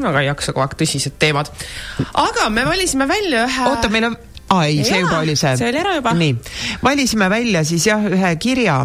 väga 0.01 0.21
ei 0.21 0.29
jaksa 0.29 0.53
kogu 0.53 0.65
aeg 0.65 0.77
tõsised 0.79 1.19
teemad. 1.21 1.51
aga 2.19 2.49
me 2.49 2.65
valisime 2.67 3.07
välja 3.07 3.45
ühe. 3.47 3.67
oota, 3.69 3.91
meil 3.93 4.09
on 4.11 4.17
aa 4.49 4.65
ei, 4.65 4.83
see 4.83 4.99
juba 4.99 5.19
oli 5.19 5.35
see. 5.35 5.57
see 5.57 5.69
oli 5.69 5.79
ära 5.81 5.95
juba. 5.95 6.13
nii, 6.13 6.35
valisime 6.83 7.29
välja 7.29 7.63
siis 7.65 7.87
jah, 7.87 8.03
ühe 8.05 8.35
kirja. 8.41 8.77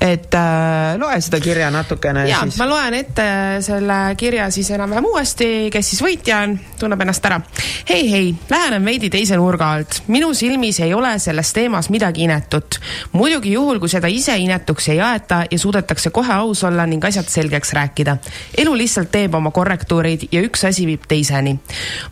et 0.00 0.34
äh, 0.38 0.94
loe 1.00 1.18
seda 1.20 1.40
kirja 1.42 1.70
natukene. 1.74 2.22
ja, 2.30 2.42
ma 2.58 2.68
loen 2.70 2.94
ette 2.94 3.26
selle 3.66 3.98
kirja 4.18 4.46
siis 4.54 4.70
enam-vähem 4.76 5.08
uuesti, 5.10 5.48
kes 5.74 5.90
siis 5.90 6.02
võitja 6.04 6.42
on, 6.46 6.54
tunneb 6.78 7.02
ennast 7.02 7.26
ära. 7.26 7.40
hei, 7.88 8.04
hei, 8.10 8.28
lähenen 8.50 8.86
veidi 8.86 9.10
teise 9.10 9.38
nurga 9.40 9.72
alt. 9.78 10.04
minu 10.06 10.30
silmis 10.38 10.78
ei 10.86 10.94
ole 10.94 11.16
selles 11.22 11.50
teemas 11.52 11.90
midagi 11.90 12.22
inetut. 12.28 12.78
muidugi 13.12 13.56
juhul, 13.56 13.82
kui 13.82 13.90
seda 13.90 14.06
ise 14.06 14.38
inetuks 14.38 14.88
ei 14.94 15.02
aeta 15.02 15.42
ja 15.50 15.58
suudetakse 15.58 16.14
kohe 16.14 16.32
aus 16.36 16.62
olla 16.68 16.86
ning 16.86 17.02
asjad 17.04 17.26
selgeks 17.26 17.74
rääkida. 17.74 18.16
elu 18.58 18.76
lihtsalt 18.78 19.10
teeb 19.10 19.34
oma 19.34 19.50
korrektuurid 19.50 20.28
ja 20.30 20.46
üks 20.46 20.62
asi 20.70 20.86
viib 20.86 21.10
teiseni. 21.10 21.58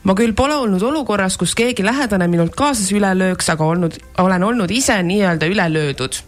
ma 0.03 0.19
küll 0.19 0.35
pole 0.35 0.59
olnud 0.59 0.83
olukorras, 0.83 1.39
kus 1.39 1.55
keegi 1.55 1.87
lähedane 1.87 2.27
minult 2.27 2.59
kaasa 2.59 2.81
kaasas 2.81 2.90
üle 2.97 3.13
lööks, 3.19 3.51
aga 3.53 3.65
olnud, 3.65 4.01
olen 4.19 4.43
olnud 4.43 4.71
ise 4.71 5.03
nii-öelda 5.03 5.51
üle 5.51 5.69
löödud 5.73 6.23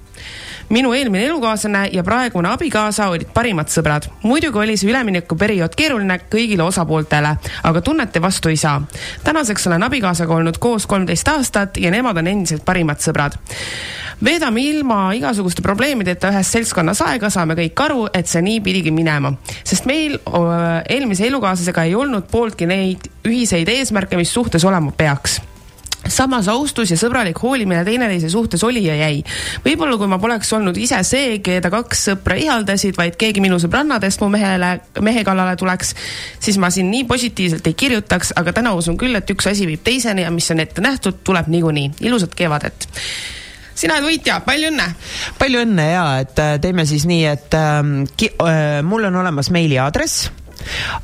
minu 0.72 0.94
eelmine 0.94 1.26
elukaaslane 1.26 1.88
ja 1.92 2.02
praegune 2.04 2.48
abikaasa 2.48 3.08
olid 3.12 3.28
parimad 3.34 3.68
sõbrad. 3.68 4.08
muidugi 4.22 4.58
oli 4.58 4.76
see 4.80 4.88
üleminekuperiood 4.88 5.74
keeruline 5.76 6.16
kõigile 6.32 6.64
osapooltele, 6.64 7.34
aga 7.62 7.82
tunnete 7.84 8.22
vastu 8.22 8.48
ei 8.48 8.56
saa. 8.56 8.80
tänaseks 9.24 9.66
olen 9.66 9.82
abikaasaga 9.82 10.34
olnud 10.34 10.58
koos 10.58 10.86
kolmteist 10.86 11.28
aastat 11.28 11.76
ja 11.76 11.90
nemad 11.90 12.16
on 12.16 12.26
endiselt 12.26 12.64
parimad 12.64 13.04
sõbrad. 13.04 13.36
veedame 14.24 14.64
ilma 14.64 15.12
igasuguste 15.12 15.62
probleemideta 15.62 16.32
ühes 16.32 16.52
seltskonnas 16.56 17.04
aega, 17.04 17.30
saame 17.30 17.54
kõik 17.58 17.84
aru, 17.84 18.08
et 18.14 18.26
see 18.26 18.42
nii 18.42 18.60
pidigi 18.60 18.90
minema, 18.90 19.34
sest 19.64 19.84
meil 19.84 20.16
öö, 20.16 20.82
eelmise 20.88 21.26
elukaaslasega 21.26 21.84
ei 21.84 21.94
olnud 21.94 22.30
pooltki 22.32 22.66
neid 22.66 23.10
ühiseid 23.28 23.68
eesmärke, 23.68 24.16
mis 24.16 24.32
suhtes 24.32 24.64
olema 24.64 24.92
peaks 24.96 25.40
samas 26.08 26.48
austus 26.50 26.90
ja 26.90 26.98
sõbralik 26.98 27.38
hoolimine 27.42 27.84
teineteise 27.86 28.30
suhtes 28.32 28.62
oli 28.66 28.84
ja 28.86 28.96
jäi. 28.96 29.22
võib-olla 29.64 29.98
kui 29.98 30.10
ma 30.10 30.18
poleks 30.22 30.52
olnud 30.56 30.78
ise 30.80 30.98
see, 31.06 31.38
keda 31.44 31.70
kaks 31.72 32.06
sõpra 32.08 32.36
ihaldasid, 32.38 32.96
vaid 32.98 33.18
keegi 33.20 33.42
minu 33.44 33.58
sõbrannadest 33.62 34.22
mu 34.22 34.30
mehele, 34.32 34.74
mehe 35.00 35.24
kallale 35.26 35.56
tuleks, 35.60 35.94
siis 36.42 36.58
ma 36.58 36.70
siin 36.74 36.90
nii 36.90 37.04
positiivselt 37.10 37.66
ei 37.70 37.78
kirjutaks, 37.78 38.34
aga 38.36 38.56
täna 38.56 38.74
usun 38.78 38.98
küll, 39.00 39.14
et 39.18 39.30
üks 39.30 39.48
asi 39.50 39.68
viib 39.68 39.84
teiseni 39.84 40.26
ja 40.26 40.34
mis 40.34 40.50
on 40.50 40.64
ette 40.64 40.84
nähtud, 40.84 41.22
tuleb 41.24 41.50
niikuinii. 41.52 41.92
ilusat 42.08 42.34
kevadet 42.34 42.88
sina 43.74 43.96
oled 43.96 44.10
võitja, 44.10 44.40
palju 44.44 44.70
õnne! 44.72 44.90
palju 45.38 45.64
õnne 45.64 45.88
ja 45.88 46.04
et 46.22 46.38
äh, 46.42 46.54
teeme 46.62 46.86
siis 46.88 47.06
nii, 47.08 47.24
et 47.30 47.58
ähm, 47.58 48.02
ki, 48.16 48.34
äh, 48.42 48.78
mul 48.86 49.08
on 49.08 49.22
olemas 49.22 49.50
meiliaadress 49.54 50.30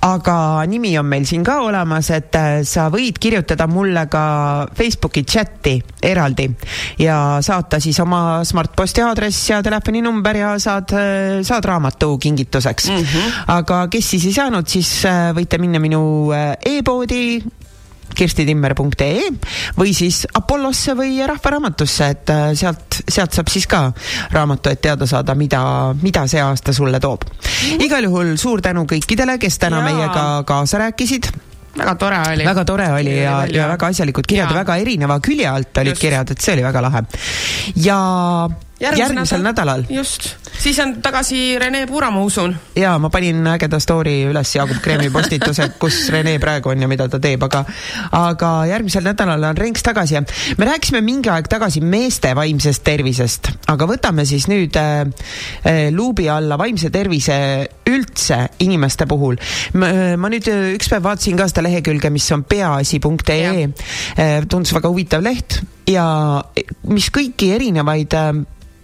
aga 0.04 0.64
nimi 0.66 0.92
on 0.98 1.06
meil 1.06 1.26
siin 1.28 1.44
ka 1.46 1.60
olemas, 1.66 2.10
et 2.14 2.34
äh, 2.38 2.60
sa 2.68 2.88
võid 2.92 3.18
kirjutada 3.20 3.66
mulle 3.70 4.06
ka 4.10 4.22
Facebooki 4.78 5.24
chati 5.24 5.76
eraldi 6.02 6.48
ja 7.02 7.38
saata 7.44 7.80
siis 7.82 7.98
oma 8.00 8.44
Smartposti 8.44 9.02
aadress 9.04 9.50
ja 9.50 9.62
telefoninumber 9.62 10.40
ja 10.40 10.54
saad, 10.62 10.94
äh, 10.96 11.40
saad 11.46 11.64
raamatu 11.64 12.16
kingituseks 12.18 12.90
mm. 12.90 13.04
-hmm. 13.04 13.38
aga 13.58 13.86
kes 13.88 14.10
siis 14.10 14.26
ei 14.26 14.36
saanud, 14.40 14.68
siis 14.68 15.04
äh, 15.04 15.30
võite 15.34 15.58
minna 15.58 15.78
minu 15.82 16.32
e-poodi 16.32 17.40
kirstitimmer.ee 18.18 19.28
või 19.78 19.94
siis 19.96 20.24
Apollosse 20.34 20.94
või 20.98 21.18
Rahvaraamatusse, 21.28 22.10
et 22.14 22.32
äh, 22.34 22.46
sealt, 22.58 23.02
sealt 23.08 23.36
saab 23.38 23.52
siis 23.52 23.68
ka 23.70 23.86
raamatu, 24.34 24.72
et 24.72 24.82
teada 24.84 25.06
saada, 25.08 25.36
mida, 25.38 25.60
mida 26.02 26.26
see 26.30 26.42
aasta 26.42 26.74
sulle 26.76 27.00
toob. 27.00 27.28
Mhm. 27.28 27.84
igal 27.88 28.08
juhul 28.08 28.34
suur 28.40 28.62
tänu 28.64 28.86
kõikidele, 28.88 29.38
kes 29.40 29.58
täna 29.58 29.82
Jaa. 29.82 29.90
meiega 29.90 30.24
kaasa 30.48 30.84
rääkisid 30.86 31.30
väga 31.78 31.94
tore 31.94 32.18
oli. 32.32 32.46
väga 32.46 32.64
tore 32.64 32.86
oli 32.92 33.16
ja, 33.16 33.42
ja, 33.46 33.62
ja 33.62 33.68
väga 33.72 33.90
asjalikud 33.92 34.26
kirjad 34.26 34.50
ja 34.50 34.56
väga 34.62 34.78
erineva 34.82 35.18
külje 35.24 35.48
alt 35.48 35.82
olid 35.82 35.94
Just. 35.94 36.02
kirjad, 36.02 36.32
et 36.34 36.42
see 36.42 36.56
oli 36.56 36.64
väga 36.66 36.82
lahe. 36.82 37.04
ja 37.76 37.98
järgmisel, 38.80 39.04
järgmisel 39.04 39.44
nädalal, 39.44 39.84
nädalal.. 39.84 39.98
just, 40.00 40.30
siis 40.58 40.78
on 40.82 40.96
tagasi 41.02 41.58
Rene 41.60 41.84
Puura, 41.86 42.10
ma 42.10 42.22
usun. 42.24 42.54
ja 42.76 42.96
ma 42.98 43.10
panin 43.10 43.46
ägeda 43.46 43.80
story 43.80 44.22
üles 44.30 44.54
Jaagup 44.56 44.80
Kreemi 44.84 45.10
postituse, 45.14 45.70
kus 45.80 46.00
Rene 46.14 46.38
praegu 46.42 46.72
on 46.72 46.82
ja 46.82 46.88
mida 46.90 47.08
ta 47.08 47.20
teeb, 47.22 47.42
aga, 47.46 47.64
aga 48.18 48.52
järgmisel 48.72 49.06
nädalal 49.06 49.48
on 49.50 49.58
Renks 49.58 49.84
tagasi 49.86 50.18
ja 50.18 50.22
me 50.58 50.68
rääkisime 50.68 51.02
mingi 51.04 51.32
aeg 51.32 51.48
tagasi 51.50 51.82
meeste 51.84 52.34
vaimsest 52.38 52.84
tervisest, 52.86 53.52
aga 53.68 53.88
võtame 53.90 54.26
siis 54.28 54.48
nüüd 54.50 54.76
äh, 54.80 55.00
äh, 55.64 55.88
luubi 55.94 56.28
alla 56.32 56.58
vaimse 56.60 56.90
tervise 56.94 57.38
üldse 57.88 58.40
inimeste 58.64 59.06
puhul. 59.08 59.38
ma 59.74 60.30
nüüd 60.30 60.48
äh, 60.50 60.74
üks 60.76 60.90
päev 60.92 61.06
vaatasin 61.06 61.38
ka 61.38 61.48
seda 61.50 61.64
lehekülge, 61.66 62.10
mis 62.12 62.28
on 62.34 62.44
peaasi.ee, 62.48 63.66
äh, 64.18 64.38
tundus 64.48 64.74
väga 64.76 64.92
huvitav 64.92 65.24
leht 65.24 65.60
ja 65.88 66.04
mis 66.88 67.10
kõiki 67.14 67.52
erinevaid 67.56 68.16
äh, 68.18 68.32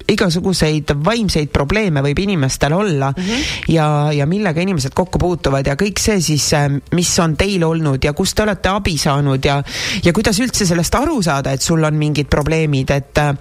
igasuguseid 0.09 0.91
vaimseid 1.05 1.49
probleeme 1.53 2.03
võib 2.05 2.19
inimestel 2.25 2.73
olla 2.77 3.11
mm 3.11 3.23
-hmm. 3.23 3.73
ja, 3.73 3.87
ja 4.13 4.27
millega 4.27 4.61
inimesed 4.61 4.93
kokku 4.95 5.19
puutuvad 5.19 5.67
ja 5.67 5.77
kõik 5.81 6.01
see 6.01 6.21
siis, 6.21 6.53
äh, 6.53 6.69
mis 6.93 7.19
on 7.19 7.37
teil 7.37 7.65
olnud 7.65 8.05
ja 8.05 8.13
kust 8.13 8.37
te 8.37 8.43
olete 8.43 8.69
abi 8.69 8.99
saanud 8.99 9.45
ja, 9.45 9.63
ja 10.05 10.13
kuidas 10.13 10.41
üldse 10.41 10.67
sellest 10.67 10.95
aru 10.95 11.23
saada, 11.23 11.53
et 11.53 11.63
sul 11.63 11.85
on 11.85 11.95
mingid 11.95 12.29
probleemid, 12.29 12.91
et, 12.91 13.19
äh, 13.19 13.35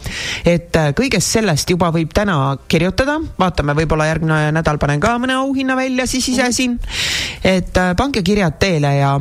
et 0.45 0.73
kõigest 0.95 1.35
sellest 1.37 1.69
juba 1.69 1.91
võib 1.91 2.13
täna 2.13 2.57
kirjutada, 2.67 3.19
vaatame, 3.39 3.73
võib-olla 3.73 4.07
järgmine 4.07 4.51
nädal 4.51 4.77
panen 4.77 4.99
ka 4.99 5.17
mõne 5.19 5.33
auhinna 5.33 5.75
välja 5.75 6.07
siis 6.07 6.27
ise 6.29 6.43
mhm. 6.43 6.51
siin. 6.51 6.79
Et 7.43 7.75
pange 7.97 8.23
kirjad 8.23 8.55
teele 8.59 8.95
ja, 8.95 9.13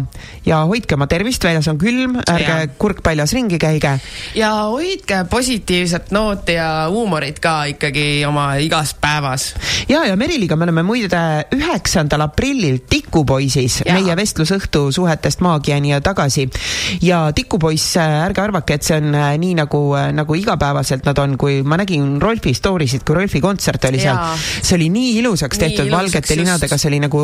ja 0.47 0.63
hoidke 0.69 0.95
oma 0.95 1.09
tervist, 1.11 1.43
väljas 1.45 1.69
on 1.71 1.79
külm, 1.81 2.19
ärge 2.31 2.57
kurk 2.79 3.03
paljas 3.03 3.33
ringi 3.35 3.59
käige. 3.59 3.97
ja 4.39 4.53
hoidke 4.71 5.25
positiivset 5.31 6.13
nooti 6.15 6.57
ja 6.57 6.87
huumorit 6.91 7.41
ka 7.43 7.65
ikkagi 7.73 8.25
oma 8.29 8.55
igas 8.63 8.95
päevas. 8.95 9.55
ja, 9.89 10.05
ja 10.07 10.17
Meriliga 10.17 10.57
me 10.57 10.69
oleme 10.69 10.83
muide 10.87 11.23
üheksandal 11.57 12.27
aprillil 12.29 12.79
Tikupoisis, 12.89 13.83
meie 13.89 14.17
vestlusõhtu 14.17 14.87
suhetest 14.95 15.43
maagiani 15.43 15.95
ja 15.95 16.01
tagasi. 16.01 16.49
ja 17.03 17.25
Tikupoiss, 17.35 17.97
ärge 17.99 18.43
arvake, 18.43 18.79
et 18.79 18.87
see 18.87 18.99
on 19.01 19.15
äh, 19.15 19.33
nii 19.43 19.57
nagu, 19.63 19.83
äh, 19.99 20.11
nagu 20.15 20.37
igapäevaselt 20.39 21.07
nad 21.09 21.19
on, 21.19 21.37
kui 21.41 21.63
ma 21.67 21.79
nägin 21.81 22.21
Rolfi 22.23 22.55
story 22.55 22.87
sid, 22.91 23.05
kui 23.07 23.19
Rolfi 23.19 23.43
kontsert 23.43 23.85
oli 23.91 24.01
seal, 24.03 24.19
see 24.39 24.77
oli 24.79 24.89
nii 24.95 25.19
ilusaks 25.23 25.59
nii 25.59 25.69
tehtud, 25.69 25.91
valgete 25.93 26.39
linadega, 26.39 26.79
see 26.79 26.93
oli 26.93 27.03
nagu 27.03 27.23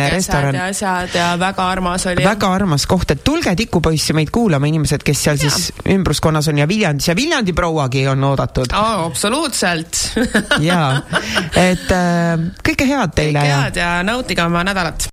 äh, 0.00 0.08
imeline 0.08 0.16
restoran. 0.16 0.56
asjad 0.68 1.14
ja 1.14 1.28
väga 1.40 1.68
armas 1.70 2.06
oli. 2.06 2.24
väga 2.24 2.52
armas 2.54 2.86
koht, 2.90 3.10
et 3.10 3.24
tulge 3.24 3.54
Tikupoissi 3.56 4.16
meid 4.16 4.30
kuulama, 4.34 4.68
inimesed, 4.70 5.04
kes 5.06 5.24
seal 5.26 5.40
ja. 5.40 5.50
siis 5.50 5.72
ümbruskonnas 5.94 6.48
on 6.52 6.58
ja 6.62 6.68
Viljandis 6.68 7.08
ja 7.08 7.16
Viljandi 7.16 7.54
prouagi 7.56 8.06
on 8.08 8.24
oodatud 8.24 8.74
oh,. 8.76 9.06
absoluutselt 9.06 10.00
jaa, 10.68 10.90
et 11.54 11.90
äh, 11.94 12.46
kõike 12.66 12.88
head 12.88 13.16
teile. 13.16 13.38
kõike 13.38 13.56
head 13.64 13.80
ja 13.80 13.90
nautige 14.06 14.44
oma 14.44 14.64
nädalat. 14.66 15.08